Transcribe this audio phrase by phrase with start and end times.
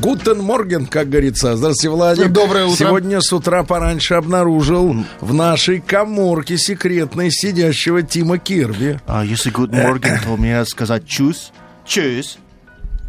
[0.00, 1.56] Guten Morgen, как говорится.
[1.56, 2.32] Здравствуйте, Владик.
[2.32, 2.76] Доброе утро.
[2.76, 9.00] Сегодня с утра пораньше обнаружил в нашей коморке секретной сидящего Тима Кирби.
[9.06, 11.52] А если Good Morning, то мне сказать чус?
[11.84, 12.38] Чус?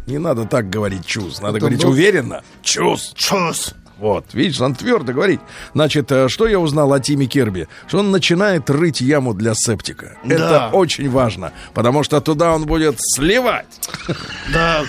[0.06, 2.42] Не надо так говорить чувств, надо Это говорить был- уверенно.
[2.62, 3.12] Чувств.
[3.14, 3.74] Чус.
[3.98, 5.40] Вот, видишь, он твердо говорит.
[5.74, 7.66] Значит, э, что я узнал о Тиме Кирби?
[7.88, 10.16] Что он начинает рыть яму для септика.
[10.24, 10.70] Это Да.
[10.72, 13.66] очень важно, потому что туда он будет сливать.
[14.52, 14.82] Да.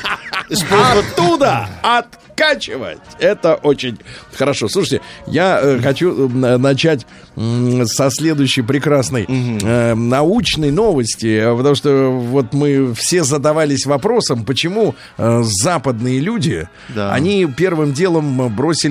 [0.95, 2.99] Оттуда откачивать.
[3.19, 3.99] Это очень
[4.35, 4.67] хорошо.
[4.69, 7.05] Слушайте, я э, хочу э, начать
[7.35, 15.41] со следующей прекрасной э, научной новости, потому что вот мы все задавались вопросом, почему э,
[15.43, 17.13] западные люди, Да.
[17.13, 18.49] они первым делом э,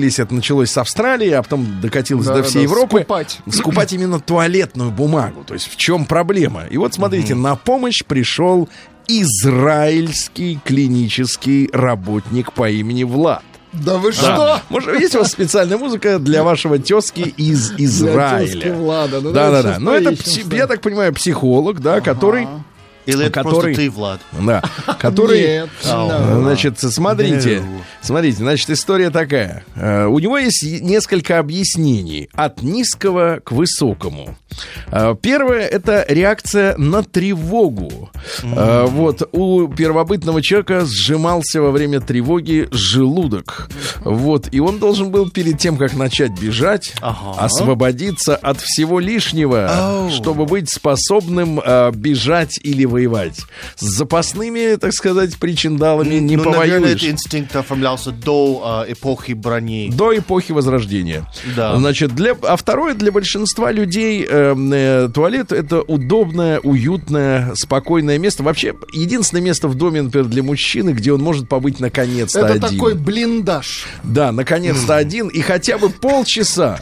[0.09, 2.97] бросились, это началось с Австралии, а потом докатилось Да, до всей да, Европы.
[2.99, 3.39] скупать.
[3.51, 5.43] Скупать именно туалетную бумагу.
[5.45, 6.63] То есть в чем проблема?
[6.69, 8.67] И вот смотрите, на помощь пришел
[9.07, 13.43] израильский клинический работник по имени Влад.
[13.71, 14.17] Да вы Да.
[14.17, 14.61] что?
[14.69, 18.73] Может, есть у вас специальная музыка для вашего тезки из Израиля?
[18.73, 19.21] Влада.
[19.21, 19.75] Ну, да, да, да.
[19.79, 20.15] Ну, это,
[20.55, 22.47] я так понимаю, психолог, да, который,
[23.09, 24.19] Или это Который- просто ты, Влад?
[24.39, 24.63] да,
[24.99, 25.69] который, Нет.
[25.85, 27.63] Э, Значит, смотрите,
[28.01, 29.63] смотрите, значит, история такая.
[29.75, 34.35] Э, У него есть несколько объяснений от низкого к высокому.
[34.91, 38.09] Э, Первое это реакция на тревогу.
[38.43, 43.69] Вот у первобытного человека сжимался во время тревоги желудок.
[44.01, 47.39] Вот, и он должен был перед тем, как начать бежать, Ага.
[47.41, 51.61] освободиться от всего лишнего, чтобы быть способным
[51.93, 53.45] бежать или воевать.
[53.77, 56.97] С запасными, так сказать, причиндалами не ну, наверное, повоюешь.
[56.97, 59.89] этот инстинкт оформлялся до э, эпохи брони.
[59.91, 61.25] До эпохи Возрождения.
[61.55, 61.77] Да.
[61.77, 68.43] Значит, для, а второе, для большинства людей э, э, туалет это удобное, уютное, спокойное место.
[68.43, 72.61] Вообще, единственное место в доме, например, для мужчины, где он может побыть наконец-то Это один.
[72.61, 73.85] такой блиндаж.
[74.03, 76.79] Да, наконец-то один, и хотя бы полчаса.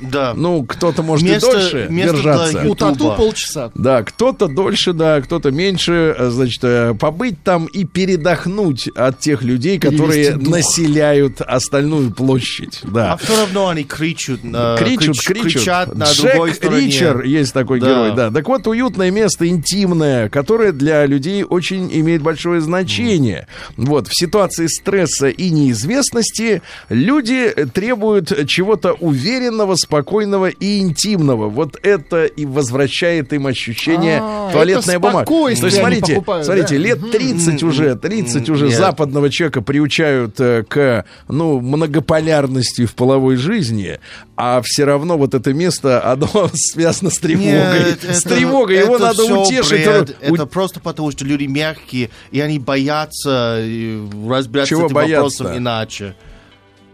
[0.00, 0.32] Да.
[0.36, 2.62] Ну, кто-то может Место- и дольше место держаться.
[2.68, 3.70] У тату полчаса.
[3.74, 9.78] Да, кто-то дольше, да, кто-то меньше, значит, э, побыть там и передохнуть от тех людей,
[9.78, 10.48] которые дух.
[10.48, 12.80] населяют остальную площадь.
[12.82, 13.12] Да.
[13.12, 15.42] А все равно они кричат, э, кричут, крич- кричат.
[15.52, 16.86] кричат на Джек другой стороне.
[16.86, 17.86] Ричер есть такой Да.
[17.86, 18.30] герой, да.
[18.30, 23.46] Так вот, уютное место, интимное, которое для людей очень имеет большое значение.
[23.76, 31.48] Вот, в ситуации стресса и неизвестности люди требуют чего-то уверенного, спокойного и интимного.
[31.48, 35.26] Вот это и возвращает им ощущение А, туалетная бумага.
[35.26, 36.80] То есть, смотрите, покупают, смотрите, да?
[36.84, 38.76] лет 30 уже, 30 уже Нет.
[38.78, 43.98] западного человека приучают э, к, ну, многополярности в половой жизни,
[44.36, 47.50] а все равно вот это место, оно связано с тревогой.
[47.80, 49.70] Нет, с это- тревогой, его это надо утешить.
[49.84, 50.16] бред.
[50.28, 54.94] У- Это просто потому, что люди мягкие, и они боятся э, разбираться Чего с этим
[54.94, 55.44] боятся-то?
[55.44, 56.14] вопросом иначе.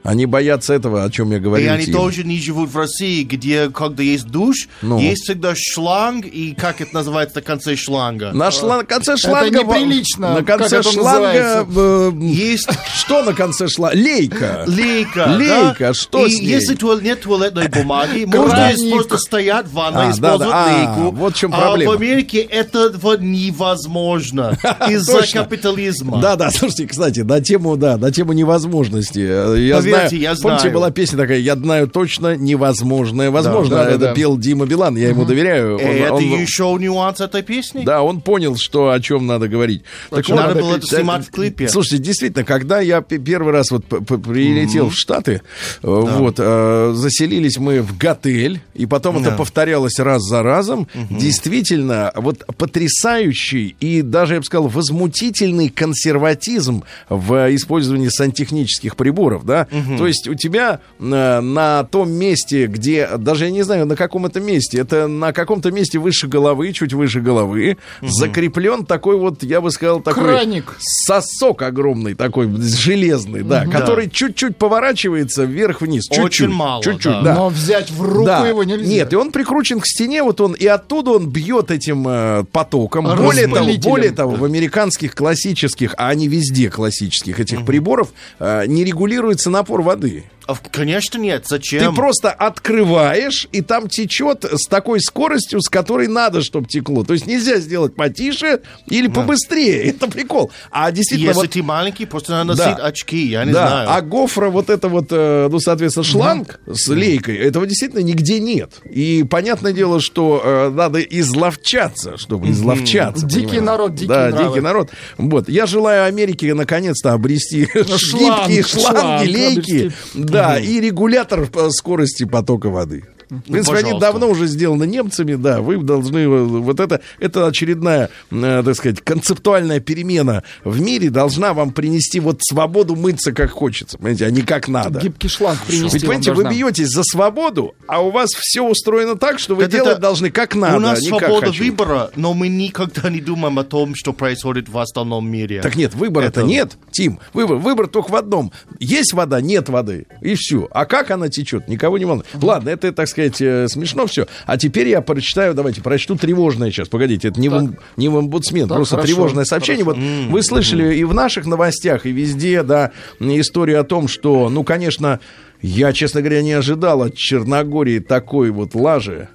[0.06, 1.72] Они боятся этого, о чем я И говорил.
[1.72, 1.94] они Тим.
[1.94, 4.98] тоже не живут в России, где, когда есть душ, Ну.
[4.98, 8.32] есть всегда шланг, и как это называется на конце шланга?
[8.32, 9.58] На шла- конце шланга...
[9.58, 11.66] неприлично, На конце это шланга...
[11.76, 13.96] э, Есть Что на конце шланга?
[13.98, 14.64] Лейка.
[14.66, 15.26] лейка.
[15.36, 15.94] Лейка, да?
[15.94, 16.46] что И с ней?
[16.48, 20.66] если туал- нет туалетной бумаги, можно просто стоять в ванной, А, использовать да, да.
[20.66, 21.16] А, лейку.
[21.16, 21.92] вот в чем А проблема.
[21.92, 24.56] в Америке этого невозможно
[24.88, 26.20] из-за капитализма.
[26.20, 29.20] Да, да, слушайте, кстати, на тему, да, на тему невозможности.
[29.20, 30.74] Э, Я Поверьте, знаю, я помните, знаю.
[30.74, 33.30] была песня такая, я знаю точно невозможное.
[33.30, 34.14] Возможно, да, да, это да.
[34.14, 35.76] пел Дима Билан, я ему доверяю.
[35.76, 37.84] Он- это он- еще нюанс этой песни?
[37.84, 39.82] Да, он понял, что о чем надо говорить.
[40.10, 41.68] Так Надо вот, было это снимать в клипе.
[41.68, 45.40] Слушайте, действительно, когда я первый раз вот прилетел в Штаты, э,
[45.82, 52.44] вот, э, заселились мы в готель, и потом это повторялось раз за разом, действительно, вот
[52.56, 59.66] потрясающий и даже, я бы сказал, возмутительный консерватизм в использовании сантехнических приборов, да,
[59.98, 64.26] то есть у тебя э, на том месте, где, даже я не знаю, на каком
[64.26, 69.60] это месте, это на каком-то месте выше головы, чуть выше головы, закреплен такой вот, я
[69.60, 70.76] бы сказал, такой Краник.
[70.78, 76.24] сосок огромный такой, железный, да, который чуть-чуть поворачивается вверх-вниз, чуть-чуть.
[76.24, 77.22] Очень мало, чуть-чуть, да.
[77.22, 77.34] да.
[77.34, 78.46] Но взять в руку Да.
[78.46, 78.86] его нельзя.
[78.86, 83.04] Нет, и он прикручен к стене, вот он, и оттуда он бьет этим э, потоком.
[83.16, 88.84] Более того, более того, в американских классических, а они везде классических этих приборов, э, не
[88.84, 90.24] регулируется напор воды.
[90.46, 91.94] А, Конечно нет, Ты зачем?
[91.94, 97.04] просто открываешь, и там течет с такой скоростью, с которой надо, чтобы текло.
[97.04, 99.82] То есть нельзя сделать потише или побыстрее.
[99.90, 100.50] Это прикол.
[100.70, 102.84] А действительно, Если вот- ты маленький, просто надо носить Да.
[102.86, 103.88] очки, я не да, знаю.
[103.92, 108.72] а гофра вот это вот, э, ну, соответственно, шланг с лейкой, этого действительно нигде нет.
[108.90, 113.26] И понятное дело, что э, надо изловчаться, чтобы изловчаться.
[113.26, 114.48] Дикий народ, дикие Да, нравы.
[114.48, 114.90] дикий народ.
[115.18, 120.35] Вот, я желаю Америке наконец-то обрести шланг, гибкие шланги, шланг, лейки, обрести.
[120.36, 123.04] Да, и регулятор э, скорости потока воды.
[123.28, 128.62] В принципе, они давно уже сделаны немцами, да, вы должны, вот это, это очередная, э,
[128.64, 134.26] так сказать, концептуальная перемена в мире должна вам принести вот свободу мыться как хочется, понимаете,
[134.26, 135.00] а не как надо.
[135.00, 139.40] Гибкий шланг принести Ведь, понимаете, вы бьетесь за свободу, а у вас все устроено так,
[139.40, 141.64] что вы Так делать это- должны как надо, У нас а не как свобода хочу.
[141.64, 145.62] выбора, но мы никогда не думаем о том, что происходит в остальном мире.
[145.62, 147.18] Так нет, выбора-то Это- нет, Тим.
[147.32, 148.52] Выбор, выбор только в одном.
[148.78, 150.06] Есть вода, нет воды.
[150.22, 150.68] И все.
[150.70, 152.26] А как она течет, никого не волнует.
[152.40, 154.26] Ладно, это, так сказать, э, смешно все.
[154.46, 156.88] А теперь я прочитаю, давайте, прочту тревожное сейчас.
[156.88, 159.84] Погодите, это не, в, ом- не в омбудсмен, Так, просто хорошо, тревожное сообщение.
[159.84, 164.64] Вот вы слышали и в наших новостях, и везде, да, историю о том, что, ну,
[164.64, 165.20] конечно,
[165.66, 169.28] я, честно говоря, не ожидал от Черногории такой вот лажи,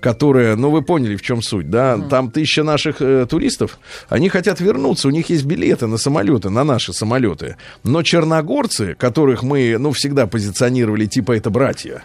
[0.00, 1.98] которая, ну, вы поняли, в чем суть, да?
[1.98, 3.78] Там тысяча наших э, туристов,
[4.10, 7.56] они хотят вернуться, у них есть билеты на самолеты, на наши самолеты.
[7.84, 12.02] Но черногорцы, которых мы, ну, всегда позиционировали, типа, это братья.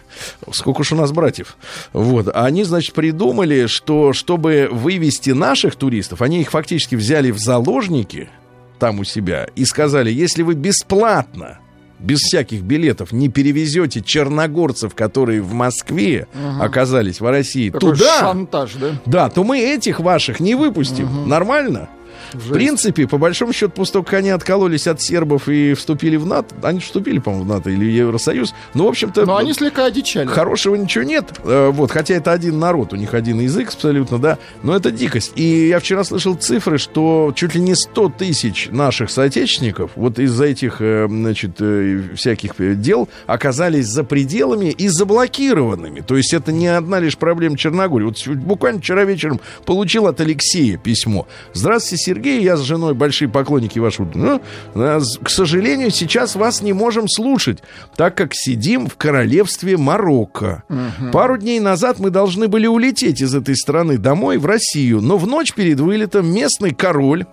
[0.50, 1.58] Сколько уж у нас братьев.
[1.92, 2.30] Вот.
[2.34, 8.30] Они, значит, придумали, что, чтобы вывести наших туристов, они их фактически взяли в заложники
[8.78, 11.58] там у себя и сказали, если вы бесплатно
[12.04, 16.26] без всяких билетов не перевезете черногорцев, которые в Москве
[16.60, 18.90] оказались в России, Такой туда, шантаж, да?
[19.06, 21.28] да, то мы этих ваших не выпустим.
[21.28, 21.88] Нормально?
[22.32, 26.26] В принципе, по большому счету, после того, как они откололись от сербов и вступили в
[26.26, 29.24] НАТО, они вступили, по-моему, в НАТО или в Евросоюз, ну, в общем-то...
[29.26, 30.26] Но они слегка одичали.
[30.26, 34.38] Хорошего ничего нет, э, вот, хотя это один народ, у них один язык абсолютно, да,
[34.62, 35.32] но это дикость.
[35.36, 40.44] И я вчера слышал цифры, что чуть ли не 100 тысяч наших соотечественников вот из-за
[40.44, 46.00] этих, э, значит, э, всяких дел оказались за пределами и заблокированными.
[46.00, 48.04] То есть это не одна лишь проблема Черногории.
[48.04, 51.26] Вот буквально вчера вечером получил от Алексея письмо.
[51.52, 54.08] Здравствуйте, Сергей, я с женой большие поклонники вашего.
[54.14, 54.40] Ну,
[54.76, 57.58] а, с- к сожалению, сейчас вас не можем слушать,
[57.96, 60.62] так как сидим в королевстве Марокко.
[61.12, 65.26] Пару дней назад мы должны были улететь из этой страны домой в Россию, но в
[65.26, 67.26] ночь перед вылетом местный король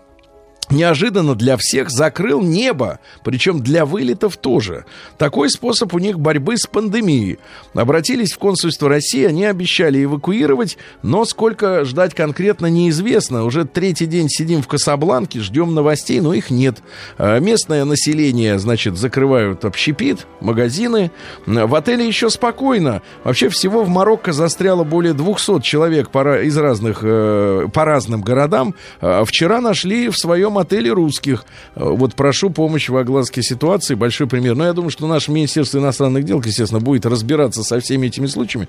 [0.72, 4.86] неожиданно для всех закрыл небо, причем для вылетов тоже.
[5.18, 7.40] Такой способ у них борьбы с пандемией.
[7.74, 13.44] Обратились в консульство России, они обещали эвакуировать, но сколько ждать конкретно неизвестно.
[13.44, 16.78] Уже третий день сидим в Касабланке, ждем новостей, но их нет.
[17.18, 21.12] А Местное население, значит, закрывают общепит, магазины.
[21.46, 23.02] В отеле еще спокойно.
[23.24, 28.76] Вообще всего в Марокко застряло более 200 человек из разных, э, по разным городам.
[29.02, 31.46] А Вчера нашли в своем отеле русских.
[31.76, 33.96] Э, Вот прошу помощи в огласке ситуации.
[33.96, 34.56] Большой пример.
[34.56, 38.68] Но я думаю, что наше Министерство иностранных дел, естественно, будет разбираться со всеми этими случаями.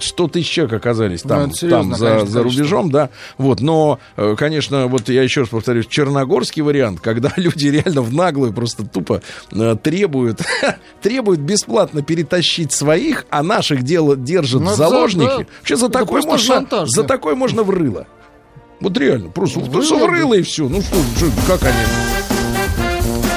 [0.00, 3.08] 100 тысяч человек оказались Ну, там, это серьезно, там за, конечно, за рубежом, да.
[3.38, 8.12] Вот, но, э, конечно, вот я еще раз повторюсь, черногорский вариант, когда люди реально в
[8.14, 10.40] наглую просто тупо э, требуют,
[11.02, 15.26] требуют бесплатно перетащить своих, а наших дел держат Ну, в заложники.
[15.26, 15.46] да.
[15.58, 17.08] Вообще за такое просто можно, шантаж, за да.
[17.08, 18.06] такое можно в рыло.
[18.82, 20.68] Вот реально, просто ух ты, Врыло, в рыло и все.
[20.68, 21.76] Ну что, что, как они?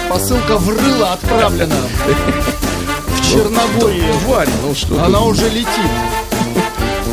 [0.10, 1.76] Посылка в рыло отправлена
[3.08, 4.14] в Черногорию.
[4.26, 5.70] Тварь, ну что Она уже летит.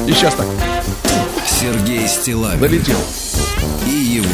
[0.07, 0.47] И сейчас так,
[1.47, 2.97] Сергей Стилавин долетел.
[3.87, 4.27] и его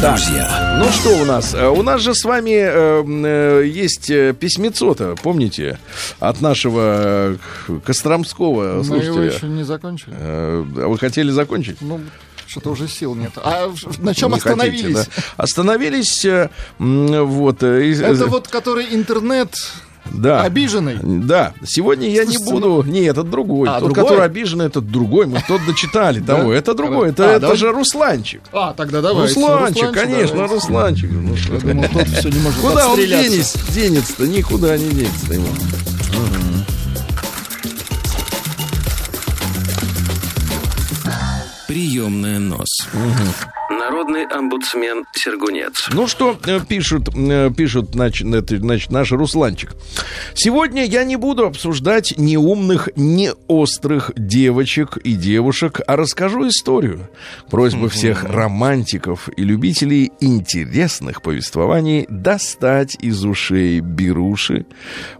[0.00, 0.78] Так, друзья.
[0.82, 1.54] ну что у нас?
[1.54, 5.78] Э, У нас же с вами э, э, есть э, письмецо-то, помните?
[6.20, 7.36] От нашего
[7.68, 9.32] э, Костромского Мы его слушателя.
[9.32, 10.14] еще не закончили.
[10.18, 11.78] Э, а вы хотели закончить?
[11.80, 12.00] Ну,
[12.52, 13.32] что-то уже сил нет.
[13.36, 14.96] А на чем Не остановились?
[14.96, 15.22] хотите, да?
[15.38, 17.62] Остановились, э, вот...
[17.62, 19.54] э, из- Это вот который интернет
[20.04, 20.42] да.
[20.42, 20.98] обиженный.
[21.02, 22.82] Да, сегодня я не буду.
[22.86, 23.68] Не, этот другой.
[23.70, 24.04] А, Тот, другой?
[24.04, 25.26] который обиженный, этот другой.
[25.26, 26.52] Мы тот дочитали того.
[26.52, 27.08] Это другой.
[27.08, 27.56] Это, А, это давай.
[27.56, 28.42] же Русланчик.
[28.52, 29.34] А, тогда давайте.
[29.34, 30.46] Русланчик, конечно.
[30.46, 31.10] Русланчик.
[31.10, 31.34] Ну,
[32.60, 33.58] Куда он денется?
[33.72, 34.26] Денется-то?
[34.26, 35.46] Никуда не денется ему.
[41.72, 42.68] Приемная нос.
[42.92, 45.88] Народный Народный омбудсмен Сергунец.
[45.92, 49.74] Ну что э, пишут, э, пишут, значит, значит, наш Русланчик.
[50.34, 57.08] Сегодня я не буду обсуждать ни умных, ни острых девочек и девушек, а расскажу историю.
[57.50, 64.66] Просьба всех романтиков и любителей интересных повествований достать из ушей беруши,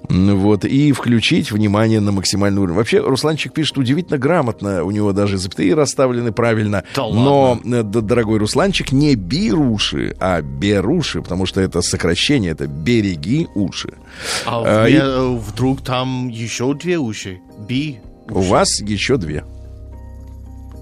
[0.08, 2.76] вот, и включить внимание на максимальный уровень.
[2.76, 6.82] Вообще, Русланчик пишет удивительно грамотно, у него даже запятые расставлены правильно.
[6.96, 13.46] Да но, э, дорогой Русланчик, не бируши, а беруши, потому что это сокращение, это береги
[13.54, 13.94] уши.
[14.44, 17.38] А А, и- вдруг там еще две уши.
[17.68, 18.00] Би.
[18.28, 19.44] У вас еще две.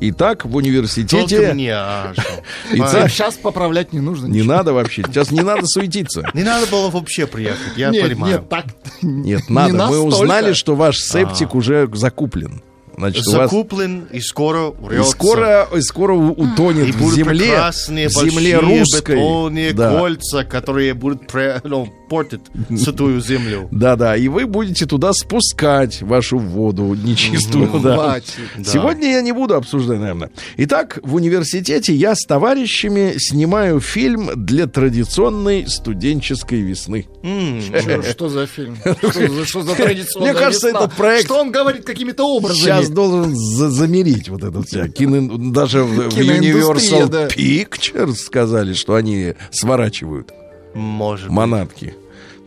[0.03, 1.53] Итак, в университете...
[1.53, 1.75] мне.
[1.75, 2.15] а?
[2.73, 4.29] Итак, А, Сейчас поправлять не нужно.
[4.29, 4.55] не ничего.
[4.55, 6.23] надо вообще, сейчас не надо суетиться.
[6.33, 8.33] Не надо было вообще приехать, я нет, понимаю.
[8.39, 8.65] нет, так.
[9.03, 9.89] Нет, не надо.
[9.89, 12.63] Мы узнали, что ваш септик уже закуплен.
[13.01, 13.51] Значит, у вас...
[13.51, 15.11] Закуплен и скоро И врется.
[15.11, 19.17] скоро, и скоро утонет И в земле, прекрасные в земле большие русской.
[19.17, 19.99] бетонные Да.
[19.99, 21.23] кольца, которые будут
[21.65, 22.41] ну, портить
[22.77, 23.69] святую землю.
[23.71, 27.71] Да-да, и вы будете туда спускать вашу воду нечистую.
[27.81, 27.95] да.
[27.95, 28.35] Хватит.
[28.59, 28.65] Да.
[28.65, 30.31] Сегодня я не буду обсуждать, наверное.
[30.59, 37.07] Итак, в университете я с товарищами снимаю фильм для традиционной студенческой весны.
[37.81, 38.77] Что, что за фильм?
[39.01, 40.81] Что за, что за традиционная Мне кажется, весна?
[40.81, 42.59] этот проект- Что он говорит какими-то образами?
[42.61, 47.29] Сейчас должен за- замерить вот этот вся кино, даже в, Universal да.
[47.29, 50.33] Pictures сказали, что они сворачивают
[50.75, 51.37] Может быть.
[51.37, 51.95] манатки.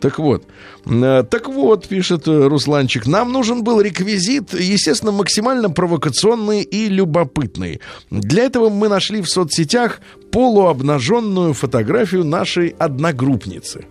[0.00, 0.44] Так вот,
[0.84, 7.80] э, так вот, пишет э, Русланчик, нам нужен был реквизит, естественно, максимально провокационный и любопытный.
[8.10, 10.00] Для этого мы нашли в соцсетях
[10.30, 13.86] полуобнаженную фотографию нашей одногруппницы.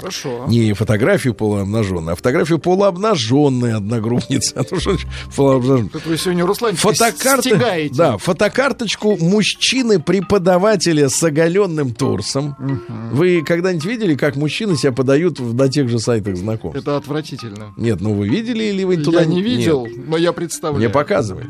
[0.00, 0.46] Хорошо.
[0.48, 4.54] Не фотографию полуобнаженную, а фотографию полуобнаженной одногруппницы.
[4.60, 4.96] А то что
[5.34, 5.88] полуобнаженной?
[5.90, 12.56] Тут вы сегодня Руслан Фотокарта, да, фотокарточку мужчины-преподавателя с оголенным торсом.
[13.12, 16.80] Вы когда-нибудь видели, как мужчины себя подают на тех же сайтах знакомств?
[16.80, 17.72] Это отвратительно.
[17.76, 20.08] Нет, ну вы видели или вы туда я не видел, Нет.
[20.08, 20.78] но я представляю.
[20.78, 21.46] Мне показывали.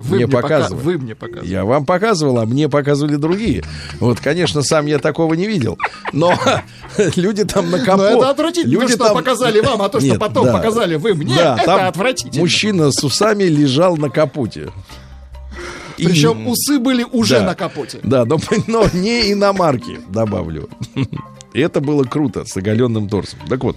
[0.00, 0.82] Вы мне мне, пока- показывали.
[0.84, 1.48] Вы мне показывали.
[1.50, 3.62] Я вам показывал, а мне показывали другие.
[4.00, 5.78] Вот, конечно, сам я такого не видел.
[6.12, 6.32] Но
[7.16, 7.98] люди там на капот.
[7.98, 10.52] Но это отвратительно, люди что там- показали вам, а то, что Нет, потом да.
[10.54, 12.40] показали вы мне, Да, это отвратительно.
[12.40, 14.70] Мужчина с усами лежал на капоте.
[15.98, 17.46] И- Причем усы были уже Да.
[17.46, 17.98] на капоте.
[18.02, 20.68] Да, но, но не иномарки, добавлю.
[21.52, 23.40] И это было круто, с оголенным торсом.
[23.48, 23.76] Так вот,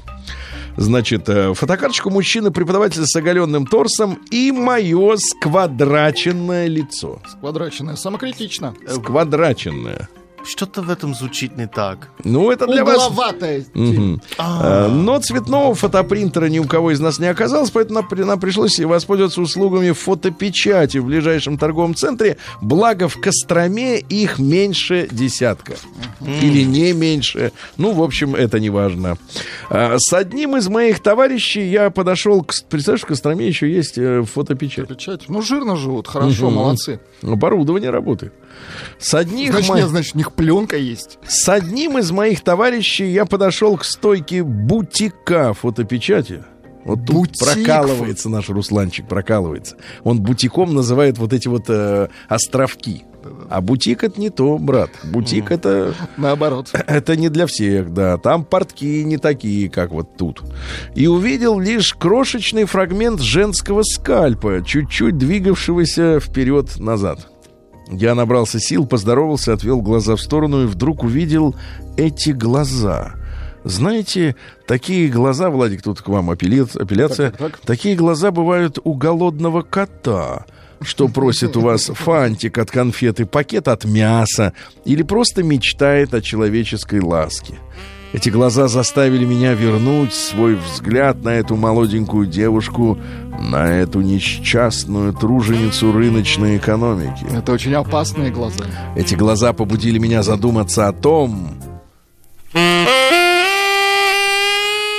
[0.78, 7.22] значит, э, фотокарточку мужчины, преподавателя с оголенным торсом и мое сквадраченное лицо.
[7.40, 8.74] Квадрачная, самокритично.
[8.88, 10.10] Сквадраченное.
[10.46, 12.10] Что-то в этом звучит не так.
[12.24, 13.08] Ну, это для вас...
[13.08, 13.66] Угловатая.
[13.74, 14.22] Мгм.
[14.38, 18.40] Э, Но цветного фотопринтера ни у кого из нас не оказалось, поэтому нам, при- нам
[18.40, 22.38] пришлось воспользоваться услугами фотопечати в ближайшем торговом центре.
[22.62, 25.74] Благо в Костроме их меньше десятка.
[26.42, 27.52] Или не меньше.
[27.78, 29.18] Ну, в общем, это не важно.
[29.70, 32.54] А, С одним из моих товарищей я подошел к...
[32.70, 34.88] Представляешь, в Костроме еще есть э, фотопечать.
[34.90, 35.22] Печать.
[35.30, 37.00] Ну, жирно живут, хорошо, молодцы.
[37.22, 38.34] Оборудование работает.
[39.00, 41.20] С одних Значит, мо- нет, значит, них пленка есть.
[41.28, 46.44] С одним из моих товарищей я подошел к стойке бутика фотопечати.
[46.86, 47.40] Вот тут Бутик.
[47.40, 49.78] прокалывается наш Русланчик, прокалывается.
[50.04, 53.04] Он бутиком называет вот эти вот э, островки.
[53.50, 54.90] А бутик это не то, брат.
[55.04, 56.70] Бутик это, Наоборот.
[56.88, 58.18] это не для всех, да.
[58.18, 60.42] Там портки не такие, как вот тут.
[60.94, 67.30] И увидел лишь крошечный фрагмент женского скальпа, чуть-чуть двигавшегося вперед-назад.
[67.90, 71.56] Я набрался сил, поздоровался, отвел глаза в сторону и вдруг увидел
[71.98, 73.14] эти глаза.
[73.64, 74.36] Знаете,
[74.68, 77.32] такие глаза, Владик, тут к вам апелли- апелляция.
[77.32, 77.66] Так, так, так.
[77.66, 80.46] Такие глаза бывают у голодного кота,
[80.82, 87.00] что просит у вас фантик от конфеты, пакет от мяса или просто мечтает о человеческой
[87.00, 87.56] ласке.
[88.14, 93.00] Эти глаза заставили меня вернуть свой взгляд на эту молоденькую девушку,
[93.40, 97.26] на эту несчастную труженицу рыночной экономики.
[97.36, 98.66] Это очень опасные глаза.
[98.96, 101.50] Эти глаза побудили меня задуматься о том,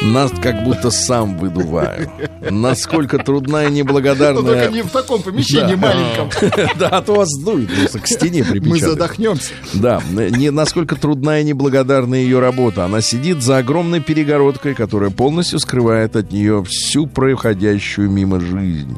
[0.05, 2.11] нас как будто сам выдуваю.
[2.51, 4.71] Насколько трудна и Но только неблагодарная...
[4.71, 5.77] не в таком помещении Да.
[5.77, 6.31] маленьком.
[6.79, 8.83] Да, а то вас просто к стене Мы припечатает.
[8.85, 9.53] задохнемся.
[9.75, 12.85] Да, не, насколько трудна и неблагодарна ее работа.
[12.85, 18.97] Она сидит за огромной перегородкой, которая полностью скрывает от нее всю проходящую мимо жизнь.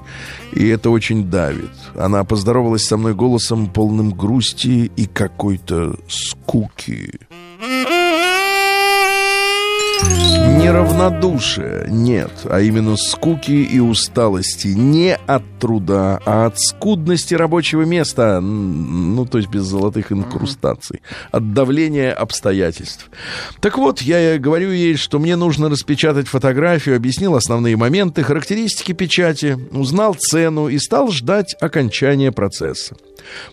[0.52, 1.70] И это очень давит.
[1.94, 7.10] Она поздоровалась со мной голосом, полным грусти и какой-то скуки.
[10.56, 14.68] Неравнодушие нет, а именно скуки и усталости.
[14.68, 18.40] Не от труда, а от скудности рабочего места.
[18.40, 21.02] Ну, то есть без золотых инкрустаций.
[21.30, 23.10] От давления обстоятельств.
[23.60, 29.58] Так вот, я говорю ей, что мне нужно распечатать фотографию, объяснил основные моменты, характеристики печати,
[29.72, 32.96] узнал цену и стал ждать окончания процесса.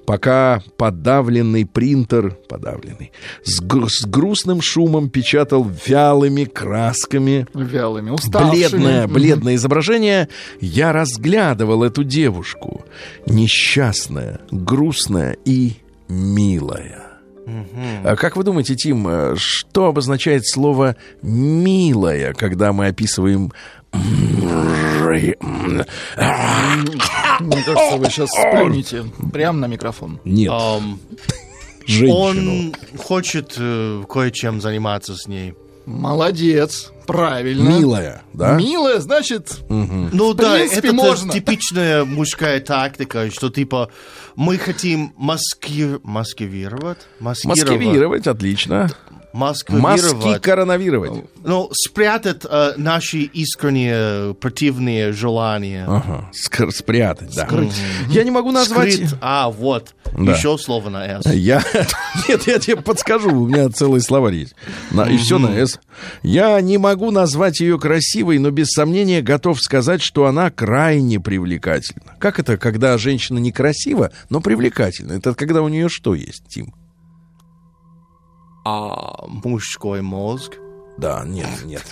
[0.06, 3.12] Пока подавленный принтер, подавленный,
[3.44, 6.44] с, гру- с грустным шумом печатал вялыми
[6.94, 8.52] красками Вялыми, уставшими.
[8.52, 10.30] бледное, бледное изображение,
[10.62, 12.86] я разглядывал эту девушку.
[13.26, 15.74] Несчастная, грустная и
[16.08, 17.00] милая.
[18.04, 23.52] А как вы думаете, Тим, э, что обозначает слово «милая», когда мы описываем...
[23.92, 25.36] Мне
[27.66, 30.20] кажется, вы сейчас сплюнете прямо на микрофон.
[30.24, 31.00] Нет, Ам,
[31.86, 32.16] женщину.
[32.16, 35.54] он хочет э, кое-чем заниматься с ней.
[35.86, 37.68] Молодец, правильно.
[37.68, 38.56] Милая, да?
[38.56, 41.32] Милая, значит, Ну В да, принципе, это можно.
[41.32, 43.90] типичная мужская тактика, что типа
[44.36, 46.00] мы хотим маски...
[46.04, 48.90] маскировать, маскировать, Маскировать, отлично.
[49.34, 51.24] Маски маскировать, коронавировать.
[51.44, 55.86] ну спрятать э, наши искренние противные желания.
[55.88, 57.48] Ага, скр- спрятать, да.
[58.10, 58.94] Я не могу назвать...
[58.94, 59.16] Скрыт.
[59.22, 59.96] А, вот.
[60.16, 60.34] Да.
[60.36, 61.34] Еще слово на «с».
[61.34, 61.64] Я...
[62.30, 64.56] Нет, я тебе подскажу, у меня целый словарь есть.
[64.92, 65.80] На- И все на «с».
[66.22, 72.16] Я не могу назвать ее красивой, но без сомнения готов сказать, что она крайне привлекательна.
[72.20, 75.14] Как это, когда женщина некрасива, но привлекательна?
[75.14, 76.74] Это когда у нее что есть, Тим?
[78.66, 80.58] А, мужской мозг.
[80.98, 81.84] Да, нет, нет.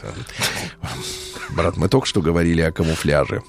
[1.49, 3.41] Брат, мы только что говорили о камуфляже.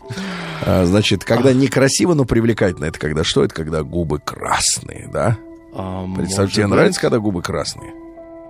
[0.64, 3.44] А, Значит, когда некрасиво, но привлекательно, это когда что?
[3.44, 5.36] Это когда губы красные, да?
[5.74, 6.72] А, Представь, тебе быть.
[6.74, 7.92] нравится, когда губы красные?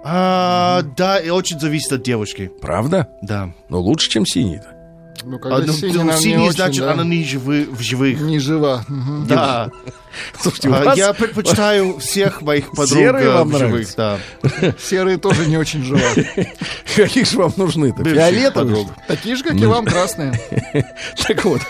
[0.05, 2.51] А, да, и очень зависит от девушки.
[2.61, 3.09] Правда?
[3.23, 3.53] Да.
[3.69, 4.75] Но лучше, чем синий-то.
[5.25, 6.93] ну, А, когда ну, синий, ну, синий очень, значит, да.
[6.93, 8.21] она не живы, в живых.
[8.21, 8.85] не жива.
[8.89, 9.27] Мгм.
[9.29, 9.71] Да.
[10.41, 14.19] Слушайте, у А, вас- Я предпочитаю всех моих подруг Серые вам живых, нравятся?
[14.63, 14.75] да.
[14.83, 16.01] Серые тоже не очень жива.
[16.97, 17.99] Каких же вам нужны-то?
[18.03, 18.87] Бывших Фиолетовые?
[19.09, 20.33] Такие же, как и вам, красные.
[21.27, 21.61] Так вот,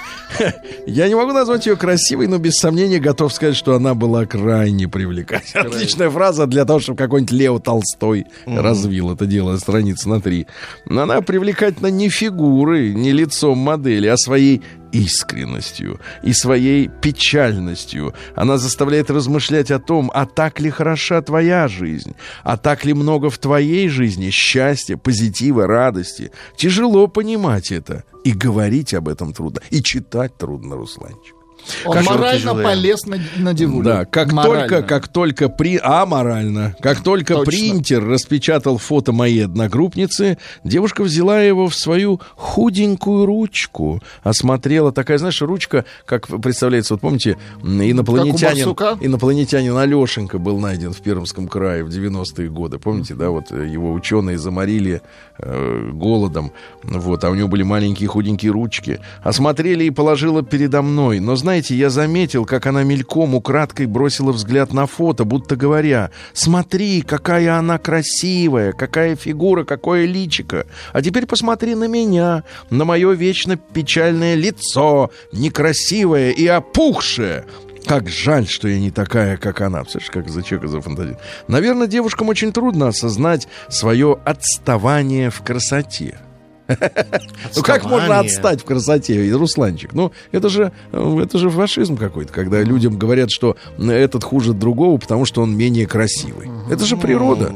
[0.87, 4.89] я не могу назвать ее красивой, но без сомнения готов сказать, что она была крайне
[4.89, 5.67] привлекательной.
[5.69, 10.47] Отличная фраза для того, чтобы какой-нибудь Лео Толстой развил это дело, страниц на три.
[10.87, 18.15] Но она привлекательна не фигурой, не лицом модели, а своей искренностью и своей печальностью.
[18.37, 23.31] Она заставляет размышлять о том, а так ли хороша твоя жизнь, а так ли много
[23.31, 26.31] в твоей жизни счастья, позитива, радости.
[26.57, 28.05] Тяжело понимать это.
[28.25, 29.61] И говорить об этом трудно.
[29.71, 31.42] И читать трудно, Русланчик.
[31.85, 33.85] Он Как морально полез на, на девулю.
[33.85, 34.69] Да, как Морально.
[34.69, 35.79] только, как только при...
[35.83, 36.75] Аморально.
[36.81, 37.51] Как только Точно.
[37.51, 44.93] принтер распечатал фото моей одногруппницы, девушка взяла его в свою худенькую ручку, осмотрела.
[44.93, 48.69] Такая, знаешь, ручка, как представляется, вот помните, инопланетянин,
[49.01, 52.79] инопланетянин Алешенька был найден в Пермском крае в 90-е годы.
[52.79, 55.03] Помните, да, вот э, его ученые заморили
[55.39, 59.01] э, голодом, вот, а у него были маленькие худенькие ручки.
[59.23, 61.21] Осмотрели и положила передо мной.
[61.21, 67.03] Но, знаете, я заметил, как она мельком украдкой бросила взгляд на фото, будто говоря, смотри,
[67.03, 70.67] какая она красивая, какая фигура, какое личико.
[70.93, 77.45] А теперь посмотри на меня, на мое вечно печальное лицо, некрасивое и опухшее.
[77.87, 79.81] Как жаль, что я не такая, как она.
[79.81, 81.21] Представляешь, как за человека зафантазировал.
[81.49, 86.19] Наверное, девушкам очень трудно осознать свое отставание в красоте.
[86.69, 89.93] Ну как можно отстать в красоте, Русланчик?
[89.93, 94.99] Ну, это же, э, это же фашизм какой-то, когда людям говорят, что этот хуже другого,
[94.99, 96.51] потому что он менее красивый.
[96.71, 97.53] Это же природа.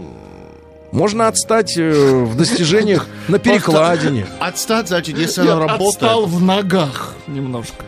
[0.93, 1.91] Можно отстать э,
[2.25, 4.27] в достижениях на перекладине.
[4.39, 5.89] Отстать, значит, если она работает.
[5.89, 7.85] отстал в ногах немножко.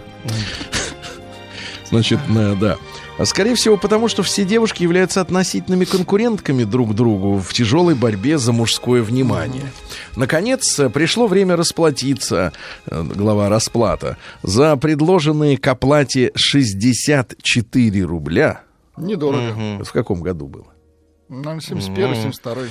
[1.90, 2.18] Значит,
[2.60, 2.76] да.
[3.18, 8.38] А Скорее всего, потому что все девушки являются относительными конкурентками друг другу в тяжелой борьбе
[8.38, 9.72] за мужское внимание.
[10.14, 12.52] Наконец, пришло время расплатиться,
[12.86, 18.62] э, глава расплата, за предложенные к оплате 64 рубля.
[18.96, 19.52] Недорого.
[19.76, 20.66] Это в каком году было?
[21.28, 22.66] Наверное, 71 72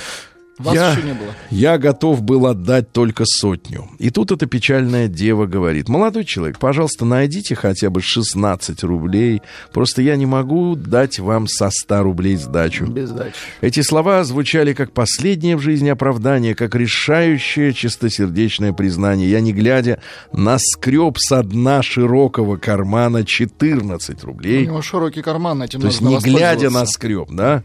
[0.58, 1.30] Вас Я- еще не было.
[1.52, 3.88] Я готов был отдать только сотню.
[4.00, 9.42] И тут эта печальная дева говорит, молодой человек, пожалуйста, найдите хотя бы 16 рублей.
[9.72, 12.86] Просто я не могу дать вам со 100 рублей сдачу.
[12.88, 13.34] Без дачи.
[13.62, 19.30] Эти слова звучали как последнее в жизни оправдание, как решающее чистосердечное признание.
[19.30, 20.00] Я, не глядя,
[20.34, 24.66] наскреб со дна широкого кармана 14 У рублей.
[24.66, 26.94] него широкий карман, этим То есть не глядя на воспользоваться.
[26.94, 27.64] скреб, да?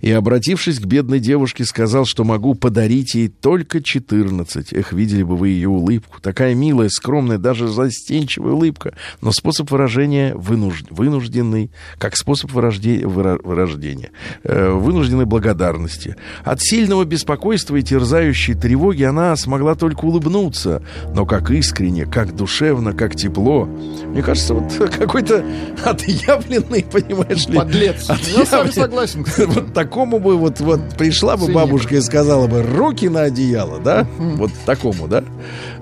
[0.00, 4.72] И, обратившись к бедной девушке, сказал, что могу подарить ей только 14.
[4.72, 6.18] Эх, видели бы вы ее улыбку.
[6.22, 8.94] Такая милая, скромная, даже застенчивая улыбка.
[9.20, 10.84] Но способ выражения вынуж...
[10.88, 13.06] вынужденный, как способ вырожде...
[13.06, 13.38] выра...
[13.44, 14.12] вырождения,
[14.44, 16.16] э, вынужденной благодарности.
[16.42, 20.82] От сильного беспокойства и терзающей тревоги она смогла только улыбнуться.
[21.14, 23.66] Но как искренне, как душевно, как тепло.
[24.06, 25.44] Мне кажется, вот какой-то
[25.84, 27.58] отъявленный, понимаешь ли...
[27.58, 28.08] Подлец.
[28.08, 29.26] Я с вами отъявленный- согласен.
[29.36, 34.06] Вот такому бы вот, вот пришла бы бабушка и сказала бы руки на одеяло, да?
[34.18, 35.24] Вот такому, да?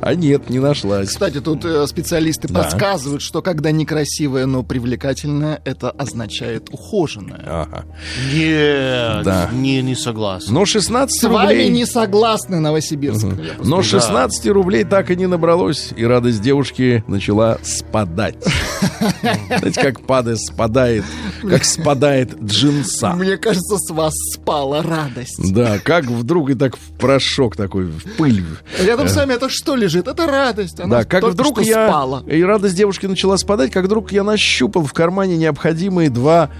[0.03, 1.09] А нет, не нашлась.
[1.09, 2.62] Кстати, тут э, специалисты Да.
[2.62, 7.42] подсказывают, что когда некрасивая, но привлекательная, это означает ухоженная.
[7.46, 7.85] Ага.
[8.33, 9.48] Нет, Да.
[9.53, 10.55] не, не согласен.
[10.55, 11.68] Но 16 С вами рублей...
[11.70, 13.26] не согласны, Новосибирск.
[13.29, 18.37] Просто- Но 16 рублей так и не набралось, и радость девушки начала спадать.
[19.20, 21.04] Знаете, как падает, спадает,
[21.42, 23.11] как спадает джинса.
[23.11, 25.52] Мне кажется, с вас спала радость.
[25.52, 28.44] Да, как вдруг и так в порошок такой, в пыль.
[28.80, 30.09] Рядом с вами это что лежит?
[30.09, 30.80] Это радость.
[30.80, 31.88] Она Да, как вдруг я...
[31.88, 32.22] спала.
[32.26, 36.50] И радость девушки начала спадать, как вдруг я нащупал в кармане необходимые два...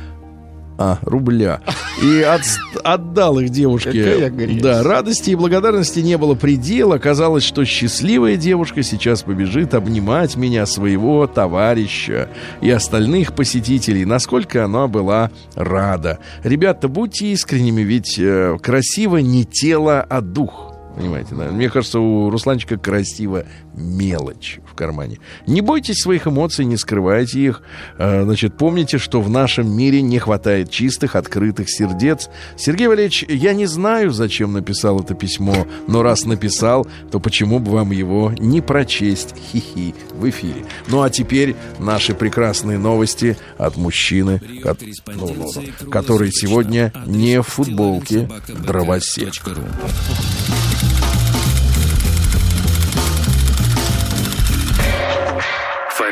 [0.83, 1.61] А, рубля.
[2.03, 2.40] И от-
[2.83, 4.31] отдал их девушке.
[4.62, 6.97] Да, радости и благодарности не было предела.
[6.97, 12.31] Казалось, что счастливая девушка сейчас побежит обнимать меня, своего товарища
[12.62, 14.07] и остальных посетителей.
[14.07, 16.19] Насколько она была рада.
[16.45, 20.69] Ребята, будьте искренними, ведь э, красиво не тело, а дух.
[21.00, 21.44] Понимаете, да?
[21.50, 25.18] Мне кажется, у Русланчика красиво мелочь в кармане.
[25.46, 27.62] Не бойтесь своих эмоций, не скрывайте их.
[27.98, 32.28] Э, Значит, помните, что в нашем мире не хватает чистых, открытых сердец.
[32.56, 37.72] Сергей Валерьевич, я не знаю, зачем написал это письмо, но раз написал, то почему бы
[37.72, 39.34] вам его не прочесть?
[39.52, 40.64] Хи-хи, в эфире.
[40.88, 47.40] Ну, а теперь наши прекрасные новости от мужчины, ко- ну, ну, ну, который сегодня не
[47.40, 48.28] в футболке
[48.66, 49.32] дровосек.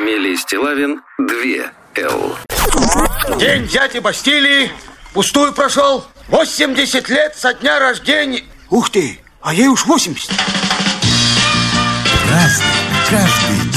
[0.09, 2.37] Фамилия Стилавин 2 Л.
[3.39, 4.71] День дяди Бастилии
[5.13, 6.03] пустую прошел.
[6.29, 8.45] 80 лет со дня рождения.
[8.71, 10.31] Ух ты, а ей уж 80.
[12.31, 12.67] Разный,
[13.11, 13.68] каждый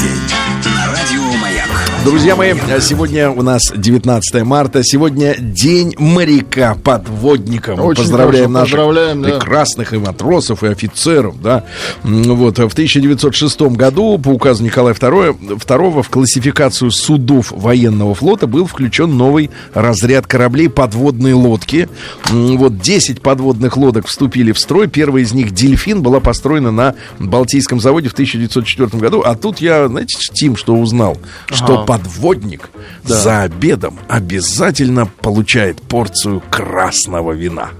[2.03, 4.81] Друзья мои, сегодня у нас 19 марта.
[4.83, 7.75] Сегодня день моряка подводника.
[7.75, 9.29] Мы Очень поздравляем хорошо, наших поздравляем, да.
[9.29, 11.39] прекрасных и матросов, и офицеров.
[11.39, 11.63] Да.
[12.01, 18.65] Вот, в 1906 году по указу Николая II, II в классификацию судов военного флота был
[18.65, 21.87] включен новый разряд кораблей подводные лодки.
[22.31, 24.87] Вот 10 подводных лодок вступили в строй.
[24.87, 29.21] Первая из них «Дельфин» была построена на Балтийском заводе в 1904 году.
[29.23, 31.19] А тут я, знаете, Тим, что узнал?
[31.45, 32.69] Что подводник
[33.03, 37.71] за обедом обязательно получает порцию красного вина.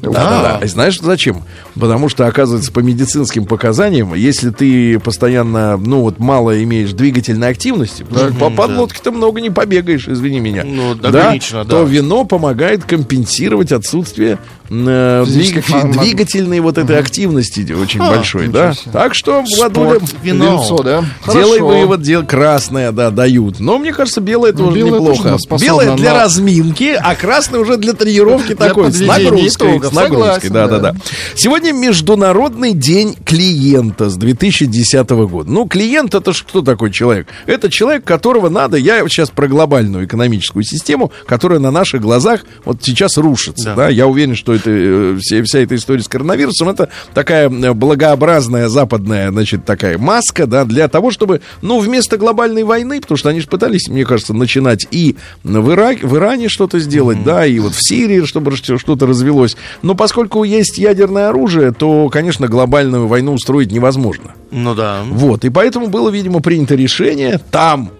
[0.00, 0.66] Да, да.
[0.66, 1.44] Знаешь зачем?
[1.78, 8.04] Потому что, оказывается, по медицинским показаниям, если ты постоянно, ну вот, мало имеешь двигательной активности,
[8.10, 10.64] что по подлодке ты много не побегаешь, извини меня.
[10.64, 11.64] Ну, да, да.
[11.64, 14.38] То вино помогает компенсировать отсутствие
[14.72, 18.72] э, двиг- двигательной вот этой активности очень большой, да.
[18.92, 20.56] Так что, Владуля, Спорт, вино.
[20.58, 21.04] Винцо, да?
[21.30, 21.66] Делай Хорошо.
[21.66, 23.60] вывод, дел красное, да, дают.
[23.60, 25.36] Но мне кажется, белое тоже белое неплохо.
[25.48, 29.48] тоже белое для на- разминки, а красное уже для тренировки такой, с нагрузкой.
[29.76, 29.92] итогов.
[29.92, 30.94] С нагрузкой, да, да, да.
[31.34, 35.50] Сегодня Международный день клиента с 2010 года.
[35.50, 37.26] Ну, клиент это ж кто такой человек?
[37.46, 42.78] Это человек, которого надо, я сейчас про глобальную экономическую систему, которая на наших глазах вот
[42.82, 43.64] сейчас рушится.
[43.64, 43.74] Да.
[43.82, 43.88] Да.
[43.88, 48.68] я уверен, что это, э, вся, вся эта история с коронавирусом, это такая э, благообразная
[48.68, 53.40] западная, значит, такая маска, да, для того, чтобы, ну, вместо глобальной войны, потому что они
[53.40, 57.74] же пытались, мне кажется, начинать и в, Ираке, в Иране что-то сделать, да, и вот
[57.74, 59.56] в Сирии, чтобы что- что-то развелось.
[59.82, 64.32] Но поскольку есть ядерное оружие, то, конечно, глобальную войну устроить невозможно.
[64.50, 65.02] Ну да.
[65.08, 67.90] Вот, и поэтому было, видимо, принято решение там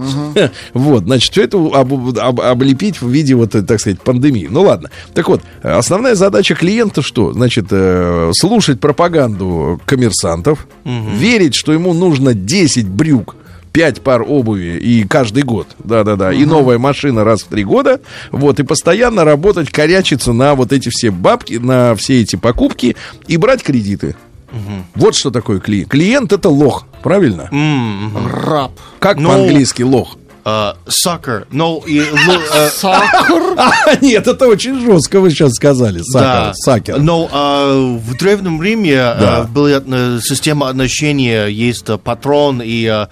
[0.74, 4.48] Вот, значит, все это об- об- облепить в виде, вот, э, так сказать, пандемии.
[4.50, 4.90] Ну ладно.
[5.14, 7.32] Так вот, э, основная задача клиента что?
[7.32, 13.36] Значит, э, слушать пропаганду коммерсантов, верить, что ему нужно 10 брюк
[13.72, 18.00] 5 пар обуви и каждый год, да-да-да, и новая машина раз в три года,
[18.32, 22.96] вот, и постоянно работать, корячиться на вот эти все бабки, на все эти покупки
[23.28, 24.16] и брать кредиты.
[24.94, 25.90] Вот что такое клиент.
[25.90, 27.48] Клиент это лох, правильно?
[28.44, 28.72] Раб.
[28.98, 30.16] Как Ну, по-английски лох?
[30.42, 31.46] А, Сакер.
[31.50, 33.42] Ну, и, ну, э, Сахар.
[33.58, 36.00] А, нет, это очень жестко вы сейчас сказали.
[36.02, 36.52] Сакер.
[36.54, 36.98] Сакер.
[36.98, 39.38] Но а, в Древнем Риме Да.
[39.40, 43.06] а, была э, система отношения, есть патрон и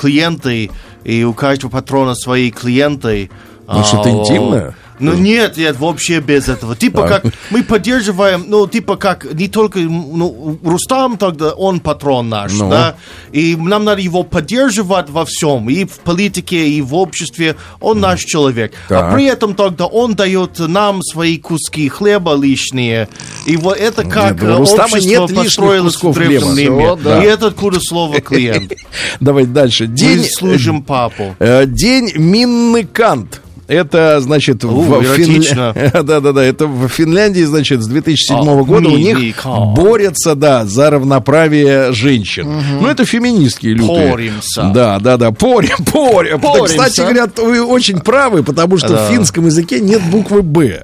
[0.00, 0.70] клиенты,
[1.04, 3.30] и у каждого патрона свои клиенты.
[3.68, 4.74] Ну, что-то А, интимное?
[4.98, 6.76] Ну нет, нет, вообще без этого.
[6.76, 12.52] Типа как мы поддерживаем, ну типа как не только ну, Рустам тогда он патрон наш,
[12.52, 12.70] Ну.
[12.70, 12.96] да,
[13.32, 18.20] и нам надо его поддерживать во всем, и в политике, и в обществе, он наш
[18.20, 18.72] человек.
[18.88, 19.12] Так.
[19.12, 23.08] А при этом тогда он дает нам свои куски хлеба лишние,
[23.46, 27.22] и вот это как Нет, общество нет построилось в Древнем да.
[27.22, 28.72] И это откуда слово клиент.
[29.20, 29.86] Давайте дальше.
[29.86, 31.36] Мы День, служим папу.
[31.38, 33.40] э, день Минны Кант.
[33.66, 35.72] Это, значит, У, в эротично.
[36.02, 39.74] Да-да-да, это в Финляндии, значит, с 2007 А, года у них Кант.
[39.74, 42.46] борются, да, за равноправие женщин.
[42.80, 44.12] Ну, это феминистские лютые.
[44.12, 44.70] Поримся.
[44.74, 46.40] Да, да, да, порим, порим.
[46.40, 46.76] Поримся.
[46.76, 49.06] Кстати говоря, вы очень правы, потому что Да.
[49.06, 50.82] в финском языке нет буквы «Б».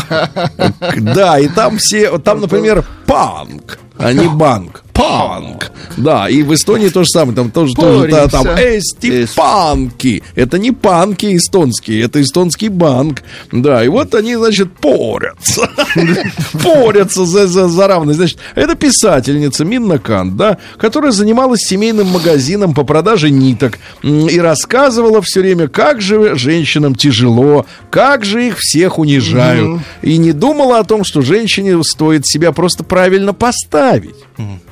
[0.96, 4.82] Да, и там все, там, например, панк, а не банк.
[4.96, 5.72] Панк.
[5.96, 7.36] Да, и в Эстонии то же самое.
[7.36, 8.78] Там тоже, тоже да, там Поримся.
[8.78, 10.22] эсти панки.
[10.34, 13.22] Это не панки эстонские, это эстонский банк.
[13.52, 15.68] Да, и вот они, значит, порятся.
[16.62, 18.18] Порятся за, за, за равность.
[18.18, 25.20] Значит, это писательница Минна Кант, да, которая занималась семейным магазином по продаже ниток и рассказывала
[25.22, 29.80] все время, как же женщинам тяжело, как же их всех унижают.
[30.02, 34.16] И не думала о том, что женщине стоит себя просто правильно поставить.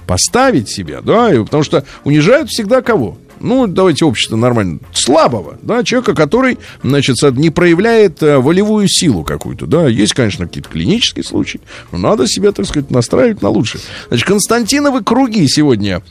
[0.06, 3.18] Поставить себя, да, и потому что унижают всегда кого?
[3.40, 4.78] Ну, давайте общество нормально.
[4.92, 9.86] Слабого, да, человека, который, значит, не проявляет э, волевую силу какую-то, да.
[9.86, 11.60] Есть, конечно, какие-то клинические случаи,
[11.92, 13.82] но надо себя, так сказать, настраивать на лучшее.
[14.08, 16.02] Значит, Константиновы круги сегодня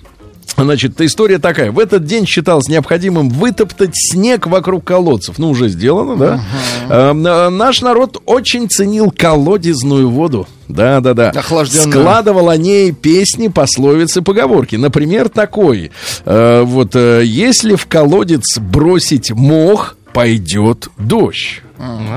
[0.56, 1.72] Значит, история такая.
[1.72, 5.40] В этот день считалось необходимым вытоптать снег вокруг колодцев.
[5.40, 6.42] Ну, уже сделано, да?
[6.90, 10.48] Э, э, наш народ очень ценил колодезную воду.
[10.68, 11.30] Да, да, да.
[11.32, 11.92] Охлажденную.
[11.92, 14.76] Складывал о ней песни, пословицы, поговорки.
[14.76, 15.92] Например, такой.
[16.26, 21.63] э, вот, э, если в колодец бросить мох, пойдет дождь.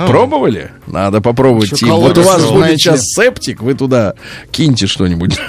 [0.07, 0.71] Пробовали?
[0.87, 1.71] Надо попробовать.
[1.71, 1.89] Тим.
[1.89, 2.79] Вот у вас будет знаете.
[2.79, 4.15] сейчас септик, вы туда
[4.51, 5.39] киньте что-нибудь.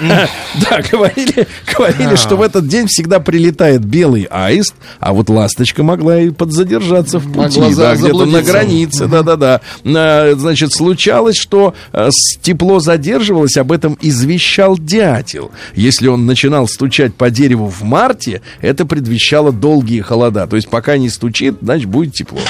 [0.68, 6.20] Да, говорили, говорили, что в этот день всегда прилетает белый аист, а вот ласточка могла
[6.20, 9.60] и подзадержаться в пути, да, где-то на границе, да-да-да.
[9.84, 12.08] А, Значит, случалось, что э,
[12.42, 15.50] тепло задерживалось, об этом извещал дятел.
[15.74, 20.46] Если он начинал стучать по дереву в марте, это предвещало долгие холода.
[20.46, 22.40] То есть пока не стучит, значит, будет тепло.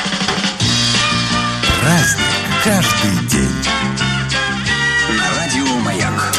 [1.81, 2.27] Праздник
[2.65, 3.49] каждый день.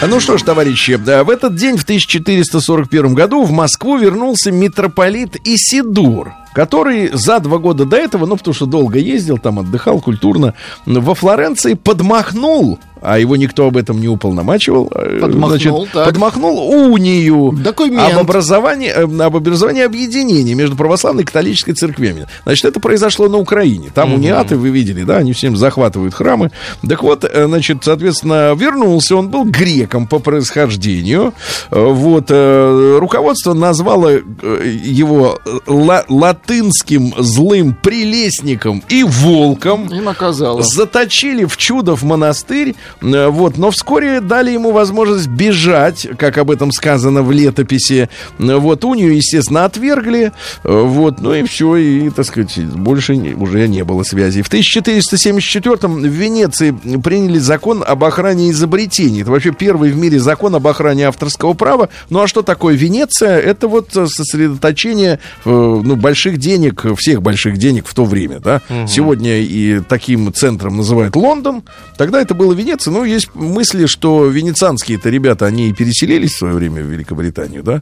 [0.08, 5.36] Ну что ж, товарищи, да, в этот день, в 1441 году, в Москву вернулся митрополит
[5.45, 10.53] Исидор, который за два года до этого, ну, потому что долго ездил, там отдыхал культурно,
[10.85, 16.05] во Флоренции подмахнул, а его никто об этом не уполномачивал, э, Подмахнул, так.
[16.05, 18.13] подмахнул унию Документ.
[18.13, 22.25] об образовании, э, об образовании объединения между православной и католической церквями.
[22.43, 23.89] Значит, это произошло на Украине.
[23.93, 26.51] Там униаты, вы видели, да, они всем захватывают храмы.
[26.88, 31.33] Так вот, э, значит, соответственно, вернулся, он был греком по происхождению.
[31.71, 36.03] Вот, руководство назвало его ла-
[36.39, 39.88] латынским злым прелестником и волком.
[39.88, 40.62] И наказала.
[40.63, 46.71] Заточили в Чудов монастырь, э, вот, но вскоре дали ему возможность бежать, как об этом
[46.71, 48.10] сказано в летописи.
[48.39, 50.32] Э, Вот, унию, естественно, отвергли,
[50.63, 54.41] э, вот, ну и все, и, так сказать, больше не- уже не было связи.
[54.41, 56.71] В 1474-м в Венеции
[57.04, 59.21] приняли закон об охране изобретений.
[59.21, 61.89] Это вообще первый в мире закон об охране авторского права.
[62.10, 63.39] Ну а что такое Венеция?
[63.39, 68.61] Это вот сосредоточение ну, больших денег, всех больших денег в то время, да.
[68.87, 71.63] Сегодня и таким центром называют Лондон.
[71.97, 72.91] Тогда это было Венеция.
[72.91, 77.81] Ну, есть мысли, что венецианские-то ребята, они и переселились в свое время в Великобританию, да?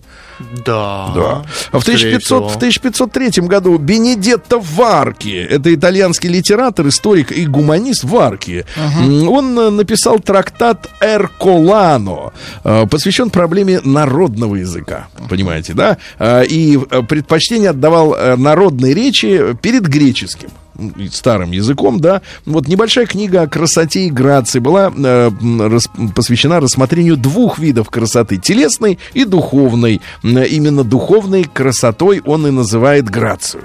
[0.65, 1.11] Да.
[1.15, 1.45] Да.
[1.71, 2.49] А в, Скорее 1500, всего.
[2.49, 8.65] в 1503 году Бенедетто Варки, это итальянский литератор, историк и гуманист Варки,
[8.99, 12.31] м, он э, написал трактат Эрколано,
[12.63, 15.97] э, посвящен проблеме народного языка, понимаете, да?
[16.19, 20.49] Э, И предпочтение отдавал народной речи перед греческим
[21.11, 22.21] старым языком, да.
[22.45, 28.37] Вот небольшая книга о красоте и грации была э, рас- посвящена рассмотрению двух видов красоты:
[28.37, 30.01] телесной и духовной.
[30.23, 33.63] М, Именно духовной красотой он и называет грацию.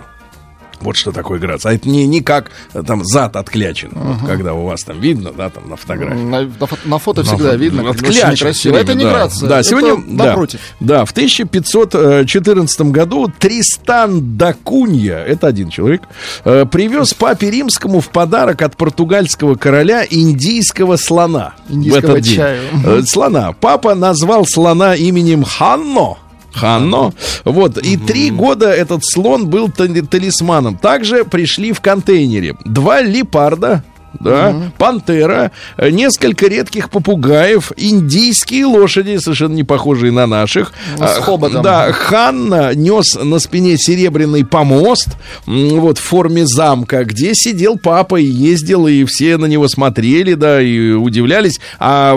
[0.83, 1.71] Вот что такое грация.
[1.71, 5.33] А это не, не как э, там зад отклячен, вот когда у вас там видно,
[5.33, 6.19] да, там на фотографии.
[6.23, 9.11] На, на фото, на фото всегда Ну, видно, как отклячен время, Это не да.
[9.11, 9.49] грация.
[9.49, 10.61] Да, это сегодня, да, напротив.
[10.81, 16.03] да, в 1514 году Тристан да Кунья, это один человек,
[16.45, 21.55] э, привез папе римскому в подарок от португальского короля индийского слона.
[21.69, 22.37] в Индийского этот день.
[22.37, 22.63] чаю.
[22.85, 23.53] Э, Слона.
[23.53, 26.17] Папа назвал слона именем Ханно.
[26.53, 27.13] Ханно.
[27.45, 27.79] Вот.
[27.79, 30.77] И три года этот слон был тали- талисманом.
[30.77, 33.85] Также пришли в контейнере два лепарда.
[34.21, 40.73] Да, пантера, э, несколько редких попугаев, индийские лошади, совершенно не похожие на наших.
[40.99, 41.63] Ну, с А, хоботом.
[41.63, 45.09] Да, Ханна нес на спине серебряный помост,
[45.47, 50.61] вот, в форме замка, где сидел папа и ездил, и все на него смотрели, да,
[50.61, 51.59] и удивлялись.
[51.79, 52.17] А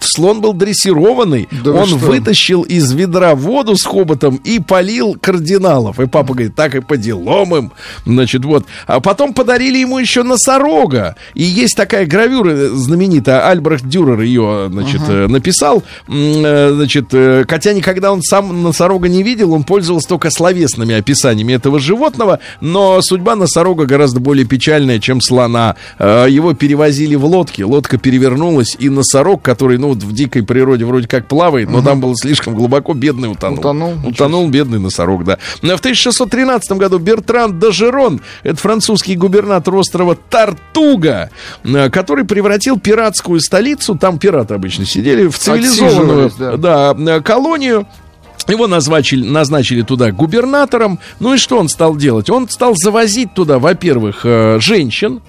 [0.00, 1.96] слон был дрессированный, Да вы он что?
[1.98, 5.98] вытащил из ведра воду с хоботом и полил кардиналов.
[6.00, 7.72] И папа говорит, так и по делам им.
[8.06, 8.66] Значит, вот.
[8.86, 11.16] А потом подарили ему еще носорога.
[11.34, 15.82] И есть такая гравюра э, знаменитая, Альбрехт Дюрер ее, значит, э, написал.
[16.08, 17.12] Э, Значит,
[17.48, 23.00] хотя никогда он сам носорога не видел, он пользовался только словесными описаниями этого животного, но
[23.02, 25.76] судьба носорога гораздо более печальная, чем слона.
[25.98, 31.08] Его перевозили в лодке, лодка перевернулась, и носорог, который, ну, вот в дикой природе вроде
[31.08, 33.58] как плавает, но там было слишком глубоко, бедный утонул.
[33.58, 33.94] Утонул?
[34.04, 35.38] Утонул бедный носорог, да.
[35.60, 41.19] В 1613 году Бертран Дажерон, это французский губернатор острова Тартуга,
[41.64, 47.86] э, который превратил пиратскую столицу, там пираты обычно сидели, в цивилизованную Отсиживались, да, э, колонию.
[48.48, 50.98] Его назначили, назначили туда губернатором.
[51.20, 52.30] Ну и что он стал делать?
[52.30, 55.20] Он стал завозить туда, во-первых, э, женщин,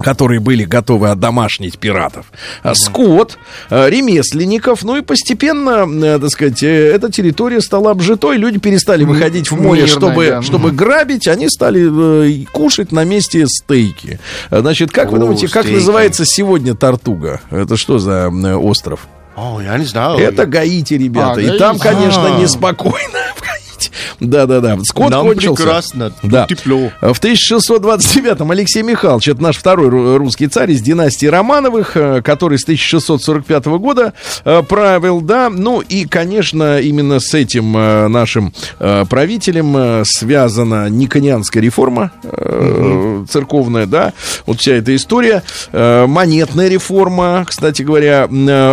[0.00, 2.26] которые были готовы одомашнить пиратов,
[2.62, 3.38] а, скот,
[3.70, 9.04] э, ремесленников, ну и постепенно, э, так сказать, э, эта территория стала обжитой, люди перестали
[9.04, 10.42] выходить в море, мирная, чтобы, да.
[10.42, 14.20] чтобы грабить, они стали кушать на месте стейки.
[14.50, 15.78] Значит, как вы О, думаете, как стейки.
[15.78, 17.40] называется сегодня Тартуга?
[17.50, 19.06] Это что за остров?
[19.36, 20.18] О, я не знаю.
[20.18, 21.34] Это Гаити, ребята.
[21.38, 21.58] А, и Гаити.
[21.58, 22.40] там, конечно, А.
[22.40, 23.18] неспокойно
[23.76, 23.90] в Гаити.
[24.20, 24.78] Да-да-да.
[24.84, 25.62] Скот Нам кончился.
[25.62, 26.46] прекрасно, Да.
[26.46, 26.90] тепло.
[27.00, 32.58] В 1629-м Алексей Михайлович, это наш второй ру- русский царь из династии Романовых, э, который
[32.58, 34.12] с 1645 года
[34.44, 35.50] э, правил, да.
[35.50, 44.12] Ну и, конечно, именно с этим э, нашим правителем связана Никонианская реформа э, церковная, да.
[44.46, 45.42] Вот вся эта история.
[45.72, 48.24] Монетная реформа, кстати говоря.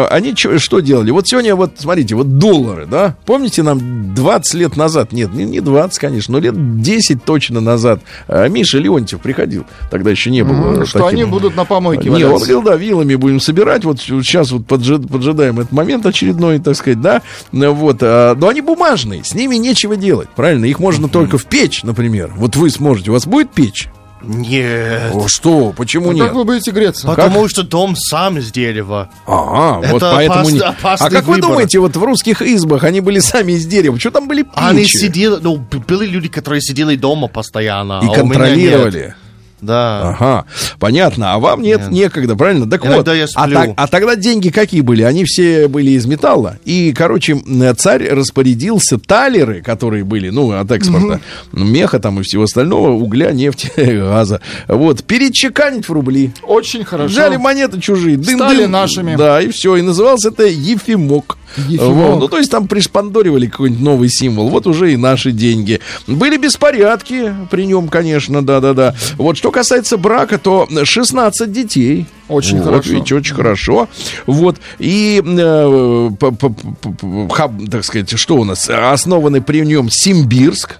[0.09, 1.11] Они что делали?
[1.11, 3.15] Вот сегодня, вот смотрите, вот доллары, да.
[3.25, 8.01] Помните, нам 20 лет назад, нет, не, не 20, конечно, но лет 10 точно назад
[8.27, 9.65] э, Миша Леонтьев приходил.
[9.89, 10.79] Тогда еще не было.
[10.79, 13.83] М, Что таким- они будут на помойке не, он говорил, да, вилами будем собирать.
[13.85, 17.21] Вот сейчас вот поджи- поджидаем этот момент очередной, так сказать, да.
[17.51, 20.65] Ну, Вот, а, но они бумажные, с ними нечего делать, правильно?
[20.65, 22.31] Их можно только в печь, например.
[22.35, 23.89] Вот вы сможете, у вас будет печь?
[24.23, 25.11] Нет.
[25.13, 25.73] О, что?
[25.75, 26.25] Почему Ну, нет?
[26.27, 27.07] Как вы будете греться?
[27.07, 29.09] Потому что дом сам из дерева.
[29.27, 30.59] Ага, Это вот поэтому опасный- не...
[30.59, 31.49] опасный А как вы выбор.
[31.49, 33.99] думаете, вот в русских избах они были сами из дерева?
[33.99, 34.53] Что там были печи?
[34.55, 37.99] Они сидели, ну, были люди, которые сидели дома постоянно.
[38.03, 38.17] И а у меня нет.
[38.17, 39.15] контролировали.
[39.63, 40.09] Да.
[40.09, 40.45] Ага,
[40.79, 41.33] понятно.
[41.33, 41.91] А вам нет, Нет.
[41.91, 42.69] некогда, правильно?
[42.69, 43.55] Так Иногда вот, я а, сплю.
[43.55, 45.03] так- а тогда деньги какие были?
[45.03, 46.57] Они все были из металла.
[46.65, 47.41] И, короче,
[47.77, 51.21] царь распорядился талеры, которые были, ну, от экспорта,
[51.51, 56.31] ну, меха там и всего остального, угля, нефти, газа, вот, перечеканить в рубли.
[56.43, 57.09] Очень хорошо.
[57.13, 59.15] Взяли монеты чужие, дын Стали нашими.
[59.15, 59.75] Да, и все.
[59.77, 61.37] И назывался это Ефимок.
[61.57, 62.19] Вот.
[62.19, 64.49] Ну, то есть там пришпандоривали какой-нибудь новый символ.
[64.49, 65.79] Вот уже и наши деньги.
[66.07, 68.95] Были беспорядки при нем, конечно, да-да-да.
[69.17, 72.05] Вот что касается брака, то 16 детей.
[72.27, 72.89] Очень вот, хорошо.
[72.89, 73.87] видите, очень хорошо.
[74.25, 74.57] Вот.
[74.79, 78.69] И, э, п- п- п- п- хаб, так сказать, что у нас?
[78.69, 80.77] Основаны при нем Симбирск,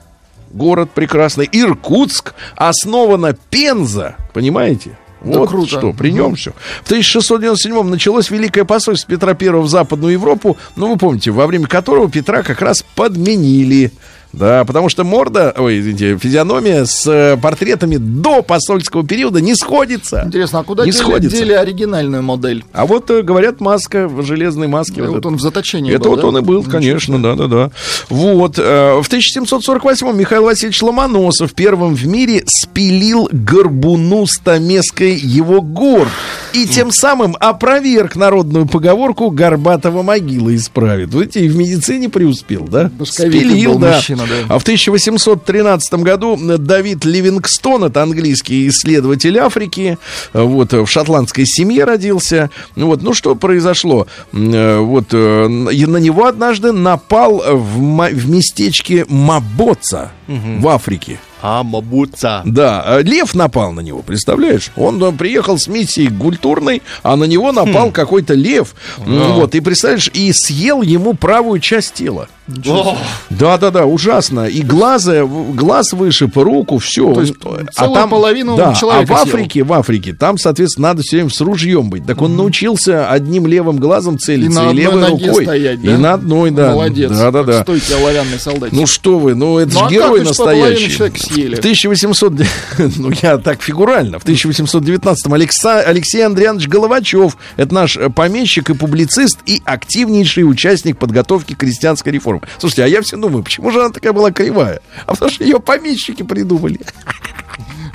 [0.52, 4.98] город прекрасный, Иркутск, основана Пенза, понимаете?
[5.24, 5.68] Да Вот круто.
[5.68, 6.54] что, при нем все.
[6.84, 11.68] В 1697-м началось Великое посольство Петра I в Западную Европу, ну, вы помните, во время
[11.68, 13.92] которого Петра как раз подменили.
[14.34, 20.24] Да, потому что морда, ой, извините, физиономия с э, портретами до посольского периода не сходится.
[20.26, 21.38] Интересно, а куда не дели, сходится.
[21.38, 22.65] дели оригинальную модель?
[22.74, 25.02] А вот, э, говорят, маска в железной маске.
[25.02, 25.28] Да, вот вот это.
[25.28, 26.28] он в заточении Это был, вот да?
[26.28, 27.69] он и был, конечно, да-да-да.
[28.10, 28.58] Вот.
[28.58, 36.08] э, В 1748-м Михаил Васильевич Ломоносов первым в мире спилил горбуну стамеской его гор.
[36.54, 41.13] И тем самым опроверг народную поговорку «горбатого могила исправит».
[41.13, 42.91] Видите, и в медицине преуспел, да?
[42.98, 44.56] Башковитый был мужчина, да.
[44.56, 49.98] А в 1813 году Давид Ливингстон, это английский исследователь Африки,
[50.34, 52.50] вот, в шотландской семье родился.
[52.76, 54.08] Вот, ну что произошло?
[54.34, 61.20] Э, Вот, э, на него однажды напал в, в местечке Мабоца в Африке.
[61.46, 62.42] А, мабуца.
[62.46, 64.72] Да, э, лев напал на него, представляешь?
[64.78, 68.74] Он э, приехал с миссией культурной, а на него напал какой-то лев.
[69.06, 72.30] М, Вот, и представляешь, и съел ему правую часть тела.
[72.66, 72.98] О,
[73.30, 74.46] Да, да, да, ужасно.
[74.46, 77.14] И глаза, глаз вышиб, руку, все.
[77.14, 77.34] То есть
[77.74, 79.36] целую половину да, человека А в съел.
[79.36, 82.06] Африке, в Африке, там, соответственно, надо все время с ружьем быть.
[82.06, 85.43] Так он научился одним левым глазом целиться И на и, левой ноге рукой.
[85.43, 85.97] стоять, И да?
[85.97, 86.72] на одной, да.
[86.72, 87.12] Молодец.
[87.12, 87.64] Да, да, да.
[87.64, 88.74] Стойкий оловянный солдатик.
[88.78, 90.12] Ну что вы, ну это Ну, же а герой.
[90.22, 91.55] Достойно ты что, съели.
[91.55, 92.34] В 1800,
[92.97, 98.74] ну я так фигурально, в 1819-м Алекса, Алексей Андрианович Головачев, это наш э, помещик и
[98.74, 102.41] публицист и активнейший участник подготовки крестьянской реформы.
[102.59, 104.82] Слушайте, а я все думаю, почему же она такая была кривая?
[105.05, 106.80] А потому что ее помещики придумали.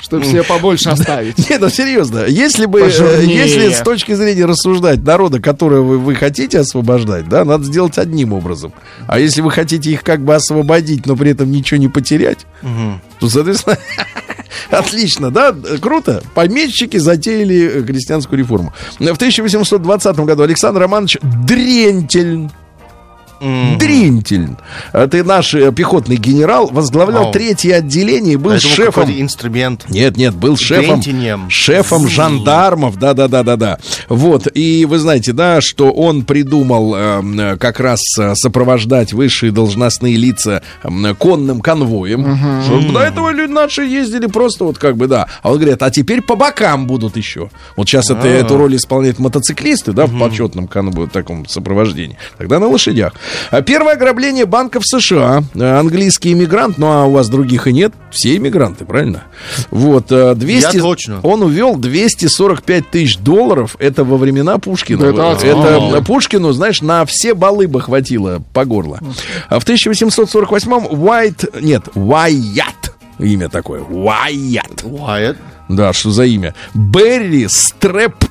[0.01, 1.51] Чтобы себе побольше оставить.
[1.51, 6.15] Не, ну серьезно, если бы, э, если с точки зрения рассуждать народа, которого вы, вы
[6.15, 8.73] хотите освобождать, да, надо сделать одним образом.
[9.07, 12.47] А если вы хотите их как бы освободить, но при этом ничего не потерять,
[13.21, 13.79] то, соответственно,
[14.71, 16.23] отлично, да, круто.
[16.35, 18.73] Помещики затеяли э, крестьянскую реформу.
[18.99, 22.49] В 1820 году Александр Романович Дрентель
[23.41, 24.51] Дринтель.
[24.93, 27.33] Это наш э, пехотный генерал, возглавлял Вау.
[27.33, 29.11] третье отделение, был Я думал, шефом.
[29.11, 29.85] инструмент.
[29.89, 31.51] Нет, нет, был шефом, Дрентинем.
[31.51, 33.79] шефом жандармов, да, да, да, да, да.
[34.09, 40.17] Вот и вы знаете, да, что он придумал э, как раз э, сопровождать высшие должностные
[40.17, 42.63] лица эм, конным конвоем.
[42.65, 45.29] Чтобы До этого люди наши ездили просто вот как бы да.
[45.43, 47.51] А он говорит, а теперь по бокам будут еще.
[47.77, 52.17] Вот сейчас это, эту роль исполняют мотоциклисты, да, в почетном конвое, таком сопровождении.
[52.37, 53.15] Тогда на лошадях.
[53.51, 55.43] А Первое ограбление банков США.
[55.55, 57.93] Э, Английский иммигрант, ну а у вас других и нет.
[58.11, 59.25] Все иммигранты, правильно?
[59.71, 60.11] Вот.
[60.11, 60.77] э, 200...
[60.77, 61.21] Я точно.
[61.23, 63.77] Он увел 245 тысяч долларов.
[63.79, 65.13] Это во времена Пушкина.
[65.13, 66.03] Да это это.
[66.03, 69.01] Пушкину, знаешь, на все балы бы хватило по горло.
[69.49, 71.45] А в 1848-м Уайт...
[71.61, 72.93] Нет, Уайят.
[73.19, 73.83] Имя такое.
[73.83, 74.83] Уайят.
[74.83, 75.37] Wyatt.
[75.69, 76.55] Да, что за имя?
[76.75, 78.25] Берри Стрэп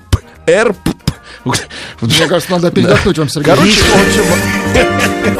[0.45, 0.77] Эрп.
[2.01, 3.53] Мне кажется, надо передохнуть вам, Сергей.
[3.55, 3.81] Короче,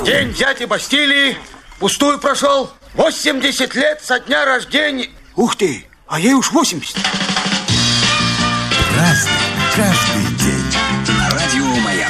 [0.06, 1.38] День дяди Бастилии
[1.80, 2.72] пустую прошел.
[2.96, 5.10] 80 лет со дня рождения.
[5.36, 6.96] Ух ты, а ей уж 80.
[8.96, 9.32] Разный,
[9.76, 10.17] каждый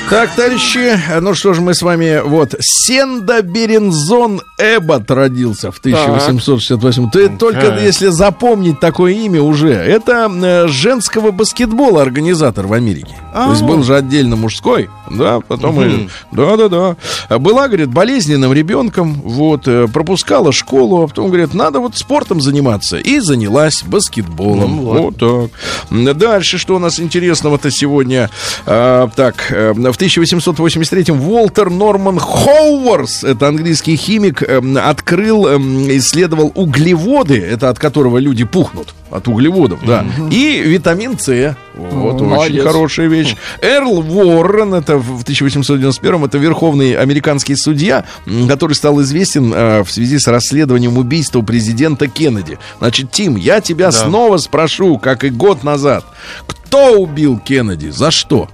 [0.10, 7.10] Так, товарищи, ну что ж, мы с вами, вот, Сенда Берензон Эббот родился в 1868.
[7.10, 13.16] Ты только если запомнить такое имя уже, это э, женского баскетбола организатор в Америке.
[13.34, 16.96] То есть был же отдельно мужской, да, потом и, да-да-да.
[17.38, 22.98] Была, говорит, болезненным ребенком, вот, э, пропускала школу, а потом, говорит, надо вот спортом заниматься.
[22.98, 24.80] И занялась баскетболом.
[24.80, 25.18] вот.
[25.18, 26.18] так.
[26.18, 28.30] Дальше, что у нас интересного-то сегодня?
[28.66, 36.52] А, так, э, в 1883-м Уолтер Норман Хоуарс, это английский химик, эм, открыл, эм, исследовал
[36.54, 41.56] углеводы, это от которого люди пухнут, от углеводов, да, и витамин С.
[41.74, 42.64] Вот, очень молодец.
[42.64, 43.36] хорошая вещь.
[43.62, 48.06] Эрл Уоррен, это в 1891-м, это верховный американский судья,
[48.48, 52.60] который стал известен э, в связи с расследованием убийства президента Кеннеди.
[52.78, 56.06] Значит, Тим, я тебя снова спрошу, как и год назад,
[56.46, 58.48] кто убил Кеннеди, за что?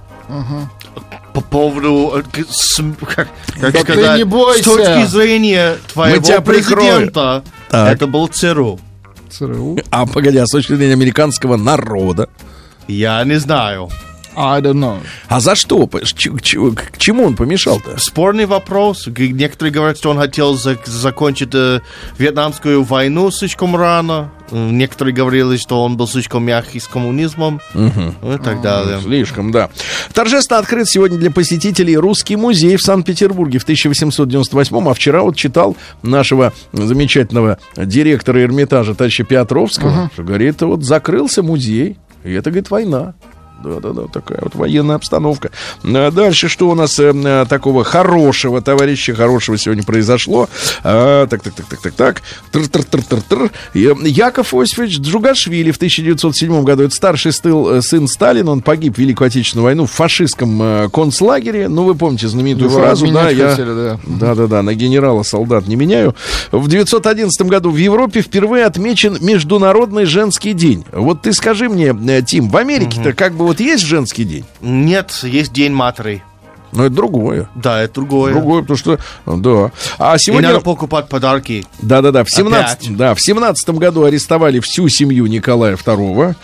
[1.34, 2.22] По поводу, э,
[3.14, 3.28] как,
[3.58, 4.62] как Да сказать, ты не бойся.
[4.62, 7.92] с точки зрения твоего президента, Так.
[7.96, 8.78] это был ЦРУ.
[9.30, 9.78] ЦРУ.
[9.90, 12.28] А, погоди, а с точки зрения американского народа?
[12.86, 13.90] Я не знаю.
[14.36, 14.98] I don't know.
[15.28, 15.86] А за что?
[15.86, 17.98] К чему он помешал-то?
[17.98, 19.06] Спорный вопрос.
[19.06, 21.80] Некоторые говорят, что он хотел зак- закончить э,
[22.18, 24.30] Вьетнамскую войну слишком рано.
[24.50, 27.60] Некоторые говорили, что он был слишком мягкий с коммунизмом.
[27.72, 29.00] Ну и так далее.
[29.00, 29.70] Слишком, да.
[30.12, 35.76] Торжественно открыт сегодня для посетителей Русский музей в Санкт-Петербурге в 1898 а вчера вот читал
[36.02, 43.14] нашего замечательного директора Эрмитажа товарища Петровского, что говорит, вот закрылся музей, и это, говорит, война.
[43.64, 45.50] Да-да-да, такая вот военная обстановка.
[45.82, 50.48] А Дальше что у нас э, э, такого хорошего, товарища, хорошего сегодня произошло?
[50.82, 52.22] А, так, так, так, так, так, так.
[53.74, 58.96] Э, Яков Осифович Джугашвили в 1907 году, это старший стыл, э, сын Сталина, он погиб
[58.96, 61.68] в Великую Отечественную войну в фашистском э, концлагере.
[61.68, 63.50] Ну, вы помните знаменитую Его фразу, да, я...
[63.50, 64.00] хотели, да.
[64.06, 66.14] Да-да-да, на генерала солдат не меняю.
[66.52, 70.84] В 911 году в Европе впервые отмечен Международный женский день.
[70.92, 74.44] Вот ты скажи мне, Тим, в Америке-то как бы вот есть женский день?
[74.60, 76.22] Нет, есть День матери.
[76.74, 77.48] Но это другое.
[77.54, 78.32] Да, это другое.
[78.32, 79.70] Другое, потому что, да.
[79.98, 80.48] А И сегодня...
[80.48, 81.64] надо покупать подарки.
[81.80, 82.96] Да-да-да, в 17, Опять.
[82.96, 86.34] да, в 17 году арестовали всю семью Николая II.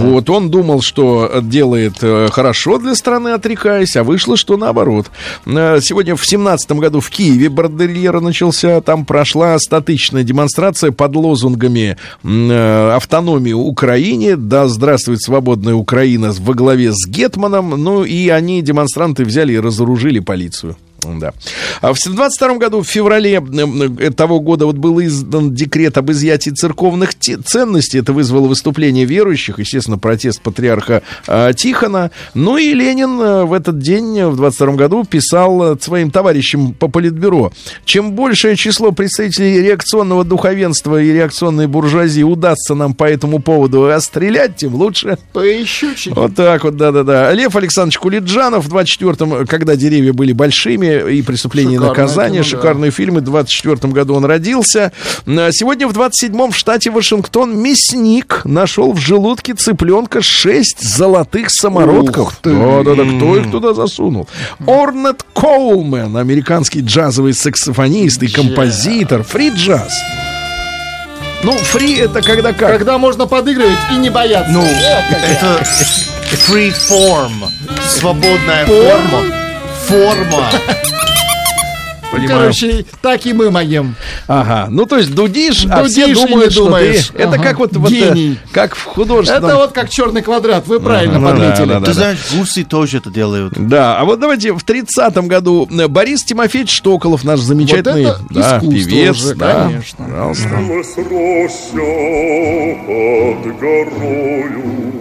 [0.00, 5.10] Вот, он думал, что делает э, хорошо для страны, отрекаясь, а вышло, что наоборот.
[5.46, 11.96] Э, Сегодня в 17 году в Киеве бордельера начался, там прошла статичная демонстрация под лозунгами
[12.22, 18.62] м, э, автономии Украине, да здравствует свободная Украина во главе с Гетманом, ну и они,
[18.62, 20.76] демонстранты, взяли и разоружили полицию.
[21.02, 21.32] Да.
[21.80, 23.42] А в 22 году, в феврале
[23.98, 27.98] э, того года, вот был издан декрет об изъятии церковных те- ценностей.
[27.98, 32.10] Это вызвало выступление верующих, естественно, протест патриарха а, Тихона.
[32.34, 36.88] Ну и Ленин э, в этот день, э, в 22 году, писал своим товарищам по
[36.88, 37.52] политбюро.
[37.84, 44.56] Чем большее число представителей реакционного духовенства и реакционной буржуазии удастся нам по этому поводу расстрелять,
[44.56, 45.18] тем лучше.
[45.32, 46.12] Поищучий.
[46.12, 47.32] Вот так вот, да-да-да.
[47.32, 52.50] Лев Александрович Кулиджанов в 24-м, когда деревья были большими, и преступление и Шикарное наказание, кино,
[52.50, 52.56] да.
[52.56, 54.92] шикарные фильмы, в 24 году он родился.
[55.26, 62.38] Сегодня в 27-м в штате Вашингтон мясник нашел в желудке цыпленка 6 золотых самородков.
[62.42, 64.28] Да-да-да, кто их туда засунул?
[64.66, 69.92] Орнет Коулман, американский джазовый саксофонист и композитор, фри-джаз.
[71.42, 72.70] Ну, фри это когда как?
[72.70, 74.52] Когда можно подыгрывать и не бояться.
[74.52, 75.64] Ну, это
[76.48, 77.48] free form.
[77.86, 79.39] Свободная форма.
[79.90, 80.48] Форма.
[82.12, 82.40] Понимаю.
[82.40, 83.94] Короче, так и мы моем.
[84.26, 87.08] Ага, ну то есть дудишь, а все думают, что думаешь.
[87.08, 87.22] ты...
[87.22, 88.38] Это как вот, вот, э, Гений.
[88.52, 89.44] как в художественном...
[89.44, 91.66] Это вот как черный квадрат, вы правильно подметили.
[91.66, 91.86] да, да.
[91.86, 93.54] Ты знаешь, гуси тоже это делают.
[93.56, 98.60] Да, а вот давайте в 30-м году э, Борис Тимофеевич Штоколов, наш замечательный Вот да,
[98.60, 100.04] певец, уже, да, конечно.
[100.04, 100.48] пожалуйста.
[100.48, 101.86] Билась роща
[102.86, 104.99] под горою,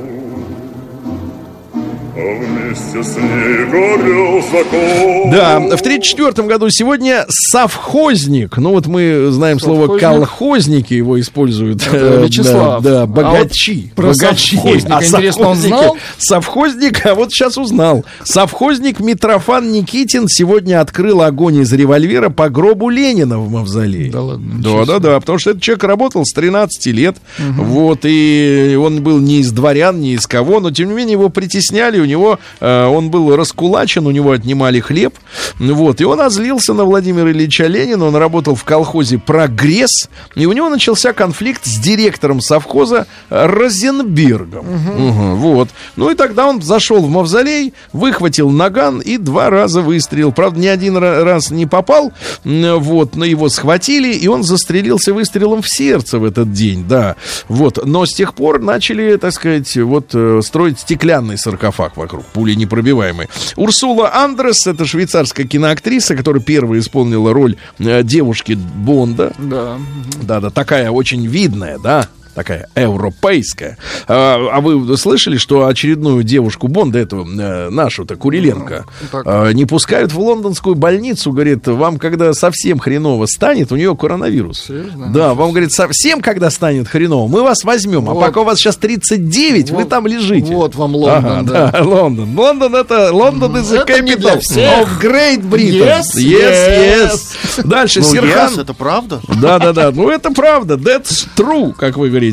[2.39, 5.31] вместе с ней горел закон.
[5.31, 8.57] Да, в 34 году сегодня совхозник.
[8.57, 10.01] Ну вот мы знаем слово Совхозник?
[10.01, 11.85] колхозники, его используют.
[11.87, 12.81] Это Вячеслав.
[12.83, 13.91] Да, да, А богачи.
[13.95, 14.55] вот про богачи.
[14.57, 15.97] совхозника, интересно, он знал?
[16.17, 18.05] Совхозник, а вот сейчас узнал.
[18.23, 24.11] Совхозник Митрофан Никитин сегодня открыл огонь из револьвера по гробу Ленина в мавзолее.
[24.11, 28.77] Да ладно, Да, да, да, потому что этот человек работал с 13 лет, вот, и
[28.79, 32.05] он был не из дворян, не из кого, но, тем не менее, его притесняли, у
[32.09, 35.13] него, э, он был раскулачен, у него отнимали хлеб,
[35.59, 40.51] вот, и он озлился на Владимира Ильича Ленина, он работал в колхозе «Прогресс», и у
[40.51, 47.09] него начался конфликт с директором совхоза Розенбергом, Мгм, вот, ну и тогда он зашел в
[47.09, 52.11] мавзолей, выхватил наган и два раза выстрелил, правда, ни один ра- раз не попал,
[52.43, 57.15] вот, но его схватили, и он застрелился выстрелом в сердце в этот день, да,
[57.47, 62.55] вот, но с тех пор начали, так сказать, вот, э, строить стеклянный саркофаг вокруг, пули
[62.55, 63.27] непробиваемый.
[63.55, 69.77] Урсула Андрес, это швейцарская киноактриса, которая первая исполнила роль э, девушки Бонда, Да.
[70.23, 72.07] да-да, такая очень видная, да,
[72.39, 73.77] такая европейская.
[74.07, 79.23] А, а вы слышали, что очередную девушку Бонда, эту э, нашу-то Куриленко, так.
[79.25, 84.67] э, не пускают в лондонскую больницу, говорит, вам когда совсем хреново станет, у нее коронавирус.
[84.67, 85.11] Серьезно?
[85.11, 88.21] Да, вам, говорит, совсем когда станет хреново, мы вас возьмем, а Вот.
[88.25, 90.53] пока у вас сейчас 39, вы Вот- там лежите.
[90.55, 91.71] вот вам Лондон, Ага, да.
[91.71, 92.37] да, Лондон.
[92.39, 95.87] Лондон это, Лондон is the Это не для capital of Great Britain.
[95.87, 97.11] Yes, yes, yes.
[97.57, 97.67] yes.
[97.67, 98.53] Дальше, Ну, Серхан.
[98.53, 99.19] yes, это правда.
[99.41, 99.91] Да, да, да.
[99.91, 100.75] Ну, это правда.
[100.75, 102.28] That's true, как вы говорите.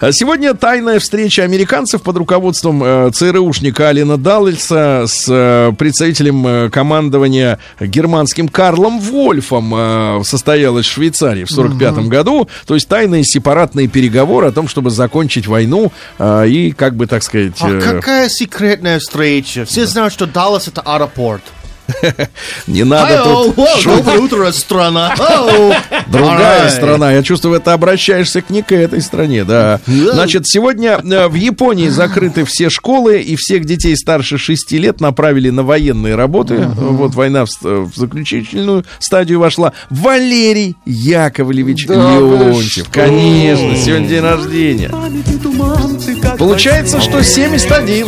[0.00, 6.70] А Сегодня тайная встреча американцев под руководством э, ЦРУшника Алина Даллельса с э, представителем э,
[6.70, 12.48] командования германским Карлом Вольфом э, состоялась в Швейцарии в 45 году.
[12.66, 17.22] То есть тайные сепаратные переговоры о том, чтобы закончить войну э, и, как бы, так
[17.22, 17.52] сказать...
[17.60, 19.64] А э, какая секретная встреча?
[19.64, 21.42] Все знают, что Даллас это аэропорт.
[22.66, 23.56] не надо тут...
[23.84, 25.14] доброе утро, страна.
[26.06, 27.12] Другая страна.
[27.12, 29.80] Я чувствую, ты обращаешься к не к этой стране, да.
[29.86, 35.50] Значит, сегодня э, в Японии закрыты все школы, и всех детей старше 6 лет направили
[35.50, 36.68] на военные работы.
[36.76, 39.72] Вот война в, заключительную стадию вошла.
[39.90, 42.88] Валерий Яковлевич Леонтьев.
[42.90, 44.90] Конечно, сегодня день рождения.
[46.38, 48.06] Получается, что 71.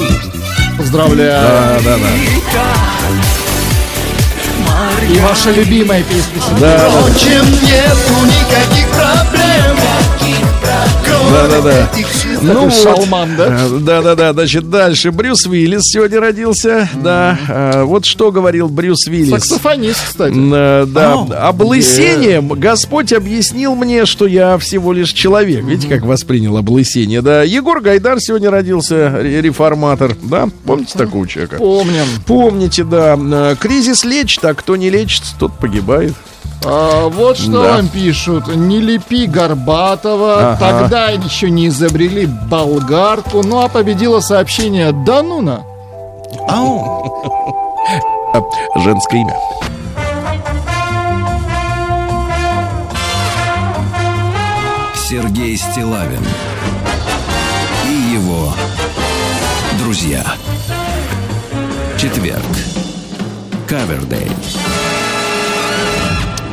[0.77, 1.43] Поздравляю.
[1.43, 3.28] Да, да, да.
[5.07, 6.33] И ваша любимая песня.
[6.61, 9.77] Да, да, Чем нету никаких проблем.
[11.31, 11.91] Да, да, да.
[12.43, 12.75] Ну вот.
[12.75, 13.47] Шалман, да?
[13.61, 15.11] Э, Да-да-да, значит, дальше.
[15.11, 17.39] Брюс Уиллис сегодня родился, да.
[17.49, 19.31] Э, Вот что говорил Брюс Уиллис.
[19.31, 20.35] Саксофонист, кстати.
[20.37, 21.15] Э, Да,
[21.49, 25.65] облысением Господь объяснил мне, что я всего лишь человек.
[25.65, 27.43] Видите, как воспринял облысение, да.
[27.43, 30.49] Егор Гайдар сегодня родился, ре- реформатор, да.
[30.65, 31.57] Помните такого человека?
[31.57, 32.05] Помним.
[32.27, 33.57] Помните, да.
[33.61, 36.15] Кризис лечит, а кто не лечится, тот погибает.
[36.65, 37.77] А, вот что Да.
[37.77, 38.49] вам пишут.
[38.55, 40.53] Не лепи Горбатова.
[40.53, 40.57] Ага.
[40.59, 43.43] Тогда еще не изобрели болгарку.
[43.43, 45.63] Ну а победило сообщение Дануна.
[46.49, 48.41] А,
[48.77, 49.37] Женское имя.
[54.95, 56.23] Сергей Стилавин
[57.87, 58.53] и его
[59.79, 60.23] друзья.
[61.97, 62.45] Четверг.
[63.67, 64.31] Кавердей.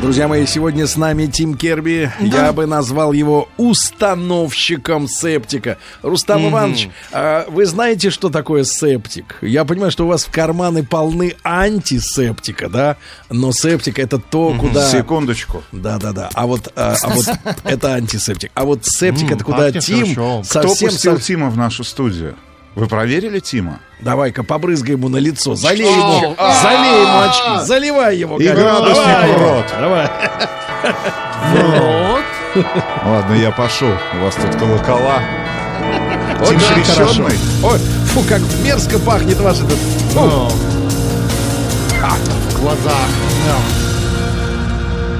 [0.00, 2.12] Друзья мои, сегодня с нами Тим Керби.
[2.20, 5.78] Я бы назвал его установщиком септика.
[6.02, 9.38] Рустам Иванович, а вы знаете, что такое септик?
[9.40, 12.98] Я понимаю, что у вас в карманы полны антисептика, да?
[13.30, 14.90] Но септик это то, куда...
[14.90, 15.64] Секундочку.
[15.72, 16.30] Да, да, да.
[16.34, 17.26] А вот, а, а вот
[17.64, 18.50] это антисептик.
[18.54, 20.42] А вот септик это куда Тим хорошо.
[20.42, 20.90] Кто совсем...
[20.90, 22.36] пустил Тима в нашу студию?
[22.76, 23.80] Вы проверили Тима?
[24.00, 25.54] Давай-ка побрызгай ему на лицо.
[25.54, 26.36] Залей ему.
[26.36, 27.66] Залей ему очки.
[27.66, 28.38] Заливай его.
[28.38, 29.32] И градусник Давай.
[29.32, 29.64] в рот.
[29.80, 30.10] Давай.
[33.06, 33.88] Ладно, я пошел.
[33.88, 35.22] У вас тут колокола.
[36.46, 36.58] Тим.
[36.58, 37.38] Крещенный?
[37.64, 39.78] Ой, фу, как мерзко пахнет ваш этот...
[40.12, 40.50] В
[42.60, 43.08] глазах.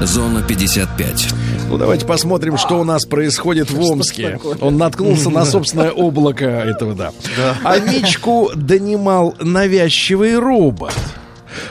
[0.01, 1.29] Зона 55.
[1.69, 4.39] Ну, давайте посмотрим, что у нас происходит в Омске.
[4.61, 7.11] Он наткнулся на собственное облако этого, да.
[7.63, 10.93] А Мичку донимал навязчивый робот.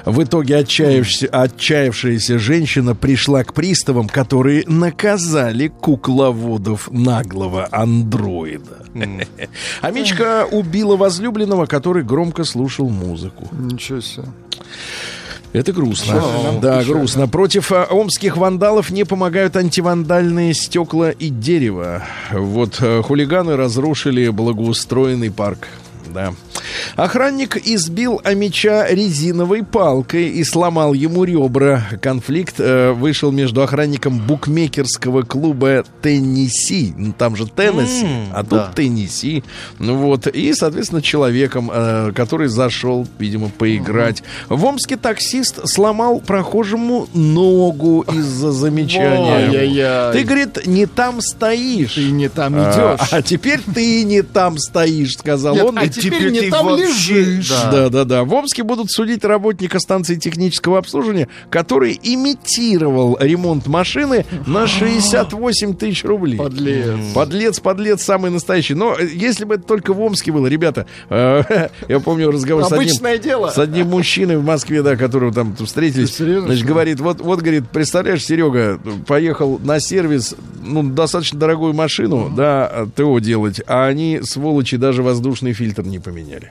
[0.04, 8.84] В итоге отчаявшаяся, отчаявшаяся женщина пришла к приставам, которые наказали кукловодов наглого андроида.
[9.82, 13.48] А Мичка убила возлюбленного, который громко слушал музыку.
[13.52, 14.24] Ничего себе.
[15.56, 16.20] Это грустно.
[16.60, 17.26] Да, грустно.
[17.28, 22.02] Против а, омских вандалов не помогают антивандальные стекла и дерево.
[22.30, 25.68] Вот а, хулиганы разрушили благоустроенный парк.
[26.12, 26.34] Да.
[26.96, 31.82] Охранник избил Амича резиновой палкой и сломал ему ребра.
[32.02, 36.94] Конфликт э, вышел между охранником букмекерского клуба Теннесси.
[36.96, 38.72] Ну, Там же Теннесси, а тут да.
[38.74, 39.44] Теннесси.
[39.78, 40.26] Ну вот.
[40.26, 44.22] И, соответственно, человеком, э, который зашел, видимо, поиграть.
[44.48, 49.48] В Омске таксист сломал прохожему ногу из-за замечания.
[49.48, 50.12] Ой-яй-яй.
[50.12, 51.94] Ты, говорит, не там стоишь.
[51.94, 53.08] Ты не там А, идешь.
[53.12, 55.78] а теперь ты не там стоишь, сказал Нет, он.
[55.78, 56.84] а И теперь не ты там вообще-
[57.22, 57.48] лежишь.
[57.50, 57.70] Да.
[57.70, 58.24] да, да, да.
[58.24, 66.04] В Омске будут судить работника станции технического обслуживания, который имитировал ремонт машины на 68 тысяч
[66.04, 66.36] рублей.
[66.38, 66.86] Подлец.
[67.14, 68.74] Подлец, подлец, самый настоящий.
[68.74, 72.72] Но э, если бы это только в Омске было, ребята, э, я помню разговор с
[72.72, 73.50] одним, дело.
[73.50, 76.14] с одним мужчиной в Москве, да, которого там встретились.
[76.14, 82.32] Серьезно, Значит, говорит, вот, вот, говорит, представляешь, Серега, поехал на сервис, ну, достаточно дорогую машину,
[82.34, 86.45] да, ТО делать, а они, сволочи, даже воздушный фильтр не поменяли.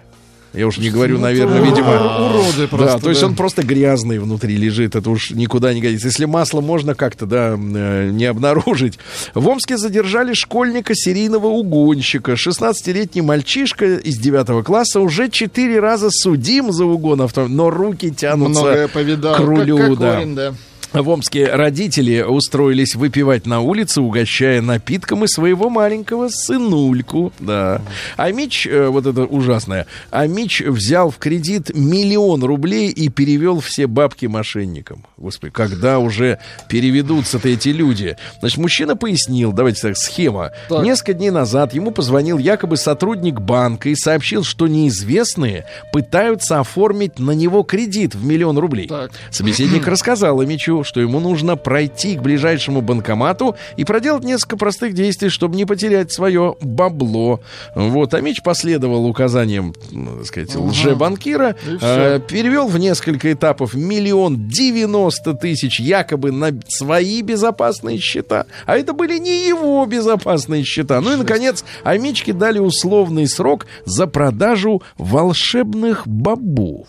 [0.55, 2.29] Я уж не говорю, наверное, видимо...
[2.29, 2.99] Уроды Да, просто.
[2.99, 3.27] то есть да.
[3.27, 6.07] он просто грязный внутри лежит, это уж никуда не годится.
[6.07, 8.97] Если масло можно как-то, да, э, не обнаружить.
[9.33, 12.33] В Омске задержали школьника серийного угонщика.
[12.33, 18.61] 16-летний мальчишка из 9 класса уже 4 раза судим за угон автомобиля, но руки тянутся
[18.61, 19.35] Многое повидал.
[19.35, 20.11] к рулю, как да.
[20.11, 20.53] Кокорин, да.
[21.01, 27.33] В Омске родители устроились выпивать на улице, угощая напитком и своего маленького сынульку.
[27.39, 27.81] Да.
[28.15, 33.59] А Мич, э, вот это ужасное, а Мич взял в кредит миллион рублей и перевел
[33.59, 35.03] все бабки мошенникам.
[35.17, 36.39] Господи, когда уже
[36.69, 38.15] переведутся-то эти люди?
[38.39, 40.51] Значит, мужчина пояснил, давайте так, схема.
[40.69, 40.81] Так.
[40.81, 47.31] Несколько дней назад ему позвонил якобы сотрудник банка и сообщил, что неизвестные пытаются оформить на
[47.31, 48.87] него кредит в миллион рублей.
[48.87, 49.11] Так.
[49.29, 55.29] Собеседник рассказал Мичу, что ему нужно пройти к ближайшему банкомату и проделать несколько простых действий,
[55.29, 57.39] чтобы не потерять свое бабло.
[57.75, 61.87] Вот, а Мич последовал указаниям, так сказать, лжебанкира, И всё.
[61.87, 68.93] э, перевел в несколько этапов миллион девяносто тысяч якобы на свои безопасные счета, а это
[68.93, 71.01] были не его безопасные счета.
[71.01, 76.87] Ну и, наконец, Амичке дали условный срок за продажу волшебных бобов.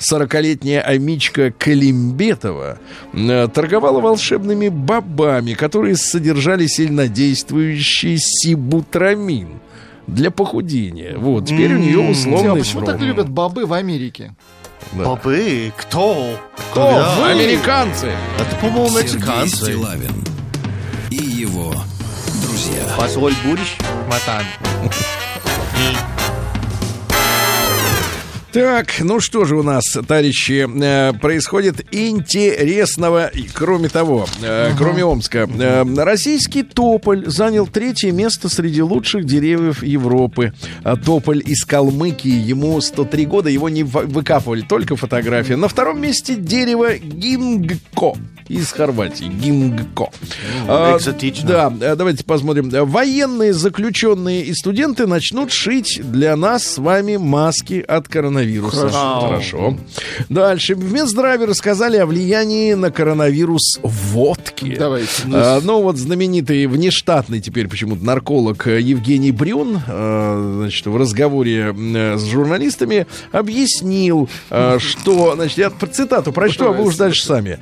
[0.00, 2.78] 40-летняя Амичка Калимбетова
[3.12, 9.60] э, торговала волшебными бобами, которые содержали сильнодействующий сибутрамин
[10.06, 11.16] для похудения.
[11.16, 12.92] Вот, теперь у нее условный почему срок.
[12.92, 14.34] так любят бобы в Америке?
[14.92, 15.72] Бобы?
[15.76, 16.38] Кто?
[16.70, 16.90] Кто?
[16.92, 17.26] Да.
[17.30, 18.10] Американцы.
[18.38, 19.56] Это, по-моему, Сергей мексиканцы.
[19.56, 20.24] Стилавин
[21.10, 21.74] и его
[22.42, 22.82] друзья.
[22.96, 23.76] Посоль будешь?
[24.08, 24.44] Матан.
[28.52, 35.48] Так, ну что же у нас, товарищи, э, происходит интересного, кроме того, э, кроме Омска.
[35.58, 40.54] Э, российский тополь занял третье место среди лучших деревьев Европы.
[40.84, 45.56] А тополь из Калмыкии, ему 103 года, его не выкапывали, только фотография.
[45.56, 48.14] На втором месте дерево гингко
[48.48, 49.24] из Хорватии.
[49.24, 50.10] Гингко.
[50.68, 51.48] А, экзотично.
[51.48, 52.70] Да, э, давайте посмотрим.
[52.70, 58.88] Военные, заключенные и студенты начнут шить для нас с вами маски от коронавируса.
[58.88, 59.76] Хорошо.
[60.28, 60.74] Дальше.
[60.74, 64.76] В Минздраве рассказали о влиянии на коронавирус водки.
[64.78, 65.10] Давайте.
[65.32, 71.74] А, ну вот знаменитый внештатный теперь почему-то нарколог э, Евгений Брюн, э, значит, в разговоре
[71.76, 74.28] с журналистами объяснил,
[74.78, 77.58] что, значит, я цитату прочту, а вы уж дальше сами.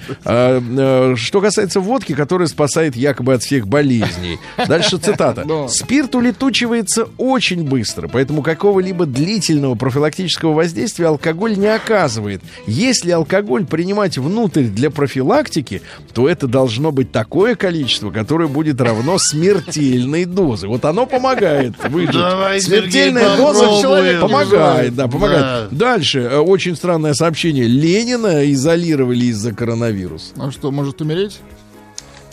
[0.76, 4.38] Э, что касается водки, которая спасает якобы от всех болезней.
[4.68, 5.46] Дальше цитата.
[5.68, 12.42] Спирт улетучивается очень быстро, поэтому какого-либо длительного профилактического воздействия алкоголь не оказывает.
[12.66, 19.18] Если алкоголь принимать внутрь для профилактики, то это должно быть такое количество, которое будет равно
[19.18, 20.66] смертельной дозе.
[20.66, 22.12] Вот оно помогает выжить.
[22.12, 25.68] Давай, Смертельная Сергей, доза человека помогает, да, помогает.
[25.70, 25.76] Да.
[25.76, 27.66] Дальше э, очень странное сообщение.
[27.66, 30.32] Ленина изолировали из-за коронавируса.
[30.36, 31.40] А что, может умереть?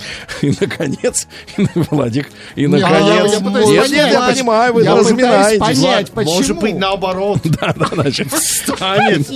[0.41, 1.28] И, наконец,
[1.58, 3.34] и, Владик, и, Не, наконец...
[3.70, 5.60] я Нет, понимаю, вы Я разминаетесь.
[5.60, 6.36] понять, почему.
[6.36, 7.39] Может быть, наоборот.
[7.62, 9.28] Да, да, значит, встанет.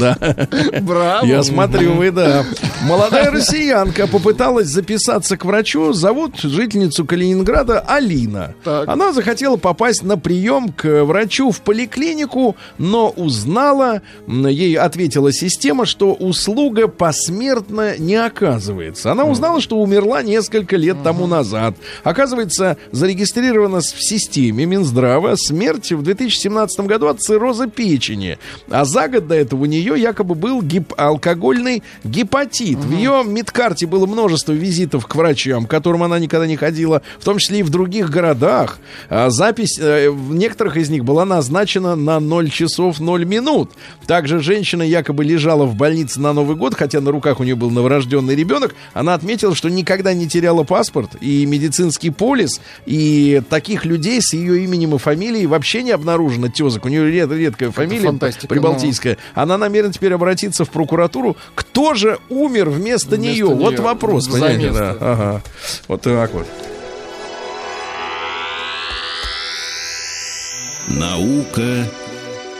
[0.00, 0.16] Да.
[0.80, 1.24] Браво.
[1.24, 2.44] Я смотрю, вы, да.
[2.82, 5.92] Молодая россиянка попыталась записаться к врачу.
[5.92, 8.54] Зовут жительницу Калининграда Алина.
[8.64, 8.88] Так.
[8.88, 16.12] Она захотела попасть на прием к врачу в поликлинику, но узнала, ей ответила система, что
[16.12, 19.12] услуга посмертно не оказывается.
[19.12, 21.76] Она узнала, что умерла несколько лет тому назад.
[22.02, 28.38] Оказывается, зарегистрирована в системе Минздрава смерть в 2017 году от цирроза печени.
[28.70, 32.78] А за год до этого у нее якобы был гип- алкогольный гепатит.
[32.78, 37.24] В ее медкарте было множество визитов к врачам, к которым она никогда не ходила, в
[37.24, 38.78] том числе и в других городах.
[39.08, 43.70] А запись э, в некоторых из них была назначена на 0 часов 0 минут.
[44.06, 47.70] Также женщина якобы лежала в больнице на Новый год, хотя на руках у нее был
[47.70, 48.74] новорожденный ребенок.
[48.92, 54.64] Она отметила, что никогда не теряла паспорт и медицинский полис, и таких людей с ее
[54.64, 56.84] именем и фамилией вообще не обнаружено тезок.
[56.86, 59.18] У нее ред- редкая фамилия фантастика, прибалтийская.
[59.34, 61.36] Она намерена теперь обратиться в прокуратуру.
[61.54, 63.46] Кто же умер вместо, Вместо нее?
[63.46, 63.82] Вот нее.
[63.82, 64.64] вопрос, За понимаете?
[64.64, 64.78] место.
[64.78, 65.12] да.
[65.12, 65.42] Ага.
[65.88, 66.46] Вот так вот.
[70.88, 71.88] Наука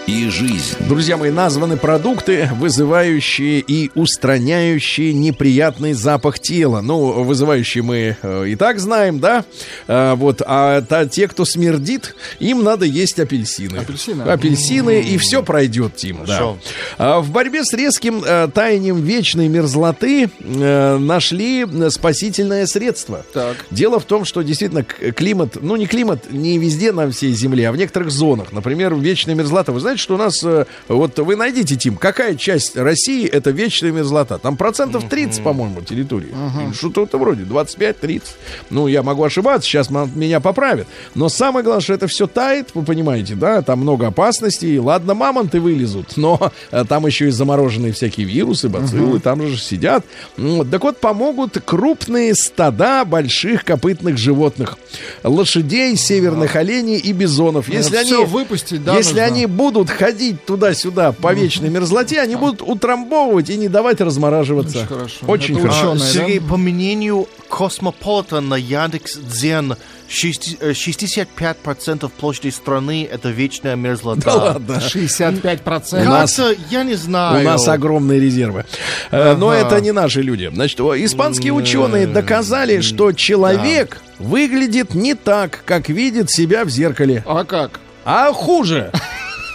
[0.07, 0.77] и жизнь.
[0.81, 6.83] Друзья мои, названы продукты, вызывающие и устраняющие неприятный запах тела.
[6.83, 9.45] Ну, вызывающие мы э, и так знаем, да?
[9.89, 13.79] А, вот, а та- те, кто смердит, им надо есть апельсины.
[13.79, 14.23] Апельсины?
[14.23, 16.19] Апельсины, и все пройдет, Тим.
[16.27, 16.55] Да.
[16.99, 23.25] А, в борьбе с резким э, таянием вечной мерзлоты э, нашли э, спасительное средство.
[23.33, 23.57] Так.
[23.71, 27.73] Дело в том, что действительно климат, ну не климат не везде на всей Земле, а
[27.73, 28.53] в некоторых зонах.
[28.53, 29.73] Например, вечная мерзлота.
[29.73, 33.93] Вы знаете, что у нас, э, вот вы найдите, Тим, какая часть России это вечная
[33.93, 34.39] мерзлота?
[34.39, 36.35] Там процентов 30, по-моему, территории.
[36.75, 38.23] Что-то вроде 25-30.
[38.71, 40.87] Ну, я могу ошибаться, сейчас меня поправят.
[41.15, 44.79] Но самое главное, что это все тает, вы понимаете, да, там много опасностей.
[44.79, 50.05] Ладно, мамонты вылезут, но э, там еще и замороженные всякие вирусы, бациллы, там же сидят.
[50.37, 54.79] Вот, Так вот, помогут крупные стада больших копытных животных.
[55.23, 57.69] Лошадей, северных оленей и бизонов.
[57.69, 59.25] Если всё они, выпустить, да, если нужно?
[59.25, 64.79] они будут ходить туда-сюда по вечной мерзлоте, они будут утрамбовывать и не давать размораживаться.
[64.79, 65.17] Очень хорошо.
[65.27, 65.93] Очень Это хорошо.
[65.93, 66.07] ученые, да?
[66.13, 69.77] Сергей, по мнению Космополита на Яндекс Дзен,
[70.11, 74.21] 65% площади страны это вечная мерзлота.
[74.25, 74.81] Да ладно.
[74.81, 76.07] 65%.
[76.07, 77.41] У нас- я не знаю.
[77.41, 78.65] У нас огромные резервы.
[79.11, 80.51] Э, Но это не наши люди.
[80.53, 87.45] Значит, испанские ученые доказали, что человек выглядит не так, как видит себя в зеркале, А
[87.45, 87.81] как?
[88.05, 88.91] а хуже.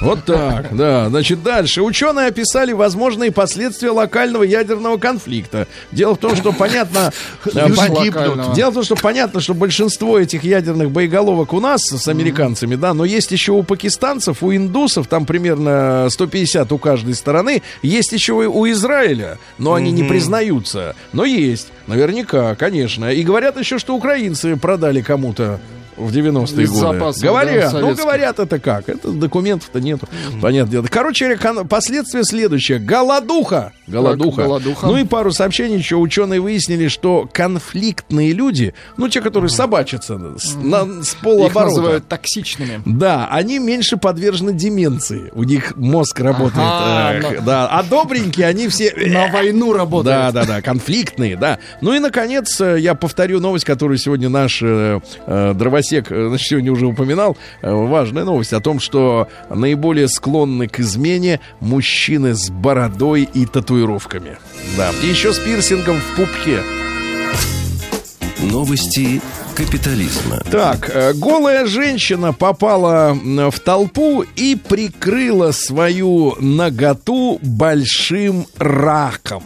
[0.01, 1.09] Вот так, да.
[1.09, 1.81] Значит, дальше.
[1.81, 5.67] Ученые описали возможные последствия локального ядерного конфликта.
[5.91, 7.11] Дело в том, что понятно...
[7.45, 8.55] э, локального.
[8.55, 12.93] Дело в том, что понятно, что большинство этих ядерных боеголовок у нас с американцами, да,
[12.93, 18.33] но есть еще у пакистанцев, у индусов, там примерно 150 у каждой стороны, есть еще
[18.43, 20.95] и у Израиля, но они не признаются.
[21.11, 23.11] Но есть, наверняка, конечно.
[23.11, 25.59] И говорят еще, что украинцы продали кому-то
[25.99, 26.79] в 90-е Из годы.
[26.81, 28.89] запасов, Говорят, да, ну говорят это как?
[28.89, 30.07] Это документов-то нету.
[30.41, 30.87] Понятное дело.
[30.89, 31.37] Короче,
[31.69, 32.79] последствия следующее.
[32.79, 33.73] Голодуха.
[33.87, 34.43] Голодуха.
[34.43, 34.85] голодуха.
[34.87, 35.95] Ну и пару сообщений еще.
[35.97, 41.65] Ученые выяснили, что конфликтные люди, ну те, которые собачатся с, на- с Их полоборота.
[41.65, 42.81] называют токсичными.
[42.85, 45.31] Да, они меньше подвержены деменции.
[45.33, 46.57] У них мозг работает.
[46.59, 47.67] Ага, эх, но- да.
[47.67, 48.93] А добренькие, они все...
[49.09, 50.05] На войну работают.
[50.17, 51.59] Да, да, да, конфликтные, да.
[51.81, 56.47] Ну и, наконец, э, я повторю новость, которую сегодня наш э, э, дровосек, э, значит,
[56.47, 57.37] сегодня уже упоминал.
[57.61, 64.37] Э, важная новость о том, что наиболее склонны к измене мужчины с бородой и татуировками.
[64.77, 64.91] Да.
[65.03, 66.61] И еще с пирсингом в пупке.
[68.41, 69.21] Новости
[69.55, 70.41] капитализма.
[70.49, 79.43] Так, э, голая женщина попала в толпу и прикрыла свою наготу большим раком.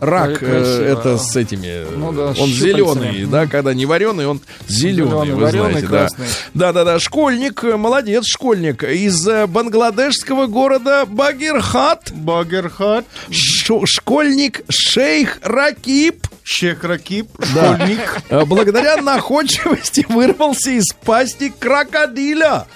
[0.00, 1.86] Рак э, это с этими.
[1.96, 5.98] Ну да, он зеленый, да, когда не вареный, он зеленый, вы варёный, знаете, да.
[5.98, 6.26] красный.
[6.54, 6.98] Да, да, да.
[6.98, 13.04] Школьник, э, молодец, школьник из э, бангладешского города Багирхат Багерхат.
[13.30, 18.22] шо- школьник Шейх Ракип Шех Ракип, школьник.
[18.30, 22.66] э, благодаря находчивости вырвался из пасти крокодиля.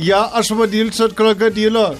[0.00, 1.96] Я освободился от крокодила.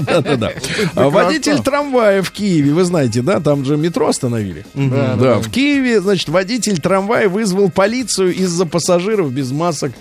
[0.00, 0.52] Да-да-да.
[0.94, 4.64] Водитель трамвая в Киеве, вы знаете, да, там же метро остановили.
[4.74, 9.92] Да, в Киеве, значит, водитель трамвая вызвал полицию из-за пассажиров без масок.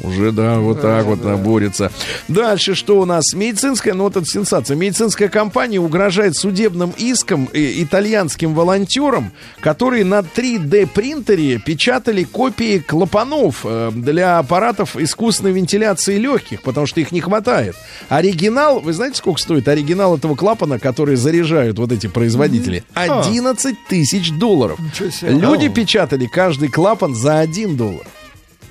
[0.00, 1.90] Уже, да, вот так вот да, борется.
[2.28, 3.34] Дальше что у нас?
[3.34, 4.76] Медицинская, ну вот это сенсация.
[4.76, 13.62] Медицинская компания угрожает судебным иском э, итальянским волонтерам, которые на 3D принтере печатали копии клапанов
[13.64, 17.74] э, для аппаратов искусственной вентиляции легких, потому что их не хватает.
[18.08, 22.84] Оригинал, вы знаете, сколько стоит оригинал этого клапана, который заряжают вот эти производители?
[22.94, 24.78] 11 тысяч долларов.
[25.22, 28.06] Люди печатали каждый клапан за 1 доллар.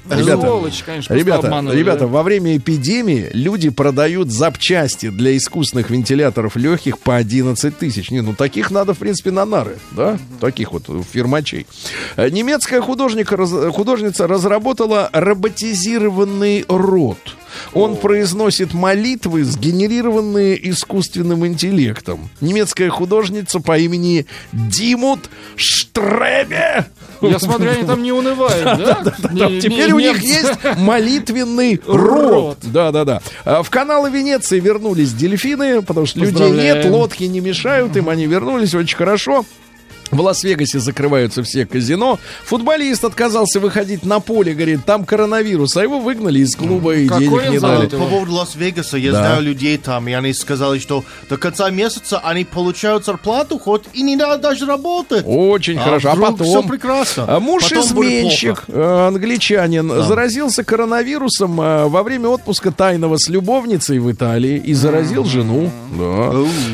[0.09, 2.07] Ребята, Сволочь, конечно, ребята, обманули, ребята, да.
[2.07, 8.11] во время эпидемии люди продают запчасти для искусственных вентиляторов легких по 11 тысяч.
[8.11, 10.17] Не, ну таких надо, в принципе, на нары, да?
[10.39, 11.67] Таких вот фирмачей.
[12.15, 13.29] Э, Немецкая художник,
[13.73, 17.17] художница разработала роботизированный рот.
[17.73, 22.29] Он произносит молитвы, сгенерированные искусственным интеллектом.
[22.41, 26.85] Немецкая художница по имени Димут Штребе.
[27.21, 29.01] Я смотрю, они там не унывают, да?
[29.17, 32.59] Да, Не- теперь не- у них есть молитвенный рот.
[32.61, 33.21] Да, да, да.
[33.43, 38.25] А В каналы Венеции вернулись дельфины, потому что людей нет, лодки не мешают им, они
[38.27, 39.45] вернулись очень хорошо.
[40.11, 42.19] В Лас-Вегасе закрываются все казино.
[42.45, 47.27] Футболист отказался выходить на поле, говорит, там коронавирус, а его выгнали из клуба и Какой
[47.27, 47.87] денег не дали.
[47.87, 49.19] По поводу Лас-Вегаса, я Да.
[49.19, 54.01] знаю людей там, и они сказали, что до конца месяца они получают зарплату, хоть и
[54.01, 55.23] не надо даже работать.
[55.25, 56.11] Очень хорошо.
[56.11, 56.47] А потом...
[56.47, 57.25] все прекрасно.
[57.27, 58.79] А Муж Потом будет изменщик, плохо.
[58.81, 65.25] э, англичанин, заразился коронавирусом э, во время отпуска тайного с любовницей в Италии и заразил
[65.25, 65.69] жену.
[65.97, 66.33] Да.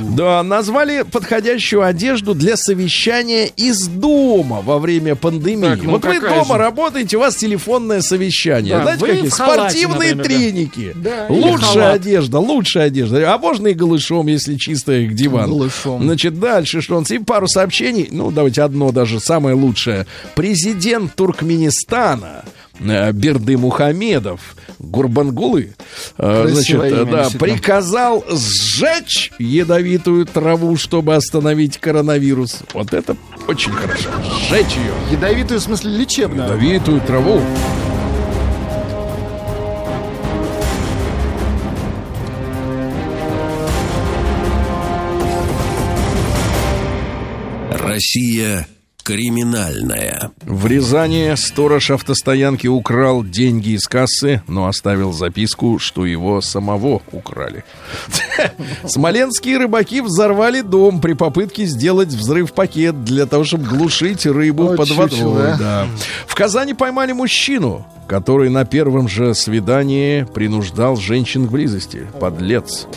[0.10, 5.69] да, назвали подходящую одежду для совещания из дома во время пандемии.
[5.69, 6.57] Так, ну вот вы дома же?
[6.57, 8.76] работаете, у вас телефонное совещание.
[8.76, 9.30] Да, Знаете, какие?
[9.30, 10.91] халате, Спортивные например, треники.
[10.95, 13.34] Да, лучшая одежда, лучшая одежда.
[13.34, 15.49] А можно и голышом, если чистая диван.
[15.49, 16.03] Голышом.
[16.03, 17.11] Значит, дальше что нас?
[17.11, 18.07] И пару сообщений.
[18.11, 20.05] Ну, давайте одно даже, самое лучшее.
[20.36, 22.43] Президент Туркменистана
[22.80, 25.76] Берды Мухамедов Гурбангулы
[26.17, 32.61] э, значит, э, имя, да, приказал сжечь ядовитую траву, чтобы остановить коронавирус.
[32.74, 33.15] Вот это
[33.47, 34.09] очень хорошо.
[34.24, 34.93] Сжечь ее.
[35.11, 36.47] Ядовитую, в смысле, лечебную.
[36.47, 37.41] Ядовитую траву.
[47.71, 48.67] Россия
[49.04, 50.32] криминальная.
[50.41, 57.64] В Рязани сторож автостоянки украл деньги из кассы, но оставил записку, что его самого украли.
[58.86, 65.51] Смоленские рыбаки взорвали дом при попытке сделать взрыв-пакет для того, чтобы глушить рыбу под водой.
[65.62, 65.88] а.
[66.26, 72.08] В Казани поймали мужчину, который на первом же свидании принуждал женщин к близости.
[72.20, 72.88] Подлец.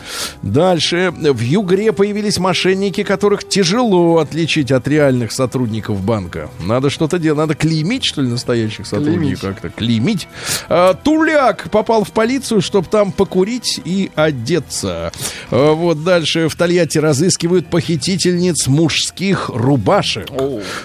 [0.43, 1.13] Дальше.
[1.17, 6.51] В Югре появились мошенники, которых тяжело отличить от реальных сотрудников банка.
[6.61, 7.39] Надо что-то делать.
[7.39, 9.71] Надо клеймить, что ли, настоящих сотрудников как-то.
[9.71, 10.29] Клеймить.
[10.69, 15.13] А, Туляк попал в полицию, чтобы там покурить и одеться.
[15.51, 16.49] А, вот дальше.
[16.49, 20.29] В Тольятти разыскивают похитительниц мужских рубашек.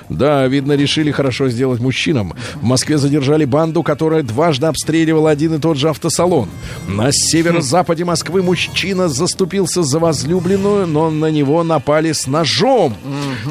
[0.09, 2.33] Да, видно, решили хорошо сделать мужчинам.
[2.55, 6.49] В Москве задержали банду, которая дважды обстреливала один и тот же автосалон.
[6.87, 12.95] На северо-западе Москвы мужчина заступился за возлюбленную, но на него напали с ножом.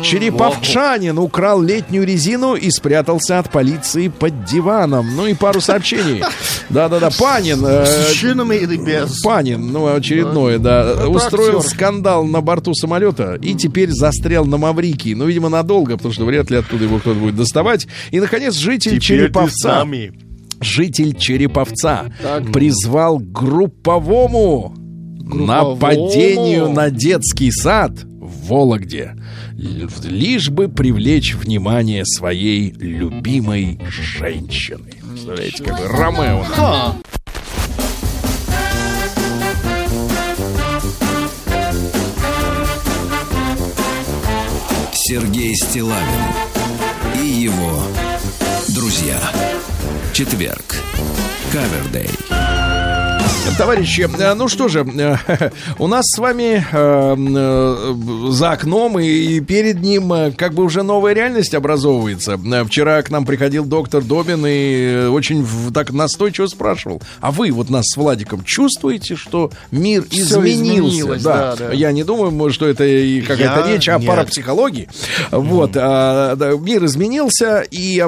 [0.02, 5.16] Череповчанин украл летнюю резину и спрятался от полиции под диваном.
[5.16, 6.22] Ну и пару сообщений.
[6.68, 7.64] Да-да-да, Панин.
[7.66, 9.22] э, С шинами или без?
[9.22, 15.14] Панин, ну, очередное, да, устроил скандал на борту самолета и теперь застрял на Маврикии.
[15.14, 17.86] Ну, видимо, надолго, потому что вряд ли оттуда его кто-то будет доставать.
[18.10, 19.84] И, наконец, житель Череповца,
[20.60, 22.12] житель Череповца
[22.52, 24.74] призвал групповому,
[25.22, 27.92] нападению на детский сад
[28.50, 29.14] Вологде.
[29.54, 34.90] Лишь бы привлечь внимание своей любимой женщины.
[35.08, 36.44] Представляете, какой Ромео.
[44.92, 46.02] Сергей Стилавин
[47.22, 47.84] и его
[48.74, 49.20] друзья.
[50.12, 50.74] Четверг.
[51.52, 52.10] Кавердей.
[53.58, 59.82] Товарищи, э, ну что же, э, у нас с вами э, за окном и, перед
[59.82, 62.38] ним как бы уже новая реальность образовывается.
[62.66, 67.84] Вчера к нам приходил доктор Добин и очень так настойчиво спрашивал, а вы вот нас
[67.86, 70.50] с Владиком чувствуете, что мир Всё изменился?
[70.54, 71.72] изменилось, да, да.
[71.72, 74.08] Я не думаю, что это и какая-то Я речь о нет.
[74.08, 74.88] парапсихологии.
[75.30, 77.98] Вот, а, да, мир изменился, и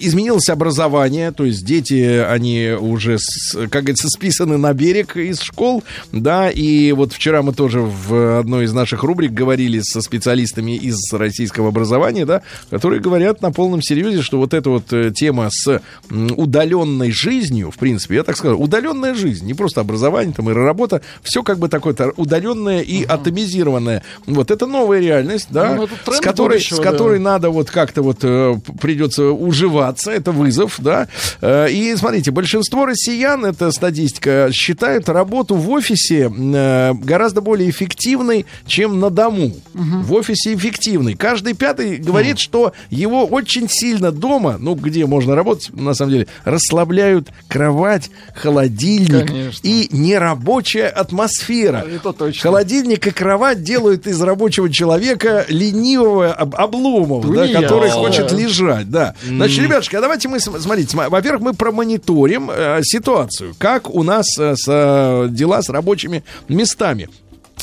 [0.00, 3.18] изменилось образование, то есть дети, они уже,
[3.54, 5.82] как говорится, списаны на берег из школ,
[6.12, 10.96] да, и вот вчера мы тоже в одной из наших рубрик говорили со специалистами из
[11.12, 15.80] российского образования, да, которые говорят на полном серьезе, что вот эта вот э, тема с
[16.10, 21.00] удаленной жизнью, в принципе, я так скажу, удаленная жизнь, не просто образование там и работа,
[21.22, 24.02] все как бы такое-то удаленное и атомизированное.
[24.26, 26.90] Вот это новая реальность, да, Ну, с которой, будущего, с да.
[26.90, 31.08] которой надо вот как-то вот э, придется уживаться, это вызов, да.
[31.40, 34.48] Э, И смотрите, большинство россиян, это статистика,
[34.82, 39.52] считают работу в офисе э, гораздо более эффективной, чем на дому.
[39.74, 41.14] В офисе эффективной.
[41.14, 46.26] Каждый пятый говорит, что его очень сильно дома, ну, где можно работать, на самом деле,
[46.44, 49.60] расслабляют кровать, холодильник Конечно.
[49.68, 51.86] и нерабочая атмосфера.
[51.88, 52.42] Это точно.
[52.42, 58.36] Холодильник и кровать делают из рабочего человека ленивого об- обломов, да, который хочет Да.
[58.36, 59.14] лежать, да.
[59.24, 64.02] Значит, ребятушки, а давайте мы, см- смотрите, см- во-первых, мы промониторим э, ситуацию, как у
[64.02, 67.08] нас э, с, э, дела с рабочими местами.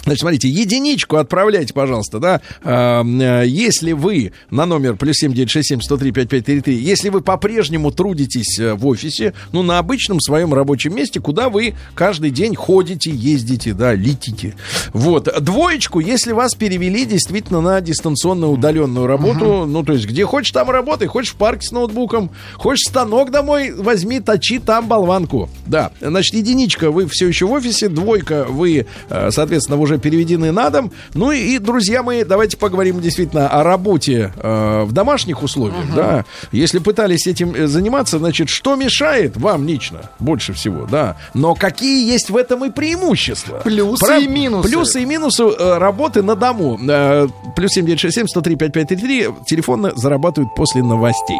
[0.04, 5.50] Значит, смотрите, единичку отправляйте, пожалуйста, да, э, э, если вы на номер плюс семь девять
[5.50, 9.34] шесть семь сто три пять пять три три, если вы по-прежнему трудитесь э, в офисе,
[9.52, 14.56] ну, на обычном своем рабочем месте, куда вы каждый день ходите, ездите, да, летите.
[14.94, 20.52] Вот, двоечку, если вас перевели действительно на дистанционную удаленную работу, ну, то есть, где хочешь,
[20.52, 25.50] там работай, хочешь в парке с ноутбуком, хочешь станок домой, возьми, точи там болванку.
[25.66, 30.70] Да, значит, единичка, вы все еще в офисе, двойка, вы, э, соответственно, уже переведены на
[30.70, 30.92] дом.
[31.14, 36.26] Ну и, друзья мои, давайте поговорим действительно о работе э, в домашних условиях, да.
[36.52, 41.18] Если пытались этим э, заниматься, значит, что мешает вам лично больше всего, да.
[41.34, 43.62] Но какие есть в этом и преимущества?
[43.64, 44.70] Плюсы и минусы.
[44.70, 46.80] Плюсы и минусы э, работы на дому.
[46.88, 49.28] Э, плюс 7967 103 5533.
[49.46, 51.40] Телефонно зарабатывают после новостей.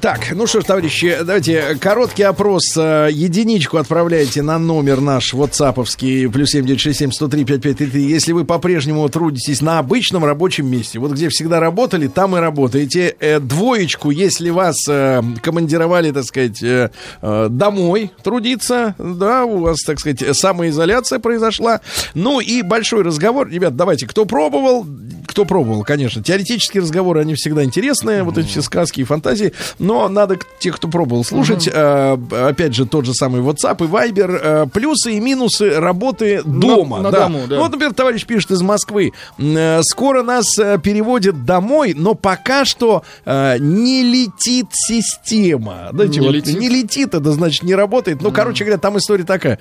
[0.00, 2.76] Так, ну что ж, товарищи, давайте короткий опрос.
[2.76, 8.02] э, Единичку отправляйте на номер наш ватсаповский плюс 7967 103 5533.
[8.02, 13.14] Если вы по-прежнему трудитесь на обычном рабочем месте, вот где всегда работали, там и работаете.
[13.20, 16.62] Э, Двоечку, если вас э, командировали, так сказать,
[17.20, 21.80] домой трудиться, да, у вас, так сказать, самоизоляция произошла.
[22.14, 23.48] Ну и большой разговор.
[23.48, 24.86] Ребят, давайте, кто пробовал,
[25.26, 26.22] кто пробовал, конечно.
[26.22, 29.52] Теоретические разговоры, они всегда интересные, вот эти все сказки и фантазии.
[29.82, 31.68] Но надо тех, кто пробовал, слушать.
[31.70, 32.16] Э,
[32.48, 34.40] опять же, тот же самый WhatsApp и Viber.
[34.42, 37.00] э, плюсы и минусы работы дома.
[37.00, 37.22] на да.
[37.24, 37.58] дому, да.
[37.58, 39.12] Вот, например, товарищ пишет из Москвы.
[39.38, 45.88] э, Скоро нас э, переводят домой, но пока что э, не летит система.
[45.92, 46.58] Знаете, Не вот летит?
[46.58, 48.22] не летит, это значит не работает.
[48.22, 49.58] Ну, короче говоря, там история такая,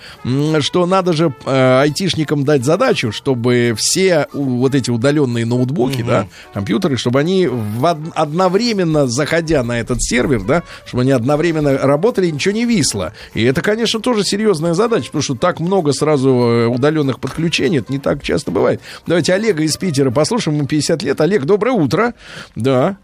[0.59, 6.27] что надо же э, айтишникам дать задачу, чтобы все у- вот эти удаленные ноутбуки, да,
[6.53, 12.27] компьютеры, чтобы они в од- одновременно, заходя на этот сервер, да, чтобы они одновременно работали,
[12.27, 13.13] и ничего не висло.
[13.33, 17.91] И это, конечно, тоже серьезная задача, потому что так много сразу э, удаленных подключений, это
[17.91, 18.81] не так часто бывает.
[19.07, 21.21] Давайте Олега из Питера послушаем, ему 50 лет.
[21.21, 22.13] Олег, доброе утро.
[22.55, 22.97] Да.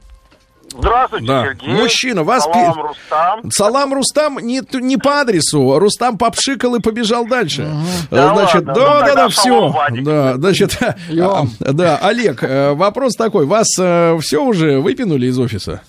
[0.78, 1.46] Здравствуйте, Да.
[1.46, 1.74] Сергей.
[1.74, 3.52] Мужчина, вас Салам, пи- Рустам.
[3.52, 5.80] Салам Рустам не, не по адресу.
[5.80, 7.72] Рустам попшикал и побежал дальше.
[8.12, 9.70] Да значит, ладно, да, ну да, да, все.
[9.70, 10.04] Вадик.
[10.04, 15.82] Да, значит, а, да, Олег, э, вопрос такой: вас все уже выпинули из офиса?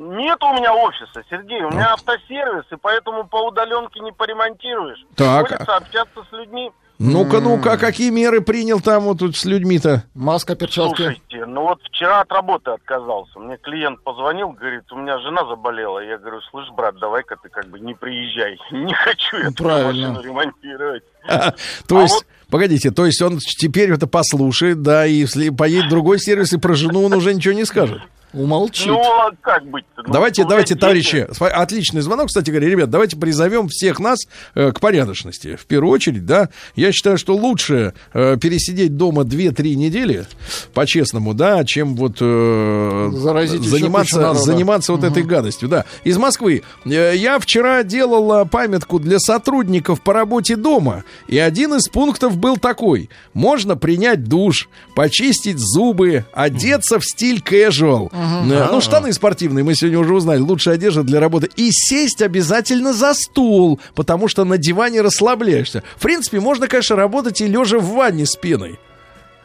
[0.00, 1.62] Нет у меня офиса, Сергей.
[1.62, 4.98] У меня автосервис, и поэтому по удаленке не поремонтируешь.
[5.14, 5.46] Так.
[5.48, 6.70] Приходится общаться с людьми.
[6.98, 10.04] Ну-ка, ну-ка, какие меры принял там вот тут с людьми-то?
[10.14, 10.96] Маска, перчатки.
[11.02, 13.38] Слушайте, ну вот вчера от работы отказался.
[13.38, 15.98] Мне клиент позвонил, говорит, у меня жена заболела.
[15.98, 18.58] Я говорю, слышь, брат, давай-ка ты как бы не приезжай.
[18.70, 20.08] Не хочу я правильно.
[20.12, 21.02] машину ремонтировать.
[21.88, 25.86] То А есть, вот- погодите, то есть он теперь это послушает, да, и если поедет
[25.86, 28.00] в другой сервис и про жену он уже ничего не скажет.
[28.32, 28.86] Умолчит.
[28.86, 30.02] Ну, а как быть-то?
[30.06, 30.80] Ну, Давайте, давайте, дети.
[30.80, 34.20] товарищи, отличный звонок, кстати говоря, ребят, давайте призовем всех нас
[34.54, 35.56] э, к порядочности.
[35.56, 40.26] В первую очередь, да, я считаю, что лучше э, пересидеть дома 2-3 недели,
[40.74, 45.84] по-честному, да, чем вот э, Заразить заниматься, заниматься вот этой гадостью, да.
[46.04, 46.62] Из Москвы.
[46.84, 52.56] Э, Я вчера делала памятку для сотрудников по работе дома, и один из пунктов был
[52.58, 53.10] такой.
[53.34, 58.10] Можно принять душ, почистить зубы, одеться в стиль casual.
[58.20, 61.48] Э, Ну, штаны спортивные, мы сегодня уже узнали, лучшая одежда для работы.
[61.56, 65.82] И сесть обязательно за стул, потому что на диване расслабляешься.
[65.96, 68.78] В принципе, можно, конечно, работать и лежа в ванне с пеной.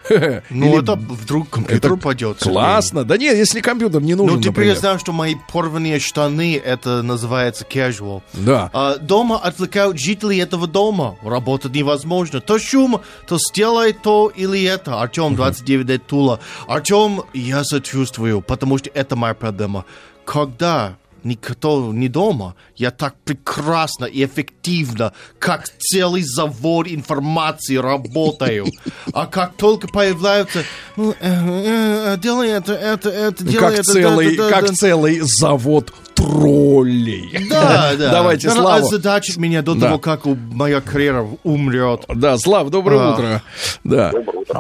[0.09, 2.39] Ну, Или- это вдруг компьютер Это упадет.
[2.39, 3.03] Классно.
[3.03, 4.73] Да нет, если компьютер не нужен, Ну, теперь например.
[4.73, 8.21] я знаю, что мои порванные штаны, это называется casual.
[8.33, 8.69] Да.
[8.73, 11.17] А, дома отвлекают жителей этого дома.
[11.23, 12.39] Работать невозможно.
[12.41, 15.01] То шум, то сделай то или это.
[15.01, 16.39] Артем, 29 лет Тула.
[16.67, 19.85] Артем, я сочувствую, потому что это моя проблема.
[20.25, 20.95] Когда
[21.25, 28.67] никто не дома, я так прекрасно и эффективно, как целый завод информации работаю.
[29.13, 30.63] А как только появляются,
[30.95, 34.67] ну, э, э, делай это, это, это, делай как это, целый, да, да, да, как
[34.69, 34.73] да.
[34.75, 37.47] целый завод троллей.
[37.49, 38.11] Да, да.
[38.11, 38.85] Давайте Надо Славу.
[38.85, 39.87] озадачить меня до Да.
[39.87, 42.05] того, как моя карьера умрет.
[42.07, 43.13] Да, Слав, доброе А.
[43.13, 43.41] утро.
[43.83, 44.11] Да.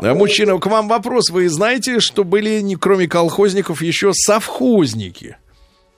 [0.01, 1.29] Да, Мужчина, к вам вопрос.
[1.29, 5.37] Вы знаете, что были, не, кроме колхозников, еще совхозники?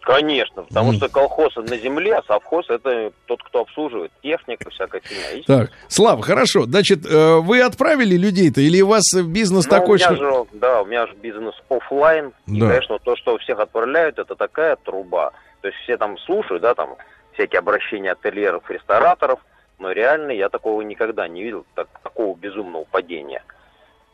[0.08, 5.32] Конечно, потому что колхоз на земле, а совхоз это тот, кто обслуживает технику, всякая фигня.
[5.32, 6.64] И Так, Слава, хорошо.
[6.64, 10.16] Значит, э, вы отправили людей-то, или у вас бизнес Ну, такой, у меня что...
[10.16, 12.32] же, да, у меня же бизнес оффлайн.
[12.48, 12.70] И, Да.
[12.70, 15.32] конечно, то, что всех отправляют, это такая труба.
[15.62, 16.96] То есть все там слушают, да, там
[17.34, 19.42] всякие обращения ательеров, рестораторов,
[19.78, 23.44] но реально я такого никогда не видел, так- такого безумного падения.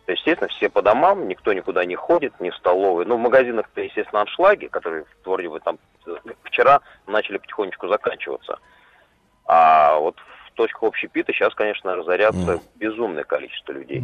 [0.06, 3.08] То есть, естественно, все по домам, никто никуда не ходит, ни в столовые.
[3.08, 5.80] Ну, в магазинах-то, естественно, аншлаги, которые вроде бы там
[6.44, 8.60] вчера начали потихонечку заканчиваться.
[9.46, 10.18] А вот
[10.54, 14.02] точках общепита сейчас, конечно, разорятся безумное количество людей.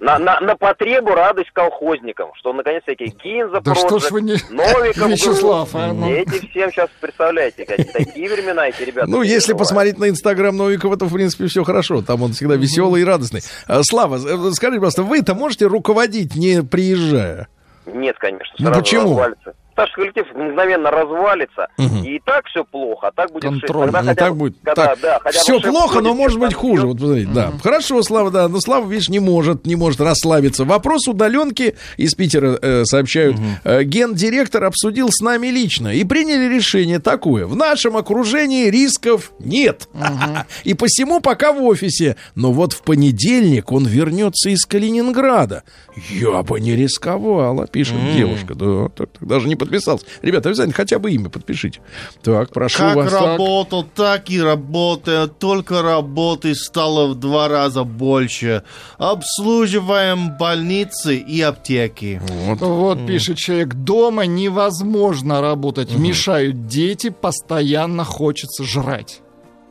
[0.00, 4.36] На, на, на потребу радость колхозникам, что наконец всякие Ginza Да что ж вы не-
[4.50, 5.82] Новиков, Вячеслав, Group.
[5.84, 6.10] а, ну.
[6.12, 9.08] Эти всем сейчас, представляете, какие такие времена эти ребята.
[9.10, 12.02] Ну, если посмотреть на Инстаграм Новикова, то, в принципе, все хорошо.
[12.02, 13.40] Там он всегда веселый и радостный.
[13.66, 17.48] А, Слава, э, скажите, просто, вы-то можете руководить, не приезжая?
[17.86, 19.10] Нет, конечно, Ну, почему?
[19.10, 19.54] развалится.
[19.86, 23.42] Что коллектив мгновенно развалится, и и так все плохо, а так будет.
[23.44, 23.86] Контроль.
[23.86, 24.56] Когда Ну, хотя так бы- будет.
[24.64, 26.86] когда, Так, да, все плохо, но ходит, может быть хуже.
[26.86, 27.52] Вот посмотрите, да.
[27.62, 28.48] Хорошо, Слава, да.
[28.48, 30.64] Но Слава, видишь, не может, не может расслабиться.
[30.64, 33.36] Вопрос удаленки из Питера э, сообщают.
[33.64, 37.46] Э, гендиректор обсудил с нами лично и приняли решение такое.
[37.46, 39.88] В нашем окружении рисков нет.
[40.64, 42.16] И посему пока в офисе.
[42.34, 45.62] Но вот в понедельник он вернется из Калининграда.
[46.10, 48.54] Я бы не рисковала, пишет девушка.
[48.54, 50.06] Да, так, так, даже не подписался.
[50.22, 51.80] Ребята, обязательно хотя бы имя подпишите.
[52.22, 53.12] Так, прошу Как вас.
[53.12, 55.38] работал, так и работает.
[55.38, 58.62] Только работы стало в два раза больше.
[58.96, 62.20] Обслуживаем больницы и аптеки.
[62.58, 69.20] Вот пишет человек, дома невозможно работать, мешают дети, постоянно хочется жрать.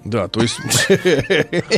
[0.08, 0.58] Да, то есть...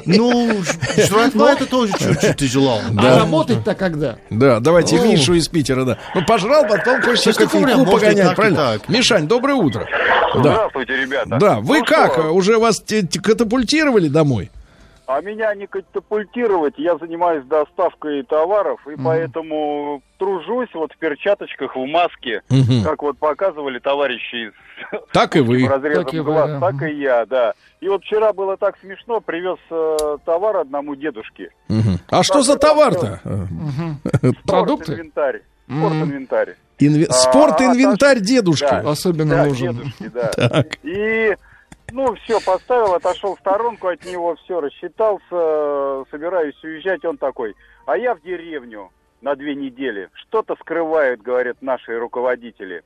[0.05, 0.61] Ну,
[0.97, 2.79] жратва это тоже чуть-чуть тяжело.
[2.97, 4.17] А работать-то когда?
[4.29, 5.03] Да, давайте О.
[5.05, 5.97] Мишу из Питера, да.
[6.13, 8.79] Ну, пожрал, потом хочется кофейку погонять, правильно?
[8.87, 9.87] Мишань, доброе утро.
[10.35, 11.37] Да, Здравствуйте, ребята.
[11.39, 11.59] да.
[11.59, 12.31] Вы Ну как?
[12.31, 12.83] Уже вас
[13.23, 14.51] катапультировали домой?
[15.11, 21.83] А меня не катапультировать, я занимаюсь доставкой товаров, и поэтому тружусь вот в перчаточках, в
[21.87, 22.83] маске, Мгм.
[22.83, 24.53] как вот показывали товарищи из
[25.11, 25.67] Так и вы.
[25.67, 26.59] разрезом Так и вы, глаз, да.
[26.59, 27.53] так и я, да.
[27.81, 31.49] И вот вчера было так смешно, привез э, товар одному дедушке.
[31.69, 31.97] Мгм.
[32.11, 33.19] А что за товар-то?
[34.45, 34.85] Продукты?
[34.93, 35.41] Спорт-инвентарь.
[35.65, 36.55] Спорт-инвентарь.
[36.79, 38.61] Инве- А, Спорт-инвентарь дедушки.
[38.69, 38.83] Да.
[38.91, 39.75] Особенно Да, нужен.
[39.75, 40.27] дедушки, да.
[40.35, 40.67] Так.
[40.83, 41.35] И,
[41.91, 47.97] ну, все, поставил, отошел в сторонку от него, все, рассчитался, собираюсь уезжать, он такой, а
[47.97, 50.09] я в деревню на две недели.
[50.13, 52.83] Что-то скрывают, говорят наши руководители.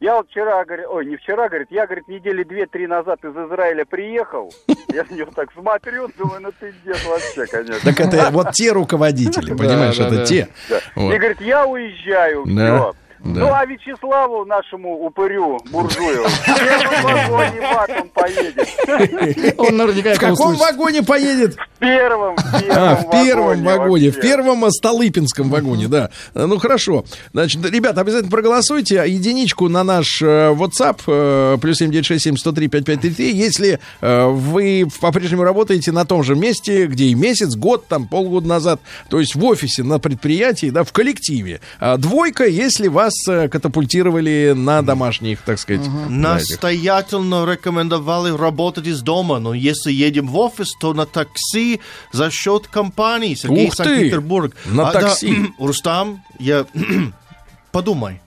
[0.00, 3.84] Я вот вчера, говорит, ой, не вчера, говорит, я, говорит, недели две-три назад из Израиля
[3.84, 4.52] приехал.
[4.92, 7.90] Я на него так смотрю, думаю, ну ты дед вообще, конечно.
[7.90, 10.48] Так это вот те руководители, понимаешь, это те.
[10.96, 12.92] И говорит, я уезжаю, все.
[13.24, 13.40] Да.
[13.40, 19.58] Ну, а Вячеславу, нашему упырю, буржую, в первом вагоне он поедет.
[19.58, 21.56] Он наверняка В каком вагоне поедет?
[21.56, 26.10] В первом, в первом А, в первом вагоне, в первом Столыпинском вагоне, да.
[26.34, 27.04] Ну, хорошо.
[27.32, 28.96] Значит, ребята, обязательно проголосуйте.
[29.06, 33.22] единичку на наш э, WhatsApp, э, плюс 7967-103-5533.
[33.30, 38.46] Если э, вы по-прежнему работаете на том же месте, где и месяц, год, там, полгода
[38.46, 41.60] назад, то есть в офисе, на предприятии, да, в коллективе.
[41.80, 45.92] А двойка, если вас э, катапультировали на домашних, так сказать, этих.
[46.08, 51.80] Настоятельно рекомендовали работать из дома, но если едем в офис, то на такси
[52.12, 53.34] за счет компании.
[53.34, 53.70] Сергей!
[53.70, 54.54] Санкт-Петербург.
[54.66, 55.46] На А, да, такси.
[55.58, 56.66] Рустам, я...
[57.72, 58.20] Подумай.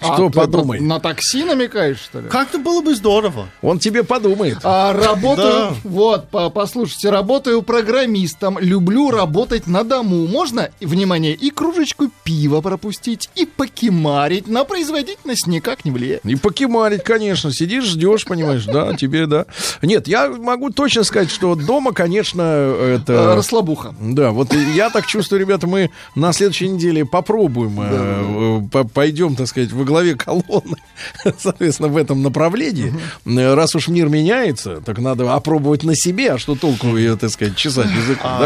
[0.00, 0.80] Что А, подумай?
[0.80, 2.28] На такси намекаешь, что ли?
[2.28, 3.48] Как-то было бы здорово.
[3.62, 4.58] Он тебе подумает.
[4.62, 5.74] А, работаю, Да.
[5.84, 10.26] вот, по- послушайте, работаю программистом, люблю работать на дому.
[10.28, 16.24] Можно, внимание, и кружечку пива пропустить, и покемарить, на производительность никак не влияет.
[16.24, 17.52] И покемарить, конечно.
[17.52, 19.46] Сидишь, ждешь, понимаешь, да, тебе, да.
[19.82, 23.34] Нет, я могу точно сказать, что дома, конечно, А, это...
[23.34, 23.94] Расслабуха.
[24.00, 29.34] Да, вот я так чувствую, ребята, мы на следующей неделе попробуем, э, э, по- пойдем,
[29.34, 30.76] так сказать, во главе колонны,
[31.38, 32.94] соответственно, в этом направлении.
[33.26, 37.30] Э, Раз уж мир меняется, так надо опробовать на себе, а что толку ее, так
[37.30, 38.38] сказать, чесать языком, А,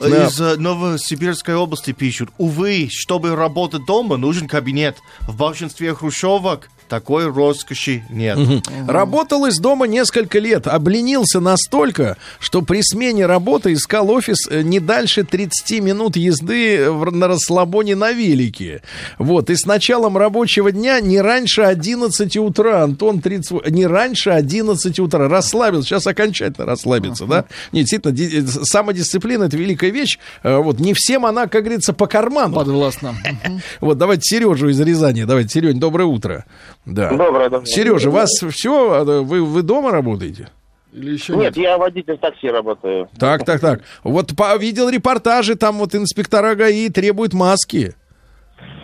[0.00, 0.08] да?
[0.08, 0.26] Да.
[0.26, 4.96] Из э, Новосибирской области пишут, увы, чтобы работать дома, нужен кабинет.
[5.20, 8.38] В большинстве хрущевок такой роскоши нет.
[8.86, 14.80] Работал из дома несколько лет, обленился настолько, что при смене работы искал офис э, не
[14.80, 18.82] дальше 30 минут езды в- на расслабоне на велике.
[19.18, 24.98] Вот, и с началом рабочего дня не раньше 11 утра, Антон 30, не раньше 11
[25.00, 27.44] утра, расслабился, сейчас окончательно расслабится, да?
[27.72, 31.92] Не, действительно, ди- э, самодисциплина это великая вещь, Э, вот, не всем она, как говорится,
[31.92, 32.54] по карману.
[32.54, 33.14] Подвластно.
[33.80, 36.44] Вот, давайте Сережу из Рязани, давайте, Серень, доброе утро.
[36.86, 37.10] Да.
[37.10, 37.66] Доброе, доброе.
[37.66, 40.48] Сережа, вас все, вы, вы дома работаете?
[40.92, 43.08] Или еще Нет, я водитель такси работаю.
[43.18, 43.82] Так, так, так.
[44.02, 47.94] Вот по- видел репортажи, там вот инспектора ГАИ требуют маски.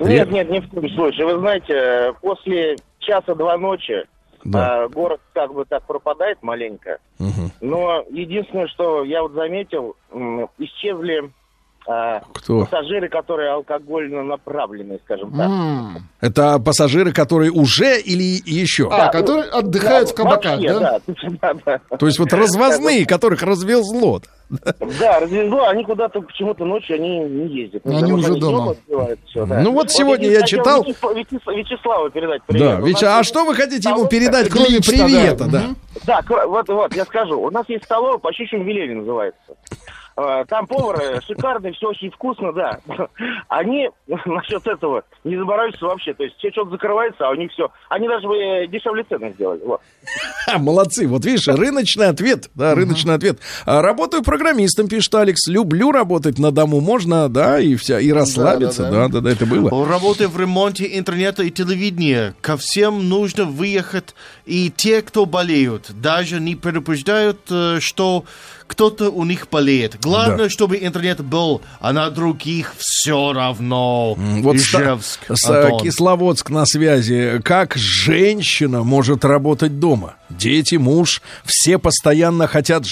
[0.00, 1.26] Нет, нет, ни в коем случае.
[1.26, 4.04] Вы знаете, э, после часа-два ночи
[4.44, 4.84] Да.
[4.84, 6.98] э, город как бы так пропадает маленько.
[7.60, 9.96] Но единственное, что я вот заметил,
[10.58, 11.30] исчезли
[12.34, 12.64] Кто?
[12.64, 15.48] пассажиры, которые алкогольно направлены, скажем так.
[15.48, 16.08] М.
[16.20, 18.88] Это пассажиры, которые уже или еще?
[18.90, 21.00] А, которые отдыхают в кабаках, Вообще, да?
[21.06, 21.24] да?
[21.40, 21.54] да,
[21.90, 21.96] да.
[21.96, 24.20] То есть вот развозные, которых развезло.
[25.00, 27.86] Да, развезло, они куда-то почему-то ночью они не ездят.
[27.86, 28.74] Они Потому уже дома.
[29.34, 29.60] да.
[29.60, 32.80] Ну вот сегодня я читал- Вячеславу- Вячес- Вячеславу передать привет.
[32.80, 35.64] Да, нас а что вы хотите ему передать, кроме привета, да.
[36.04, 36.22] да?
[36.28, 37.40] Да, вот, вот, я скажу.
[37.40, 39.38] У нас есть столовая по щучьему велению называется.
[40.16, 42.80] Э, Там повар э, шикарный, все очень вкусно, да.
[43.48, 43.88] Они
[44.26, 46.14] насчет этого не заморачиваются вообще.
[46.14, 47.70] То есть все что-то закрывается, а у них все.
[47.88, 49.60] Они даже э, дешевле цены сделали.
[49.64, 49.80] Вот.
[50.58, 51.06] Молодцы.
[51.06, 52.50] Вот видишь, рыночный ответ.
[52.54, 53.38] Да, рыночный ответ.
[53.64, 55.46] А, Работаю программистом, пишет Алекс.
[55.48, 56.80] Люблю работать на дому.
[56.80, 58.90] Можно, да, и вся, и расслабиться.
[58.90, 59.70] Да, да, да, это было.
[59.86, 64.14] Работая в ремонте интернета и телевидения, ко всем нужно выехать,
[64.44, 68.24] и те, кто болеют, даже не предупреждают, э, что
[68.72, 69.98] кто-то у них болеет.
[70.00, 70.50] Главное, Да.
[70.50, 74.14] чтобы интернет был, а на других все равно.
[74.14, 75.80] Вот Ижевск, с- э, Антон.
[75.82, 77.40] Кисловодск на связи.
[77.44, 80.14] Как женщина может работать дома?
[80.30, 82.84] Дети, муж, все постоянно хотят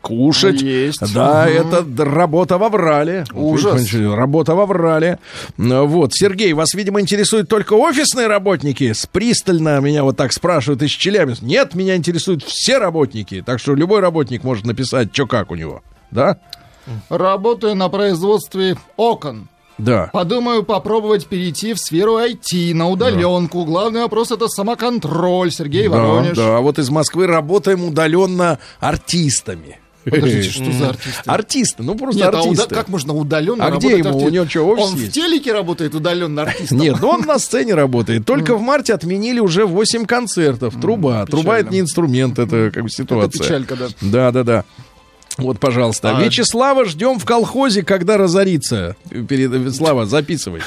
[0.00, 0.62] кушать.
[0.62, 1.00] Есть.
[1.14, 1.84] Да, Мгм.
[1.84, 3.24] это работа во врале.
[3.34, 3.92] Ужас.
[3.92, 5.18] Работа во врале.
[5.58, 8.92] Ну, Вот, Сергей, вас, видимо, интересуют только офисные работники?
[8.94, 11.44] С пристально меня вот так спрашивают из Челябинска.
[11.44, 13.42] Нет, меня интересуют все работники.
[13.44, 15.82] Так что любой работник может написать, что как у него.
[16.10, 16.38] Да?
[17.08, 19.48] Работаю на производстве окон.
[19.78, 20.08] Да.
[20.12, 23.64] Подумаю попробовать перейти в сферу IT, на удаленку.
[23.66, 25.50] Главный вопрос это самоконтроль.
[25.52, 26.36] Сергей Да, Воронеж.
[26.36, 29.78] да, а вот из Москвы работаем удаленно артистами.
[30.04, 31.22] Подождите, что за артисты?
[31.26, 32.74] Артисты, ну просто Нет, а уда- артисты.
[32.76, 34.08] как можно удаленно А работать где ему?
[34.10, 34.28] артистом?
[34.28, 35.08] У него что, офис Он есть?
[35.10, 36.78] в телеке работает удаленно артистом?
[36.78, 38.24] Нет, ну он на сцене работает.
[38.24, 40.80] Только в марте отменили уже 8 концертов.
[40.80, 41.26] Труба.
[41.26, 43.42] Труба это не инструмент, это как бы ситуация.
[43.42, 43.86] печалька, да.
[44.00, 44.64] Да, да, да.
[45.36, 46.16] Вот, пожалуйста.
[46.16, 48.96] А- Вячеслава ждем в колхозе, когда разорится.
[49.10, 49.74] Перед...
[49.74, 50.62] Слава, записывай.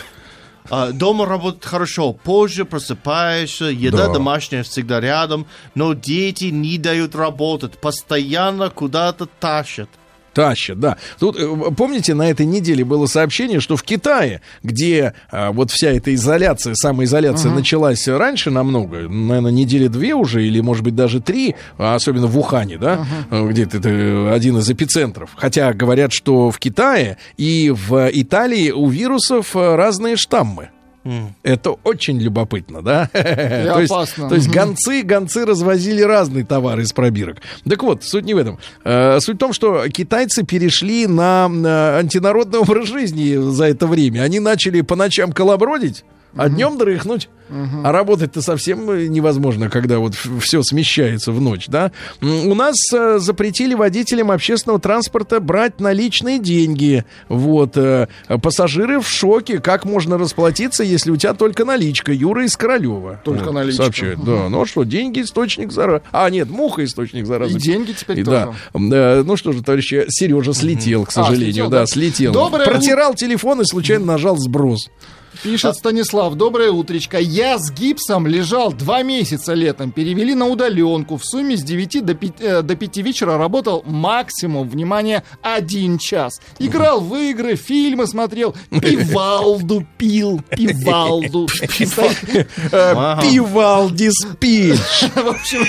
[0.69, 4.13] А, Дома работать хорошо, позже просыпаешься, еда Да.
[4.13, 9.89] домашняя всегда рядом, но дети не дают работать, постоянно куда-то тащат.
[10.33, 10.97] Тащат, да.
[11.19, 15.91] Тут, э, помните, на этой неделе было сообщение, что в Китае, где а, вот вся
[15.91, 21.55] эта изоляция, самоизоляция началась раньше намного, наверное, недели две уже, или, может быть, даже три,
[21.77, 25.31] а особенно в Ухане, да, э, где-то это один из эпицентров.
[25.35, 30.69] Хотя говорят, что в Китае и в Италии у вирусов э, разные штаммы.
[31.43, 33.07] Это очень любопытно, да?
[33.13, 37.37] то, есть, то есть гонцы, гонцы развозили разные товары из пробирок.
[37.67, 38.59] Так вот, суть не в этом.
[38.83, 41.45] Э, суть в том, что китайцы перешли на
[41.97, 44.21] антинародный образ жизни за это время.
[44.21, 46.03] Они начали по ночам колобродить,
[46.35, 47.29] а днем дрыхнуть.
[47.83, 51.91] А работать-то совсем э, невозможно, когда вот все смещается в ночь, да?
[52.21, 57.05] У нас э, запретили водителям общественного транспорта брать наличные деньги.
[57.27, 57.75] Вот.
[57.75, 58.07] э,
[58.43, 59.57] Пассажиры в шоке.
[59.57, 62.11] Как можно расплатиться, если у тебя только наличка?
[62.13, 63.19] Юра из Королева.
[63.25, 63.81] Только Вот, наличка.
[63.85, 64.47] Сообщает, да.
[64.47, 66.03] Ну а что, деньги источник заразы.
[66.11, 67.57] А, нет, муха источник заразы.
[67.57, 68.53] И деньги теперь И тоже.
[68.75, 68.79] да.
[69.19, 71.47] Э, Ну что же, товарищи, Сережа слетел, к А, сожалению.
[71.53, 71.85] слетел, да, да.
[71.87, 72.31] слетел.
[72.31, 74.87] Доброе Протирал телефон и случайно нажал сброс.
[75.43, 77.17] Пишет Станислав, доброе утречко.
[77.17, 79.91] Я с гипсом лежал два месяца летом.
[79.91, 81.17] Перевели на удаленку.
[81.17, 86.41] В сумме с 9 до 5, э, до 5 вечера работал максимум, внимание, один час.
[86.59, 91.47] Играл в игры, фильмы смотрел, пивалду пил, пивалду.
[92.71, 94.77] Э, Пивалдис Пич.
[95.15, 95.59] В общем,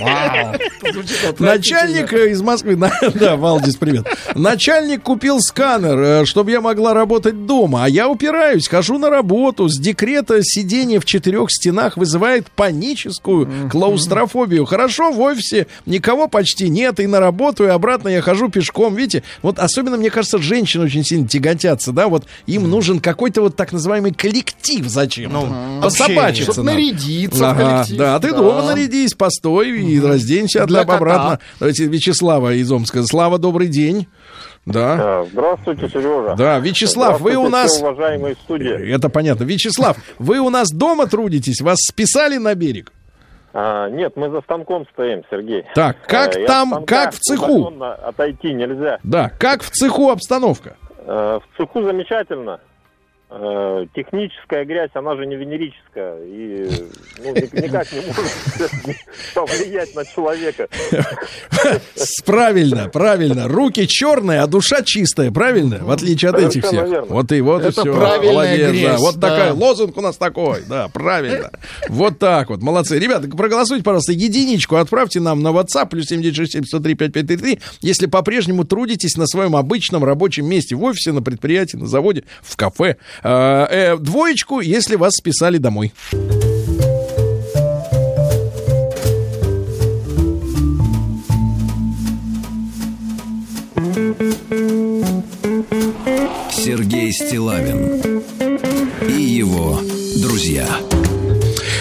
[0.00, 1.38] понравилось.
[1.38, 2.76] Начальник э, из Москвы,
[3.14, 4.06] да, Валдис, привет.
[4.34, 9.68] Начальник купил сканер, чтобы я могла работать дома, а я упираюсь, хожу на работу.
[9.68, 14.64] С декрета сидение в четырех стенах вызывает паническую клаустрофобию.
[14.64, 18.94] Хорошо, в офисе никого почти нет, и на работу, и обратно я хожу пешком.
[18.94, 23.56] Видите, вот особенно, мне кажется, женщины очень сильно тяготятся, да, вот им нужен какой-то вот
[23.56, 25.46] так называемый коллектив зачем-то.
[25.46, 26.78] Ну, Пособачиться Чтоб надо.
[26.78, 27.96] нарядиться в Ага, коллектив.
[27.98, 28.36] Да, ты Да.
[28.38, 31.38] дома нарядись, постой и разденься Для обратно.
[31.58, 33.02] Давайте Вячеслава из Омска.
[33.04, 34.06] Слава, добрый день.
[34.66, 35.24] Да.
[35.24, 36.34] Здравствуйте, Сережа.
[36.36, 37.80] Да, Вячеслав, вы у нас...
[37.80, 38.92] уважаемые студии.
[38.94, 39.44] Это понятно.
[39.44, 41.60] Вячеслав, вы у нас дома трудитесь?
[41.60, 42.92] Вас списали на берег?
[43.52, 45.64] А, нет, мы за станком стоим, Сергей.
[45.74, 47.72] Так, как Э, и от там, как в цеху?
[47.80, 48.98] Отойти нельзя.
[49.02, 50.76] Да, как в цеху обстановка?
[50.98, 52.60] Э, в цеху замечательно.
[53.32, 56.18] Э, техническая грязь, она же не венерическая.
[56.24, 56.68] И
[57.22, 58.96] ну, ни- никак не может
[59.34, 60.66] повлиять на человека.
[62.24, 63.46] Правильно, правильно.
[63.46, 65.78] Руки черные, а душа чистая, правильно?
[65.82, 67.06] В отличие от этих всех.
[67.08, 67.94] Вот и вот и Это все.
[67.94, 70.64] правильная Молодец, Вот такая лозунг у нас такой.
[70.68, 71.50] Да, правильно.
[71.88, 72.62] Вот так вот.
[72.62, 72.98] Молодцы.
[72.98, 79.16] Ребята, проголосуйте, пожалуйста, единичку отправьте нам на WhatsApp плюс 7967 103 5533, если по-прежнему трудитесь
[79.16, 82.96] на своем обычном рабочем месте в офисе, на предприятии, на заводе, в кафе.
[83.22, 85.92] А, э, двоечку, если вас списали домой.
[96.50, 98.22] Сергей Стилавин
[99.08, 99.80] и его
[100.20, 100.66] друзья.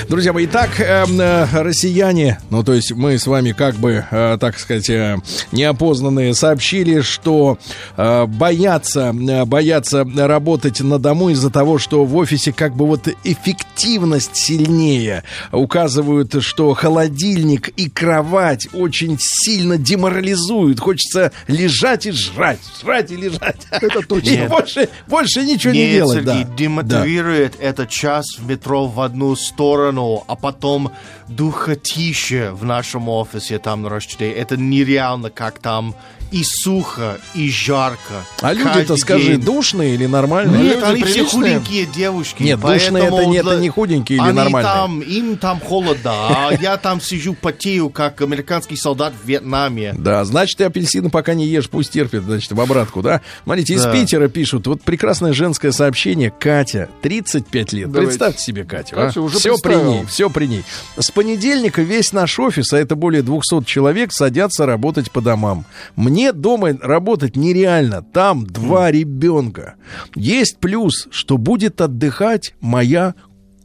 [0.09, 4.37] Друзья мои, итак, эм, э, россияне, ну то есть мы с вами как бы, э,
[4.41, 5.17] так сказать, э,
[5.51, 7.59] неопознанные, сообщили, что
[7.95, 13.07] э, боятся, э, боятся работать на дому из-за того, что в офисе как бы вот
[13.23, 15.23] эффективность сильнее.
[15.51, 20.79] Указывают, что холодильник и кровать очень сильно деморализуют.
[20.79, 23.67] Хочется лежать и жрать, жрать и лежать.
[23.69, 24.31] Это точно.
[24.31, 26.23] И больше, больше ничего не Нет, делать.
[26.25, 26.55] Сергей, да.
[26.55, 30.91] демотивирует это час в метро в одну сторону, а потом
[31.27, 34.31] духотище в нашем офисе там на Рощите.
[34.31, 35.95] Это нереально, как там
[36.31, 38.23] и сухо, и жарко.
[38.41, 39.41] А люди-то, скажи, день.
[39.41, 40.61] душные или нормальные?
[40.61, 42.43] Нет, они все худенькие девушки.
[42.43, 44.71] Нет, душные это не- это не худенькие или они нормальные?
[44.73, 49.93] Там, им там холодно, а я там сижу, потею, как американский солдат в Вьетнаме.
[49.97, 53.21] Да, значит, ты апельсины пока не ешь, пусть терпит, значит, в обратку, да?
[53.43, 53.91] Смотрите, из Да.
[53.91, 57.91] Питера пишут, вот прекрасное женское сообщение, Катя, 35 лет.
[57.91, 58.09] Давайте.
[58.09, 59.91] Представьте себе Катю, Катю уже все при представил.
[59.93, 60.63] ней, все при ней.
[60.97, 65.65] С понедельника весь наш офис, а это более 200 человек, садятся работать по домам.
[65.95, 69.75] Мне дома работать нереально, там два ребенка.
[70.15, 73.15] Есть плюс, что будет отдыхать моя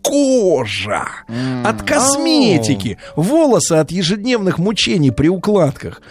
[0.03, 1.07] кожа
[1.65, 6.03] от косметики, волосы от ежедневных мучений при укладках.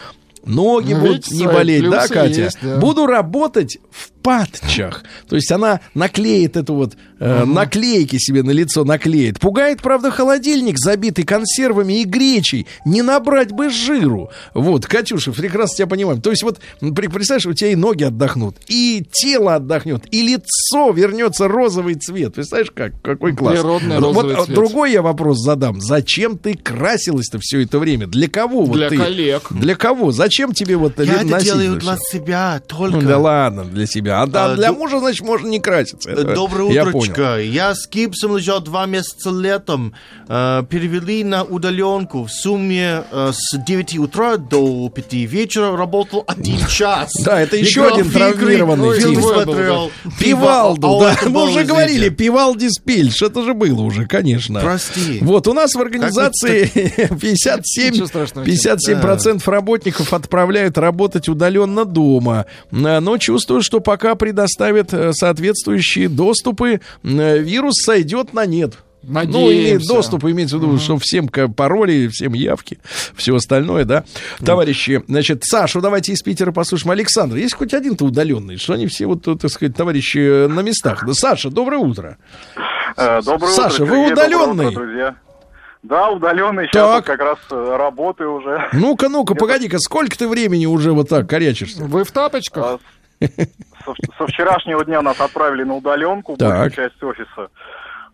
[0.46, 2.44] Ноги Ну, будут не болеть, да, Катя?
[2.46, 2.78] есть, да.
[2.78, 5.04] Буду работать в патчах.
[5.28, 9.38] То есть она наклеит эту вот э, наклейки себе на лицо наклеит.
[9.40, 12.66] Пугает, правда, холодильник, забитый консервами и гречей.
[12.86, 14.30] Не набрать бы жиру.
[14.54, 16.22] Вот, Катюша, прекрасно тебя понимаем.
[16.22, 21.50] То есть вот, представляешь, у тебя и ноги отдохнут, и тело отдохнет, и лицо вернется
[21.50, 22.34] розовый цвет.
[22.36, 23.56] Представляешь, как, какой класс.
[23.60, 24.56] Природный Вот, розовый а, цвет.
[24.56, 25.82] другой я вопрос задам.
[25.82, 28.08] Зачем ты красилась-то все это время?
[28.08, 28.98] Для кого вот Для ты?
[28.98, 29.48] коллег.
[29.50, 30.14] Для кого?
[30.14, 32.98] Зачем тебе вот Я это носить делаю для себя только.
[32.98, 34.22] Ну, да ладно, для себя.
[34.22, 36.10] А, да, А, для ду- мужа, значит, можно не краситься.
[36.10, 37.14] Это Доброе я утрочко.
[37.14, 37.38] понял.
[37.38, 39.94] Я с гипсом лежал два месяца летом.
[40.28, 42.24] Э, перевели на удаленку.
[42.26, 47.12] В сумме э, с 9 утра до 5 вечера работал один час.
[47.24, 49.22] Да, это еще один травмированный фильм.
[49.22, 49.92] смотрел.
[50.20, 51.18] Пивалду, А да.
[51.30, 53.22] Мы уже говорили, Пивалди Спильш.
[53.22, 54.60] Это же было уже, конечно.
[54.62, 55.20] Прости.
[55.22, 56.66] Вот, у нас в организации
[57.10, 58.46] 57, Ничего страшного.
[60.28, 62.46] 57% работников отправляют работать удаленно дома.
[62.72, 68.74] А, Но чувствую, что пока предоставят э, соответствующие доступы, э, вирус сойдет на нет.
[69.06, 69.88] Ну, имеет Надеемся.
[69.90, 72.80] доступ, имеется в виду, что всем пароли, всем явки,
[73.16, 74.06] все остальное, да.
[74.46, 76.92] Товарищи, значит, Сашу давайте из Питера послушаем.
[76.92, 78.56] Александр, есть хоть один-то удаленный?
[78.58, 81.06] Что они все, вот, так сказать, товарищи э, на местах?
[81.06, 82.18] Да, Саша, доброе утро.
[82.96, 84.46] Э, Доброе Саша, утро, вы Сергей, удаленный?
[84.48, 85.16] доброе утро, друзья.
[85.84, 86.66] Да, удаленный.
[86.68, 86.96] Сейчас Так.
[86.96, 88.70] вот как раз э, работаю уже.
[88.74, 91.84] Ну-ка, ну-ка, погоди-ка, сколько ты времени уже вот так корячишься?
[91.84, 92.80] Вы в тапочках?
[93.20, 97.50] Со, со вчерашнего дня нас отправили на удаленку, большую часть офиса.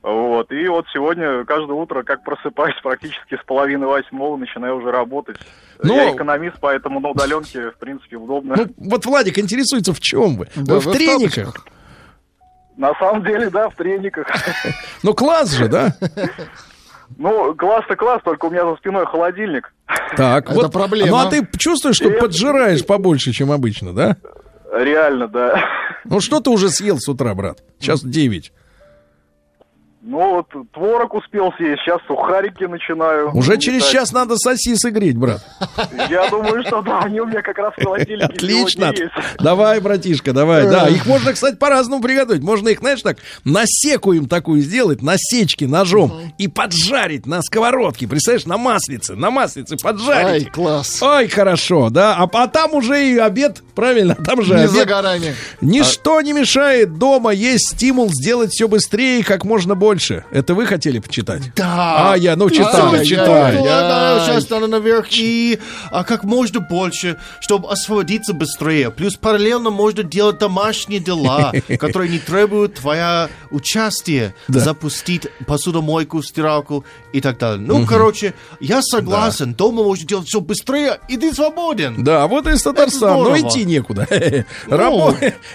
[0.01, 0.51] Вот.
[0.51, 5.37] И вот сегодня каждое утро, как просыпаюсь, практически с половины восьмого начинаю уже работать.
[5.83, 8.55] Ну- Я экономист, поэтому на удаленке, в принципе, удобно.
[8.57, 10.47] Ну, вот Владик интересуется, в чем вы?
[10.55, 11.65] Да, вы в вы в трениках?
[12.77, 14.27] На самом деле, да, в трениках.
[15.03, 15.93] Ну, класс же, да?
[17.18, 19.73] Ну, класс-то класс, только у меня за спиной холодильник.
[20.15, 20.72] Так, Это вот.
[20.72, 21.10] проблема.
[21.10, 24.18] Ну, а ты чувствуешь, что поджираешь побольше, чем обычно, да?
[24.73, 25.64] Реально, да.
[26.06, 27.64] Ну, что ты уже съел с утра, брат?
[27.80, 28.52] Сейчас 9.
[30.01, 33.31] Ну, вот творог успел съесть, сейчас сухарики начинаю.
[33.35, 35.41] Уже через Так, час надо сосисы греть, брат.
[36.09, 38.93] Я думаю, что да, они у меня как раз в холодильнике Отлично.
[39.39, 40.69] Давай, братишка, давай.
[40.69, 42.41] Да, их можно, кстати, по-разному приготовить.
[42.43, 48.07] Можно их, знаешь, так насеку им такую сделать, насечки ножом и поджарить на сковородке.
[48.07, 50.45] Представляешь, на маслице, на маслице поджарить.
[50.45, 51.03] Ай, класс.
[51.03, 52.15] Ой, хорошо, да.
[52.17, 54.71] А, а там уже и обед, правильно, там же Не обед.
[54.71, 55.35] за горами.
[55.59, 59.88] Ничто не мешает дома есть стимул сделать все быстрее как можно больше.
[60.31, 61.53] Это вы хотели почитать?
[61.55, 62.11] Да.
[62.13, 63.57] А, я, ну, читай, Ай, читай.
[63.57, 65.59] Ладно, сейчас надо наверх и
[65.91, 68.91] а, как можно больше, чтобы освободиться быстрее.
[68.91, 74.35] Плюс параллельно можно делать домашние дела, которые не требуют твоя участия.
[74.47, 74.59] Да.
[74.59, 77.65] Запустить посудомойку, стиралку и так далее.
[77.65, 77.87] Ну, Мгм.
[77.87, 79.53] короче, я согласен.
[79.53, 82.03] Дома можно делать все быстрее, и ты свободен.
[82.03, 83.13] Да, вот из Татарстана.
[83.15, 83.47] Но здорово.
[83.49, 84.07] идти некуда.
[84.69, 84.77] Ну,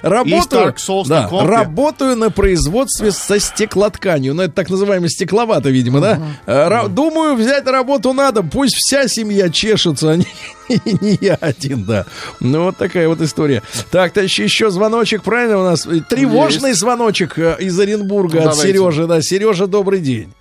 [0.02, 0.74] Работаю,
[1.06, 4.23] да, работаю на производстве со стеклотканью.
[4.32, 6.18] Ну, это так называемый стекловато, видимо, да?
[6.46, 8.42] Э, ра- Думаю, взять работу надо.
[8.42, 10.26] Пусть вся семья чешется, а не,
[10.68, 12.06] не я один, да.
[12.40, 13.62] Ну, вот такая вот история.
[13.90, 15.86] Так, товарищи, еще звоночек, правильно у нас?
[15.86, 16.80] Э, Тревожный Есть.
[16.80, 18.62] звоночек э, из Оренбурга от Давайте.
[18.72, 19.06] Сережи.
[19.06, 20.32] Да, Сережа, добрый день.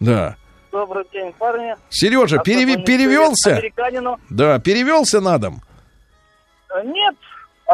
[0.00, 0.36] Да.
[0.72, 1.74] Добрый день, парни.
[1.90, 3.62] Сережа, переви- Особенно перевелся?
[4.30, 5.62] Да, перевелся на дом.
[6.84, 7.14] Нет,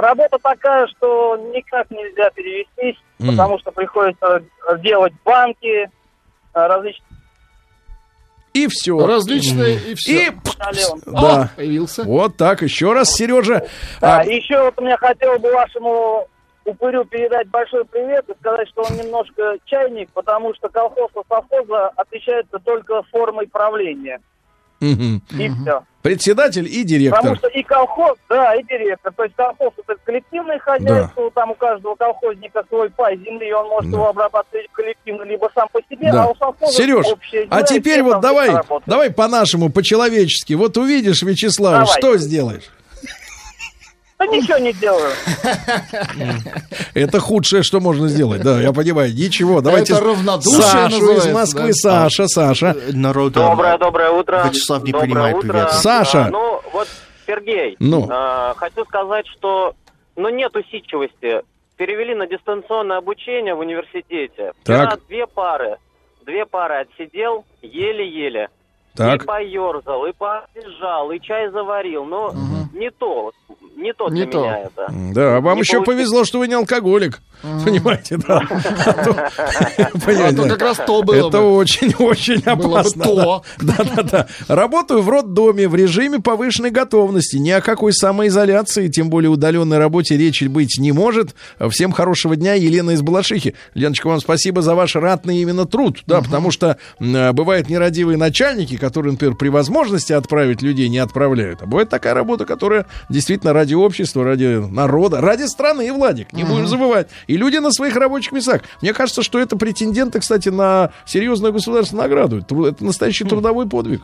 [0.00, 3.30] работа такая, что никак нельзя перевестись, М.
[3.30, 4.42] потому что приходится
[4.82, 5.88] делать банки, э,
[6.54, 7.04] различные...
[8.54, 8.98] И все.
[9.06, 10.28] Различные, и все.
[10.28, 10.30] И.
[11.06, 11.50] Да.
[11.54, 12.02] появился.
[12.04, 13.66] Вот так, еще раз, Сережа.
[14.00, 16.26] Да, А, еще вот у меня хотел бы вашему
[16.64, 21.88] упырю передать большой привет и сказать, что он немножко чайник, потому что колхоз от совхоза
[21.96, 24.20] отличается только формой правления.
[24.80, 25.82] И все.
[26.02, 27.36] Председатель и Потому директор.
[27.36, 29.12] что и колхоз, да, и директор.
[29.12, 33.68] То есть колхоз это коллективное хозяйство, там у каждого колхозника свой пай земли, и он
[33.68, 36.24] может его обрабатывать коллективно, либо сам по себе, Да.
[36.24, 38.50] а у совхоза Сереж, общая а земля, и теперь вот давай,
[38.86, 40.54] давай по-нашему, по-человечески.
[40.54, 41.98] Вот увидишь Вячеслава, Давай.
[41.98, 42.70] что сделаешь?
[44.18, 45.12] Да ничего не делаю.
[46.94, 48.42] Это худшее, что можно сделать.
[48.42, 49.12] Да, я понимаю.
[49.14, 49.92] Ничего, давайте.
[49.92, 51.72] Это равнодушие Сашу из Москвы, да.
[51.74, 52.76] Саша, Саша.
[52.92, 54.42] Народ, Доброе, доброе утро.
[54.44, 55.48] Вячеслав не Доброе принимает утро.
[55.48, 55.70] привет.
[55.72, 56.26] Саша.
[56.26, 56.88] А, ну, вот,
[57.26, 58.08] Сергей, Ну.
[58.10, 59.74] а, хочу сказать, что
[60.16, 61.42] ну, нет усидчивости.
[61.76, 64.52] Перевели на дистанционное обучение в университете.
[64.64, 64.90] Так.
[64.90, 65.76] Я две пары.
[66.26, 68.48] Две пары отсидел еле-еле.
[68.96, 69.22] Так.
[69.22, 72.04] И поерзал, и побежал, и чай заварил.
[72.04, 72.34] Но
[72.74, 73.30] не то.
[73.80, 74.38] Не то Не для то.
[74.42, 74.92] меня это.
[75.14, 75.86] Да, а вам Не еще получилось.
[75.98, 77.20] повезло, что вы не алкоголик.
[77.64, 78.42] Понимаете, да.
[78.48, 79.30] А то-
[80.46, 83.04] А как раз то было Это очень-очень опасно.
[83.04, 83.42] то.
[83.60, 84.26] Да, да, да.
[84.48, 87.36] Работаю в роддоме в режиме повышенной готовности.
[87.36, 91.34] Ни о какой самоизоляции, тем более удаленной работе речи быть не может.
[91.70, 92.54] Всем хорошего дня.
[92.54, 93.54] Елена из Балашихи.
[93.74, 96.02] Леночка, вам спасибо за ваш ратный именно труд.
[96.06, 101.62] Да, потому что э, бывают нерадивые начальники, которые, например, при возможности отправить людей не отправляют.
[101.62, 106.66] А бывает такая работа, которая действительно ради общества, ради народа, ради страны, Владик, не будем
[106.66, 107.08] забывать.
[107.26, 108.62] И люди на своих рабочих местах.
[108.82, 112.38] Мне кажется, что это претенденты, кстати, на серьезную государственную награду.
[112.38, 114.02] Это, это настоящий трудовой подвиг.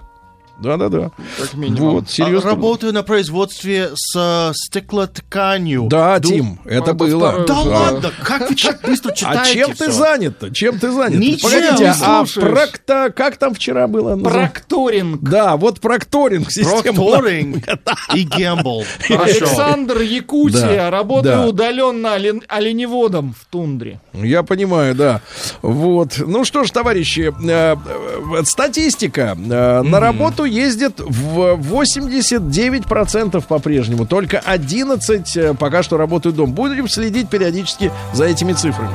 [0.61, 1.11] Да-да-да.
[1.39, 1.91] Как минимум.
[1.97, 2.51] Вот, серьезно.
[2.51, 5.89] А, Работаю на производстве с стеклотканью.
[5.91, 7.33] Да, Ду- Тим, это Это было.
[7.41, 7.61] Да Да.
[7.63, 9.93] ладно, как вы так быстро читаете А чем ты всё?
[9.93, 10.51] занят-то?
[10.55, 11.19] Чем ты занят?
[11.19, 11.51] Ничем.
[11.51, 13.13] Погодите, Не а прокто...
[13.15, 14.17] как там вчера было?
[14.17, 15.23] Прокторинг.
[15.23, 16.49] Да, вот прокторинг.
[16.55, 17.65] Прокторинг
[18.15, 18.85] и гембл.
[19.09, 20.77] Александр Якутия.
[20.85, 21.47] Да, Работаю да.
[21.47, 24.01] удаленно олен- оленеводом в тундре.
[24.13, 25.21] Я понимаю, да.
[25.63, 26.19] Вот.
[26.25, 29.37] Ну что ж, товарищи, э, э, статистика.
[29.37, 34.07] Э, На работу орбиту ездит в 89% по-прежнему.
[34.07, 36.53] Только 11 э, пока что работают дом.
[36.53, 38.91] Будем следить периодически за этими цифрами.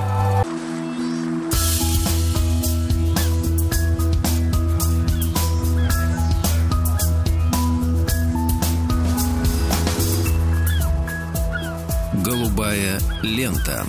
[12.24, 13.86] Голубая лента.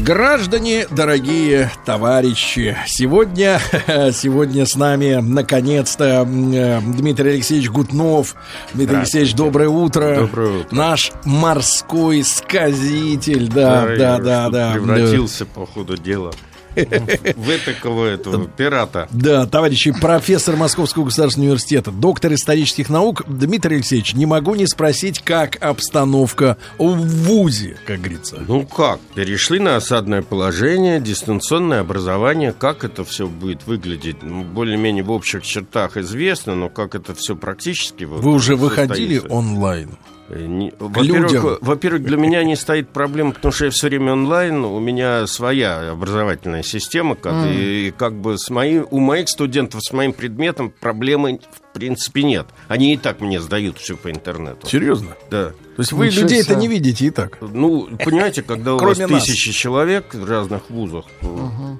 [0.00, 3.58] Граждане, дорогие товарищи, сегодня,
[4.12, 8.36] сегодня с нами, наконец-то, э, Дмитрий Алексеевич Гутнов.
[8.74, 10.16] Дмитрий Алексеевич, доброе утро.
[10.20, 10.76] Доброе утро.
[10.76, 14.72] Наш морской сказитель, да, да, да, да.
[14.74, 16.32] Превратился, по ходу дела,
[16.76, 19.08] в этакого этого пирата.
[19.10, 25.20] Да, товарищи, профессор Московского государственного университета, доктор исторических наук Дмитрий Алексеевич, не могу не спросить,
[25.22, 28.36] как обстановка в ВУЗе, как говорится.
[28.46, 35.02] Ну как, перешли на осадное положение, дистанционное образование, как это все будет выглядеть, ну, более-менее
[35.02, 39.36] в общих чертах известно, но как это все практически Вы уже выходили состоится.
[39.36, 39.90] онлайн?
[40.28, 40.70] Э.
[40.78, 45.26] Во-первых, во-первых, для меня не стоит проблема, потому что я все время онлайн, у меня
[45.26, 47.48] своя образовательная система, как, Мгм.
[47.52, 52.46] и, как бы с моим, у моих студентов с моим предметом проблемы в принципе нет.
[52.68, 54.66] Они и так мне сдают все по интернету.
[54.66, 55.10] Серьезно?
[55.30, 55.50] Да.
[55.76, 57.38] То есть вы людей-то не видите и так?
[57.40, 61.78] Ну, понимаете, когда у вас тысячи человек в разных вузах, то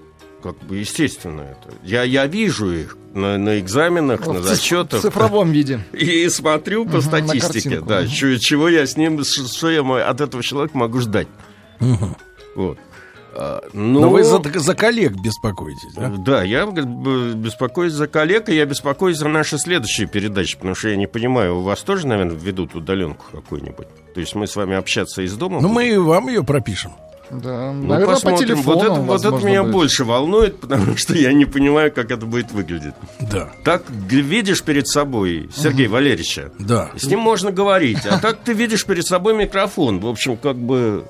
[0.53, 1.75] как бы естественно это.
[1.83, 5.01] Я, я вижу их на, на экзаменах, на В циф- зачетах.
[5.01, 5.81] В цифровом виде.
[5.93, 10.43] И смотрю по на статистике, да, чё- чего я с ним, что я от этого
[10.43, 11.29] человека могу ждать.
[12.55, 12.79] Вот.
[13.39, 16.09] А, ну, Но вы за, за коллег беспокоитесь, да?
[16.09, 20.97] Да, я беспокоюсь за коллег, и я беспокоюсь за наши следующие передачи, потому что я
[20.97, 23.89] не понимаю, у вас тоже, наверное, ведут удаленку какую-нибудь?
[24.15, 26.93] То есть мы с вами общаться из дома Ну, мы и вам ее пропишем.
[27.31, 28.49] Да, Ну, наверное, по посмотрим.
[28.49, 28.77] телефону.
[28.77, 29.73] Вот это, вот это меня будет.
[29.73, 32.95] больше волнует, потому что я не понимаю, как это будет выглядеть.
[33.21, 33.51] Да.
[33.65, 36.53] Так видишь перед собой Сергея Валерьевича.
[36.59, 36.91] Да.
[36.97, 38.05] С ним можно говорить.
[38.07, 40.01] А так ты видишь перед собой микрофон.
[40.01, 41.05] В общем, как бы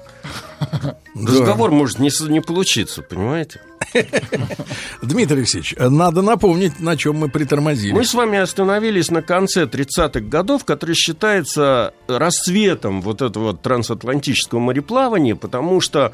[1.15, 3.61] разговор может не, не получиться, понимаете?
[5.03, 7.93] Дмитрий Алексеевич, надо напомнить, на чем мы притормозили.
[7.93, 14.59] Мы с вами остановились на конце 30-х годов, который считается расцветом вот этого вот трансатлантического
[14.59, 16.13] мореплавания, потому что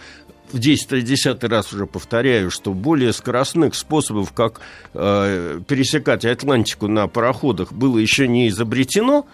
[0.53, 4.61] в 10-10 раз уже повторяю, что более скоростных способов, как
[4.94, 9.27] э, пересекать Атлантику на пароходах, было еще не изобретено.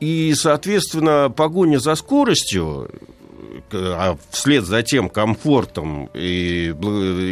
[0.00, 2.90] И, соответственно, погоня за скоростью,
[3.72, 6.74] а вслед за тем комфортом и,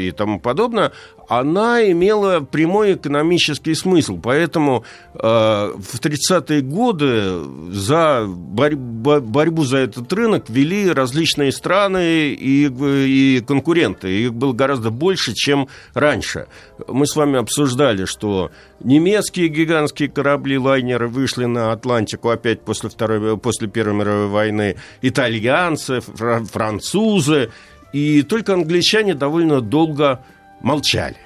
[0.06, 0.92] и тому подобное,
[1.28, 4.18] она имела прямой экономический смысл.
[4.22, 4.84] Поэтому
[5.14, 7.42] э, в 30-е годы
[7.72, 14.08] за борь- бо- борьбу за этот рынок вели различные страны и, и конкуренты.
[14.24, 16.46] Их было гораздо больше, чем раньше.
[16.88, 18.50] Мы с вами обсуждали, что
[18.82, 24.76] немецкие гигантские корабли, лайнеры вышли на Атлантику опять после, второй, после Первой мировой войны.
[25.02, 27.50] Итальянцы, фра- французы.
[27.92, 30.24] И только англичане довольно долго
[30.62, 31.16] молчали.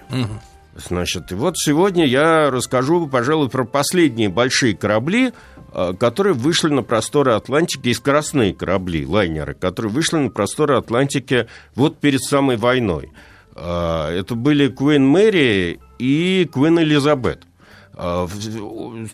[0.76, 5.32] Значит, и вот сегодня я расскажу, пожалуй, про последние большие корабли,
[5.72, 11.46] э, которые вышли на просторы Атлантики, и скоростные корабли, лайнеры, которые вышли на просторы Атлантики
[11.74, 13.10] вот перед самой войной.
[13.54, 17.44] Э, Это были Queen Mary и Queen Elizabeth.
[17.94, 18.28] Э,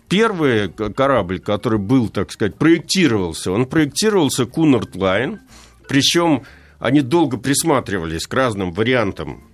[0.09, 5.39] Первый корабль, который был, так сказать, проектировался, он проектировался Cunard Line,
[5.87, 6.43] причем
[6.79, 9.45] они долго присматривались к разным вариантам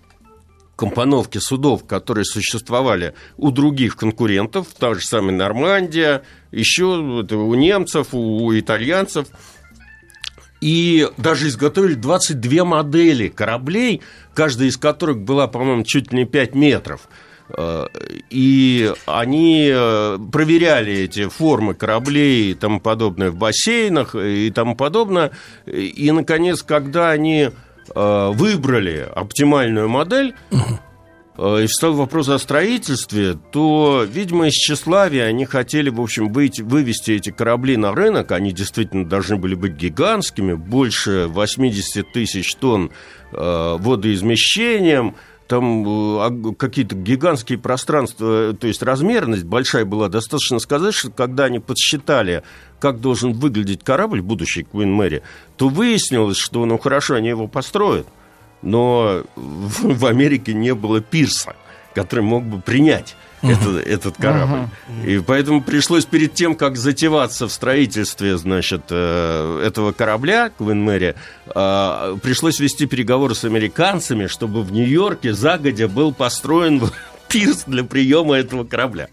[0.79, 6.23] компоновки судов, которые существовали у других конкурентов, та же самая Нормандия,
[6.53, 9.27] еще у немцев, у итальянцев.
[10.61, 14.01] И даже изготовили 22 модели кораблей,
[14.33, 17.09] каждая из которых была, по-моему, чуть ли не 5 метров.
[17.57, 17.87] Э,
[18.29, 25.31] И они э, проверяли эти формы кораблей и тому подобное в бассейнах и тому подобное.
[25.65, 27.51] И, наконец, когда они э,
[27.95, 30.35] выбрали оптимальную модель,
[31.37, 36.61] э, и встал вопрос о строительстве, то, видимо, из тщеславия они хотели, в общем, выйти,
[36.61, 38.31] вывести эти корабли на рынок.
[38.31, 42.91] Они действительно должны были быть гигантскими, больше 80 тысяч тонн
[43.31, 45.15] э, водоизмещением,
[45.49, 45.83] там
[46.19, 50.07] э, какие-то гигантские пространства, э, то есть размерность большая была.
[50.07, 52.43] Достаточно сказать, что когда они подсчитали,
[52.79, 55.21] как должен выглядеть корабль, будущий Queen Mary,
[55.57, 58.07] то выяснилось, что, ну, хорошо, они его построят,
[58.61, 61.55] но в, в Америке не было пирса,
[61.93, 64.67] который мог бы принять этот, этот корабль.
[65.05, 71.15] И поэтому пришлось перед тем, как затеваться в строительстве, значит, э, этого корабля, Квин Мэри,
[71.47, 76.81] э, пришлось вести переговоры с американцами, чтобы в Нью-Йорке загодя был построен
[77.29, 79.07] пирс для приема этого корабля.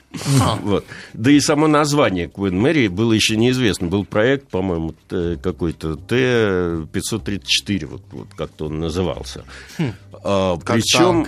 [0.62, 0.84] Вот.
[1.12, 3.86] Да и само название Queen Mary было еще неизвестно.
[3.88, 4.94] Был проект, по-моему,
[5.42, 9.44] какой-то Т-534, вот, вот как-то он назывался.
[10.12, 11.26] А, Как причем...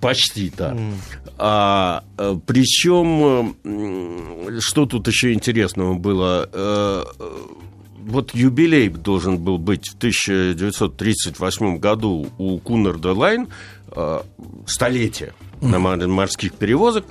[0.00, 0.76] Почти, да.
[1.38, 3.54] А, э, причем,
[4.60, 6.48] что тут еще интересного было?
[6.52, 7.04] Э,
[8.06, 13.48] Вот юбилей должен был быть в 1938 году у Кунарда Лайн,
[13.92, 14.20] э,
[14.66, 15.32] столетие
[15.64, 17.04] на мор- морских перевозок.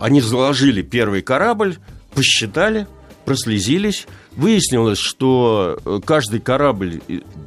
[0.00, 1.76] Они заложили первый корабль,
[2.14, 2.86] посчитали,
[3.24, 4.06] прослезились.
[4.36, 7.00] Выяснилось, что э, каждый корабль,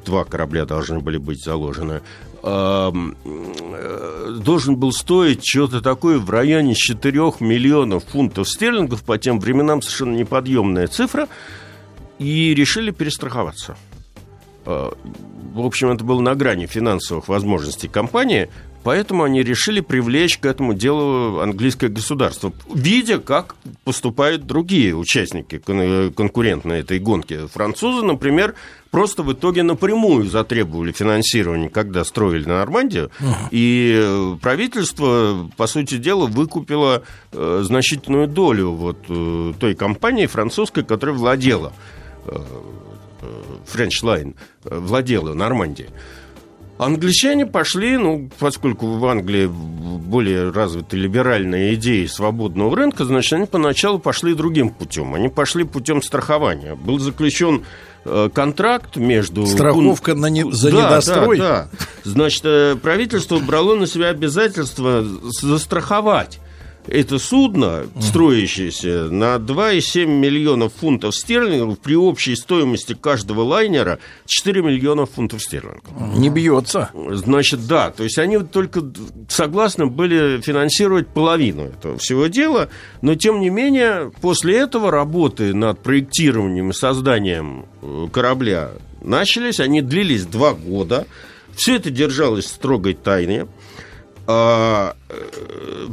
[0.06, 2.02] два корабля должны были быть заложены,
[2.44, 2.92] э,
[4.40, 10.16] должен был стоить что-то такое в районе 4 миллионов фунтов стерлингов, по тем временам совершенно
[10.16, 11.28] неподъемная цифра,
[12.20, 13.76] и решили перестраховаться.
[14.66, 14.92] Э,
[15.54, 18.50] В общем, это было на грани финансовых возможностей компании,
[18.86, 26.14] поэтому они решили привлечь к этому делу английское государство, видя, как поступают другие участники кон-
[26.14, 27.48] конкурентной этой гонки.
[27.48, 28.54] Французы, например,
[28.92, 33.10] просто в итоге напрямую затребовали финансирование, когда строили Нормандию,
[33.50, 37.02] и э, правительство, по сути дела, выкупило
[37.32, 41.74] э, значительную долю вот э, той компании французской, которая владела
[42.28, 42.38] э,
[43.66, 44.36] French Line
[44.66, 45.90] э, владела Нормандией.
[46.78, 53.98] Англичане пошли, ну, поскольку в Англии более развиты либеральные идеи свободного рынка, значит, они поначалу
[53.98, 55.14] пошли другим путем.
[55.14, 56.76] Они пошли путем страхования.
[56.76, 57.64] Был заключен
[58.04, 59.46] э, контракт между...
[59.48, 61.38] Страховка на не- за Да, недострой?
[61.38, 61.86] Да, да.
[62.04, 65.04] Значит, э, правительство брало на себя обязательство
[65.42, 66.40] застраховать
[66.88, 75.06] это судно, строящееся на 2,7 миллионов фунтов стерлингов при общей стоимости каждого лайнера 4 миллиона
[75.06, 75.90] фунтов стерлингов.
[76.18, 76.92] Не бьется.
[76.94, 78.82] Значит, да, то есть они только
[79.30, 82.70] согласны были финансировать половину этого всего дела,
[83.02, 88.72] но тем не менее после этого работы над проектированием и созданием э, корабля
[89.02, 91.08] начались, они длились два года,
[91.56, 93.48] все это держалось в строгой тайне.
[94.28, 95.88] А, э,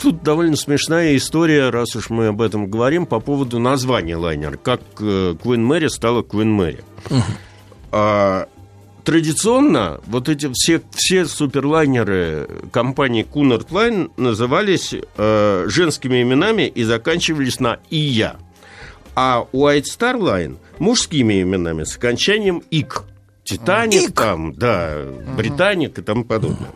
[0.00, 4.56] Тут довольно смешная история, раз уж мы об этом говорим, по поводу названия лайнера.
[4.56, 6.84] Как э, Queen Mary стала Queen Mary.
[7.90, 8.46] А,
[9.02, 17.58] традиционно вот эти все, все суперлайнеры компании Cunard Line назывались э, женскими именами и заканчивались
[17.58, 18.36] на «ия».
[19.16, 23.04] А White Star Line мужскими именами с окончанием «ик».
[23.42, 26.70] Титаник, там, да, Британик и тому подобное.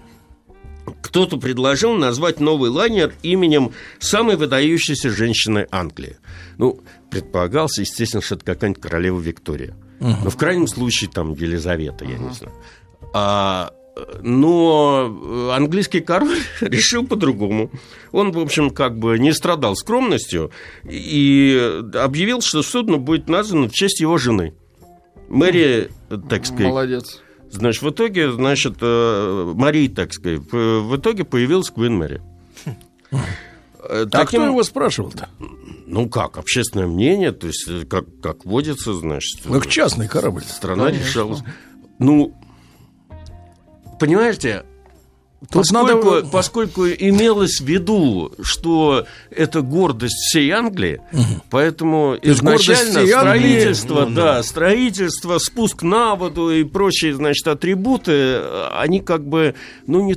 [1.00, 6.16] Кто-то предложил назвать новый лайнер именем самой выдающейся женщины Англии.
[6.58, 6.80] Ну,
[7.10, 9.76] предполагалось, естественно, что это какая-нибудь королева Виктория.
[10.00, 10.24] Мгм.
[10.24, 12.54] Но в крайнем случае там Елизавета, я не знаю.
[13.14, 13.72] А,
[14.22, 17.70] но э, английский король решил по-другому.
[18.10, 20.50] Он, в общем, как бы не страдал скромностью
[20.84, 24.54] и объявил, что судно будет названо в честь его жены.
[25.28, 25.90] Мэри,
[26.28, 27.22] так сказать, Молодец.
[27.52, 32.22] Значит, в итоге, значит, э, Марии, так сказать, в итоге появилась Квин Мэри.
[33.78, 35.28] Э, А кто его спрашивал-то?
[35.86, 39.40] Ну как, общественное мнение, то есть э, как, как водится, значит...
[39.44, 40.42] Ну, к частный корабль.
[40.42, 41.06] Страна Конечно.
[41.06, 41.40] решалась.
[41.98, 42.34] Ну,
[44.00, 44.64] понимаете,
[45.50, 51.00] Тут поскольку, надо- поскольку имелось в виду, что это гордость всей Англии,
[51.50, 54.42] поэтому То изначально всей Англии, строительство, ну, да, да.
[54.42, 58.40] строительство, спуск на воду и прочие, значит, атрибуты,
[58.76, 59.54] они как бы,
[59.86, 60.12] ну, не,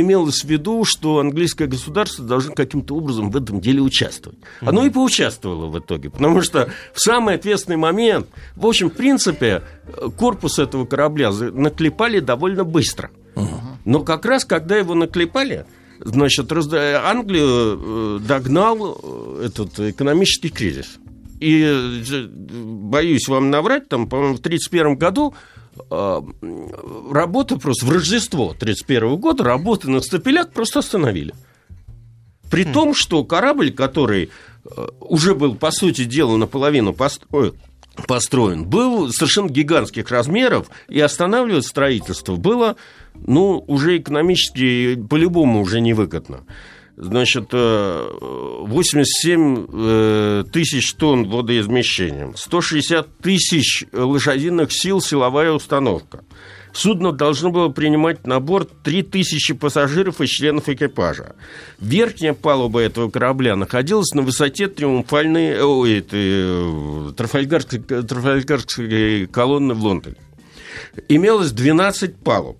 [0.00, 4.38] имелось в виду, что английское государство должно каким-то образом в этом деле участвовать.
[4.60, 9.62] Оно и поучаствовало в итоге, потому что в самый ответственный момент, в общем, в принципе,
[10.16, 13.10] корпус этого корабля наклепали довольно быстро.
[13.84, 15.64] Но как раз, когда его наклепали,
[16.00, 20.98] значит, разда- Англию э, догнал э, этот экономический кризис.
[21.40, 25.34] И, э, боюсь вам наврать, там, по-моему, в 1931 году
[27.10, 31.32] работа просто в Рождество 1931 года работы на стапелях просто остановили.
[32.50, 34.30] При том, что корабль, который
[35.00, 37.54] уже был, по сути дела, наполовину построен,
[38.06, 42.76] построен, был совершенно гигантских размеров, и останавливать строительство было,
[43.14, 46.40] ну, уже экономически по-любому уже невыгодно.
[46.96, 56.24] Значит, э, 87 э, тысяч тонн водоизмещением, 160 тысяч лошадиных сил силовая установка.
[56.72, 61.34] Судно должно было принимать на борт 3000 пассажиров и членов экипажа.
[61.80, 69.82] Верхняя палуба этого корабля находилась на высоте триумфальной ой, это, э, Трафальгарской, Трафальгарской колонны в
[69.82, 70.16] Лондоне.
[71.08, 72.58] Имелось 12 палуб.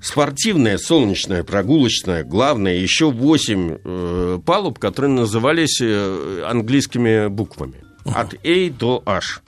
[0.00, 7.76] спортивная, солнечная, прогулочная, главное, еще 8 э, палуб, которые назывались э, английскими буквами.
[8.04, 9.42] От A до H.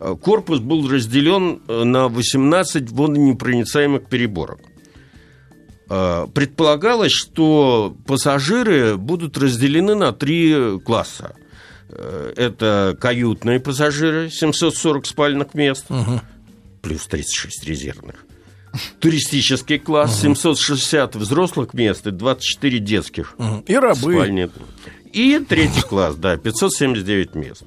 [0.00, 4.60] Э, Корпус был разделен э, на 18 водонепроницаемых переборок.
[5.88, 11.34] Э, Предполагалось, что пассажиры будут разделены на три класса.
[11.88, 15.86] Это каютные пассажиры, 740 спальных мест,
[16.82, 18.24] плюс 36 резервных.
[18.98, 23.36] Туристический класс, 760 взрослых мест и 24 детских.
[23.68, 24.14] И рабы.
[24.14, 24.50] спальни.
[25.12, 27.62] И третий класс, да, 579 мест.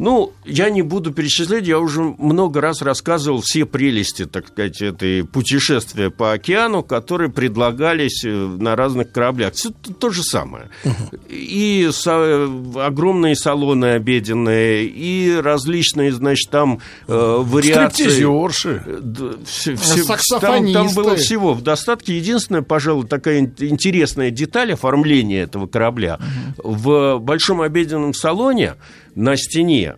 [0.00, 5.24] Ну, я не буду перечислять, я уже много раз рассказывал все прелести, так сказать, этой
[5.24, 9.52] путешествия по океану, которые предлагались э, на разных кораблях.
[9.52, 10.70] Все то, же самое.
[11.28, 18.04] И са- огромные салоны обеденные, и различные, значит, там э, вариации.
[18.04, 18.82] Стриптизерши.
[19.02, 19.76] Да, все-
[20.40, 22.16] там, там было всего в достатке.
[22.16, 26.18] Единственная, пожалуй, такая ин- интересная деталь оформления этого корабля.
[26.56, 28.76] В большом обеденном салоне
[29.14, 29.96] на стене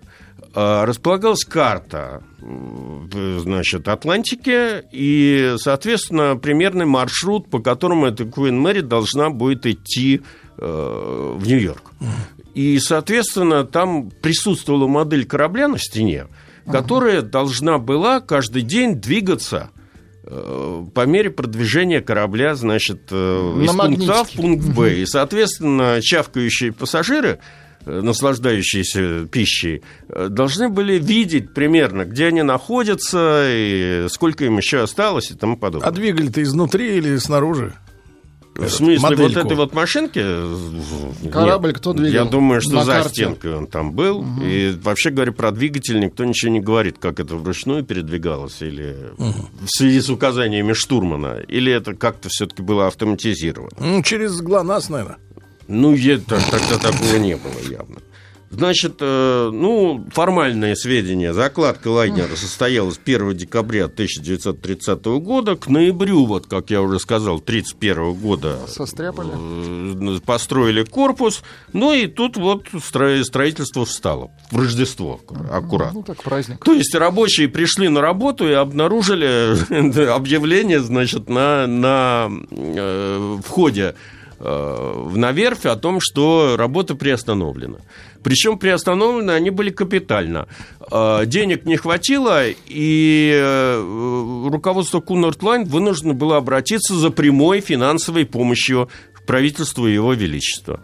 [0.54, 8.80] э, располагалась карта э, значит, Атлантики и, соответственно, примерный маршрут, по которому эта Куин Мэри
[8.80, 10.22] должна будет идти
[10.58, 11.92] э, в Нью-Йорк.
[12.54, 16.26] И, соответственно, там присутствовала модель корабля на стене,
[16.70, 19.70] которая должна была каждый день двигаться
[20.24, 24.98] э, по мере продвижения корабля, значит, э, из пункта А в пункт Б.
[24.98, 27.38] И, соответственно, чавкающие пассажиры,
[27.86, 35.30] наслаждающиеся пищей, э, должны были видеть примерно, где они находятся, и сколько им еще осталось
[35.30, 35.88] и тому подобное.
[35.88, 37.74] А двигатель-то изнутри или снаружи?
[38.54, 39.22] В смысле, модельку.
[39.22, 40.22] вот этой вот машинки?
[41.30, 41.78] Корабль Нет.
[41.78, 42.12] кто двигал?
[42.12, 43.08] Я думаю, что На за карте.
[43.08, 44.24] стенкой он там был.
[44.44, 49.68] И вообще говоря, про двигатель никто ничего не говорит, как это вручную передвигалось, или в
[49.68, 53.70] связи с указаниями штурмана, или это как-то все-таки было автоматизировано.
[53.80, 55.16] Ну, через ГЛОНАСС, наверное.
[55.72, 55.96] Ну,
[56.28, 57.96] так- тогда такого не было явно.
[58.50, 61.32] Значит, э, ну, формальные сведения.
[61.32, 65.56] Закладка лайнера состоялась 1 декабря 1930 года.
[65.56, 69.30] К ноябрю, вот как я уже сказал, 1931 года Состряпали?
[69.32, 71.42] э, построили корпус.
[71.72, 74.30] Ну и тут вот стро- строительство встало.
[74.50, 75.18] В Рождество
[75.50, 75.92] аккуратно.
[76.00, 76.62] Ну, как праздник.
[76.62, 79.56] То есть рабочие пришли на работу и обнаружили
[80.14, 83.94] объявление, значит, на, на э, входе
[84.42, 87.78] в на верфь о том, что работа приостановлена.
[88.22, 90.46] Причем приостановлены они были капитально.
[90.90, 98.24] Э, Денег не хватило, и э, руководство Cunard Line вынуждено было обратиться за прямой финансовой
[98.24, 100.80] помощью к правительству Его Величества.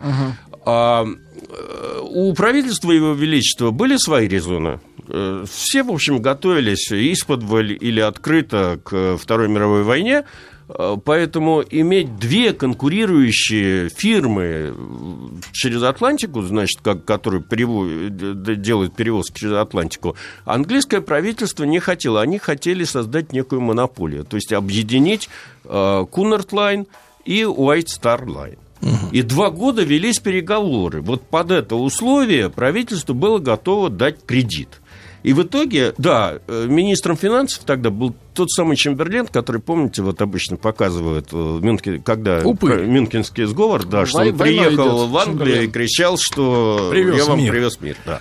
[0.64, 4.80] А, э, у правительства Его Величества были свои резоны.
[5.08, 10.24] Э, Все, в общем, готовились исподволь или открыто к Второй мировой войне, Э,
[11.04, 14.72] Поэтому иметь две конкурирующие фирмы э,
[15.52, 20.14] через Атлантику, значит, как, которые перево- д- д- делают перевозки через Атлантику,
[20.44, 22.20] английское правительство не хотело.
[22.20, 25.30] Они хотели создать некую монополию, то есть объединить
[25.64, 26.86] э, Cunard Line
[27.24, 28.58] и White Star Line.
[29.10, 31.00] И два года велись переговоры.
[31.00, 34.80] Вот под это условие правительство было готово дать кредит.
[35.24, 40.22] И в итоге, да, э, министром финансов тогда был тот самый Чемберлен, который, помните, вот
[40.22, 44.98] обычно показывают, э, в Мюнхене, когда про- Мюнхенский сговор, да, что Вой- он войной приехал
[45.06, 47.50] идет, в Англию и кричал, что Привез я вам мир.
[47.52, 47.96] привез мир.
[48.06, 48.20] Да.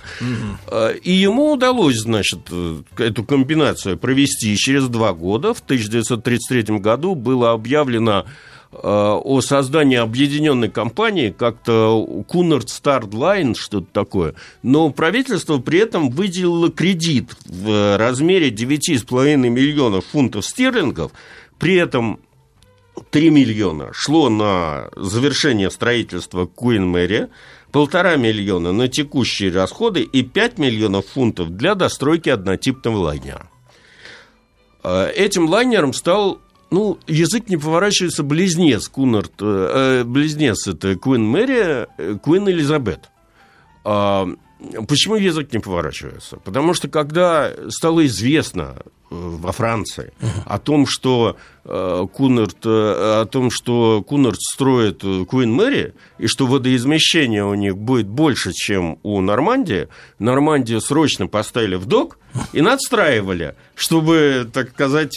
[0.66, 4.52] Э, И ему удалось, значит, э, эту комбинацию провести.
[4.52, 8.24] И через два года, в 1933 году, было объявлено э,
[8.70, 14.34] о создании объединенной компании, как-то Cunard Star Line, что-то такое.
[14.62, 21.12] Но правительство при этом выделило кредит в размере 9,5 миллионов фунтов стерлингов.
[21.58, 22.20] При этом
[23.10, 27.28] 3 миллиона шло на завершение строительства Куин Мэри,
[27.72, 33.50] полтора миллиона на текущие расходы и 5 миллионов фунтов для достройки однотипного лайнера.
[34.82, 36.40] Э, Этим лайнером стал,
[36.70, 43.10] ну, язык не поворачивается, близнец Кунард, э, э, близнец это Куин Мэри, э, Куин Элизабет.
[43.84, 44.28] А,
[44.88, 46.38] Почему язык не поворачивается?
[46.38, 50.12] Потому что когда стало известно э, во Франции
[50.46, 56.48] о том, что э, Кунард, э, о том, что Кунард строит Куин Мэри, и что
[56.48, 59.86] водоизмещение у них будет больше, чем у Нормандии,
[60.18, 62.18] Нормандию срочно поставили в док
[62.52, 65.14] и надстраивали, чтобы, так сказать,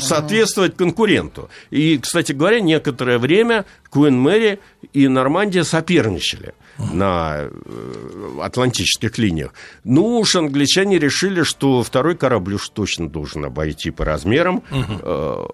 [0.00, 1.50] соответствовать конкуренту.
[1.70, 4.60] И, кстати говоря, некоторое время Куин Мэри
[4.92, 9.52] и Нормандия соперничали на э, атлантических линиях.
[9.84, 15.44] Ну уж англичане решили, что второй корабль уж точно должен обойти по размерам э,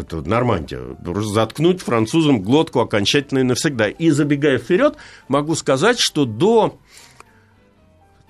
[0.00, 0.80] это Нормандия.
[1.04, 3.88] Заткнуть французам глотку окончательно и навсегда.
[3.88, 4.96] И забегая вперед,
[5.28, 6.78] могу сказать, что до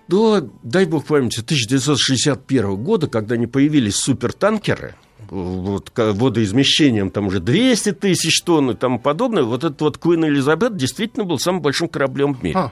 [0.08, 4.94] до, дай бог памяти, 1961 года, когда они появились супертанкеры,
[5.30, 10.76] вот, водоизмещением там уже 200 тысяч тонн и тому подобное, вот этот вот Куин Элизабет
[10.76, 12.70] действительно был самым большим кораблем в мире.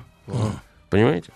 [0.90, 1.30] Понимаете?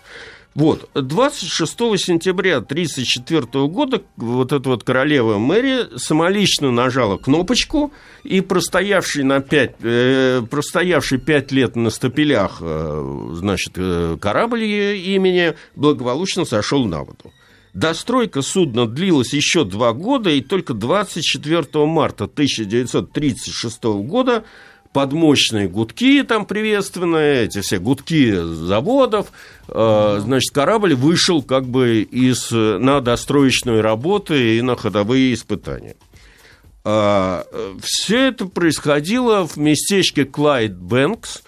[0.57, 7.93] Вот, 26 сентября 1934 года вот эта вот королева Мэри самолично нажала кнопочку,
[8.23, 14.97] и простоявший, на 5, э, простоявший 5 лет на стапелях э, значит, э, корабль ее
[14.97, 17.31] имени благополучно сошел на воду.
[17.77, 24.45] Достройка судна длилась еще два года, и только 24 марта 1936 года
[24.93, 29.27] под мощные гудки там приветственные, эти все гудки заводов,
[29.67, 35.97] э, значит, корабль вышел как бы из, э, на достроечные работы и на ходовые испытания.
[36.83, 41.46] все это происходило в местечке Клайд Бэнкс, э,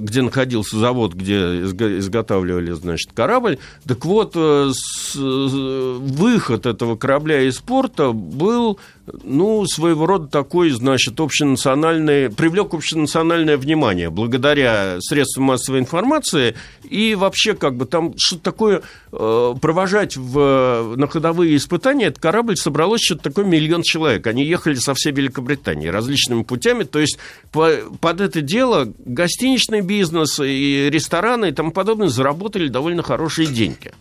[0.00, 3.58] где находился завод, где изготавливали, значит, корабль.
[3.86, 4.70] Так вот, э,
[5.16, 8.78] э, выход этого корабля из порта был,
[9.24, 16.54] ну, своего рода такой, значит, общенациональный, привлек общенациональное внимание благодаря средствам массовой информации
[16.88, 18.82] и вообще, как бы, там что-то такое
[19.12, 24.26] э, провожать в, на ходовые испытания, этот корабль собралось что-то такое миллион человек.
[24.26, 27.18] Они ехали со всей Великобритании различными путями, то есть
[27.50, 33.92] по- под это дело гостиничный бизнес и рестораны и тому подобное заработали довольно хорошие деньги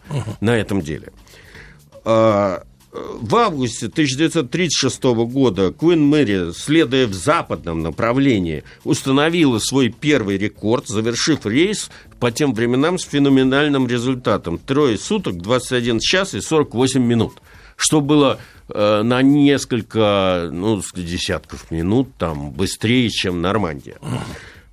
[0.41, 1.11] на этом деле.
[2.03, 10.87] А, В августе 1936 года Куин Мэри, следуя в западном направлении, установила свой первый рекорд,
[10.87, 14.57] завершив рейс по тем временам с феноменальным результатом.
[14.57, 17.33] Трое суток, 21 час и 48 минут.
[17.75, 18.39] Что было
[18.69, 23.97] э, на несколько, ну, десятков минут там быстрее, чем Нормандия.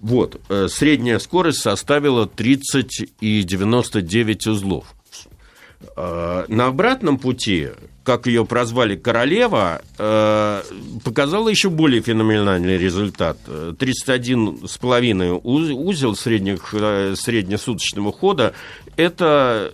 [0.00, 0.40] Вот.
[0.48, 4.94] э, Средняя скорость составила 30 и 99 узлов.
[5.96, 7.68] Э, На обратном пути,
[8.04, 10.62] как ее прозвали королева, э,
[11.04, 13.38] показала еще более феноменальный результат.
[13.46, 18.52] Э, 31,5 уз- узел средних, среднесуточного хода.
[18.96, 19.70] Это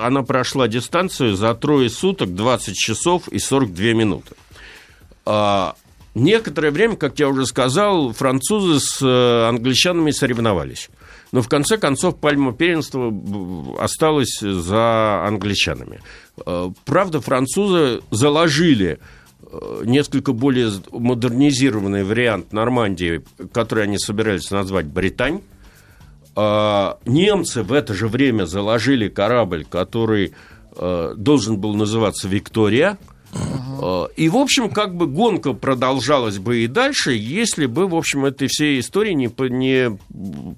[0.00, 4.34] она прошла дистанцию за трое суток, 20 часов и 42 минуты.
[6.16, 10.88] Некоторое время, как я уже сказал, французы с э, англичанами соревновались.
[11.30, 16.00] Но в конце концов пальма первенства б- осталась за англичанами.
[16.46, 18.98] Э, Правда, французы заложили
[19.42, 23.22] э, несколько более модернизированный вариант Нормандии,
[23.52, 25.42] который они собирались назвать Британь.
[26.34, 30.32] А, Немцы в это же время заложили корабль, который
[30.76, 32.96] э, должен был называться «Виктория».
[33.80, 38.24] Э, И, в общем, как бы гонка продолжалась бы и дальше, если бы, в общем,
[38.24, 39.98] этой всей истории не, не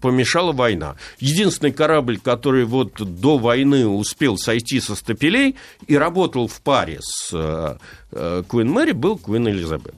[0.00, 0.96] помешала война.
[1.18, 5.56] Единственный корабль, который вот до войны успел сойти со стапелей
[5.86, 7.76] и работал в паре с э,
[8.12, 9.94] э, Куин Мэри, был Куин Элизабет.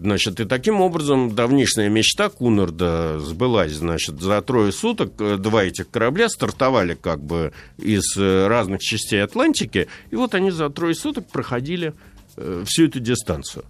[0.00, 3.72] Значит, и таким образом давнишняя мечта Кунарда сбылась.
[3.72, 9.22] Значит, за трое суток э, два этих корабля стартовали как бы из э, разных частей
[9.22, 11.92] Атлантики, и вот они за трое суток проходили
[12.36, 13.66] э, всю эту дистанцию.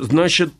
[0.00, 0.52] Значит,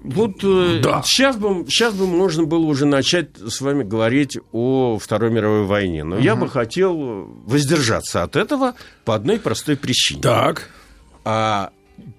[0.00, 5.30] вот э, сейчас, бы, сейчас бы можно было уже начать с вами говорить о Второй
[5.30, 6.44] мировой войне, но я Мгм.
[6.44, 10.22] бы хотел воздержаться от этого по одной простой причине.
[10.22, 10.70] Так.
[11.24, 11.72] А,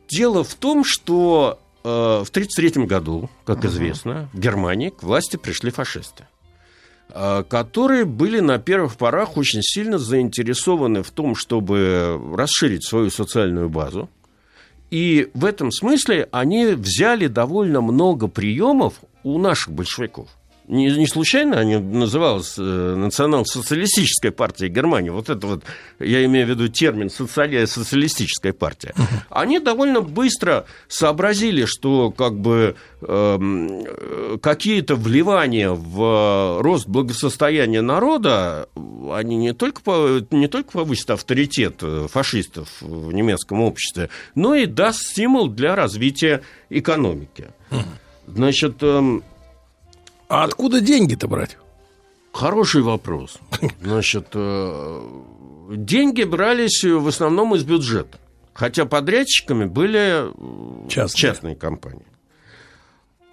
[0.09, 5.71] дело в том, что э, в 1933 году, как известно, в Германии к власти пришли
[5.71, 6.27] фашисты
[7.13, 13.69] э, которые были на первых порах очень сильно заинтересованы в том, чтобы расширить свою социальную
[13.69, 14.09] базу.
[14.91, 20.29] И в этом смысле они взяли довольно много приемов у наших большевиков.
[20.69, 25.09] Не, не случайно они называлась э, национал-социалистической партией Германии.
[25.09, 25.63] Вот это вот,
[25.99, 28.93] я имею в виду термин социали- социалистическая партия.
[29.31, 38.69] Они довольно быстро сообразили, что как бы э, какие-то вливания в рост благосостояния народа,
[39.11, 39.81] они не только,
[40.29, 46.43] не только повысят авторитет э, фашистов в немецком обществе, но и даст стимул для развития
[46.69, 47.47] экономики.
[48.27, 49.23] Значит, эм,
[50.29, 51.57] А откуда деньги-то брать?
[52.31, 53.39] Хороший вопрос.
[53.81, 55.01] Значит, э,
[55.71, 58.19] деньги брались в основном из бюджета.
[58.53, 62.05] Хотя подрядчиками были э, частные, компании.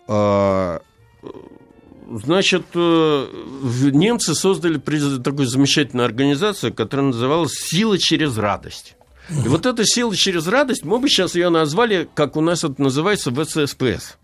[0.08, 0.80] А,
[2.08, 3.26] Значит, э,
[3.92, 8.96] немцы создали такую замечательную организацию, которая называлась «Сила через радость».
[9.28, 12.80] И вот эта сила через радость, мы бы сейчас ее назвали, как у нас это
[12.80, 14.18] называется, ВССПС.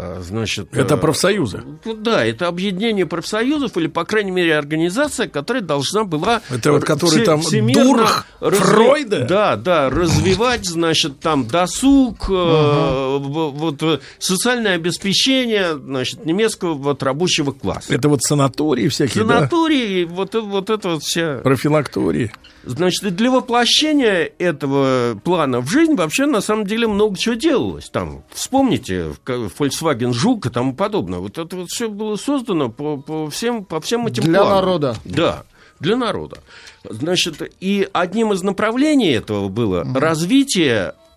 [0.00, 1.62] А, Значит, Это э, профсоюзы.
[1.84, 6.40] ну Да, это объединение профсоюзов или, по крайней мере, организация, которая должна была...
[6.50, 9.24] Это вот который там всемирно Дурх, Фройда?
[9.24, 17.02] Да, да, развивать, значит, там досуг, э, в- вот э, социальное обеспечение, значит, немецкого вот
[17.02, 17.92] рабочего класса.
[17.92, 19.38] Это вот санатории всякие, да?
[19.38, 21.38] Санатории, вот, э- вот это вот вся...
[21.38, 22.30] Профилактории.
[22.68, 27.88] Значит, для воплощения этого плана в жизнь вообще на самом деле много чего делалось.
[27.88, 31.18] Там, вспомните, Volkswagen Жук и тому подобное.
[31.18, 34.56] Вот это вот все было создано по, по всем, по всем этим Для планам.
[34.56, 34.96] народа.
[35.06, 35.44] Да,
[35.80, 36.38] для народа.
[36.84, 41.07] Значит, и одним из направлений этого было развитие э, э,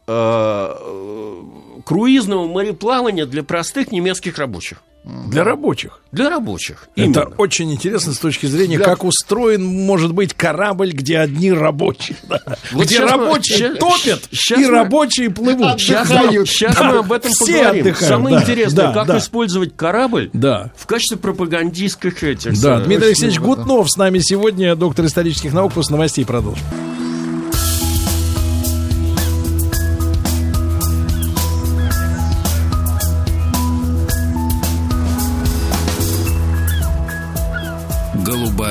[1.85, 4.79] круизного мореплавания для простых немецких рабочих.
[5.03, 5.99] Для рабочих.
[6.11, 6.87] Для рабочих.
[6.95, 7.35] Это именно.
[7.39, 12.39] очень интересно с точки зрения, Для- как устроен может быть корабль, где одни рабочие, да.
[12.71, 15.79] Вот где мы- рабочие ща- топят щас и мы- рабочие плывут.
[15.81, 16.21] Сейчас, Да.
[16.21, 16.83] мы, сейчас Да.
[16.91, 17.81] мы об этом Все поговорим.
[17.81, 19.17] отдыхают, Самое да, интересное, да, как да.
[19.17, 20.71] использовать корабль Да.
[20.77, 22.61] в качестве пропагандистских этих.
[22.61, 26.61] Да, э, Дмитрий Алексеевич Гутнов с нами сегодня, доктор исторических наук, после новостей продолжим.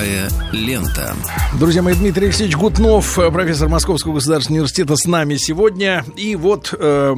[0.00, 1.14] Голубая лента.
[1.58, 6.06] Друзья мои, Дмитрий Алексеевич Гутнов, профессор Московского государственного университета, с нами сегодня.
[6.16, 7.14] И вот, э,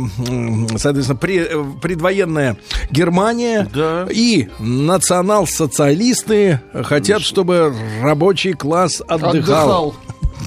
[0.76, 2.56] соответственно, пре- э, предвоенная
[2.90, 3.68] Германия
[4.10, 7.72] и национал-социалисты хотят, чтобы
[8.02, 9.94] рабочий класс отдыхал.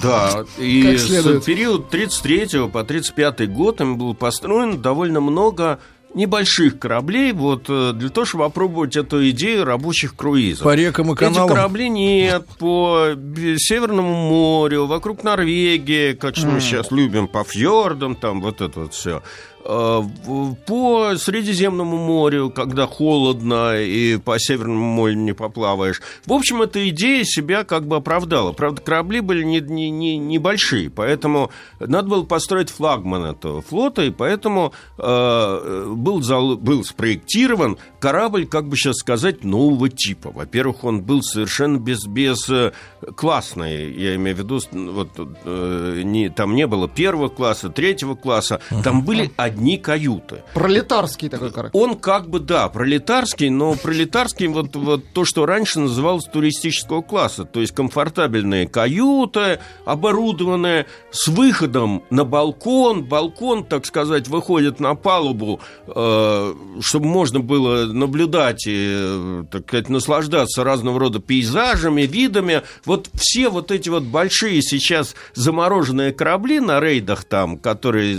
[0.03, 1.05] Да, и Как с
[1.45, 5.79] период 33 по 35 год им было построено довольно много
[6.15, 10.63] небольших кораблей вот э, для того, чтобы опробовать эту идею рабочих круизов.
[10.63, 11.45] По рекам и каналам.
[11.45, 13.09] Этих кораблей нет по
[13.57, 19.21] Северному морю, вокруг Норвегии, как мы сейчас любим, по фьордам, там вот это вот все.
[19.65, 26.01] По Средиземному морю, когда холодно и по Северному морю не поплаваешь.
[26.25, 28.51] В общем, эта идея себя как бы оправдала.
[28.51, 34.11] Правда, корабли были не, не, не- небольшие, поэтому надо было построить флагман этого флота, и
[34.11, 40.31] поэтому э, был, зал- был спроектирован корабль, как бы сейчас сказать, нового типа.
[40.31, 42.71] Во-первых, он был совершенно без, без э,
[43.15, 48.59] классный, я имею в виду, вот, э, не, там не было первого класса, третьего класса,
[48.83, 50.43] там были одни каюты.
[50.53, 51.71] Пролетарский такой корабль.
[51.73, 57.45] Он как бы, да, пролетарский, но пролетарский вот, вот то, что раньше называлось туристического класса.
[57.45, 63.05] То есть комфортабельные каюты, оборудованные с выходом на балкон.
[63.05, 69.89] Балкон, так сказать, выходит на палубу, э, чтобы можно было наблюдать и, э, так сказать,
[69.89, 72.63] наслаждаться разного рода пейзажами, видами.
[72.83, 78.15] Вот все вот эти вот большие сейчас замороженные корабли на рейдах там, которые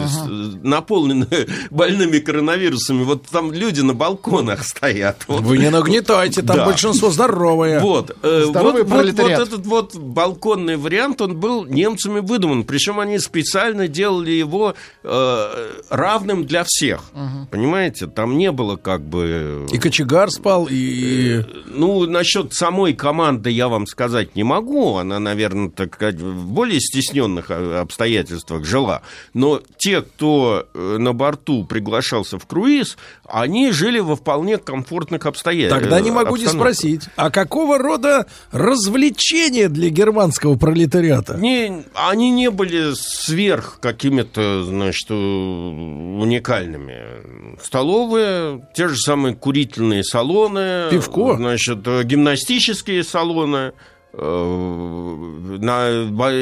[0.00, 1.26] э, с- наполнены
[1.70, 5.24] больными коронавирусами, вот там люди на балконах стоят.
[5.28, 5.42] Вот.
[5.42, 6.64] Вы не нагнетайте, там Да.
[6.66, 7.80] большинство здоровое.
[7.80, 12.64] Вот, э, Здоровый вот, вот, вот этот вот балконный вариант, он был немцами выдуман.
[12.64, 17.04] Причем они специально делали его э, равным для всех.
[17.50, 18.06] Понимаете?
[18.06, 19.66] Там не было как бы...
[19.72, 21.42] И кочегар спал, и...
[21.66, 24.96] Ну, насчет самой команды я вам сказать не могу.
[24.96, 29.02] Она, наверное, так сказать, в более стесненных э, обстоятельствах жила.
[29.34, 32.96] Но те, кто э, на борту приглашался в круиз,
[33.26, 35.82] они жили во вполне комфортных обстоятельствах.
[35.82, 41.34] Тогда не могу не спросить, а какого рода развлечения для германского пролетариата?
[41.34, 47.56] Не, они не были сверх какими-то, значит, э, уникальными.
[47.60, 50.90] Столовые, те же самые курительные салоны.
[50.92, 51.34] Пивко.
[51.34, 53.72] Значит, э, гимнастические салоны.
[54.14, 54.20] На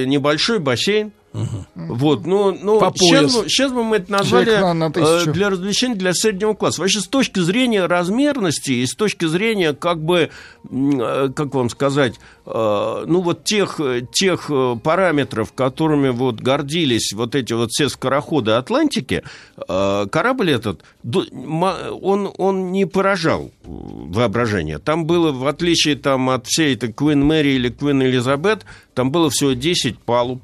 [0.04, 1.12] небольшой бассейн.
[1.32, 6.80] Вот, ну, ну сейчас, сейчас бы мы это назвали э, для развлечений для среднего класса.
[6.80, 10.30] Вообще, с точки зрения размерности и с точки зрения, как бы,
[10.68, 12.14] э, как вам сказать,
[12.46, 13.80] э, ну, вот тех,
[14.12, 19.22] тех э, параметров, которыми вот гордились вот эти вот все скороходы Атлантики,
[19.56, 24.78] э, корабль этот, он, он не поражал воображение.
[24.78, 29.30] Там было, в отличие там, от всей этой Queen Мэри или Queen Элизабет, там было
[29.30, 30.42] всего 10 палуб,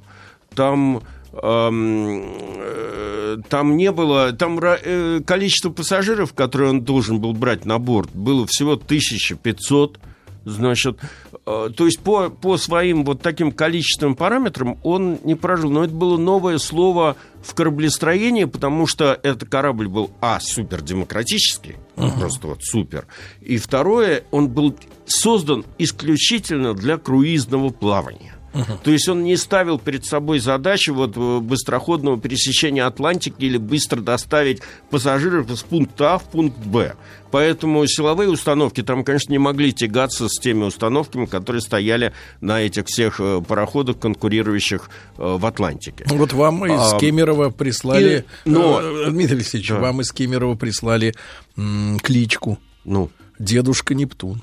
[0.56, 1.02] там
[1.32, 2.22] эм,
[2.58, 8.10] э, там не было, там э, количество пассажиров, которые он должен был брать на борт,
[8.12, 9.98] было всего 1500.
[10.44, 11.00] Значит,
[11.44, 15.70] э, то есть по, по своим вот таким количественным параметрам он не прожил.
[15.70, 22.18] Но это было новое слово в кораблестроении, потому что этот корабль был, а, супердемократический, uh-huh.
[22.18, 23.06] просто вот супер,
[23.40, 28.35] и второе, он был создан исключительно для круизного плавания.
[28.52, 28.78] Uh-huh.
[28.82, 34.01] То есть он не ставил перед собой задачу вот э, быстроходного пересечения Атлантики или быстро
[34.01, 36.94] доставить пассажиров из пункта А в пункт Б.
[37.31, 42.86] Поэтому силовые установки там, конечно, не могли тягаться с теми установками, которые стояли на этих
[42.86, 46.05] всех э, пароходах, конкурирующих э, в Атлантике.
[46.09, 48.24] Вот вам из а, Кемерово прислали...
[48.44, 49.81] И, но, Дмитрий Алексеевич, да.
[49.81, 51.14] вам из Кемерово прислали
[51.56, 52.59] м, кличку.
[52.85, 53.10] Ну?
[53.39, 54.43] Дедушка Нептун.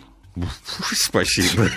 [0.94, 1.70] Спасибо.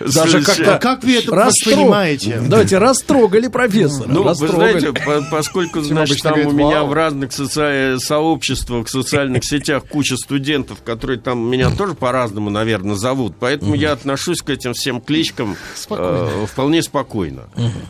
[0.00, 2.40] Даже как, как вы это воспринимаете?
[2.40, 4.08] Давайте, растрогали профессора.
[4.08, 4.92] Ну, вы знаете,
[5.30, 11.70] поскольку, значит, там у меня в разных сообществах, социальных сетях куча студентов, которые там меня
[11.70, 15.56] тоже по-разному, наверное, зовут, поэтому я отношусь к этим всем кличкам
[15.90, 17.44] э, вполне спокойно.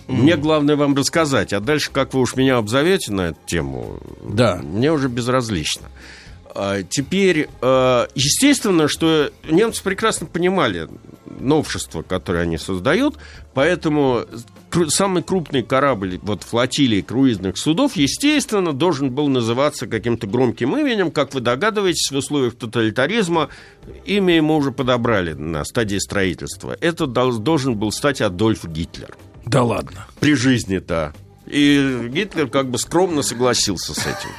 [0.08, 4.56] Мне главное вам рассказать, а дальше, как вы уж меня обзовете на эту тему, да.
[4.56, 5.88] мне уже безразлично.
[6.54, 10.88] А, теперь, а, естественно, что немцы прекрасно понимали
[11.26, 13.16] новшества, которые они создают,
[13.54, 14.26] поэтому
[14.88, 21.10] самый крупный корабль вот флотилии круизных судов, естественно, должен был называться каким-то громким именем.
[21.10, 23.48] Как вы догадываетесь, в условиях тоталитаризма
[24.04, 26.76] имя ему уже подобрали на стадии строительства.
[26.80, 29.16] Это должен был стать Адольф Гитлер.
[29.46, 30.06] Да ладно.
[30.20, 31.14] При жизни-то.
[31.46, 34.30] И Гитлер как бы скромно согласился с этим.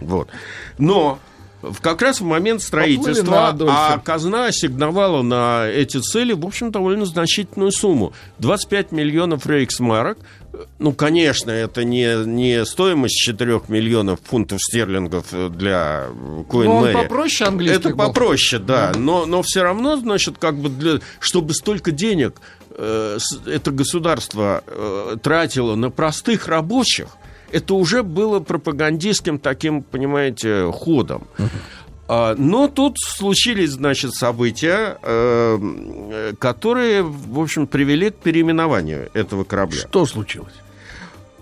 [0.00, 0.28] Вот.
[0.78, 1.18] Но
[1.80, 7.72] как раз в момент строительства, а казна ассигновала на эти цели, в общем, довольно значительную
[7.72, 8.12] сумму.
[8.38, 10.18] 25 миллионов рейхсмарок.
[10.78, 16.06] Ну, конечно, это не, не стоимость 4 миллионов фунтов стерлингов для
[16.48, 16.94] Коин Мэри.
[16.94, 18.92] попроще английских Это попроще, да.
[18.96, 25.16] Но, но все равно, значит, как бы для, чтобы столько денег э, это государство э,
[25.22, 27.08] тратило на простых рабочих,
[27.54, 31.28] это уже было пропагандистским таким, понимаете, ходом.
[31.38, 32.34] Uh-huh.
[32.36, 39.80] Но тут случились, значит, события, э, которые, в общем, привели к переименованию этого корабля.
[39.88, 40.52] Что случилось?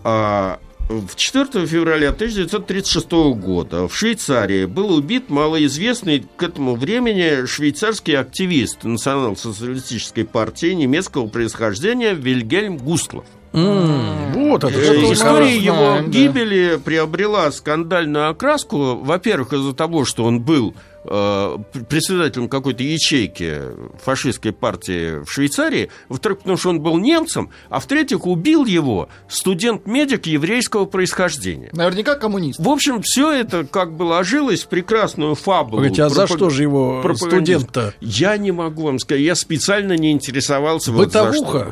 [0.04, 8.16] А, в 4 февраля 1936 года в Швейцарии был убит малоизвестный к этому времени швейцарский
[8.16, 13.24] активист национал-социалистической партии немецкого происхождения Вильгельм Густлов.
[13.52, 20.40] Mm, вот это что История его гибели приобрела скандальную окраску, во-первых, из-за того, что он
[20.40, 23.60] был э, председателем какой-то ячейки
[24.02, 30.26] фашистской партии в Швейцарии, во-вторых, потому что он был немцем, а в-третьих, убил его студент-медик
[30.26, 31.70] еврейского происхождения.
[31.72, 32.60] Наверняка коммунист.
[32.60, 35.78] В общем, все это как бы ложилось в прекрасную фабулу.
[35.78, 36.28] Погодите, а пропаг...
[36.28, 37.94] за что же его студент-то?
[38.00, 40.92] Я не могу вам сказать, я специально не интересовался.
[40.92, 41.68] Бытовуха?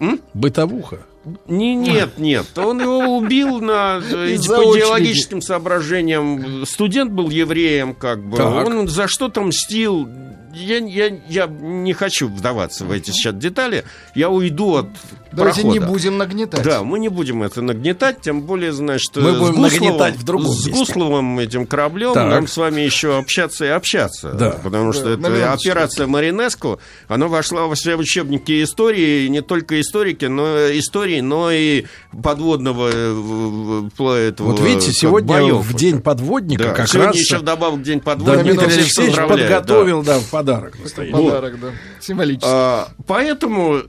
[0.00, 0.22] за что.
[0.34, 0.98] Бытовуха?
[1.46, 2.46] Не, нет, нет.
[2.58, 6.66] Он его убил на, э, по идеологическим соображениям.
[6.66, 8.36] Студент был евреем, как бы.
[8.36, 8.66] Так.
[8.66, 10.08] Он за что-то мстил
[10.54, 13.84] я, я, я не хочу вдаваться в эти сейчас детали.
[14.14, 14.86] Я уйду от
[15.32, 15.80] Давайте прохода.
[15.80, 16.62] не будем нагнетать.
[16.62, 20.52] Да, мы не будем это нагнетать, тем более, значит, мы будем Гусловым, нагнетать в другом
[20.52, 22.30] С Гусловым этим кораблем так.
[22.30, 24.32] нам с вами еще общаться и общаться.
[24.32, 24.50] Да.
[24.62, 30.26] Потому что да, это операция Маринеску, она вошла во все учебники истории, не только историки,
[30.26, 31.86] но истории, но и
[32.22, 35.64] подводного э, этого, Вот видите, сегодня боев.
[35.64, 36.70] в день подводника да.
[36.72, 37.16] как сегодня раз...
[37.16, 38.44] еще вдобавок день подводника.
[38.44, 40.76] Да, Дмитрий Алексеевич подготовил, да, да подарок.
[41.12, 41.68] Подарок, да.
[42.00, 42.48] Символический.
[42.50, 43.82] А, поэтому,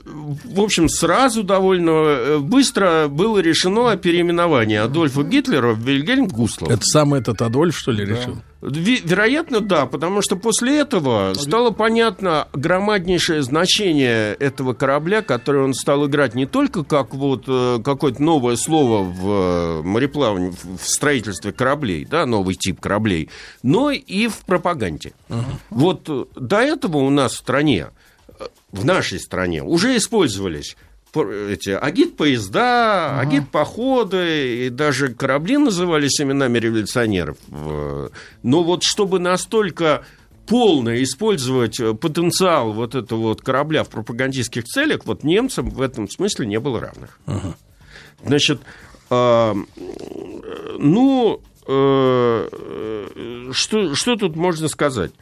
[0.44, 6.70] в общем, сразу довольно э, быстро было решено о переименовании Адольфа Гитлера в Вильгельм Гуслов.
[6.70, 8.38] Это сам этот Адольф, что ли, решил?
[8.64, 16.06] Вероятно, да, потому что после этого стало понятно громаднейшее значение этого корабля, который он стал
[16.06, 22.06] играть не только как вот э, какое-то новое слово в э, мореплавании, в строительстве кораблей,
[22.06, 23.28] да, новый тип кораблей,
[23.62, 25.12] но и в пропаганде.
[25.28, 25.44] Uh-huh.
[25.68, 27.88] Вот э, до этого у нас в стране,
[28.72, 30.76] в нашей стране уже использовались
[31.16, 33.20] эти агит-поезда, ага.
[33.20, 37.36] агит-походы, и даже корабли назывались именами революционеров.
[38.42, 40.04] Но вот чтобы настолько
[40.46, 46.46] полно использовать потенциал вот этого вот корабля в пропагандистских целях, вот немцам в этом смысле
[46.46, 47.18] не было равных.
[47.26, 47.56] Ага.
[48.24, 48.60] Значит,
[49.10, 49.54] э,
[50.78, 52.48] ну, э,
[53.52, 55.12] что, что тут можно сказать?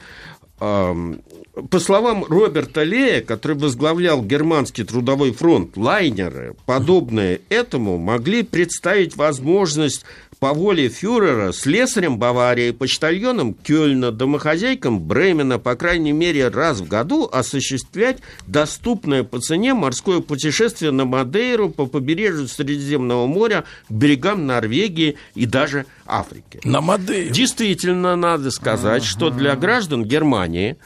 [1.71, 10.07] По словам Роберта Лея, который возглавлял германский трудовой фронт, лайнеры, подобные этому, могли представить возможность
[10.43, 17.29] по воле фюрера слесарем Баварии, почтальоном Кёльна, домохозяйкам Бремена, по крайней мере, раз в году
[17.31, 18.19] осуществлять
[18.49, 25.47] доступное по цене морское путешествие на Мадейру по побережью Средиземного моря к берегам Норвегии и
[25.47, 26.61] даже Африки.
[26.65, 27.33] На Мадейру.
[27.33, 30.77] Действительно, надо сказать, что для граждан Германии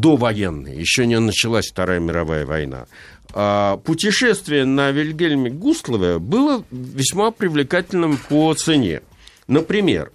[0.00, 2.86] довоенной, еще не началась Вторая мировая война,
[3.32, 9.02] а, путешествие на Вильгельме Густлове было весьма привлекательным по цене.
[9.48, 10.12] Например,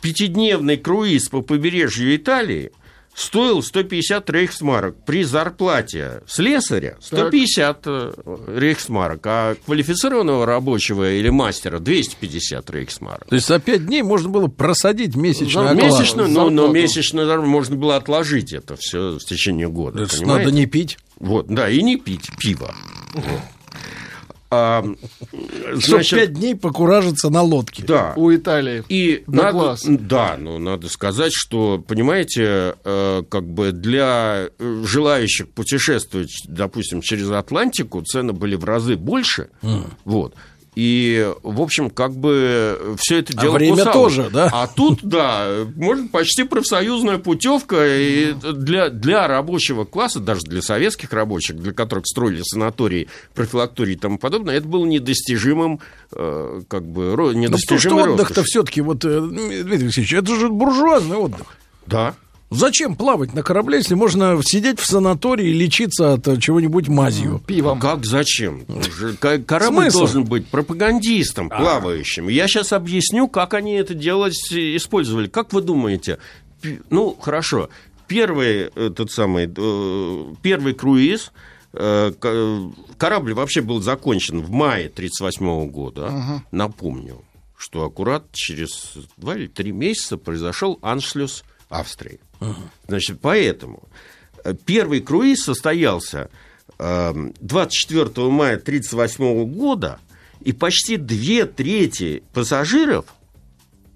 [0.00, 2.72] пятидневный круиз по побережью Италии
[3.20, 8.12] стоил 150 рейхсмарок при зарплате слесаря 150 э,
[8.56, 13.26] рейхсмарок, а квалифицированного рабочего или мастера 250 рейхсмарок.
[13.26, 15.84] То есть за пять дней можно было просадить месячный За- оклад.
[15.84, 20.02] месячно, но, но зарплату можно было отложить это все в течение года.
[20.04, 20.98] Это надо не пить.
[21.18, 22.74] Вот, да, и не пить пиво.
[24.52, 24.82] А,
[25.32, 27.84] Чтобы значит, пять дней покуражиться на лодке.
[27.86, 28.14] да.
[28.16, 28.82] У Италии.
[28.88, 29.82] И Да надо, класс.
[29.86, 37.30] да, ну надо сказать, что, понимаете, э, как бы для э, желающих путешествовать, допустим, через
[37.30, 39.50] Атлантику цены были в разы больше,
[40.04, 40.34] вот.
[40.82, 43.92] И, в общем, как бы все это А дело время кусалось.
[44.14, 44.48] тоже, да?
[44.50, 51.12] А тут, да, можно почти профсоюзная путевка и для, для рабочего класса, даже для советских
[51.12, 55.80] рабочих, для которых строили санатории, профилактории и тому подобное, это было недостижимым,
[56.14, 60.34] э, как бы, ро- Ну, потому что недостижимой отдых-то все-таки, вот, э, Дмитрий Алексеевич, это
[60.34, 61.46] же буржуазный отдых.
[61.86, 62.14] Да.
[62.50, 67.40] Зачем плавать на корабле, если можно сидеть в санатории и лечиться от э, чего-нибудь мазью?
[67.46, 67.78] Пивом.
[67.78, 68.64] Как зачем?
[69.20, 69.98] Корабль Смысл?
[70.00, 72.28] должен быть пропагандистом, плавающим.
[72.28, 75.28] Я сейчас объясню, как они это делать э, использовали.
[75.28, 76.18] Как вы думаете?
[76.90, 77.70] Ну, хорошо.
[78.08, 81.30] Первый, э, тот самый, э, первый круиз,
[81.72, 86.06] корабль вообще был закончен в мае 1938 года.
[86.08, 86.42] Ага.
[86.50, 87.22] Напомню,
[87.56, 92.20] что аккурат через два или три месяца произошел аншлюс Австрии.
[92.88, 93.84] Значит, поэтому
[94.44, 96.28] э, первый круиз состоялся
[96.78, 99.98] э, 24 мая 1938 года,
[100.40, 103.04] и почти две трети пассажиров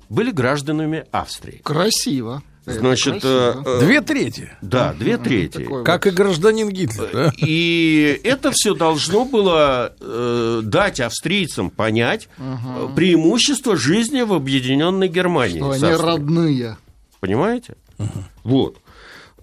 [0.09, 1.61] были гражданами Австрии.
[1.65, 2.43] Красиво.
[2.67, 3.63] Значит, красиво.
[3.67, 4.51] э, э, Две трети.
[4.63, 5.59] Да, две трети.
[5.59, 7.11] такой Как и гражданин Гитлер.
[7.13, 7.33] да?
[7.37, 12.29] И это все должно было э, дать австрийцам понять
[12.97, 15.59] преимущество жизни в объединенной Германии.
[15.59, 16.79] Что они родные.
[17.25, 17.77] Понимаете?
[18.43, 18.77] Вот.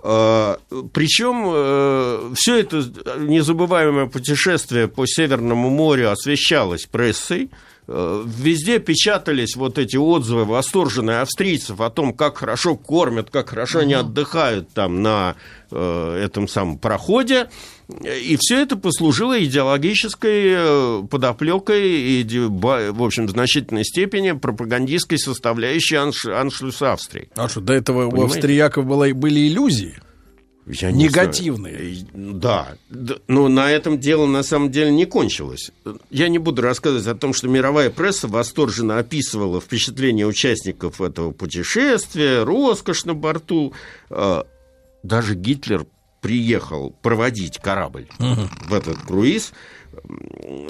[0.02, 2.84] Причем все это
[3.20, 7.50] незабываемое путешествие по Северному морю освещалось прессой.
[7.88, 13.80] Э, Везде печатались вот эти отзывы восторженные австрийцев о том, как хорошо кормят, как хорошо
[13.80, 15.36] они отдыхают там на
[15.72, 17.50] э, этом самом проходе.
[18.04, 21.90] И все это послужило идеологической э, подоплекой
[22.22, 27.30] и, в общем, в значительной степени пропагандистской составляющей анш- аншлюса Австрии.
[27.36, 28.36] А что, до этого у Понимаете?
[28.36, 29.96] австрияков была- были иллюзии?
[30.68, 31.96] Я не Негативные.
[31.96, 32.34] знаю.
[32.36, 35.72] Да, Д- но на этом дело на самом деле не кончилось.
[36.12, 42.44] Я не буду рассказывать о том, что мировая пресса восторженно описывала впечатления участников этого путешествия,
[42.44, 43.74] роскошь на борту.
[44.12, 44.46] А,
[45.04, 45.88] Даже Гитлер
[46.22, 49.52] приехал проводить корабль в этот круиз.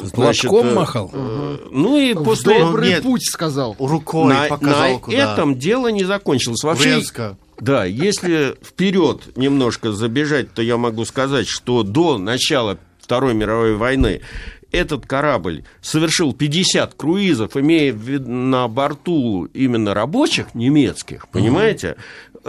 [0.02, 1.12] Значит, платком э, махал?
[1.14, 3.04] э, Ну и В после добрый нет.
[3.04, 3.76] путь сказал.
[3.78, 5.34] Рукой на, показал на куда.
[5.34, 6.64] этом дело не закончилось.
[6.64, 7.38] Вообще, Резко.
[7.60, 14.22] да, если вперед немножко забежать, то я могу сказать, что до начала Второй мировой войны
[14.72, 21.98] этот корабль совершил 50 круизов, имея на борту именно рабочих немецких, понимаете,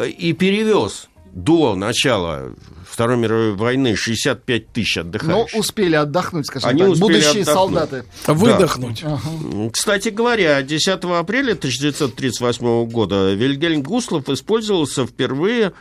[0.07, 2.55] и перевез до начала
[2.93, 5.59] Второй мировой войны 65 тысяч Но отдыхающих.
[5.59, 6.91] успели отдохнуть, скажем Они так.
[6.91, 7.47] успели Будущие отдохнуть.
[7.47, 8.05] солдаты.
[8.27, 9.03] Выдохнуть.
[9.03, 15.73] М, Кстати говоря, 10 апреля 1938 года Вильгельм Гуслов использовался впервые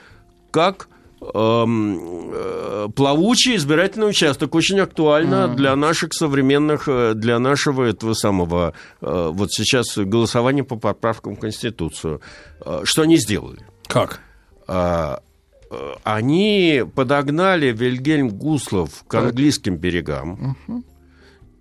[0.51, 0.87] как
[1.35, 4.55] эм, э, плавучий избирательный участок.
[4.55, 10.77] Очень актуально для наших современных, э, для нашего этого самого, э, вот сейчас голосования по
[10.77, 12.21] поправкам в Конституцию.
[12.85, 13.59] Что они сделали?
[13.85, 14.21] Как?
[15.71, 20.57] Э, Они подогнали Вильгельм Гуслов к английским берегам.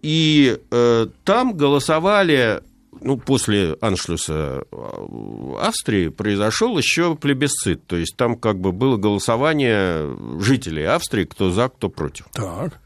[0.02, 2.62] И э, там голосовали,
[3.00, 7.86] ну, после аншлюса э, Австрии произошел еще плебисцит.
[7.86, 12.26] То есть там как бы было голосование жителей Австрии, кто за, кто против.
[12.32, 12.80] Так.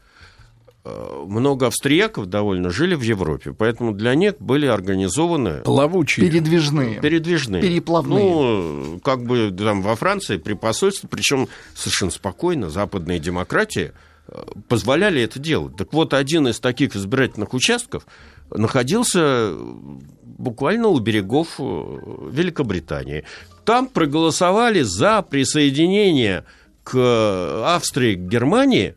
[0.87, 6.29] Э, Много австрияков довольно жили в Европе, поэтому для них были организованы Плавучие.
[6.29, 7.01] Передвижные.
[7.01, 7.61] передвижные.
[7.63, 8.23] Переплавные.
[8.23, 13.93] Ну, как бы там во Франции при посольстве, причем совершенно спокойно, западные демократии
[14.27, 15.75] э, позволяли это делать.
[15.75, 18.05] Так вот, один из таких избирательных участков
[18.51, 19.53] находился
[20.23, 23.23] буквально у берегов э, Великобритании.
[23.63, 26.45] Там проголосовали за присоединение
[26.83, 28.93] к Австрии, к Германии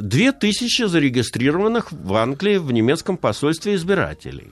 [0.00, 4.50] две тысячи зарегистрированных в Англии в немецком посольстве избирателей.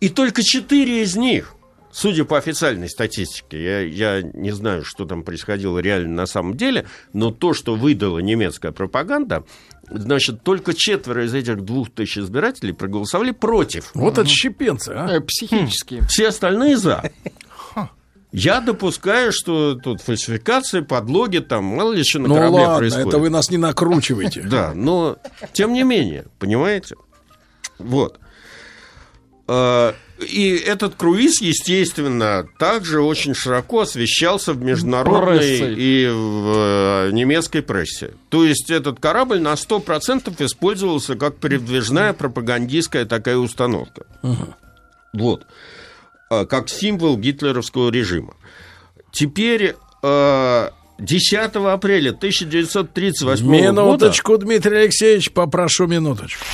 [0.00, 1.54] И только четыре из них,
[1.90, 6.86] судя по официальной статистике, я, я не знаю, что там происходило реально на самом деле,
[7.12, 9.44] но то, что выдала немецкая пропаганда,
[9.90, 13.90] значит, только четверо из этих двух тысяч избирателей проголосовали против.
[13.94, 15.16] Вот отщепенцы, а?
[15.16, 16.02] Э, Психические.
[16.08, 17.10] Все остальные за.
[18.38, 23.08] Я допускаю, что тут фальсификации, подлоги, там мало ли что на Ну корабле ладно, происходит.
[23.08, 24.42] это вы нас не накручиваете.
[24.46, 25.16] Да, но
[25.54, 26.96] тем не менее, понимаете?
[27.78, 28.20] Вот.
[29.48, 35.74] А, И этот круиз, естественно, также очень широко освещался в международной Прессой.
[35.74, 38.12] и в э, немецкой прессе.
[38.28, 44.04] То есть этот корабль на 100% использовался как передвижная пропагандистская такая установка.
[45.14, 45.46] Вот.
[46.30, 48.34] А, Как символ гитлеровского режима.
[49.12, 53.56] Теперь э, 10 апреля 1938 года...
[53.56, 56.44] Минуточку, Дмитрий Алексеевич, попрошу минуточку.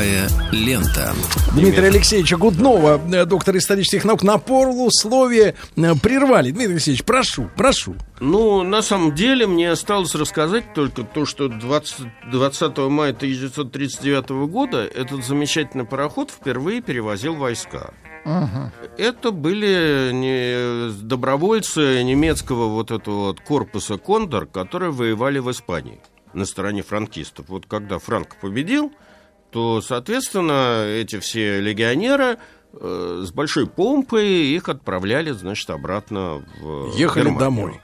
[0.00, 1.12] Голубая лента.
[1.52, 6.52] Дмитрия Алексеевича Гуднова, э, доктор исторических наук, на полусловие э, прервали.
[6.52, 7.96] Дмитрий Алексеевич, прошу, прошу.
[8.18, 14.78] Ну, на самом деле, мне осталось рассказать только то, что 20, 20 мая 1939 года
[14.86, 17.92] этот замечательный пароход впервые перевозил войска.
[18.96, 26.00] Это были не- добровольцы немецкого вот этого вот корпуса «Кондор», которые воевали в Испании
[26.32, 27.46] на стороне франкистов.
[27.48, 28.92] Вот когда Франк победил,
[29.50, 32.38] то, соответственно, эти все легионеры
[32.72, 37.38] э, с большой помпой их отправляли, значит, обратно в Ехали Германию.
[37.40, 37.80] домой.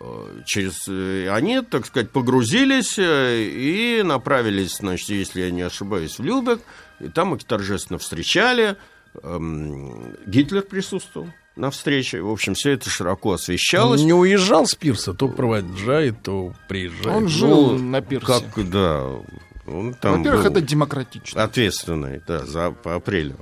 [0.00, 6.18] Э, Через, э, они, так сказать, погрузились э, и направились, значит, если я не ошибаюсь,
[6.18, 6.60] в Любек.
[7.00, 8.76] И там их торжественно встречали.
[9.22, 12.22] Эм, Гитлер присутствовал на встрече.
[12.22, 14.00] В общем, все это широко освещалось.
[14.00, 17.06] Он не уезжал с пирса, то провожает, то приезжает.
[17.16, 18.26] Он жил Ну, на пирсе.
[18.26, 19.06] Как, да.
[19.70, 21.42] Он там Во-первых, это демократично.
[21.42, 23.36] ответственный, да, за по апрелю.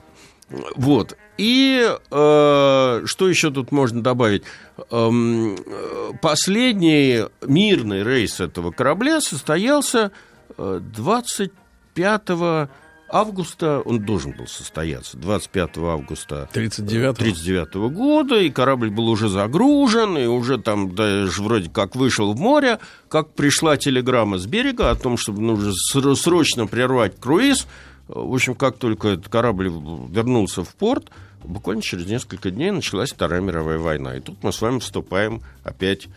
[0.76, 1.16] Вот.
[1.36, 4.44] И э, что еще тут можно добавить?
[4.90, 10.10] Эм, э, последний мирный рейс этого корабля состоялся
[10.56, 12.68] э, 25
[13.10, 20.16] августа, он должен был состояться, 25 августа 39 39 года, и корабль был уже загружен,
[20.18, 22.78] и уже там даже вроде как вышел в море,
[23.09, 27.66] как пришла телеграмма с берега о том, чтобы нужно ср- срочно прервать круиз.
[28.09, 31.10] В общем, как только этот корабль вернулся в порт,
[31.44, 34.16] буквально через несколько дней началась Вторая мировая война.
[34.16, 36.09] И тут мы с вами вступаем опять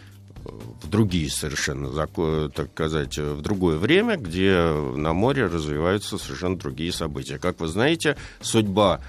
[0.44, 1.90] в другие совершенно,
[2.50, 4.56] так сказать, в другое время, где
[4.96, 7.38] на море развиваются совершенно другие события.
[7.38, 9.02] Как вы знаете, судьба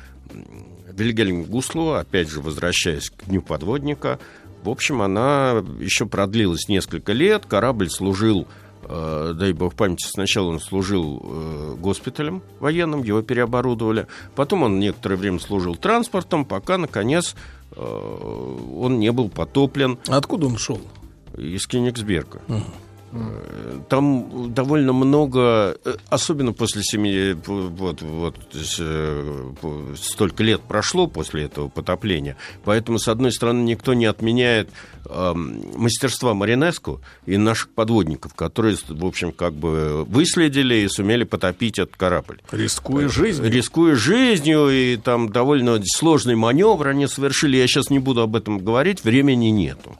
[0.92, 4.18] Вильгельма Гуслова, опять же, возвращаясь к Дню подводника,
[4.62, 7.46] в общем, она еще продлилась несколько лет.
[7.46, 8.46] Корабль служил,
[8.84, 14.06] э, дай бог памяти, сначала он служил э, госпиталем военным, его переоборудовали.
[14.36, 17.34] Потом он некоторое время служил транспортом, пока, наконец,
[17.74, 19.98] э, он не был потоплен.
[20.06, 20.80] Откуда он шел?
[21.36, 22.40] Из Кенигсберга.
[23.12, 29.52] Э, Там довольно много, э, особенно после семи, вот, вот э,
[29.96, 34.70] столько лет прошло после этого потопления, поэтому, с одной стороны, никто не отменяет
[35.10, 41.78] эм, мастерства Маринеску и наших подводников, которые, в общем, как бы выследили и сумели потопить
[41.78, 42.40] этот корабль.
[42.50, 43.50] Рискуя жизнью.
[43.50, 47.58] Рискуя жизнью, и там довольно сложный маневр они совершили.
[47.58, 49.98] Я сейчас не буду об этом говорить, времени нету.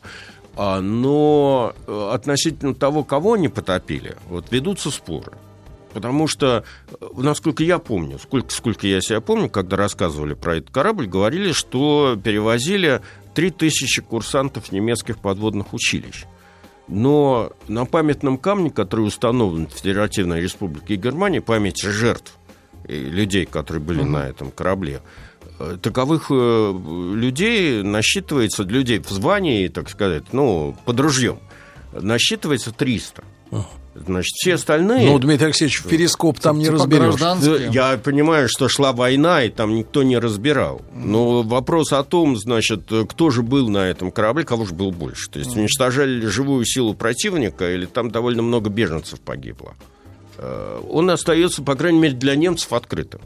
[0.55, 5.33] А, но э, относительно того, кого они потопили, вот ведутся споры.
[5.95, 10.70] Потому что, э, насколько я помню, сколько, сколько я себя помню, когда рассказывали про этот
[10.70, 13.01] корабль, говорили, что перевозили
[13.35, 16.24] 3000 курсантов немецких подводных училищ.
[16.87, 22.37] Но на памятном камне, который установлен в Федеративной Республике Германии, память жертв
[22.87, 25.32] и людей, которые были на этом корабле, э,
[25.83, 26.75] таковых э,
[27.15, 31.39] людей насчитывается, людей в звании, так сказать, ну, под ружьем,
[31.93, 33.25] насчитывается 300.
[33.95, 35.07] Значит, все остальные...
[35.11, 37.75] Ну, Дмитрий Алексеевич, в перископ там не Типа разберешь.
[37.75, 40.81] Я понимаю, что шла война, и там никто не разбирал.
[40.95, 45.29] Но вопрос о том, значит, кто же был на этом корабле, кого же было больше.
[45.31, 49.75] То есть уничтожали ли живую силу противника, или там довольно много беженцев погибло.
[50.39, 53.21] Э, Он остается, по крайней мере, для немцев открытым.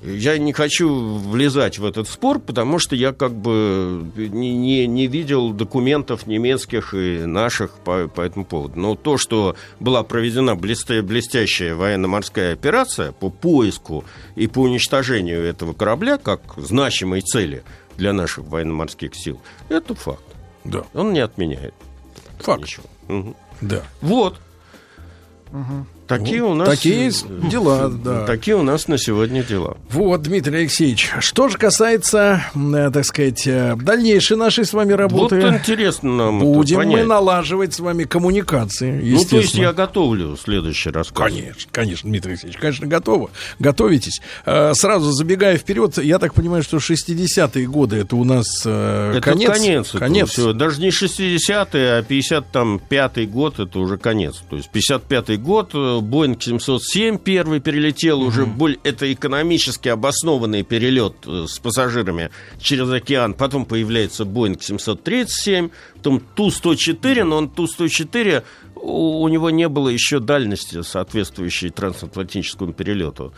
[0.00, 5.08] Я не хочу влезать в этот спор, потому что я как бы не, не, не
[5.08, 8.78] видел документов немецких и наших по, по этому поводу.
[8.78, 14.04] Но то, что была проведена блестя, блестящая военно-морская операция по поиску
[14.36, 17.64] и по уничтожению этого корабля как значимой цели
[17.96, 20.22] для наших военно-морских сил, это факт.
[20.64, 20.84] Да.
[20.94, 21.74] Он не отменяет.
[22.38, 22.62] Факт.
[22.62, 22.86] Ничего.
[23.08, 23.36] Мгм.
[23.60, 23.82] Да.
[24.00, 24.38] Вот.
[26.08, 27.10] Такие Вот у нас такие
[27.50, 28.24] дела, да.
[28.24, 29.76] Такие у нас на сегодня дела.
[29.90, 35.38] Вот, Дмитрий Алексеевич, что же касается, э, так сказать, э, дальнейшей нашей с вами работы,
[35.38, 40.90] Вот интересно нам будем мы налаживать с вами коммуникации, Ну, то есть я готовлю следующий
[40.90, 41.30] рассказ.
[41.30, 43.28] Конечно, конечно, Дмитрий Алексеевич, конечно, готовы.
[43.58, 44.22] Готовитесь.
[44.46, 49.50] Э, Сразу забегая вперед, я так понимаю, что 60-е годы это у нас Это конец.
[49.50, 49.90] конец.
[49.90, 50.30] конец.
[50.30, 50.52] всего.
[50.54, 54.36] Даже не 60-е, а 55-й год это уже конец.
[54.48, 61.46] То есть 55-й год, Боинг 707 первый перелетел, уже более, это экономически обоснованный перелет э,
[61.48, 62.30] с пассажирами
[62.60, 63.34] через океан.
[63.34, 68.44] Потом появляется Боинг 737, потом Ту-104, но он Ту-104,
[68.76, 73.32] у, у него не было еще дальности, соответствующей трансатлантическому перелету.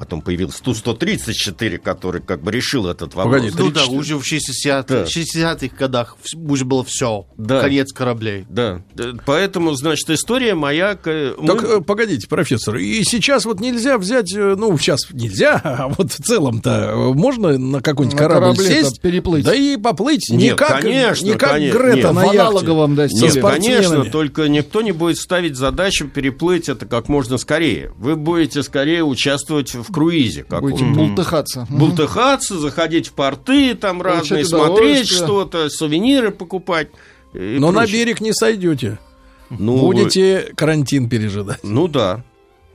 [0.00, 3.42] Потом появился Ту-134, который как бы решил этот вопрос.
[3.58, 5.04] ну да, уже в 60 Да.
[5.04, 7.26] 60-х годах уже было все.
[7.36, 7.60] Да.
[7.60, 8.46] Конец кораблей.
[8.48, 10.94] Да, да, поэтому, значит, история моя...
[10.94, 15.60] к- мы- Так, э, погодите, профессор, и сейчас вот нельзя взять, э, ну, сейчас нельзя,
[15.64, 19.44] а вот в целом-то э, можно на какой-нибудь На корабль сесть, переплыть.
[19.44, 22.12] да и поплыть, не Нет, как, конечно, не как конечно, Грета нет.
[22.14, 22.40] на яхте.
[22.40, 23.06] аналоговом, да.
[23.10, 27.92] Нет, конечно, только никто не будет ставить задачу переплыть это как можно скорее.
[27.98, 30.44] Вы будете скорее участвовать в круизе.
[30.48, 31.00] Будете каком-то.
[31.00, 31.66] бултыхаться.
[31.70, 36.88] Бултыхаться, заходить в порты, там разные, смотреть что-то, сувениры покупать.
[37.32, 38.04] Но на прочее.
[38.04, 38.98] берег не сойдете.
[39.50, 41.58] Ну, Будете карантин пережидать.
[41.64, 42.22] Ну да,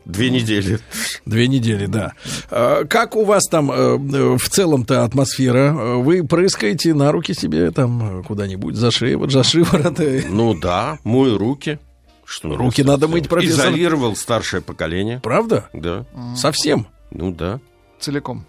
[0.06, 0.80] две недели.
[1.26, 2.14] Две недели, да.
[2.52, 5.72] А, Как у вас там э, э, в целом-то атмосфера?
[5.74, 10.00] Вы прыскаете на руки себе там э, куда-нибудь за шиворот, за шиворот?
[10.30, 11.80] Ну да, мою руки.
[12.26, 13.68] Что Руки надо мыть, профессор.
[13.70, 15.20] Изолировал старшее поколение.
[15.22, 15.70] Правда?
[15.74, 16.06] Да.
[16.36, 16.88] Совсем?
[17.18, 17.60] Ну да.
[18.00, 18.46] Целиком.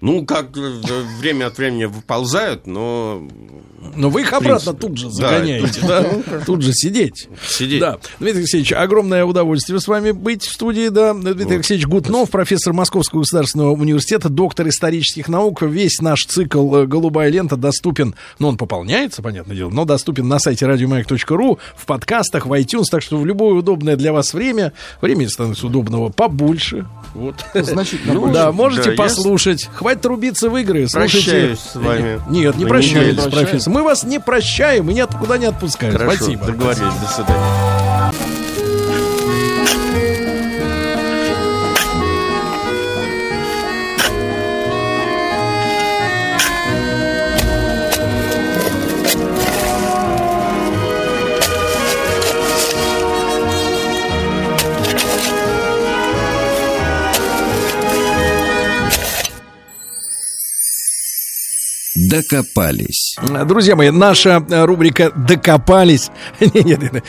[0.00, 0.80] Ну, как э,
[1.18, 3.26] время от времени выползают, но...
[3.96, 6.06] Но вы их обратно тут же загоняете, тут- да?
[6.46, 7.28] Тут же сидеть.
[7.48, 7.80] Сидеть.
[7.80, 7.98] Да.
[8.18, 11.12] Дмитрий Алексеевич, огромное удовольствие с вами быть в студии, да.
[11.14, 15.62] Дмитрий Алексеевич Гутнов, профессор Московского государственного университета, доктор исторических наук.
[15.62, 20.38] Весь наш цикл э, «Голубая лента» доступен, ну, он пополняется, понятное дело, но доступен на
[20.38, 25.26] сайте радиомаяк.ру, в подкастах, в iTunes, так что в любое удобное для вас время, времени
[25.26, 26.86] становится удобного побольше.
[27.14, 27.36] Вот.
[27.54, 28.32] Значительно Ну.
[28.32, 29.68] Да, можете Да, послушать.
[29.74, 30.88] Хватит рубиться в игры.
[30.88, 31.30] Слушайте.
[31.30, 32.20] Прощаюсь с вами.
[32.30, 33.72] Нет, не прощаюсь, профессор.
[33.74, 35.94] Мы вас не прощаем и никуда не отпускаем.
[35.94, 36.46] Хорошо, Спасибо.
[36.46, 37.73] договорились, до свидания.
[62.14, 63.16] Докопались.
[63.46, 66.10] Друзья мои, наша э, рубрика «Докопались».
[66.40, 67.04] Нет, нет, нет,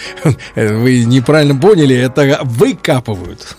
[0.56, 3.56] э, вы неправильно поняли, это выкапывают.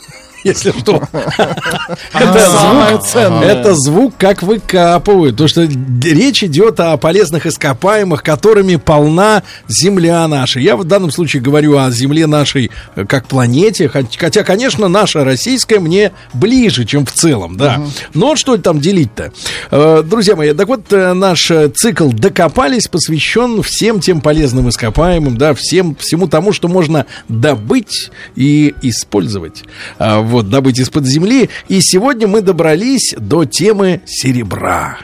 [0.46, 1.02] Если что.
[2.12, 3.02] Это звук,
[3.44, 5.34] это звук, как выкапывают.
[5.36, 5.62] Потому что
[6.02, 10.60] речь идет о полезных ископаемых, которыми полна Земля наша.
[10.60, 13.86] Я в данном случае говорю о Земле нашей э, как планете.
[13.86, 17.82] хот- Хотя, конечно, наша российская мне ближе, чем в целом, да.
[18.14, 19.32] Но что там делить-то?
[19.70, 25.54] Э, Друзья мои, так вот, э, наш цикл «Докопались» посвящен всем тем полезным ископаемым, да,
[25.54, 29.64] всем, всему тому, что можно добыть и использовать.
[29.98, 31.48] А, Вот, добыть из-под земли.
[31.68, 34.98] И сегодня мы добрались до темы серебра.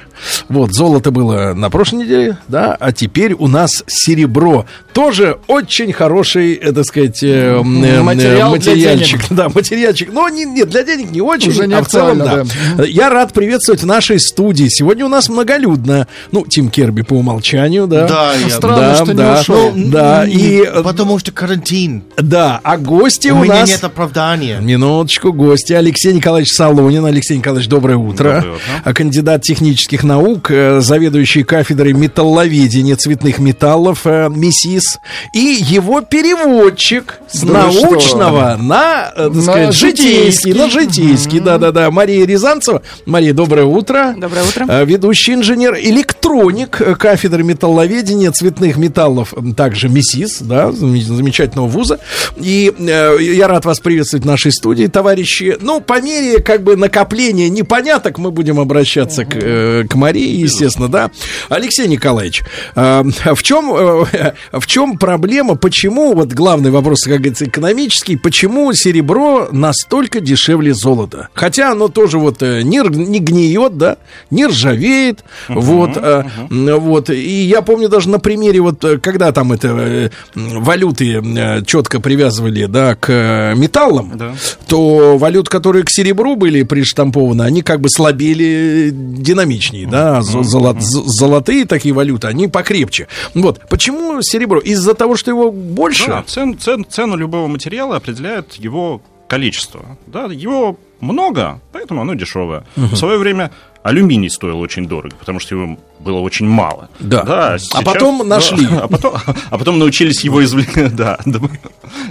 [0.49, 4.67] Вот, золото было на прошлой неделе, да, а теперь у нас серебро.
[4.93, 9.21] Тоже очень хороший, э, так сказать, э, Материал для материальчик.
[9.21, 9.27] денег.
[9.31, 10.11] Да, материальчик.
[10.13, 12.43] Но не, нет, для денег не очень, Уже не а в целом, да.
[12.43, 14.67] актуально, Я рад приветствовать в нашей студии.
[14.69, 16.07] Сегодня у нас многолюдно.
[16.31, 18.07] Ну, Тим Керби по умолчанию, да.
[18.07, 19.41] Да, я- Странно, да, что не да.
[19.41, 19.73] ушел.
[19.75, 20.63] Ну, Да, и...
[20.63, 22.03] э, Потому что карантин.
[22.17, 23.69] Да, а гости У у меня нас...
[23.71, 24.59] нет оправдания.
[24.61, 25.73] Минуточку, гости.
[25.73, 27.05] Алексей Николаевич Солонин.
[27.07, 28.35] Алексей Николаевич, доброе утро.
[28.35, 28.61] Доброе утро.
[28.85, 35.01] А Кандидат технических наук, э, заведующий кафедрой металловедения цветных металлов э, МИСИС,
[35.33, 38.63] и его переводчик с Да вы научного что?
[38.63, 40.53] на, э, так На сказать, житейский, житейский.
[40.53, 41.91] на житейский, да-да-да.
[41.91, 42.83] Мария Рязанцева.
[43.07, 44.15] Мария, доброе утро.
[44.17, 44.85] Доброе утро.
[44.85, 51.99] Ведущий инженер, электроник кафедры металловедения цветных металлов, также МИСИС, да, зам- замечательного вуза.
[52.37, 55.57] И э, я рад вас приветствовать в нашей студии, товарищи.
[55.61, 60.89] Ну, по мере как бы накопления непоняток мы будем обращаться к, э, к Марии, естественно,
[60.89, 61.11] да.
[61.49, 62.43] Алексей Николаевич,
[62.75, 63.03] э,
[63.35, 69.49] в чем, э, в чем проблема, почему, вот главный вопрос, как говорится, экономический, почему серебро
[69.53, 71.29] настолько дешевле золота?
[71.35, 73.99] Хотя оно тоже вот э, не, не гниет, да,
[74.31, 77.11] не ржавеет, вот, э, м, вот.
[77.11, 81.23] И я помню даже на примере, вот, когда там это валюты
[81.65, 87.89] четко привязывали, да, к металлам, то валют, которые к серебру были приштампованы, они как бы
[87.89, 93.09] слабели динамичнее, да, а зо- золо- з- золотые такие валюты, они покрепче.
[93.35, 94.59] Вот, почему серебро?
[94.61, 96.07] Из-за того, что его больше?
[96.09, 99.97] Да, цен- цен- цену любого материала определяет его количество.
[100.07, 102.65] Да, его много, поэтому оно дешевое.
[102.77, 102.89] Мгм.
[102.89, 103.51] В свое время
[103.83, 106.89] алюминий стоил очень дорого, потому что его было очень мало.
[107.01, 107.23] Да.
[107.55, 108.67] А сейчас- потом нашли.
[108.71, 109.15] А потом,
[109.51, 111.51] а потом научились его извлекать, да, доб-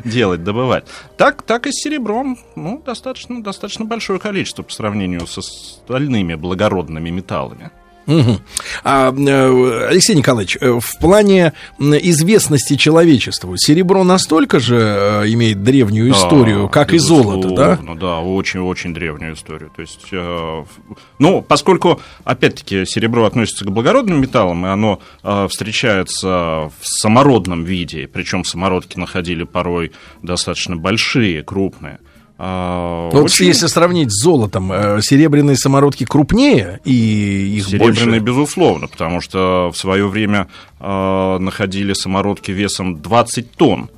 [0.05, 0.85] делать, добывать.
[1.17, 2.37] Так, так и с серебром.
[2.55, 7.71] Ну, достаточно, достаточно большое количество по сравнению со остальными благородными металлами.
[8.05, 8.39] Мгм.
[8.83, 16.11] А, э, Алексей Николаевич, э, в плане известности человечеству серебро настолько же э, имеет древнюю
[16.11, 17.79] Да, историю, как и золото, да?
[17.95, 19.71] да, очень-очень древнюю историю.
[19.75, 20.07] То есть,
[21.19, 24.99] ну, поскольку, опять-таки, серебро относится к благородным металлам, и оно
[25.49, 29.91] встречается в самородном виде, причем самородки находили порой
[30.21, 31.99] достаточно большие, крупные.
[32.43, 38.05] А, Ну, Вот очень- если сравнить с золотом, э, серебряные самородки крупнее и их Серебряные,
[38.05, 38.19] больше.
[38.19, 40.47] безусловно, потому что в свое время
[40.79, 43.89] э, находили самородки весом 20 тонн.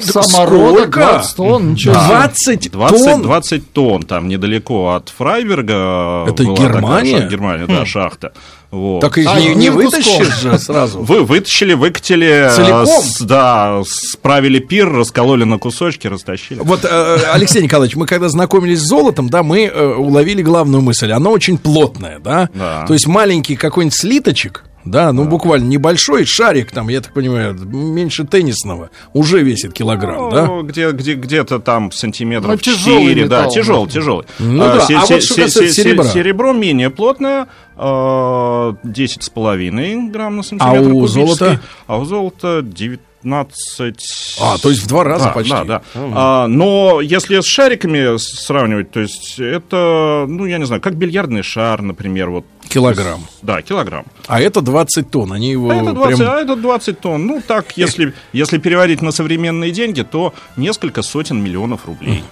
[0.00, 1.00] Самородок, Сколько?
[1.00, 2.04] 20 тонн, ничего себе.
[2.06, 3.22] 20 20, тонн?
[3.22, 6.24] 20 тонн, там недалеко от Фрайберга.
[6.28, 7.28] Это была такая Германия?
[7.28, 7.86] Германия, да, Хм.
[7.86, 8.32] шахта.
[8.70, 9.00] Вот.
[9.00, 11.00] Так их не, не вытащишь же сразу.
[11.00, 12.86] Вы вытащили, выкатили, э, Целиком?
[12.86, 16.58] с- да, справили пир, раскололи на кусочки, растащили.
[16.62, 21.12] Вот, э, Алексей Николаевич, мы когда знакомились с золотом, да, мы э, уловили главную мысль.
[21.12, 22.50] Оно очень плотное, да?
[22.54, 22.84] Да.
[22.86, 28.24] То есть маленький какой-нибудь слиточек, да, ну буквально небольшой шарик, там, я так понимаю, меньше
[28.24, 30.46] теннисного, уже весит килограмм, да?
[30.46, 33.92] Ну, где, где, где-то там сантиметров Ну, тяжелый 4, да, металл, тяжелый, да.
[33.92, 34.26] тяжелый.
[34.38, 36.04] Ну да, се- а се- вот что касается се- серебра?
[36.04, 41.26] Серебро менее плотное, э, 10,5 грамм на сантиметр А у кубический.
[41.26, 41.60] золота?
[41.86, 44.38] А у золота 19...
[44.40, 45.50] А, то есть в два раза Да, почти.
[45.52, 45.82] Да, да.
[45.94, 51.42] А, но если с шариками сравнивать, то есть это, ну, я не знаю, как бильярдный
[51.42, 52.44] шар, например, вот.
[52.76, 53.26] Килограмм.
[53.40, 54.04] Да, килограмм.
[54.26, 56.30] А это 20 тонн, они его А это 20, прям...
[56.30, 57.26] а это 20 тонн.
[57.26, 62.22] Ну, так, если, если переводить на современные деньги, то несколько сотен миллионов рублей.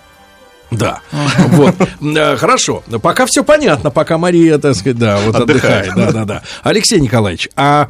[0.78, 1.00] Да,
[1.48, 1.74] вот.
[2.00, 5.94] Э, Хорошо, пока все понятно, пока Мария, так сказать, да, вот Отдыхает.
[5.94, 6.42] Да, да, да.
[6.62, 7.88] Алексей Николаевич, а,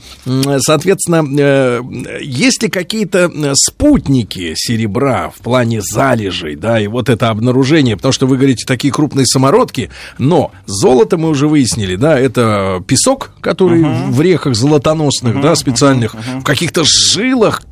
[0.58, 1.80] соответственно, э,
[2.22, 8.12] есть ли какие-то э, спутники серебра в плане залежей, да, и вот это обнаружение, потому
[8.12, 13.82] что вы говорите такие крупные самородки, но золото мы уже выяснили, да, это песок, который
[13.82, 17.62] в реках золотоносных, да, специальных, в каких-то жилах,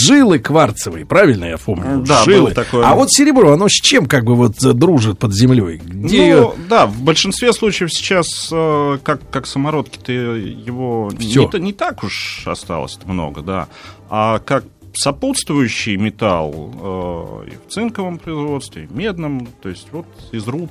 [0.00, 2.04] жилы кварцевые, правильно я помню?
[2.04, 2.40] Да, жилы.
[2.40, 2.86] было такое.
[2.86, 5.80] А вот серебро, оно с чем как бы вот дружит под землей?
[5.84, 11.50] Где Ну, да, в большинстве случаев сейчас, э, как, как самородки-то его Всё.
[11.52, 13.68] не, не так уж осталось много, да.
[14.08, 14.64] А как
[14.94, 20.70] сопутствующий металл э, и в цинковом производстве, и в медном, то есть вот из руд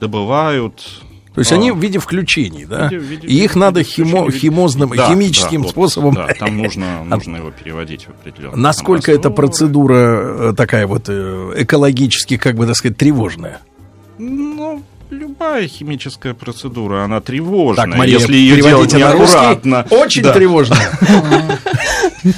[0.00, 1.02] добывают.
[1.34, 2.88] То есть а, они в виде включений, да?
[2.88, 6.14] в виде- в виде- И их надо химо- химозным, Да, химическим да, вот, способом.
[6.14, 8.56] Да, там нужно, нужно его переводить в определенный.
[8.58, 13.60] Насколько эта процедура э, такая вот э, экологически, как бы так сказать, тревожная?
[14.18, 17.86] Ну, любая химическая процедура, она тревожная.
[17.86, 19.36] Так, Мария, если ее делать на русский.
[19.36, 19.86] неаккуратно.
[19.90, 20.32] Очень Да.
[20.32, 20.98] тревожная.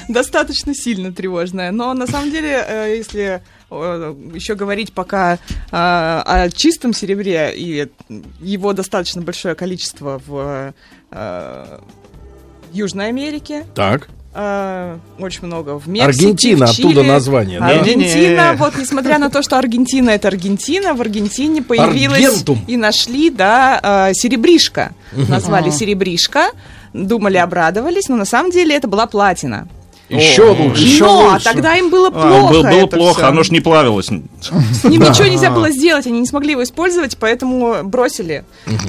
[0.08, 1.70] Достаточно сильно тревожная.
[1.72, 5.38] Но на самом деле, э, если еще говорить пока э,
[5.72, 7.88] о чистом серебре, и
[8.40, 10.74] его достаточно большое количество в
[11.12, 11.78] э,
[12.72, 14.08] Южной Америке, Так.
[14.34, 16.86] э, очень много в Мексике, Аргентина, в Чили.
[16.88, 17.68] оттуда название, да?
[17.68, 22.64] Аргентина, вот несмотря на то, что Аргентина это Аргентина, в Аргентине появилась Аргентум.
[22.66, 24.92] и нашли, да, э, серебришка.
[25.12, 26.50] Назвали серебришка,
[26.92, 29.68] думали, обрадовались, но на самом деле это была платина.
[30.10, 30.98] Еще лучше.
[31.04, 32.52] Но тогда им было А, плохо.
[32.52, 33.28] был- было это плохо, всё.
[33.28, 34.06] оно ж не плавилось.
[34.06, 34.10] С
[34.84, 38.44] ним ничего нельзя было сделать, они не смогли его использовать, поэтому бросили.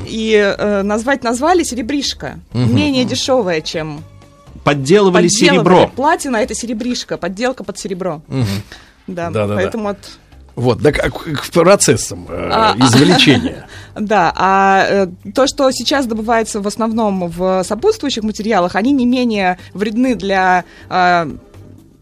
[0.07, 2.39] И э, назвать назвали серебришка.
[2.53, 4.03] Менее дешевая, чем
[4.64, 5.27] Подделывали подделывали.
[5.57, 5.91] серебро.
[5.95, 8.22] Платина это серебришка, подделка под серебро.
[9.07, 9.98] Да, поэтому от
[10.56, 13.68] Вот, да, к, к процессам э, А, извлечения.
[13.94, 19.57] Да, а э, то, что сейчас добывается в основном в сопутствующих материалах, они не менее
[19.73, 20.64] вредны для...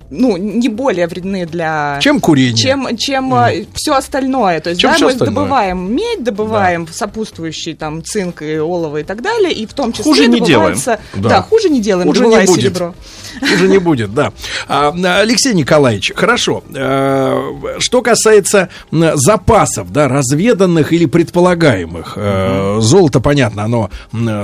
[0.09, 1.99] э, ну, не более вредны для...
[2.01, 2.55] Чем курение.
[2.55, 3.33] Чем, чем
[3.73, 4.59] все остальное.
[4.59, 5.35] То есть, Чем да, мы остальное.
[5.35, 10.03] добываем медь, добываем сопутствующий там цинк и олово и так далее, и в том числе
[10.03, 10.83] Хуже не добывается...
[10.85, 10.99] делаем.
[11.15, 11.29] Да.
[11.29, 11.41] Да.
[11.41, 12.61] хуже не делаем, Хуже не будет.
[12.61, 12.95] серебро.
[13.41, 14.33] Уже не будет, да.
[14.67, 16.63] А, Алексей Николаевич, хорошо.
[16.73, 23.89] Э, Что касается запасов, да, разведанных или предполагаемых, э, золото, понятно, оно,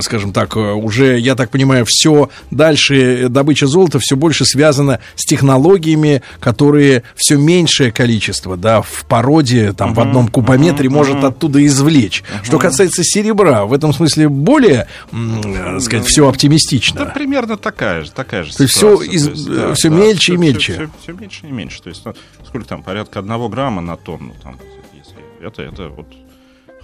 [0.02, 5.26] скажем так, э, уже, я так понимаю, все дальше добыча золота все больше связана с
[5.60, 12.24] технологиями, которые все меньшее количество, да, в породе, там, в одном кубометре может оттуда извлечь.
[12.44, 15.42] Что касается серебра, в этом смысле более, м,
[15.78, 17.06] э, сказать, все оптимистично.
[17.06, 19.10] Да, примерно такая же, такая же То есть ситуация.
[19.12, 20.90] из- э, всё мельче и мельче.
[21.02, 21.82] Все, меньше и меньше.
[21.82, 22.14] То есть, ну,
[22.46, 24.34] сколько там, порядка одного грамма на тонну.
[24.44, 24.60] Там,
[24.94, 25.16] если
[25.46, 26.08] это, это вот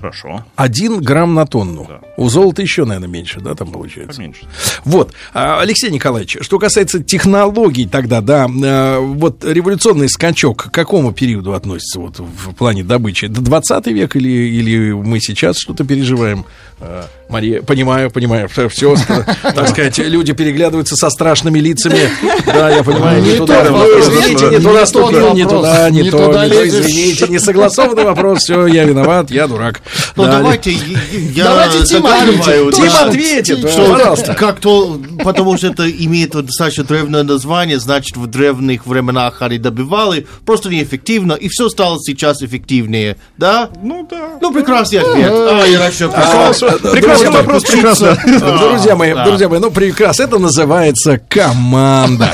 [0.01, 0.43] хорошо.
[0.55, 1.87] Один грамм на тонну.
[2.17, 4.17] У золота еще, наверное, меньше, да, там получается?
[4.17, 4.41] Поменьше.
[4.83, 11.13] Вот, А, Алексей Николаевич, что касается технологий тогда, да, э, вот революционный скачок к какому
[11.13, 13.27] периоду относится вот в плане добычи?
[13.27, 16.45] До 20 век или, или мы сейчас что-то переживаем?
[16.79, 18.95] Э, Мария, понимаю, понимаю, все,
[19.41, 22.09] так сказать, люди переглядываются со страшными лицами.
[22.45, 23.61] Да, я понимаю, не туда.
[23.67, 28.83] извините, не туда ступил, не туда, не то, туда извините, не согласованный вопрос, все, я
[28.83, 29.81] виноват, я дурак.
[30.15, 32.75] Ну, Да, давайте, я- Давайте Тим догадываюсь, ответит.
[32.75, 34.33] Тим да, ответит, что пожалуйста.
[34.33, 40.27] Как то, потому что это имеет достаточно древнее название, значит, в древних временах они добивали,
[40.45, 43.69] просто неэффективно, и все стало сейчас эффективнее, да?
[43.81, 44.37] Ну, да.
[44.41, 45.31] Ну, прекрасный ответ.
[45.31, 48.17] А, я Прекрасный друзья вопрос, прекрасно.
[48.59, 50.23] Друзья мои, друзья мои, ну прекрасно.
[50.23, 52.29] Это называется команда.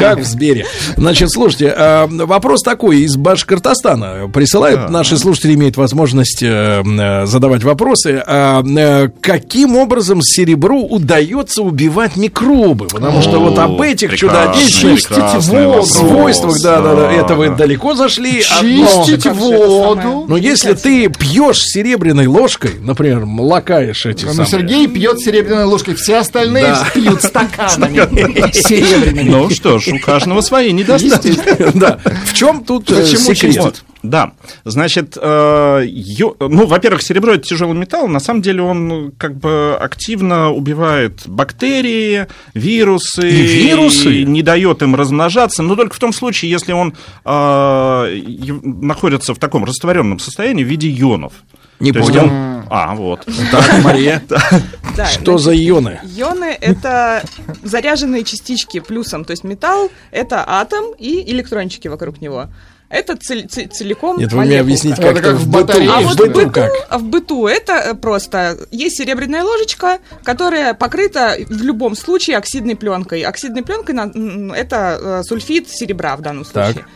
[0.00, 0.66] Как в Сбере.
[0.96, 4.28] Значит, слушайте, а, вопрос такой из Башкортостана.
[4.32, 6.75] Присылают, наши слушатели имеют возможность э,
[7.26, 8.22] задавать вопросы.
[8.26, 12.86] А, э, Каким образом серебру удается убивать микробы?
[12.86, 15.00] Потому что вот об этих чудодейственных
[15.86, 18.42] свойствах, да, да, да, это вы далеко зашли.
[18.42, 20.26] Чистить воду.
[20.28, 24.50] но если ты пьешь серебряной ложкой, например, лакаешь эти Но самые...
[24.50, 26.86] Сергей пьет серебряной ложкой, все остальные Да.
[26.94, 29.28] пьют стаканами серебряными.
[29.28, 31.34] Ну что ж, у каждого свои недостатки.
[31.74, 31.98] Да.
[32.26, 33.82] В чем тут э, секрет?
[34.02, 34.32] Да,
[34.64, 36.36] значит, э, ё-
[36.66, 41.22] ну, во-первых, серебро это тяжелый металл, на самом деле он ну, как бы активно убивает
[41.26, 44.22] бактерии, вирусы, И вирусы?
[44.22, 46.94] и не дает им размножаться, но только в том случае, если он
[47.24, 48.18] э,
[48.62, 51.32] находится в таком растворенном состоянии в виде ионов.
[51.78, 52.24] Не То понял.
[52.24, 53.26] он- А, вот.
[53.52, 54.22] Так, Мария,
[54.96, 56.00] Да, что за ионы?
[56.16, 57.22] Ионы— это
[57.62, 62.46] заряженные частички плюсом, то есть металл— это атом и электрончики вокруг него.
[62.88, 65.72] Это цель- цель- целиком Нет, вы мне объясните, как как это в в быту.
[65.90, 66.70] А В вот в быту быту, как?
[66.88, 72.76] а в быту это э, просто есть серебряная ложечка, которая покрыта в любом случае оксидной
[72.76, 73.22] пленкой.
[73.22, 73.96] Оксидной пленкой
[74.56, 76.66] это э, сульфид серебра в данном Так.
[76.66, 76.86] случае.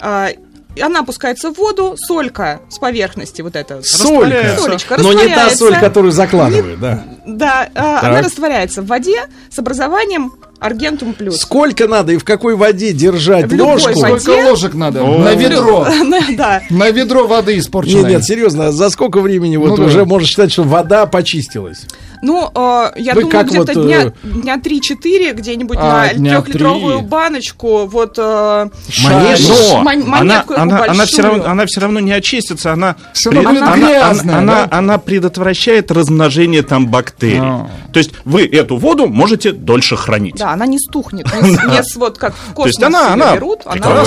[0.00, 0.30] А,
[0.76, 3.82] и она опускается в воду, солька с поверхности вот эта.
[3.82, 4.56] Солька.
[4.58, 7.04] Солечка Но не та соль, которую закладывают, да.
[7.26, 8.04] Да, а, Так.
[8.04, 10.32] она растворяется в воде с образованием
[10.64, 11.36] аргентум плюс.
[11.38, 14.00] Сколько надо и в какой воде держать В любой ложку?
[14.00, 14.20] воде.
[14.20, 15.02] Сколько ложек надо?
[15.02, 15.18] О.
[15.18, 15.86] На ведро.
[16.36, 16.62] Да.
[16.70, 18.02] На ведро воды испорченной.
[18.02, 19.84] Нет, нет, серьезно, за сколько времени вот Ну да.
[19.84, 21.86] уже можно считать, что вода почистилась?
[22.22, 27.02] Ну, э, я Вы думаю, где-то вот, дня, э, дня 3-4 где-нибудь А, на трехлитровую
[27.02, 28.14] баночку, вот...
[28.16, 28.68] э,
[29.04, 29.76] Монетку?
[29.76, 30.90] она, монетку она, большую.
[30.90, 32.96] она, все равно, она все равно не очистится, она,
[33.26, 34.64] будет она, грязная, она, да?
[34.64, 37.40] она, она предотвращает размножение там бактерий.
[37.40, 37.68] А.
[37.92, 40.36] То есть вы эту воду можете дольше хранить.
[40.36, 41.26] Да, она не стухнет.
[41.42, 44.04] Не, с- вот как в То есть космосе она- берут, она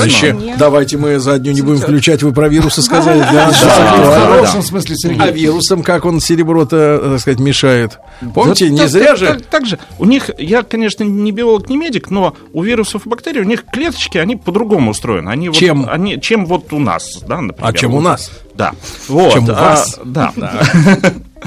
[0.57, 3.19] давайте мы заднюю не будем включать, вы про вирусы сказали.
[3.31, 4.19] Да, Да, да, в да.
[4.31, 5.31] хорошем смысле, А Сергей.
[5.31, 7.99] вирусом как он серебро-то, так сказать, мешает?
[8.33, 9.25] Помните, Вот не так- зря так- же...
[9.27, 9.79] так- так же.
[9.99, 13.65] У них, я, конечно, не биолог, не медик, но у вирусов и бактерий, у них
[13.65, 15.29] клеточки, они по-другому устроены.
[15.29, 15.87] Они вот- Чем?
[15.89, 17.69] они, чем вот у нас, да, например.
[17.69, 18.03] А чем у Вот.
[18.03, 18.31] нас?
[18.57, 18.73] Да.
[19.07, 19.33] Вот.
[19.33, 19.99] Чем у а, вас?
[20.05, 20.33] Да.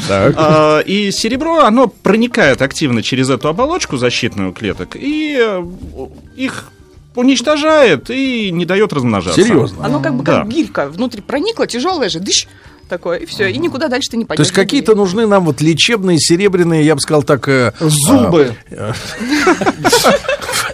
[0.07, 0.35] Так.
[0.37, 5.65] А, И серебро, оно проникает активно через эту оболочку защитную клеток и э,
[6.37, 6.71] их
[7.17, 9.43] уничтожает и не дает размножаться.
[9.43, 9.85] Серьезно?
[9.85, 10.39] Оно как бы Да.
[10.41, 12.47] как гирька внутрь проникла, тяжелая же, дыщ,
[12.91, 14.45] такое, и все, и никуда дальше ты не пойдешь.
[14.47, 17.49] То есть какие-то нужны нам вот лечебные, серебряные, я бы сказал так...
[17.49, 18.55] э, Зубы.
[18.73, 18.93] а,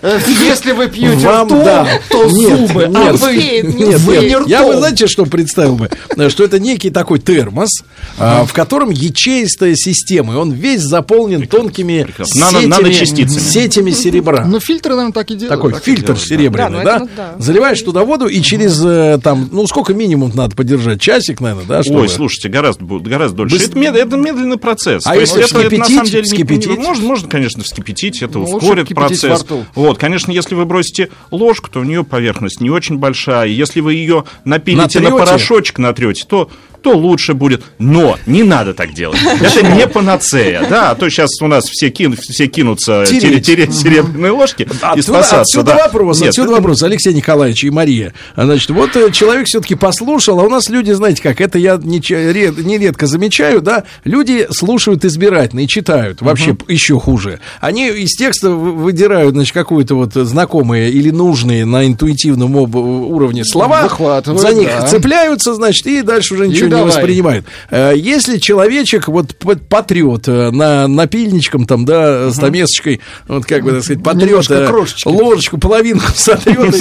[0.03, 1.89] Э, Если вы пьете Вам, то, да.
[2.11, 4.47] то Нет, зубы, а нет, вы, нет, вы нет.
[4.47, 4.79] не Я бы, ртом.
[4.81, 5.89] знаете, что представил бы?
[6.17, 7.71] Э, Что это некий такой термос,
[8.19, 13.39] а, в котором ячеистая система, и он весь заполнен тонкими Нано- сетями, наночастицами.
[13.41, 14.45] сетями серебра.
[14.45, 15.49] Ну, фильтры, наверное, так и делают.
[15.51, 16.97] Такой Так фильтр делают, серебряный, Да, ну да?
[16.97, 17.43] это, ну, да.
[17.45, 21.01] Заливаешь туда воду, и через там, ну сколько минимум надо подержать?
[21.01, 21.83] Часик, наверное, да?
[21.83, 23.57] чтобы- Ой, слушайте, гораздо, гораздо дольше.
[23.57, 25.07] Быстро- Это, мед- это медленный процесс.
[25.07, 26.67] А То есть если это, это на самом деле не- Вскипятить?
[26.71, 29.45] не- можно, можно, конечно, вскипятить, это Ну, ускорит процесс.
[29.75, 33.49] Вот, конечно, если вы бросите ложку, то у нее поверхность не очень большая.
[33.49, 35.27] Если вы ее напилите на Натрете?
[35.27, 36.51] порошочек, натрете, то
[36.87, 37.65] то лучше будет.
[37.81, 39.19] Но не надо так делать.
[39.41, 40.65] Это не панацея.
[40.71, 43.23] Да, а то сейчас у нас все, кин- все кинутся Тереть.
[43.23, 45.41] тереть, тереть серебряные ложки и спасаться.
[45.41, 45.87] отсюда да.
[45.87, 48.15] вопрос, Нет, отсюда это- вопрос, Алексей Николаевич и Мария.
[48.37, 51.99] Значит, вот э, человек все-таки послушал, а у нас люди, знаете как, это я не
[51.99, 57.41] нередко замечаю, да, люди слушают избирательно и читают, вообще п- еще хуже.
[57.61, 63.83] Они из текста вы- выдирают, значит, какую-то вот знакомые или нужные на интуитивном уровне слова,
[63.83, 64.87] Выхватывают, за них да.
[64.87, 67.47] цепляются, значит, и дальше уже И ничего не воспринимают.
[67.71, 69.35] Э, Если человечек вот
[69.69, 74.71] потрет э, на напильничком там, да, стамесочкой, вот как бы, так сказать, потрет э,
[75.05, 76.75] ложечку, половинку сотрет.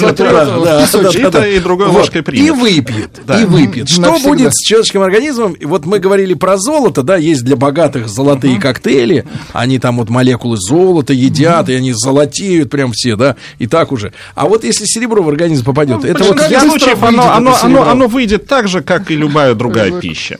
[1.46, 2.46] И другой ложкой примет.
[2.46, 3.88] И выпьет, и выпьет.
[3.88, 5.56] Что будет с человеческим организмом?
[5.62, 10.56] Вот мы говорили про золото, да, есть для богатых золотые коктейли, они там вот молекулы
[10.58, 14.12] золота едят, и они золотеют прям все, да, и так уже.
[14.34, 18.46] А вот если серебро в организм попадет, это В вот случаев это оно, оно выйдет
[18.46, 20.38] так же, как и любая другая пища.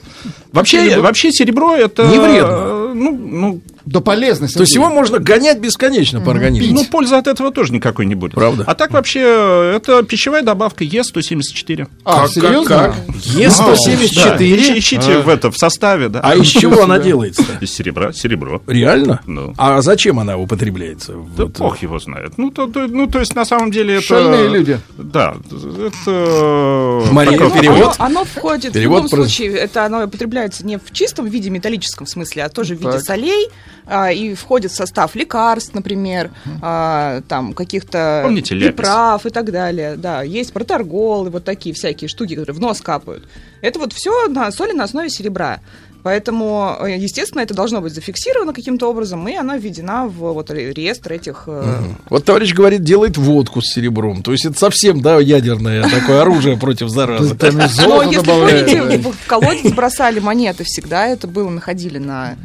[0.51, 2.05] Вообще, вообще серебро это...
[2.07, 2.51] Не вредно.
[2.51, 6.73] э, Ну, ну, Да полезно, То есть его можно гонять бесконечно по организму.
[6.73, 8.33] ну, пользы от этого тоже никакой не будет.
[8.33, 8.63] Правда?
[8.67, 11.87] А так вообще, э, это пищевая добавка Е174.
[12.03, 12.93] А, серьезно?
[13.07, 14.37] Е174.
[14.39, 16.19] Ищи- Ищите в это, в составе, да.
[16.21, 17.43] А из чего она делается?
[17.61, 18.61] Из серебра, серебро.
[18.67, 19.21] Реально?
[19.25, 19.53] Ну.
[19.57, 21.13] А зачем она употребляется?
[21.37, 22.33] Да Вот, бог его знает.
[22.37, 24.03] Ну то, ну, то есть, на самом деле, это...
[24.05, 24.79] Шальные люди.
[24.97, 27.03] Да, это...
[27.11, 27.95] Мария, такой- Ну, перевод?
[27.99, 32.49] Оно, входит в любом случае, это оно употребляется не в чистом виде металлическом смысле, а
[32.49, 33.47] тоже в виде солей,
[33.87, 39.95] а, и входит в состав лекарств, например, а, там каких-то Помните приправ и так далее.
[39.95, 43.27] Да, есть проторгол и вот такие всякие штуки, которые в нос капают.
[43.61, 45.59] Это вот все на соли на основе серебра.
[46.03, 50.71] Поэтому, э, естественно, это должно быть зафиксировано каким-то образом, и она введена в вот ре-
[50.71, 54.23] реестр этих э, Вот товарищ говорит, делает водку с серебром.
[54.23, 57.35] То есть это совсем, да, ядерное такое оружие против заразы.
[57.85, 62.37] Но если помните, в колодец бросали монеты всегда, это было, находили на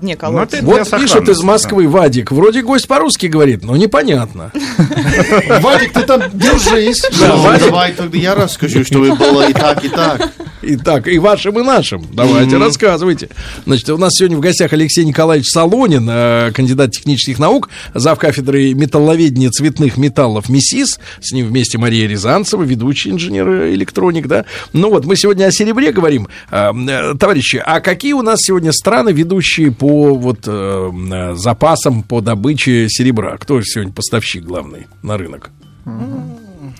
[0.00, 0.56] дне колодца.
[0.56, 2.32] это- Вот пишет из Москвы Вадик.
[2.32, 4.50] Вроде гость по-русски говорит, но непонятно.
[5.60, 7.02] Вадик, ты там держись.
[7.12, 7.26] Ну,
[7.58, 10.30] давай тогда я расскажу, чтобы было и так, и так.
[10.62, 12.06] И так, и вашим, и нашим.
[12.12, 13.28] Давайте, рассказывайте.
[13.66, 18.16] Значит, у нас сегодня в гостях Алексей Николаевич Солонин, э, кандидат технических наук, зав.
[18.18, 21.00] кафедры металловедения цветных металлов МИСИС.
[21.20, 24.44] С ним вместе Мария Рязанцева, ведущий инженер-электроник, да.
[24.72, 26.28] Ну вот, мы сегодня о серебре говорим.
[26.52, 32.04] Э, э, Товарищи, а какие у нас сегодня страны, ведущие по вот э, э, запасам,
[32.04, 33.36] по добыче серебра?
[33.36, 35.50] Кто сегодня поставщик главный на рынок?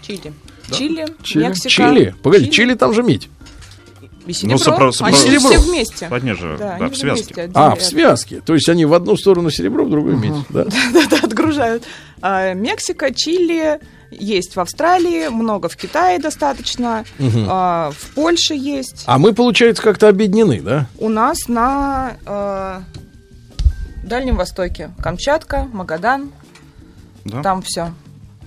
[0.02, 0.32] Чили.
[0.70, 1.44] Чили, Чили.
[1.46, 1.68] Мексика.
[1.68, 2.14] Чили?
[2.22, 3.28] Погоди, Чили там же медь.
[4.28, 4.56] И серебро.
[4.56, 5.48] сопро- сопро- Они серебро.
[5.50, 6.06] все вместе.
[6.12, 7.34] Они же, да, они в связке.
[7.34, 8.40] вместе, А, в связке.
[8.40, 10.34] То есть они в одну сторону серебро, в другую медь.
[10.50, 10.64] Да?
[10.94, 11.82] Да-да, отгружают.
[12.20, 13.80] А, Мексика, Чили,
[14.18, 17.04] есть в Австралии, много в Китае достаточно,
[17.48, 19.02] а, в Польше есть.
[19.06, 20.86] А мы, получается, как-то объединены, да?
[20.98, 22.80] У нас на э,
[24.04, 26.32] Дальнем Востоке Камчатка, Магадан,
[27.24, 27.42] Да.
[27.42, 27.92] там все.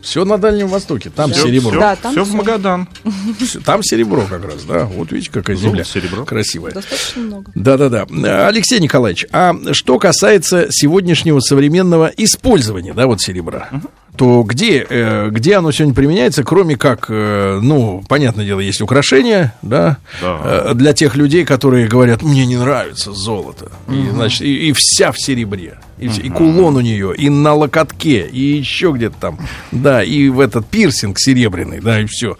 [0.01, 1.71] Все на Дальнем Востоке, там Всё- серебро.
[1.71, 2.37] всё- Да, там всё в всё.
[2.37, 2.87] Магадан.
[3.65, 4.83] Там серебро как раз, да.
[4.85, 6.25] Вот видите, какая земля Золото, серебро.
[6.25, 6.71] красивая.
[6.73, 7.51] Достаточно много.
[7.55, 8.05] Да-да-да.
[8.47, 13.69] Алексей Николаевич, а что касается сегодняшнего современного использования, да, вот серебра,
[14.15, 19.53] то где, э, где оно сегодня применяется, кроме как, э, ну, понятное дело, есть украшения,
[19.61, 20.39] да, Да.
[20.43, 25.11] э, для тех людей, которые говорят, мне не нравится золото, и, значит, и, и вся
[25.11, 29.39] в серебре, и, вс- и кулон у нее, и на локотке, и еще где-то там,
[29.71, 32.37] да, и в этот пирсинг серебряный, да, и все.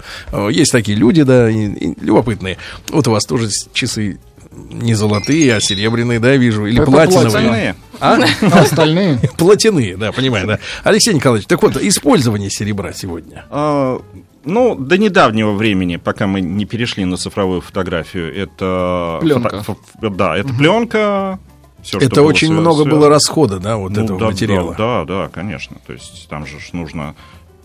[0.49, 2.57] Есть такие люди, да, и- и любопытные.
[2.89, 4.17] Вот у вас тоже часы
[4.72, 7.27] не золотые, а серебряные, да, вижу, или Это платиновые.
[7.27, 7.75] Остальные.
[8.00, 8.17] А?
[8.53, 9.19] А остальные?
[9.38, 10.59] Платяные, да, понимаю, да.
[10.84, 13.45] Алексей Николаевич, так вот, использование серебра сегодня.
[13.50, 14.00] А,
[14.43, 19.17] Ну, до недавнего времени, пока мы не перешли на цифровую фотографию, это...
[19.22, 19.64] Пленка.
[19.64, 21.40] фото- фо- да, это пленка.
[21.82, 24.25] всё, что Это было очень свя- много свя- было расхода, да, вот Ну, этого да,
[24.27, 24.75] материала.
[24.77, 25.77] Да, да, да, конечно.
[25.88, 27.16] То есть там же нужно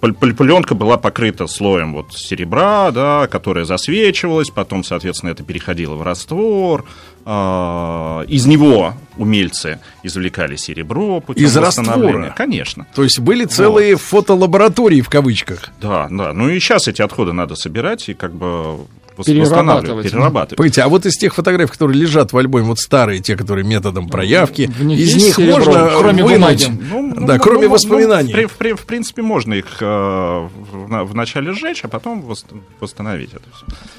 [0.01, 6.85] пленка была покрыта слоем вот серебра, да, которое засвечивалось, потом, соответственно, это переходило в раствор.
[7.27, 12.13] а, Из него умельцы извлекали серебро путем Из восстановления.
[12.29, 12.35] раствора?
[12.37, 12.87] Конечно.
[12.95, 15.69] То есть были целые фотолаборатории в кавычках.
[15.81, 16.33] Да, да.
[16.33, 18.79] Ну и сейчас эти отходы надо собирать и как бы.
[19.29, 20.57] Восстанавливать, перерабатывать.
[20.57, 24.09] Пойте, а вот из тех фотографий, которые лежат в альбоме, вот старые, те, которые методом
[24.09, 26.83] проявки, В них из них серебро, можно кроме вынуть, бумаги?
[26.91, 28.33] Ну, да, ну, кроме ну, воспоминаний.
[28.33, 32.45] ну, в, при- в при- в принципе, можно их э, вначале сжечь, а потом вос-
[32.81, 33.45] восстановить это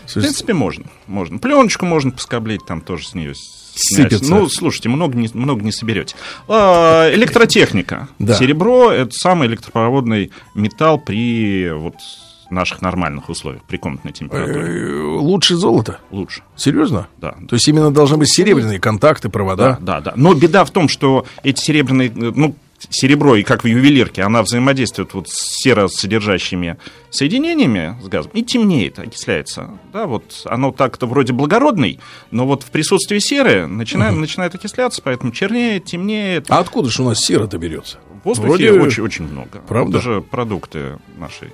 [0.05, 0.19] все.
[0.19, 0.85] В принципе, можно.
[1.07, 1.37] можно.
[1.37, 3.33] Пленочку можно поскоблить, там тоже с нее.
[3.73, 4.29] Сыпется.
[4.29, 6.15] Ну, слушайте, много не, много не соберете.
[6.47, 8.09] А, электротехника.
[8.19, 8.35] Да.
[8.35, 11.95] Серебро это самый электропроводный металл при вот
[12.51, 14.89] наших нормальных условиях, при комнатной температуре.
[14.89, 15.99] Э, Лучше золота?
[16.11, 16.41] Лучше.
[16.55, 17.07] Серьезно?
[17.17, 17.35] Да.
[17.47, 19.77] То есть именно должны быть серебряные контакты, провода?
[19.81, 20.13] Да, да, да.
[20.15, 22.55] Но беда в том, что эти серебряные, э, ну,
[22.89, 26.77] серебро, и как в ювелирке, она взаимодействует вот с серосодержащими
[27.09, 29.69] соединениями с газом и темнеет, окисляется.
[29.93, 31.99] Да, вот оно так-то вроде благородный,
[32.31, 36.49] но вот в присутствии серы начинает, начинает окисляться, поэтому чернеет, темнеет.
[36.49, 37.99] А откуда же у нас сера-то берется?
[38.23, 39.59] В воздухе Вроде- очень, очень много.
[39.67, 39.97] Правда?
[39.97, 41.49] Это же продукты нашей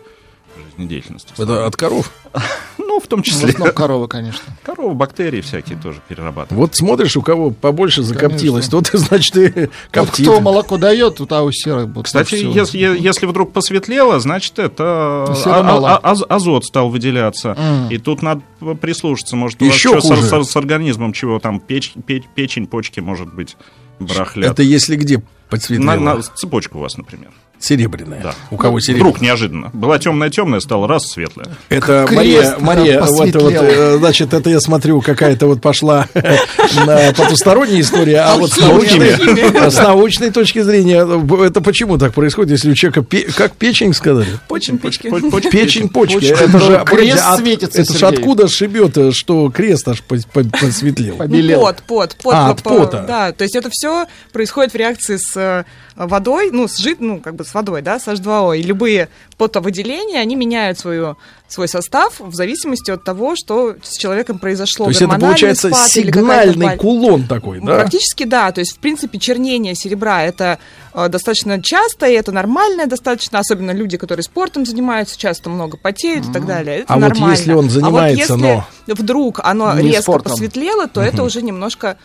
[0.78, 1.34] жизнедеятельности.
[1.38, 2.12] Это от коров?
[2.80, 3.50] Ну, в том В числе.
[3.50, 4.42] основном коровы, конечно.
[4.64, 6.52] Коровы, бактерии всякие тоже перерабатывают.
[6.70, 10.26] Вот смотришь, у кого побольше закоптилось, тот, значит, и коптит.
[10.26, 12.06] кто молоко дает, у того серых будет.
[12.06, 17.56] Кстати, если, если вдруг посветлело, значит, это Серы а- а- аз- азот стал выделяться.
[17.92, 18.42] И тут надо
[18.82, 19.36] прислушаться.
[19.36, 20.46] Может, Еще у вас что с, хуже.
[20.46, 23.58] с- с организмом чего там, печ- пе- печень, почки, может быть,
[24.00, 24.52] барахлят.
[24.54, 25.96] Это если где подсветлело?
[25.98, 27.30] на, на- цепочка у вас, например.
[27.60, 28.22] Серебряная.
[28.22, 28.34] Да.
[28.52, 29.10] У кого Ну, серебряная?
[29.12, 29.70] Вдруг неожиданно.
[29.74, 31.48] Была темная-темная, стала раз светлая.
[31.70, 37.14] Это Крест Мария, Мария, вот, вот, э, значит, это я смотрю, какая-то вот пошла на
[37.18, 41.06] потусторонняя история, а вот с научной, с научной точки зрения,
[41.46, 43.06] это почему так происходит, если у человека,
[43.36, 44.28] как печень сказали?
[44.48, 45.08] Почем печки.
[45.10, 46.26] Поч- поч- Печень, почки.
[46.26, 51.16] Это же, Крест светится, Это же откуда шибет, э, что крест аж по- по- посветлел?
[51.28, 52.34] Ну, пот, пот, пот.
[52.36, 53.04] А, от по- пота.
[53.08, 55.64] Да, то есть это все происходит в реакции с э,
[55.98, 58.58] водой, ну, с жид, ну, как бы с водой, да, с H2O.
[58.58, 61.18] И любые потовыделения, они меняют свою,
[61.48, 64.86] свой состав в зависимости от того, что с человеком произошло.
[64.86, 67.80] То есть это получается спад сигнальный кулон такой, да?
[67.80, 68.52] Практически да.
[68.52, 70.60] То есть, в принципе, чернение серебра это
[70.94, 76.30] э, достаточно часто, и это нормально достаточно, особенно люди, которые спортом занимаются, часто много потеют
[76.30, 76.80] и так далее.
[76.80, 77.32] Это А вот нормально.
[77.34, 80.32] если он занимается, а вот если вдруг оно резко спортом.
[80.32, 81.98] посветлело, то это уже немножко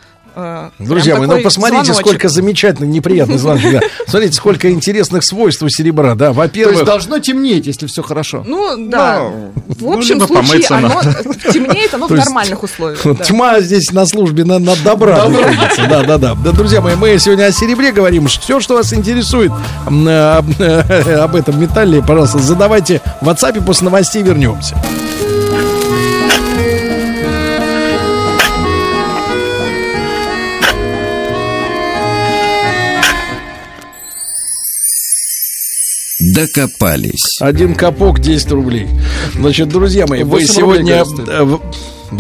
[0.79, 2.07] Друзья прям мои, ну посмотрите, звоночек.
[2.07, 3.73] сколько замечательных, неприятных звонков.
[3.73, 3.81] да.
[4.07, 6.17] Смотрите, сколько интересных свойств у серебра, да.
[6.17, 8.43] То есть Во-первых, должно темнеть, если все хорошо.
[8.47, 9.21] Ну, да.
[9.21, 11.01] в ну, общем либо случае, оно
[11.53, 13.01] темнеет оно в нормальных условиях.
[13.05, 13.25] Да.
[13.25, 15.87] Тьма здесь на службе на, на добра находится.
[15.89, 16.35] Да, да, да.
[16.35, 18.27] Да, друзья мои, мы сегодня о серебре говорим.
[18.27, 19.53] Все, что вас интересует
[19.87, 24.77] э, об, э, об этом металле, пожалуйста, задавайте в WhatsApp, после новостей вернемся.
[36.35, 37.41] Докопались.
[37.41, 38.89] Один капок 10 рублей.
[39.35, 41.05] Значит, друзья мои, вы 8 рублей, сегодня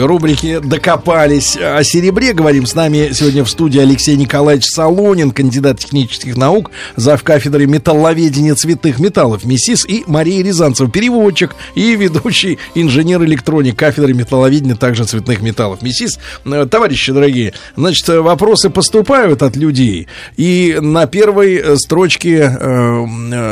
[0.00, 2.66] рубрике «Докопались» о серебре говорим.
[2.66, 7.22] С нами сегодня в студии Алексей Николаевич Солонин, кандидат технических наук, зав.
[7.22, 15.04] кафедры металловедения цветных металлов МИСИС и Мария Рязанцева, переводчик и ведущий инженер-электроник кафедры металловедения, также
[15.04, 16.18] цветных металлов МИСИС.
[16.46, 20.08] Э, Товарищи дорогие, значит, вопросы поступают от людей.
[20.36, 22.74] И на первой э, строчке э,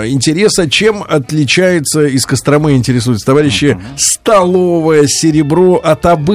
[0.08, 6.29] интереса, чем отличается из Костромы, интересуется, товарищи, столовое серебро от обычного.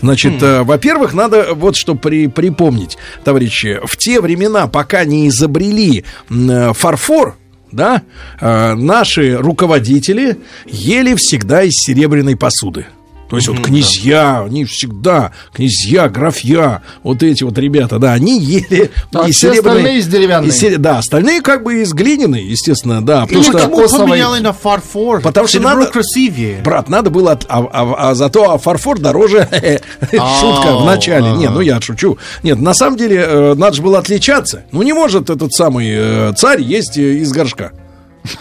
[0.00, 6.04] Значит, э, во-первых, надо вот что при, припомнить, товарищи, в те времена, пока не изобрели
[6.30, 7.36] э, фарфор,
[7.70, 8.02] да,
[8.40, 12.86] э, наши руководители ели всегда из серебряной посуды.
[13.32, 18.90] То есть вот князья, они всегда, князья, графья, вот эти вот ребята, да, они ели
[19.14, 19.78] А из все серебряной...
[19.78, 20.48] остальные из деревянной.
[20.48, 23.22] из сере- Да, остальные как бы из глиняной, естественно, да.
[23.22, 25.22] потому что- Почему поменяли на фарфор?
[25.22, 26.60] Потому что надо- красивее.
[26.62, 29.48] Брат, надо было, от- а, а- а зато фарфор дороже.
[30.10, 31.30] Шутка в начале.
[31.30, 32.18] Не, ну я шучу.
[32.42, 34.64] Нет, на самом деле э, надо же было отличаться.
[34.72, 37.72] Ну не может этот самый э, царь есть э, из горшка.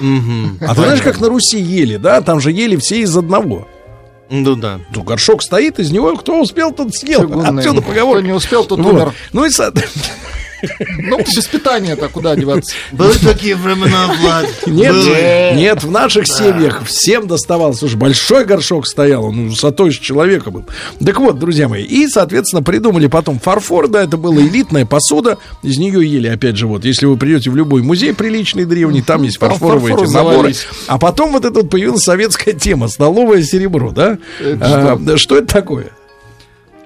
[0.01, 2.19] А ты знаешь, как на Руси ели, да?
[2.21, 3.67] Там же ели все из одного.
[4.33, 4.79] Ну да.
[4.95, 7.21] Ну, горшок стоит, из него кто успел, тот съел.
[7.23, 7.59] Чугунный.
[7.59, 8.19] Отсюда поговорка.
[8.19, 8.93] Кто не успел, тот Вот.
[8.93, 9.13] умер.
[9.33, 9.73] Ну и, со-
[10.97, 12.73] Ну, без питания-то куда деваться?
[12.91, 14.45] Были такие времена, Влад.
[14.67, 17.81] Нет, нет, в наших семьях всем доставалось.
[17.83, 20.65] Уж большой горшок стоял, он высотой с человека был.
[21.03, 25.77] Так вот, друзья мои, и, соответственно, придумали потом фарфор, да, это была элитная посуда, из
[25.77, 29.37] нее ели, опять же, вот, если вы придете в любой музей приличный, древний, там есть
[29.37, 30.53] фарфоровые фарфор эти наборы.
[30.87, 34.17] А потом вот это вот появилась советская тема, столовое серебро, да?
[34.39, 35.91] А, да, Что это такое?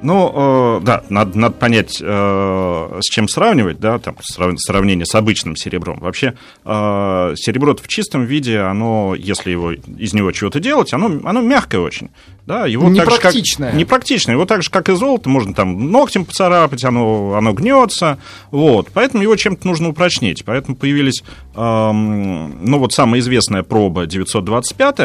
[0.05, 5.15] Ну, э, да, надо, надо понять, э, с чем сравнивать, да, там, срав- сравнение с
[5.15, 5.99] обычным серебром.
[5.99, 11.41] Вообще, э, серебро в чистом виде, оно, если его, из него чего-то делать, оно, оно
[11.41, 12.09] мягкое очень.
[12.45, 13.73] Да, его так же, как- Непрактичное.
[13.73, 14.35] непрактичное.
[14.35, 18.19] Его так же, как и золото, можно там ногтем поцарапать, оно, оно гнется.
[18.51, 18.89] Вот.
[18.93, 20.45] Поэтому его чем-то нужно упрочнить.
[20.45, 21.23] Поэтому появились,
[21.55, 24.99] эм, ну вот самая известная проба 925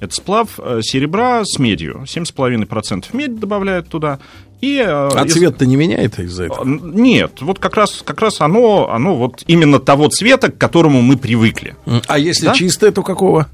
[0.00, 2.04] это сплав э, серебра с медью.
[2.06, 4.18] 7,5% медь добавляют туда.
[4.60, 6.64] И, э, А из- цвет-то не меняет из-за этого?
[6.64, 11.16] Нет, вот как раз, как раз оно, оно вот именно того цвета, к которому мы
[11.16, 11.76] привыкли.
[12.06, 12.54] А если Да?
[12.54, 13.46] чистое, то какого?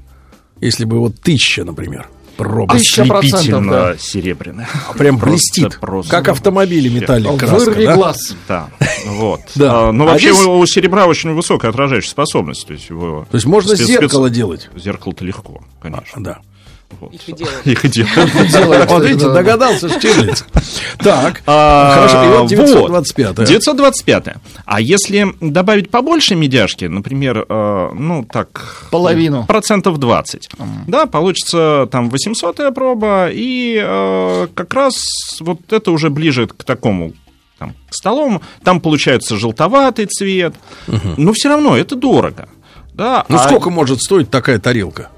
[0.61, 2.07] Если бы вот тысяча, например,
[2.37, 2.73] проба.
[2.77, 3.97] Тысяча процентов, Ослепительно да.
[3.97, 4.69] серебряная.
[4.89, 7.95] А прям блестит, просто как автомобили металлик Вырви да?
[7.95, 8.35] глаз.
[8.47, 8.69] Да,
[9.05, 9.41] вот.
[9.55, 9.89] Да.
[9.89, 12.65] А, Но А вообще здесь- у, у серебра очень высокая отражающая способность.
[12.65, 14.69] То есть, его То есть можно спец- зеркало спец- делать?
[14.75, 16.23] Зеркало-то легко, конечно.
[16.23, 16.39] Да.
[16.99, 17.13] Вот.
[17.13, 17.67] Их и делают.
[17.67, 19.19] Их и делают.
[19.19, 19.33] Да.
[19.33, 20.45] догадался, что делается.
[20.99, 22.49] Так, А, хорошо, и вот вот.
[22.49, 24.27] 925 925
[24.65, 28.87] А если добавить побольше медяшки, например, э, ну так...
[28.91, 29.45] Половину.
[29.45, 30.49] Процентов 20.
[30.87, 34.93] Да, получится там 800 проба, и э, как раз
[35.39, 37.13] вот это уже ближе к такому
[37.59, 38.41] там, к столовому.
[38.63, 40.53] Там получается желтоватый цвет,
[41.17, 42.47] но все равно это дорого.
[42.93, 45.09] Да, Ну а- сколько может стоить такая тарелка?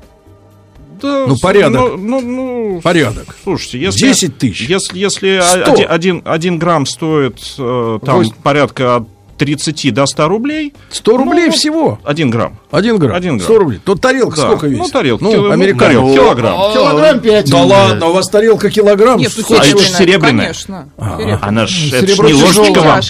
[1.01, 1.81] Да, Ну, порядок.
[1.97, 3.35] Ну, ну, ну, Порядок.
[3.43, 4.07] Слушайте, если...
[4.07, 4.69] 10 тысяч.
[4.69, 5.41] Если, если
[5.85, 9.07] один, один, грамм стоит э, там Вось- порядка от
[9.37, 10.73] 30 до 100 рублей...
[10.89, 11.99] 100 рублей ну, всего.
[12.03, 12.57] Один грамм.
[12.71, 13.15] Один грамм.
[13.15, 13.45] Один грамм.
[13.45, 13.81] 100 рублей.
[13.83, 14.41] То тарелка Да.
[14.43, 14.83] сколько весит?
[14.83, 15.23] Ну, тарелка.
[15.23, 15.79] Ну, кило- ну, американец.
[15.95, 16.73] тарелка, килограмм.
[16.73, 17.49] Килограмм пять.
[17.49, 19.19] Да ладно, у вас тарелка килограмм.
[19.19, 19.61] Нет, ну Сколько?
[19.61, 20.45] А это ж серебряная.
[20.45, 20.89] Конечно.
[20.97, 21.39] А, серебряная.
[21.41, 23.01] Она ж, это ж не ложечка вам.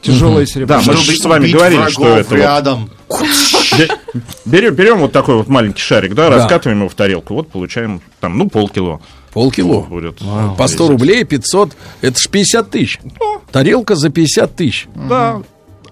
[0.00, 0.76] Тяжелое серебро.
[0.76, 2.90] Да, мы же с вами говорили, что это рядом.
[4.44, 6.36] Берем, берем вот такой вот маленький шарик, да, Да.
[6.36, 9.00] раскатываем его в тарелку, вот получаем там, ну, полкило.
[9.32, 9.80] Полкило.
[9.82, 10.18] Будет.
[10.56, 11.72] По 100 рублей, 500.
[12.02, 12.98] Это ж 50 тысяч.
[13.50, 14.86] Тарелка за 50 тысяч.
[14.94, 15.42] Да.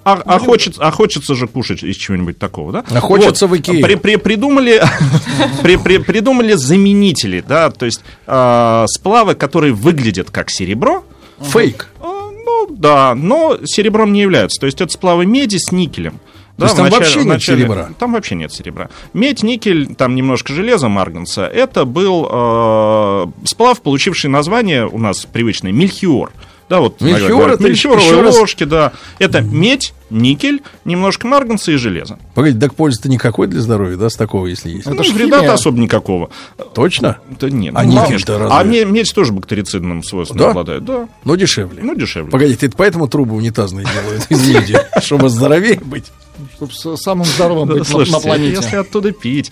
[0.05, 2.84] А, а хочется, а хочется же кушать из чего-нибудь такого, да?
[2.91, 3.84] А хочется в Икее.
[3.84, 4.82] При, при- придумали,
[5.62, 11.05] при- при- придумали заменители, да, то есть а, сплавы, которые выглядят как серебро,
[11.41, 11.89] Фейк.
[12.00, 14.58] а, ну да, но серебром не являются.
[14.60, 16.18] То есть это сплавы меди с никелем.
[16.62, 17.89] То есть там начале- вообще нет начале- серебра?
[17.99, 18.89] Там вообще нет серебра.
[19.12, 21.47] Медь, никель, там немножко железа, марганца.
[21.47, 26.32] Это был э, сплав, получивший название у нас привычное мельхиор.
[26.68, 28.92] Да, вот Мельхиор это мельхиоровые еще раз- ложки, да.
[29.18, 32.18] Это медь, никель, немножко марганца и железо.
[32.34, 34.86] Погодите, так пользы-то никакой для здоровья, да, с такого, если есть?
[34.86, 36.31] ну, вреда особо никакого.
[36.74, 37.18] Точно?
[37.39, 37.74] Да нет.
[37.76, 38.57] А ну, никель-то разве?
[38.57, 40.50] А ме- медь тоже бактерицидным свойством Да?
[40.50, 40.82] обладает.
[40.86, 41.08] Да.
[41.24, 41.82] Но дешевле.
[41.82, 42.31] Ну, дешевле.
[42.31, 46.10] Погодите, это поэтому трубы унитазные делают из меди, чтобы здоровее быть.
[46.57, 48.57] Чтобы с- самым здоровым быть на- слушайте, на планете.
[48.57, 49.51] если оттуда пить.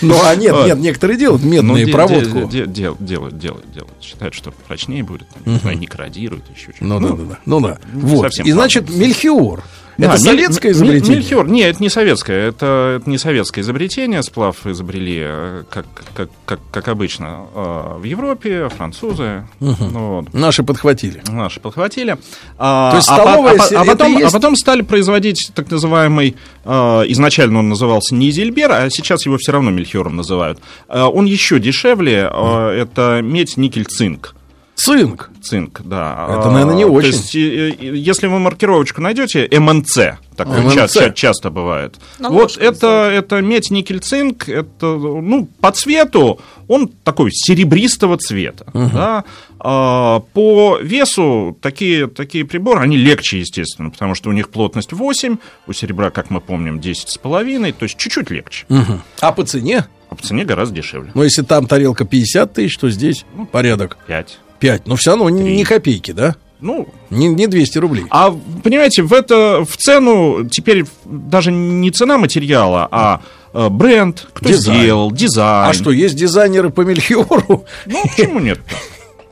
[0.00, 2.48] Ну, а нет, нет, некоторые делают медную Ну, проводку.
[2.48, 3.92] де- де- дел- Делают, делают, делают.
[4.00, 5.26] Считают, что прочнее будет.
[5.62, 6.84] там, не крадируют, еще что-то.
[6.84, 7.38] Ну, да, да, да.
[7.46, 7.78] Ну, да.
[7.92, 8.38] не Вот.
[8.40, 9.62] И, значит, мельхиор.
[9.98, 11.16] Да, Это мель- советское мель- изобретение?
[11.16, 11.48] Мельхиор.
[11.48, 12.48] Нет, это не советское.
[12.48, 14.22] Это, это не советское изобретение.
[14.22, 19.44] Сплав изобрели, э, как, как, как, как обычно, э, в Европе, французы.
[19.60, 19.74] Ну,
[20.22, 20.32] вот.
[20.34, 21.22] Наши подхватили.
[21.28, 22.16] Наши подхватили.
[22.58, 25.70] А, То есть а столовая а а это потом, есть- а потом стали производить так
[25.70, 26.70] называемый, э,
[27.08, 30.58] изначально он назывался не Изельбер, а сейчас его все равно Мельхиором называют.
[30.88, 34.34] Он еще дешевле, э, это медь, никель, цинк.
[34.74, 35.30] Цинк.
[35.42, 36.26] Цинк, да.
[36.38, 37.10] Это, наверное, не А, очень.
[37.10, 40.74] То есть, если вы маркировочку найдете, МНЦ, такое МНЦ.
[40.74, 41.96] ча- ча- часто бывает.
[42.18, 48.16] На вот ложку это, это медь, никель, цинк, это, ну, по цвету он такой серебристого
[48.16, 48.66] цвета.
[48.72, 49.24] Да?
[49.60, 55.36] А, по весу такие, такие приборы, они легче, естественно, потому что у них плотность 8,
[55.68, 58.64] у серебра, как мы помним, 10,5, то есть чуть-чуть легче.
[58.68, 59.02] Мгм.
[59.20, 59.86] А по цене?
[60.08, 61.10] А по цене гораздо дешевле.
[61.14, 64.38] Ну, если там тарелка 50 тысяч, то здесь порядок 5.
[64.62, 64.86] 5.
[64.86, 66.36] Но все равно не, не копейки, да?
[66.60, 68.04] Ну, Не, не 200 рублей.
[68.10, 68.30] А
[68.62, 74.78] понимаете, в это в цену теперь даже не цена материала, а э, бренд, кто Дизайн.
[74.78, 75.70] сделал, дизайн.
[75.70, 77.64] А что, есть дизайнеры по Мельхиору?
[77.86, 78.60] Ну, почему нет?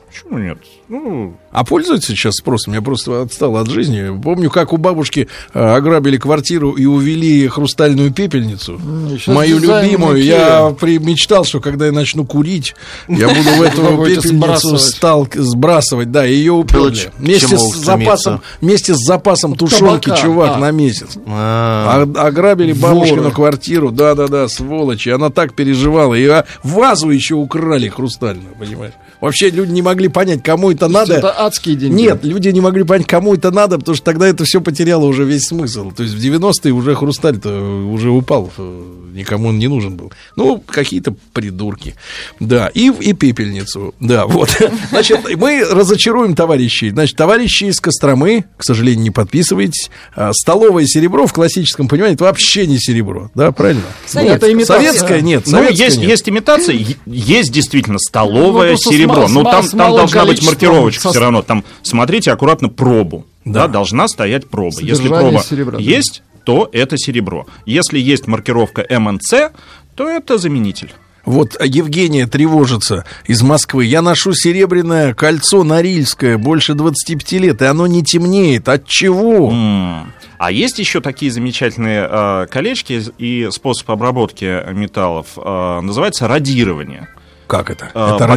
[0.09, 0.57] Почему нет?
[0.89, 2.73] Ну, А пользуется сейчас спросом?
[2.73, 4.19] Я просто отстал от жизни.
[4.21, 8.79] Помню, как у бабушки э, ограбили квартиру и увели хрустальную пепельницу.
[9.19, 10.21] щас Мою любимую.
[10.21, 10.69] Икеа.
[10.69, 12.73] Я при- мечтал, что когда я начну курить,
[13.09, 14.81] я буду в эту пепельницу сбрасывать.
[14.81, 16.11] стал сбрасывать.
[16.11, 17.11] Да, ее уперли.
[17.17, 21.17] Вместе с запасом, вместе с запасом тушенки, чувак, на месяц.
[21.27, 25.09] А, ограбили бабушкину квартиру, да-да-да, сволочи.
[25.09, 26.13] Она так переживала.
[26.15, 28.93] И а, вазу еще украли хрустальную, понимаешь?
[29.19, 31.19] Вообще люди не могли понять, кому это надо.
[31.45, 31.95] Адские деньги.
[32.01, 35.23] Нет, люди не могли понять, кому это надо, потому что тогда это все потеряло уже
[35.23, 35.91] весь смысл.
[35.91, 37.49] То есть в 90-е уже хрусталь-то
[37.91, 40.11] уже упал, э, никому он не нужен был.
[40.35, 41.95] Ну, какие-то придурки.
[42.39, 43.93] Да, и, и пепельницу.
[43.99, 44.49] Да, вот.
[44.89, 46.89] Значит, мы разочаруем товарищей.
[46.91, 49.89] Значит, товарищи из Костромы, к сожалению, не подписывайтесь.
[50.15, 53.29] А, Столовое серебро в классическом понимании это вообще не серебро.
[53.35, 53.83] Да, правильно?
[54.05, 54.35] Советское.
[54.37, 54.77] Это имитация.
[54.93, 55.43] Советское нет.
[55.45, 56.09] Ну, советское есть, нет.
[56.09, 59.21] есть имитация, есть действительно столовое Ну, серебро.
[59.23, 61.30] ма- с но ма- там, с там должна быть маркировочка все равно.
[61.41, 63.25] Там смотрите аккуратно пробу.
[63.45, 63.67] Да.
[63.67, 64.79] должна стоять проба.
[64.81, 65.83] Если Содержание проба серебра, да.
[65.83, 67.47] есть, то это серебро.
[67.65, 69.51] Если есть маркировка МНЦ,
[69.95, 70.93] то это заменитель.
[71.25, 73.85] Вот Евгения тревожится из Москвы.
[73.85, 78.67] Я ношу серебряное кольцо Норильское больше 25 лет, и оно не темнеет.
[78.69, 79.51] От чего?
[79.51, 80.13] М.
[80.39, 85.27] А есть еще такие замечательные э, колечки и способ обработки металлов.
[85.37, 87.07] э, называется радирование.
[87.51, 87.91] Как это?
[87.93, 88.27] Э, это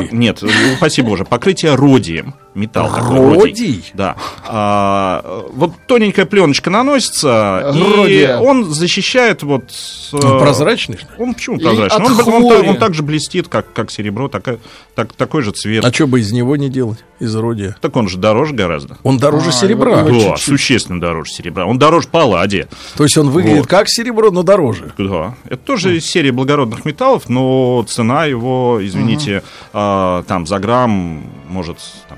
[0.00, 0.42] по- по- нет,
[0.76, 2.34] упаси боже, покрытие родием.
[2.58, 3.84] Металл такой, Родий?
[3.94, 4.16] Да.
[4.46, 8.38] А, вот тоненькая пленочка наносится, и Родия.
[8.38, 9.70] он защищает вот...
[10.12, 10.98] э, Он прозрачный?
[11.18, 12.04] Он почему И прозрачный?
[12.04, 12.68] Он, он, хвори.
[12.68, 14.58] он так же блестит, как, как серебро, такая-
[14.94, 15.84] так, такой же цвет.
[15.84, 16.98] А что бы из него не делать?
[17.20, 17.76] Из родия?
[17.80, 18.98] Так он же дороже гораздо.
[19.02, 20.00] Он дороже А, серебра.
[20.00, 21.66] его- его Да, существенно дороже серебра.
[21.66, 22.68] Он дороже палладия.
[22.96, 23.66] То есть он выглядит Вот.
[23.68, 24.92] как серебро, но дороже.
[24.98, 31.22] Да, это тоже из серии благородных металлов, но цена его, извините, а, там за грамм
[31.48, 31.78] может,
[32.08, 32.17] там,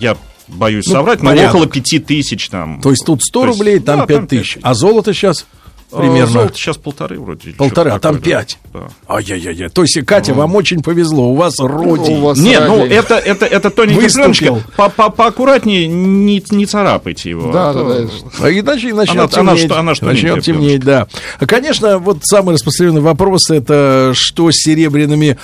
[0.00, 0.16] я
[0.48, 1.54] боюсь Ну, соврать, но порядок.
[1.54, 2.80] около пяти тысяч там.
[2.80, 4.54] То есть тут 100 То есть, рублей, там да, 5 там тысяч.
[4.54, 5.46] пять А золото сейчас
[5.90, 6.26] примерно?
[6.26, 7.48] Золото сейчас полторы вроде.
[7.50, 8.38] или Полтора, а там такое, да.
[8.40, 8.58] 5.
[8.74, 8.80] Да.
[9.08, 9.68] Ай-яй-яй.
[9.70, 11.30] То есть, Катя, вам очень повезло.
[11.30, 12.14] У вас родий.
[12.14, 14.12] У вас Не, ну это, это, это Выступил.
[14.12, 14.54] пленочка.
[14.76, 17.50] По- по- Поаккуратнее, не, не царапайте его.
[17.52, 18.46] Да, а да, то- да.
[18.46, 19.64] А иначе начнет Она- она темнеть.
[19.70, 21.06] что- она что начнет темнеть, да.
[21.40, 25.38] А, Конечно, вот самый распространенный вопрос это что с серебряными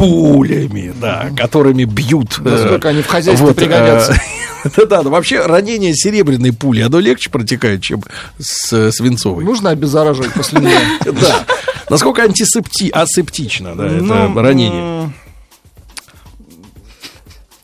[0.00, 2.38] пулями, да, которыми бьют.
[2.38, 4.20] э, Насколько они в хозяйстве вот, э, пригодятся.
[4.76, 8.02] Да, да, вообще ранение серебряной пули, оно легче протекает, чем
[8.38, 9.42] с э, свинцовой.
[9.44, 10.78] Нужно обеззараживать после нее.
[11.04, 11.44] Да.
[11.88, 12.90] Насколько антисепти...
[12.90, 15.12] асептично, да, это Ну, ранение.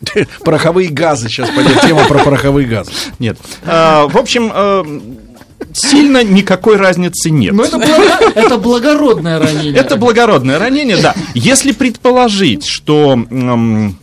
[0.45, 2.93] Пороховые газы, сейчас пойдет тема про пороховые газы.
[3.19, 3.39] Нет.
[3.65, 4.51] А, в общем,
[5.77, 7.53] сильно никакой разницы нет.
[7.55, 9.75] Но это, благо- это благородное ранение.
[9.75, 11.15] Это благородное ранение, да.
[11.35, 13.99] Если предположить, что м,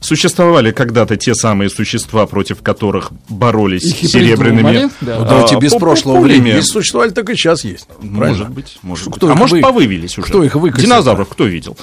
[0.00, 4.62] существовали когда-то те самые существа, против которых боролись и серебряными...
[4.62, 5.18] придумали, да.
[5.20, 6.54] Ну, давайте а, без прошлого времени.
[6.56, 7.88] Если существовали, так и сейчас есть.
[8.00, 8.44] Может Правильно?
[8.50, 9.16] быть, может быть.
[9.16, 10.28] Кто а их может, вы- повывелись уже.
[10.28, 10.86] кто их выкосил?
[10.86, 11.76] Динозавров кто видел?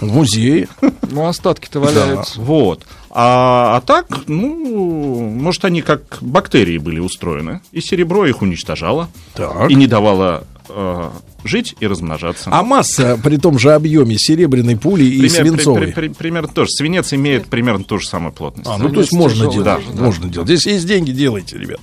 [0.00, 0.68] В музее.
[1.10, 2.40] Ну, остатки-то валяются.
[2.40, 2.82] Вот.
[3.16, 9.70] А, а так, ну, может, они как бактерии были устроены, и серебро их уничтожало, Так.
[9.70, 11.10] и не давало э,
[11.44, 12.50] жить и размножаться.
[12.52, 15.80] А масса при том же объеме серебряной пули и Пример- свинцовой.
[15.82, 16.70] при- при- при- примерно тоже.
[16.70, 18.68] Свинец имеет примерно ту же самую плотность.
[18.70, 19.82] А, ну то есть можно тяжелый делать.
[19.94, 20.02] да.
[20.02, 20.48] можно делать.
[20.48, 21.82] Здесь есть деньги, делайте, ребята.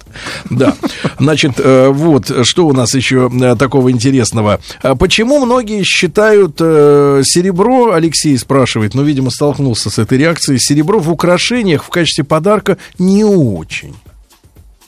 [0.50, 0.76] Да.
[1.20, 4.60] Значит, э, вот что у нас еще э, такого интересного.
[4.82, 11.12] А Почему многие считают серебро, Алексей спрашивает, ну, видимо, столкнулся с этой реакцией, серебро в
[11.12, 13.96] украшениях в качестве подарка не очень.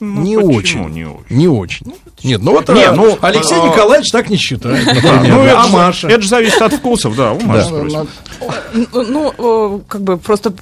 [0.03, 0.89] Ну, не очень.
[0.89, 1.25] не очень?
[1.29, 1.93] Не очень.
[2.23, 5.27] Нет, ну вот э, ну, Алексей а- Николаевич так не считает, например.
[5.27, 6.07] ну, а же- Маша?
[6.09, 7.69] это же зависит от вкусов, да, у Маши
[8.93, 10.53] Ну, э, как бы просто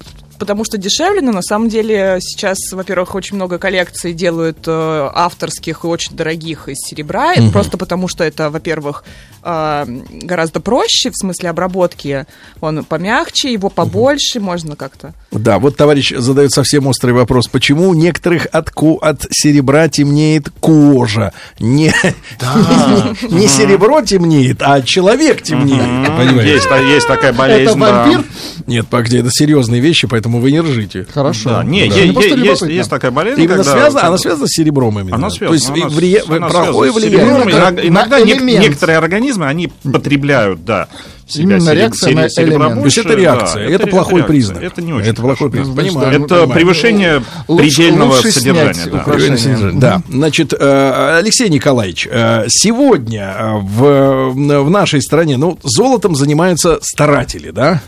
[0.42, 5.84] потому что дешевле, но на самом деле сейчас, во-первых, очень много коллекций делают э, авторских
[5.84, 7.52] и очень дорогих из серебра, Мгм.
[7.52, 9.04] просто потому что это, во-первых,
[9.44, 12.26] э, гораздо проще в смысле обработки,
[12.60, 15.14] он помягче, его побольше, можно как-то.
[15.30, 17.46] Да, вот товарищ задает совсем острый вопрос.
[17.46, 21.32] Почему у некоторых от, ко- от серебра темнеет кожа?
[21.60, 21.94] Не,
[23.30, 26.44] не серебро темнеет, а человек темнеет.
[26.44, 27.70] Есть, есть такая болезнь.
[27.70, 28.02] Это да.
[28.04, 28.24] вампир?
[28.66, 31.06] Нет, погоди, это серьезные вещи, поэтому вы не ржите.
[31.12, 31.50] Хорошо.
[31.50, 31.94] Да, не, Да.
[31.96, 33.40] е- просто е- есть, есть такая болезнь.
[33.40, 35.16] Именно когда- связана, она связана с серебром именно.
[35.16, 37.26] Она То есть связана, она влия- с- она связана с влияние.
[37.26, 37.50] серебром.
[37.50, 38.60] Иногда, иногда элемент.
[38.62, 40.88] некоторые организмы, они потребляют, да,
[41.21, 42.74] в себя Именно реакция на элемент.
[42.80, 44.28] То есть это реакция, да, это ре- плохой реакция.
[44.28, 44.62] признак.
[44.62, 45.76] Это не очень Это плохой признак.
[45.76, 46.08] Понимаю.
[46.08, 46.50] Это понимаю.
[46.50, 48.74] превышение Лучше- предельного лучше содержания.
[48.74, 48.98] снять да.
[49.00, 49.72] украшение.
[49.72, 54.30] Да, значит, э, Алексей Николаевич, э, сегодня э, в,
[54.64, 57.80] в нашей стране, ну, золотом занимаются старатели, да?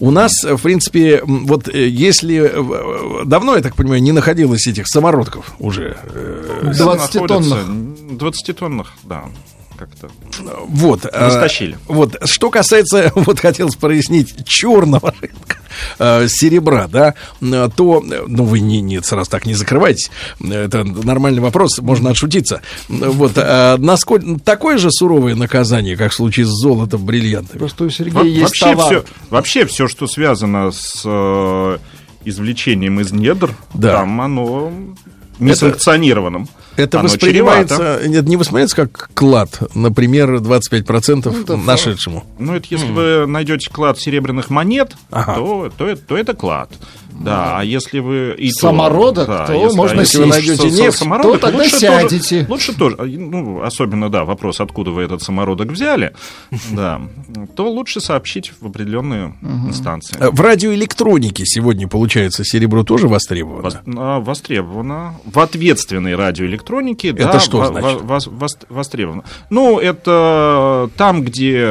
[0.00, 2.52] У нас, в принципе, вот если
[3.26, 5.96] давно, я так понимаю, не находилось этих самородков уже.
[6.14, 7.64] э, 20-тонных.
[8.18, 9.24] 20-тонных, да.
[9.78, 10.10] Как-то.
[10.66, 11.04] Вот.
[11.04, 11.78] Не э, стащили.
[11.86, 15.56] Вот, что касается, вот хотелось прояснить, черного рынка
[16.00, 21.78] э, серебра, да, то, ну, вы не, не сразу так не закрывайтесь, это нормальный вопрос,
[21.78, 22.60] можно отшутиться.
[22.88, 27.58] Вот, э, насколько, такое же суровое наказание, как в случае с золотом, бриллиантами?
[27.58, 28.86] Просто у Во- Сергея есть вообще, товар.
[28.86, 31.78] все, вообще все, что связано с э,
[32.24, 33.98] извлечением из недр, Да.
[33.98, 34.72] там оно
[35.38, 36.42] несанкционированным.
[36.42, 36.52] Это
[36.98, 38.08] Оно воспринимается, чревато.
[38.08, 42.24] нет, не воспринимается как клад, например, 25% это нашедшему.
[42.38, 45.34] Ну, это если вы найдете клад серебряных монет, Ага.
[45.34, 46.70] то, то, это- то это клад.
[47.20, 48.34] Да, а если вы...
[48.38, 50.46] И то- Самородок, да, то если, можно а если вы сесть.
[50.48, 52.36] найдете Со- нефть, то тогда лучше сядете.
[52.40, 56.14] Тоже, лучше тоже, а, ну, особенно, да, вопрос, откуда вы этот самородок взяли,
[56.70, 57.00] да,
[57.56, 59.34] то лучше сообщить в определенные
[59.66, 60.16] инстанции.
[60.20, 63.66] Э, В радиоэлектронике сегодня, получается, серебро тоже востребовано?
[63.68, 65.14] Вос- а, Востребовано.
[65.24, 68.00] В ответственной радиоэлектронике, Это да, что значит?
[68.02, 69.24] во- вос- вос- востребовано.
[69.50, 71.64] Ну, это там, где...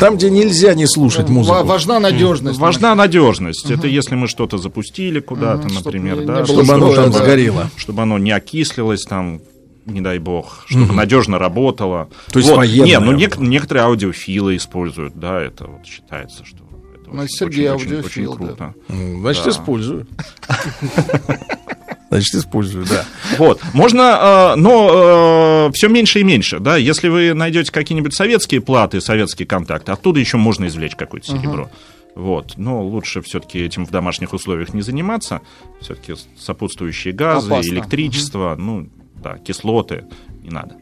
[0.00, 1.56] Там, где нельзя не слушать музыку.
[1.58, 2.58] Ва- Важна надежность.
[2.58, 3.70] Важна надежность.
[3.70, 7.70] Это если мы что-то запустили куда-то, чтоб например, не- да, было Чтобы оно там сгорело.
[7.76, 9.40] чтобы оно не окислилось там,
[9.84, 12.08] не дай бог, чтобы надежно работало.
[12.32, 12.58] То есть Вот.
[12.58, 16.58] военное Не, ну нек- некоторые аудиофилы используют, да, это вот считается, что
[16.94, 18.46] это Ну, очень- Сергей очень- очень- аудиофил, очень да.
[18.46, 18.74] круто.
[18.90, 19.50] М, Значит, Да.
[19.50, 20.06] использую.
[22.10, 23.04] Значит, использую, да.
[23.38, 29.00] Вот, можно, э, но все меньше и меньше, да, если вы найдете какие-нибудь советские платы,
[29.02, 31.70] советские контакты, оттуда еще можно извлечь какое-то серебро.
[32.18, 35.40] Вот, но лучше все-таки этим в домашних условиях не заниматься,
[35.80, 37.70] все-таки сопутствующие газы, Опасно.
[37.70, 38.88] электричество, ну,
[39.22, 40.04] да, кислоты,
[40.42, 40.74] не надо.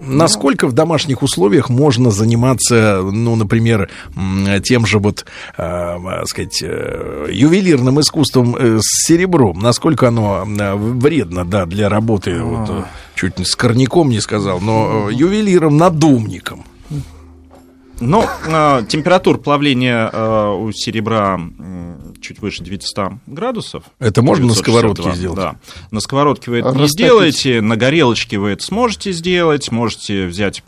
[0.00, 3.88] Насколько в домашних условиях можно заниматься, ну, например,
[4.64, 9.60] тем же вот, э, э, сказать, э, ювелирным искусством э, с серебром?
[9.60, 12.42] Насколько оно вредно, да, для работы?
[12.42, 16.64] Вот, э, чуть с корняком не сказал, но э, ювелиром, надумником.
[18.00, 21.38] Но э, температура плавления э, у серебра
[22.20, 23.84] чуть выше 900 градусов.
[23.98, 25.36] Это можно на 962, сковородке сделать?
[25.36, 25.56] Да.
[25.90, 30.62] На сковородке вы это не сделаете, на горелочке вы это сможете сделать, можете взять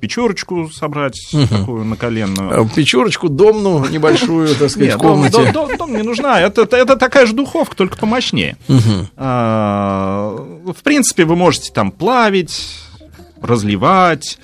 [0.00, 1.18] печурочку собрать
[1.50, 2.66] такую наколенную.
[2.66, 5.36] Э, Печурочку домну небольшую, так сказать, Нет, в дом, комнате.
[5.38, 6.40] дом- дом- дом не нужна.
[6.40, 8.56] Это, это, такая же духовка, только помощнее.
[8.68, 9.08] Мгм.
[9.16, 12.76] А, в принципе, вы можете там плавить,
[13.42, 14.38] разливать.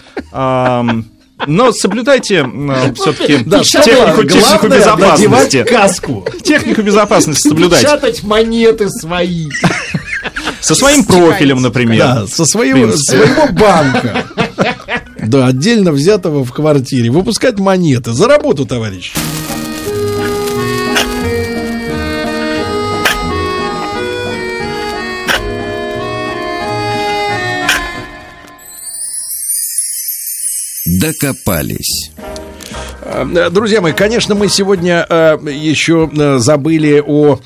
[1.46, 2.46] Но соблюдайте
[2.94, 5.64] все-таки Да, технику, технику безопасности.
[5.64, 6.26] каску.
[6.42, 7.86] Технику безопасности соблюдайте.
[7.86, 9.48] Печатать монеты свои.
[10.60, 11.98] Со своим профилем, например.
[11.98, 14.24] Да, со своего, своего банка.
[15.18, 17.10] Да, отдельно взятого в квартире.
[17.10, 18.12] Выпускать монеты.
[18.12, 19.12] За работу, товарищ.
[31.04, 32.08] Докопались.
[33.14, 37.38] Э, Друзья мои, конечно, мы сегодня э, еще э, забыли о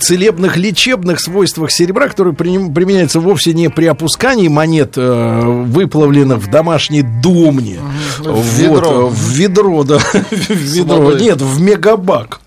[0.00, 7.78] целебных лечебных свойствах серебра, которые применяются вовсе не при опускании монет, выплавленных в домашней думне.
[8.18, 8.90] В ведро.
[9.02, 9.98] Вот, в ведро, да.
[10.30, 11.12] В ведро.
[11.12, 12.40] Нет, в мегабак.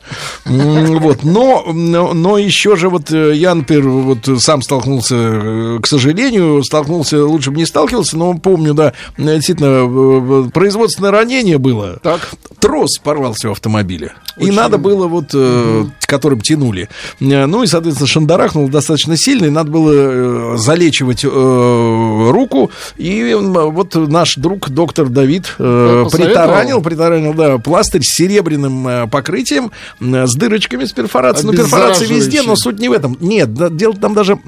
[0.45, 7.26] Вот, но, но, но еще же вот я, например, вот сам столкнулся, к сожалению, столкнулся,
[7.26, 12.00] лучше бы не сталкивался, но помню, да, действительно, производственное ранение было.
[12.03, 12.30] Так.
[12.66, 14.14] Трос порвался у автомобиля.
[14.38, 16.90] И надо было вот, э, которым тянули.
[17.22, 22.72] Э, Ну и, соответственно, шандарахнул достаточно сильно, и надо было э, залечивать э, руку.
[22.98, 26.34] И вот наш друг доктор Давид э, Посоветовал?
[26.34, 31.52] притаранил, притаранил, да, пластырь с серебряным э, покрытием, с дырочками, с перфорацией.
[31.52, 33.18] Ну, перфорации везде, но суть не в этом.
[33.19, 34.40] Нет, дело там даже...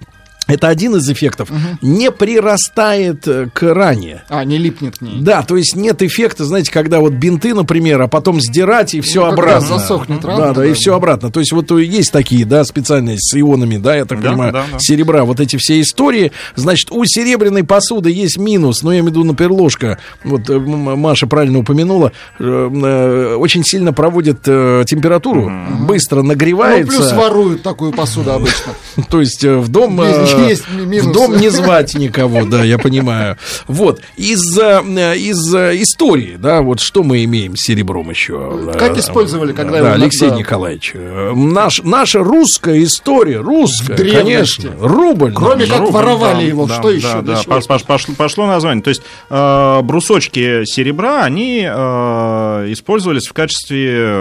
[0.48, 1.50] Это один из эффектов.
[1.82, 4.24] Не прирастает э, к ране.
[4.30, 5.19] А, не липнет к ней.
[5.19, 9.26] Да, то есть нет эффекта, знаете, когда вот бинты, например, а потом сдирать и все
[9.26, 9.67] Ну, обратно.
[9.67, 10.76] засохнет рана, Да, да, и да.
[10.76, 11.32] все обратно.
[11.32, 14.53] То есть вот э, есть такие, да, специальные с ионами, да, я так Да, понимаю,
[14.53, 14.80] да, да.
[14.80, 16.32] серебра, вот эти все истории.
[16.56, 19.98] Значит, у серебряной посуды есть минус, но я имею в виду, например, ложка.
[20.24, 25.51] Вот э, Маша правильно упомянула, очень сильно проводит температуру,
[25.82, 26.88] быстро Ну, нагревается.
[26.98, 28.74] плюс воруют такую посуду обычно.
[29.09, 30.00] То есть в дом
[30.45, 31.09] Есть ми- минусы.
[31.09, 33.38] в дом не звать никого, да, я понимаю.
[33.67, 34.82] Вот, из, э,
[35.17, 38.72] из э, истории, да, вот что мы имеем с серебром еще?
[38.77, 40.35] Как Э, использовали, когда да, его Алексей да.
[40.35, 45.33] Николаевич, э, наш, наша русская история, русская, конечно, рубль.
[45.33, 45.77] Кроме наш.
[45.80, 47.07] как воровали его, да, что еще?
[47.07, 48.83] Да, Для да, пош- пош- пошло, пошло название.
[48.83, 54.17] То есть э, брусочки серебра, они э, использовались в качестве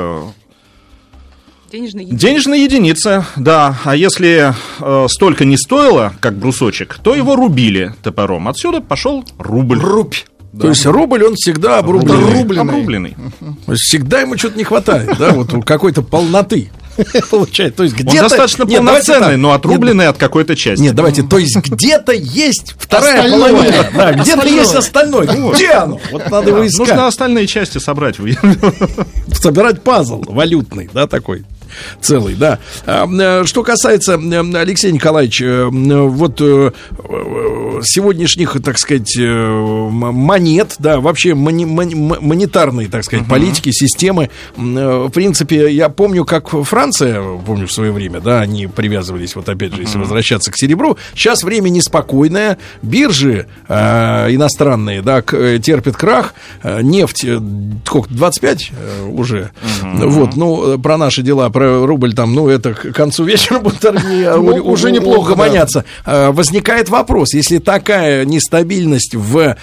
[1.71, 2.27] Денежные единицы.
[2.27, 3.79] денежной единицы, да.
[3.85, 8.49] А если э, столько не стоило, как брусочек, то его рубили топором.
[8.49, 9.81] Отсюда пошел рубль.
[9.81, 10.15] Рубь.
[10.59, 12.41] То есть рубль, он всегда обрубленный.
[12.41, 12.73] Обрубленный.
[12.73, 13.17] Обрубленный.
[13.67, 16.71] То есть всегда ему что-то не хватает, да, вот у какой-то полноты.
[17.31, 18.23] Получается, то есть Он где-то...
[18.29, 19.37] достаточно Нет, полноценный, так.
[19.37, 20.83] но Нет, отрубленный от какой-то части.
[20.83, 23.53] Нет, давайте, то есть где-то есть вторая Остальное.
[23.53, 23.87] половина.
[23.95, 25.53] Да, где-то есть остальное.
[25.53, 26.01] Где оно?
[26.11, 26.99] Вот надо его Нужно искать.
[27.01, 28.17] остальные части собрать.
[29.35, 31.45] Собирать пазл валютный, да, такой
[32.01, 32.59] целый, да.
[32.87, 36.41] А, э, Что касается, э, Алексей Николаевич, э, вот
[37.83, 45.11] сегодняшних, так сказать, монет, да, вообще мони- мони- м- монетарной, так сказать, политики, системы, в
[45.11, 49.83] принципе, я помню, как Франция, помню в свое время, да, они привязывались, вот опять же,
[49.83, 50.97] если возвращаться к серебру.
[51.15, 57.27] Сейчас время неспокойное, биржи э, иностранные, да, терпят крах, нефть,
[57.85, 59.51] сколько, 25 э, уже,
[59.83, 64.65] вот, ну, про наши дела, про рубль там, ну, это к концу вечера будут Ну,
[64.65, 65.85] уже неплохо, угомоняться.
[66.05, 69.57] Э, Возникает вопрос, если такая нестабильность в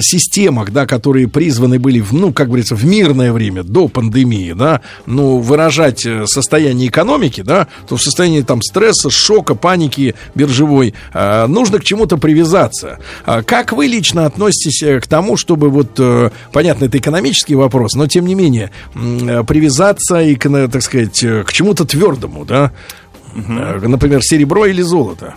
[0.00, 4.80] системах, да, которые призваны были, в, ну, как говорится, в мирное время, до пандемии, да,
[5.06, 11.46] ну, выражать э, состояние экономики, да, то в состоянии там стресса, шока, паники биржевой э,
[11.46, 12.98] нужно к чему-то привязаться.
[13.24, 17.94] А Как вы лично относитесь э, к тому, чтобы вот, э, понятно, это экономический вопрос,
[17.94, 22.72] но тем не менее э, привязаться и, так сказать, э, к чему-то твердому, да,
[23.34, 25.34] Э, например, серебро или золото?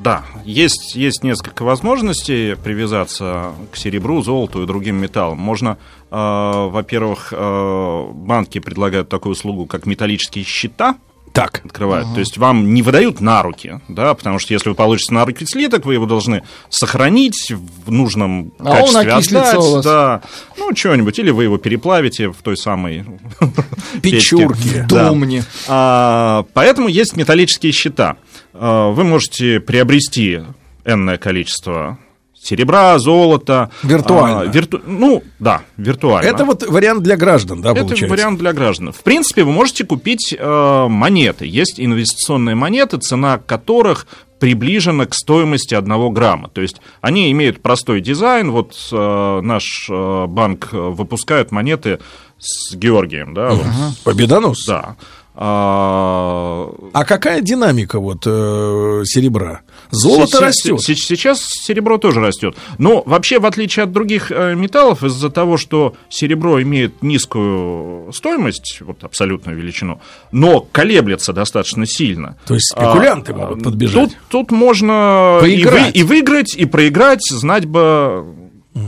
[0.00, 5.38] Да, есть, есть несколько возможностей привязаться к серебру, золоту и другим металлам.
[5.38, 5.78] Можно,
[6.10, 10.96] э, во-первых, э, банки предлагают такую услугу, как металлические счета.
[11.32, 11.62] Так.
[11.64, 12.12] Открывают.
[12.14, 15.46] То есть вам не выдают на руки, да, потому что если вы получите на руки
[15.46, 17.50] слиток, вы его должны сохранить
[17.86, 19.84] в нужном А он качестве окислится отдать, у вас.
[19.84, 20.22] да,
[20.58, 23.04] ну что-нибудь, или вы его переплавите в той самой
[24.02, 24.86] Печурке.
[24.88, 25.08] Да.
[25.08, 25.44] Домне.
[25.68, 28.16] А, поэтому есть металлические счета.
[28.52, 30.40] А, Вы можете приобрести
[30.84, 31.98] энное количество
[32.42, 33.70] серебра, золота.
[33.82, 34.40] Виртуально.
[34.40, 36.28] А, вирту- Ну, да, виртуально.
[36.28, 38.08] Это вот вариант для граждан, да, Это получается?
[38.14, 38.92] вариант для граждан.
[38.92, 41.46] В принципе, вы можете купить э, монеты.
[41.46, 44.06] Есть инвестиционные монеты, цена которых
[44.40, 46.48] приближена к стоимости одного грамма.
[46.48, 48.50] То есть они имеют простой дизайн.
[48.50, 52.00] Вот э, наш э, банк выпускает монеты
[52.38, 53.64] с Георгием, да, вот.
[54.02, 54.64] Победонос.
[54.66, 54.96] Да.
[55.34, 59.62] А, А какая динамика вот э, серебра?
[59.90, 60.80] Золото Сейчас- растет.
[60.82, 62.54] се- Сейчас серебро тоже растет.
[62.78, 68.78] Но вообще, в отличие от других э, металлов, из-за того, что серебро имеет низкую стоимость,
[68.80, 70.00] вот абсолютную величину,
[70.32, 72.36] но колеблется достаточно сильно.
[72.46, 74.10] То есть спекулянты могут подбежать.
[74.10, 78.24] Тут, тут можно и, вы- и выиграть, и проиграть, знать бы,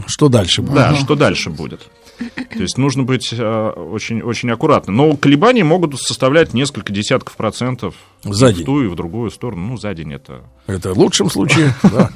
[0.07, 0.75] Что дальше будет?
[0.75, 1.81] да, что дальше будет.
[2.19, 4.97] То есть нужно быть э, очень, очень аккуратным.
[4.97, 8.63] Но колебания могут составлять несколько десятков процентов За день.
[8.63, 9.67] в ту и в другую сторону.
[9.69, 10.43] Ну, за день это...
[10.67, 12.11] Это в лучшем случае, да.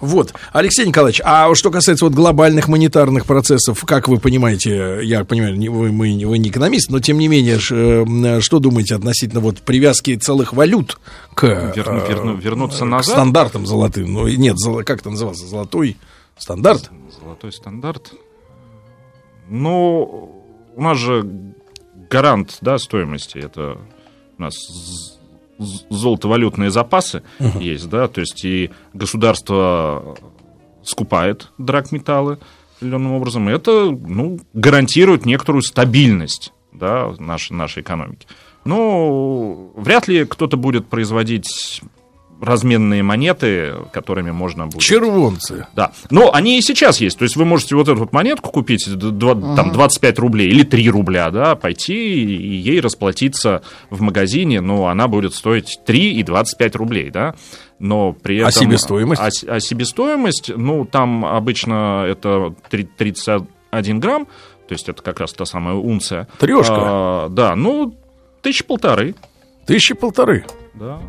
[0.00, 0.34] Вот.
[0.52, 5.68] Алексей Николаевич, а что касается вот глобальных монетарных процессов, как вы понимаете, я понимаю, не-
[5.68, 9.62] вы, мы, не- вы не экономист, но тем не менее, э, что думаете относительно вот
[9.62, 10.98] привязки целых валют
[11.34, 13.14] к, Верну- э, верну- вернуться к назад?
[13.14, 14.12] стандартам золотым?
[14.12, 15.46] Ну, нет, как это назывался?
[15.46, 15.96] Золотой
[16.36, 16.90] стандарт?
[17.20, 18.12] Золотой стандарт.
[19.48, 20.42] Ну,
[20.74, 21.26] у нас же
[22.10, 23.38] гарант да, стоимости.
[23.38, 23.78] Это
[24.38, 24.54] у нас
[25.58, 27.60] золотовалютные запасы Мгм.
[27.60, 30.16] есть, да, то есть и государство
[30.82, 32.38] скупает драгметаллы
[32.76, 33.48] определенным образом.
[33.48, 38.26] И это, ну, гарантирует некоторую стабильность, да, нашей, нашей экономики.
[38.64, 41.82] Ну, вряд ли кто-то будет производить
[42.44, 44.80] разменные монеты, которыми можно будет...
[44.82, 45.66] Червонцы.
[45.74, 45.92] Да.
[46.10, 47.18] Но они и сейчас есть.
[47.18, 50.62] То есть вы можете вот эту вот монетку купить, д- два- там, 25 рублей или
[50.62, 56.22] 3 рубля, да, пойти и ей расплатиться в магазине, но она будет стоить 3 и
[56.22, 57.34] 25 рублей, да.
[57.78, 58.62] Но при А этом...
[58.62, 59.20] себестоимость?
[59.48, 64.26] А, а себестоимость, ну, там обычно это три- 31 грамм,
[64.68, 66.28] то есть это как раз та самая унция.
[66.38, 66.74] Трёшка.
[66.76, 67.94] А, да, ну,
[68.42, 69.14] тысячи полторы.
[69.66, 70.44] Тысячи полторы.
[70.74, 71.00] Да.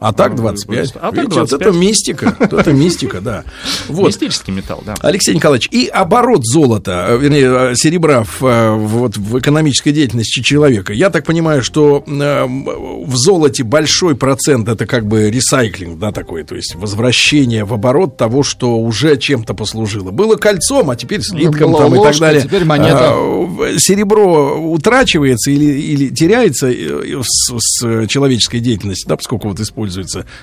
[0.00, 0.92] А так 25.
[0.94, 1.60] А так Видите, вот 25.
[1.60, 2.36] это мистика.
[2.38, 3.44] Вот Это мистика, да.
[3.88, 4.06] Вот.
[4.08, 4.94] Мистический металл, да.
[5.00, 10.40] Алексей Николаевич, и оборот золота, э, вернее, э, серебра в, э, вот, в экономической деятельности
[10.40, 10.92] человека.
[10.92, 16.54] Я так понимаю, что в золоте большой процент это как бы ресайклинг, да, такой, то
[16.54, 20.12] есть возвращение в оборот того, что уже чем-то послужило.
[20.12, 22.42] Было кольцом, а теперь слитком была там и так ложка, далее.
[22.42, 23.10] теперь монета.
[23.10, 29.87] А, серебро утрачивается или, или теряется с, с человеческой деятельностью, да, поскольку вот используется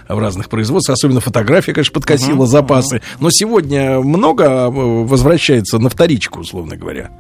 [0.08, 3.02] в разных производствах, особенно фотография, конечно, подкосила запасы.
[3.20, 7.12] Но сегодня много э, возвращается на вторичку, условно говоря.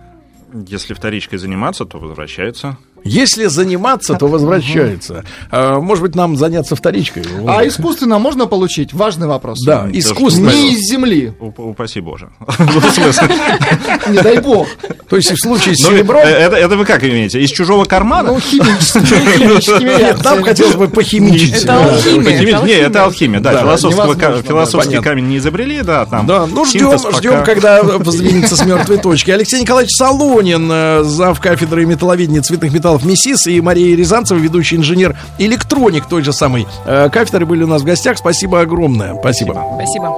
[0.67, 2.77] Если вторичкой заниматься, то возвращается.
[3.06, 5.24] Если заниматься, то возвращается.
[5.51, 7.24] А, может быть, нам заняться вторичкой?
[7.48, 8.93] А искусственно можно получить?
[8.93, 9.59] Важный вопрос.
[9.66, 10.50] Да, искусственно.
[10.50, 11.32] Не из земли.
[11.40, 12.30] Уп- Упаси Боже.
[14.09, 14.67] Не дай бог.
[15.09, 16.22] То есть в случае с Ну, серебром...
[16.24, 17.40] э, Это вы как имеете?
[17.42, 18.32] Из чужого кармана?
[18.32, 21.64] Ну, химическими, Нет, нам хотелось бы похимичить.
[21.64, 22.40] Это алхимия.
[22.40, 23.40] Химия- это Не, это алхимия.
[23.40, 23.77] да.
[23.77, 26.25] Философский камень не изобрели, да, там.
[26.25, 29.32] Да, ну ждем, когда воздвинется с мертвой точки.
[29.32, 31.40] Алексей Николаевич Солонин, э, зав.
[31.40, 37.09] кафедры металловедения цветных металлов МИСИС, и Мария Рязанцева, ведущий инженер электроник той же самой э,
[37.09, 38.17] кафедры, были у нас в гостях.
[38.17, 39.15] Спасибо огромное.
[39.19, 39.53] Спасибо.
[39.75, 40.17] Спасибо.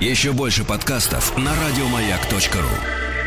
[0.00, 3.17] Еще больше подкастов на радиомаяк.ру.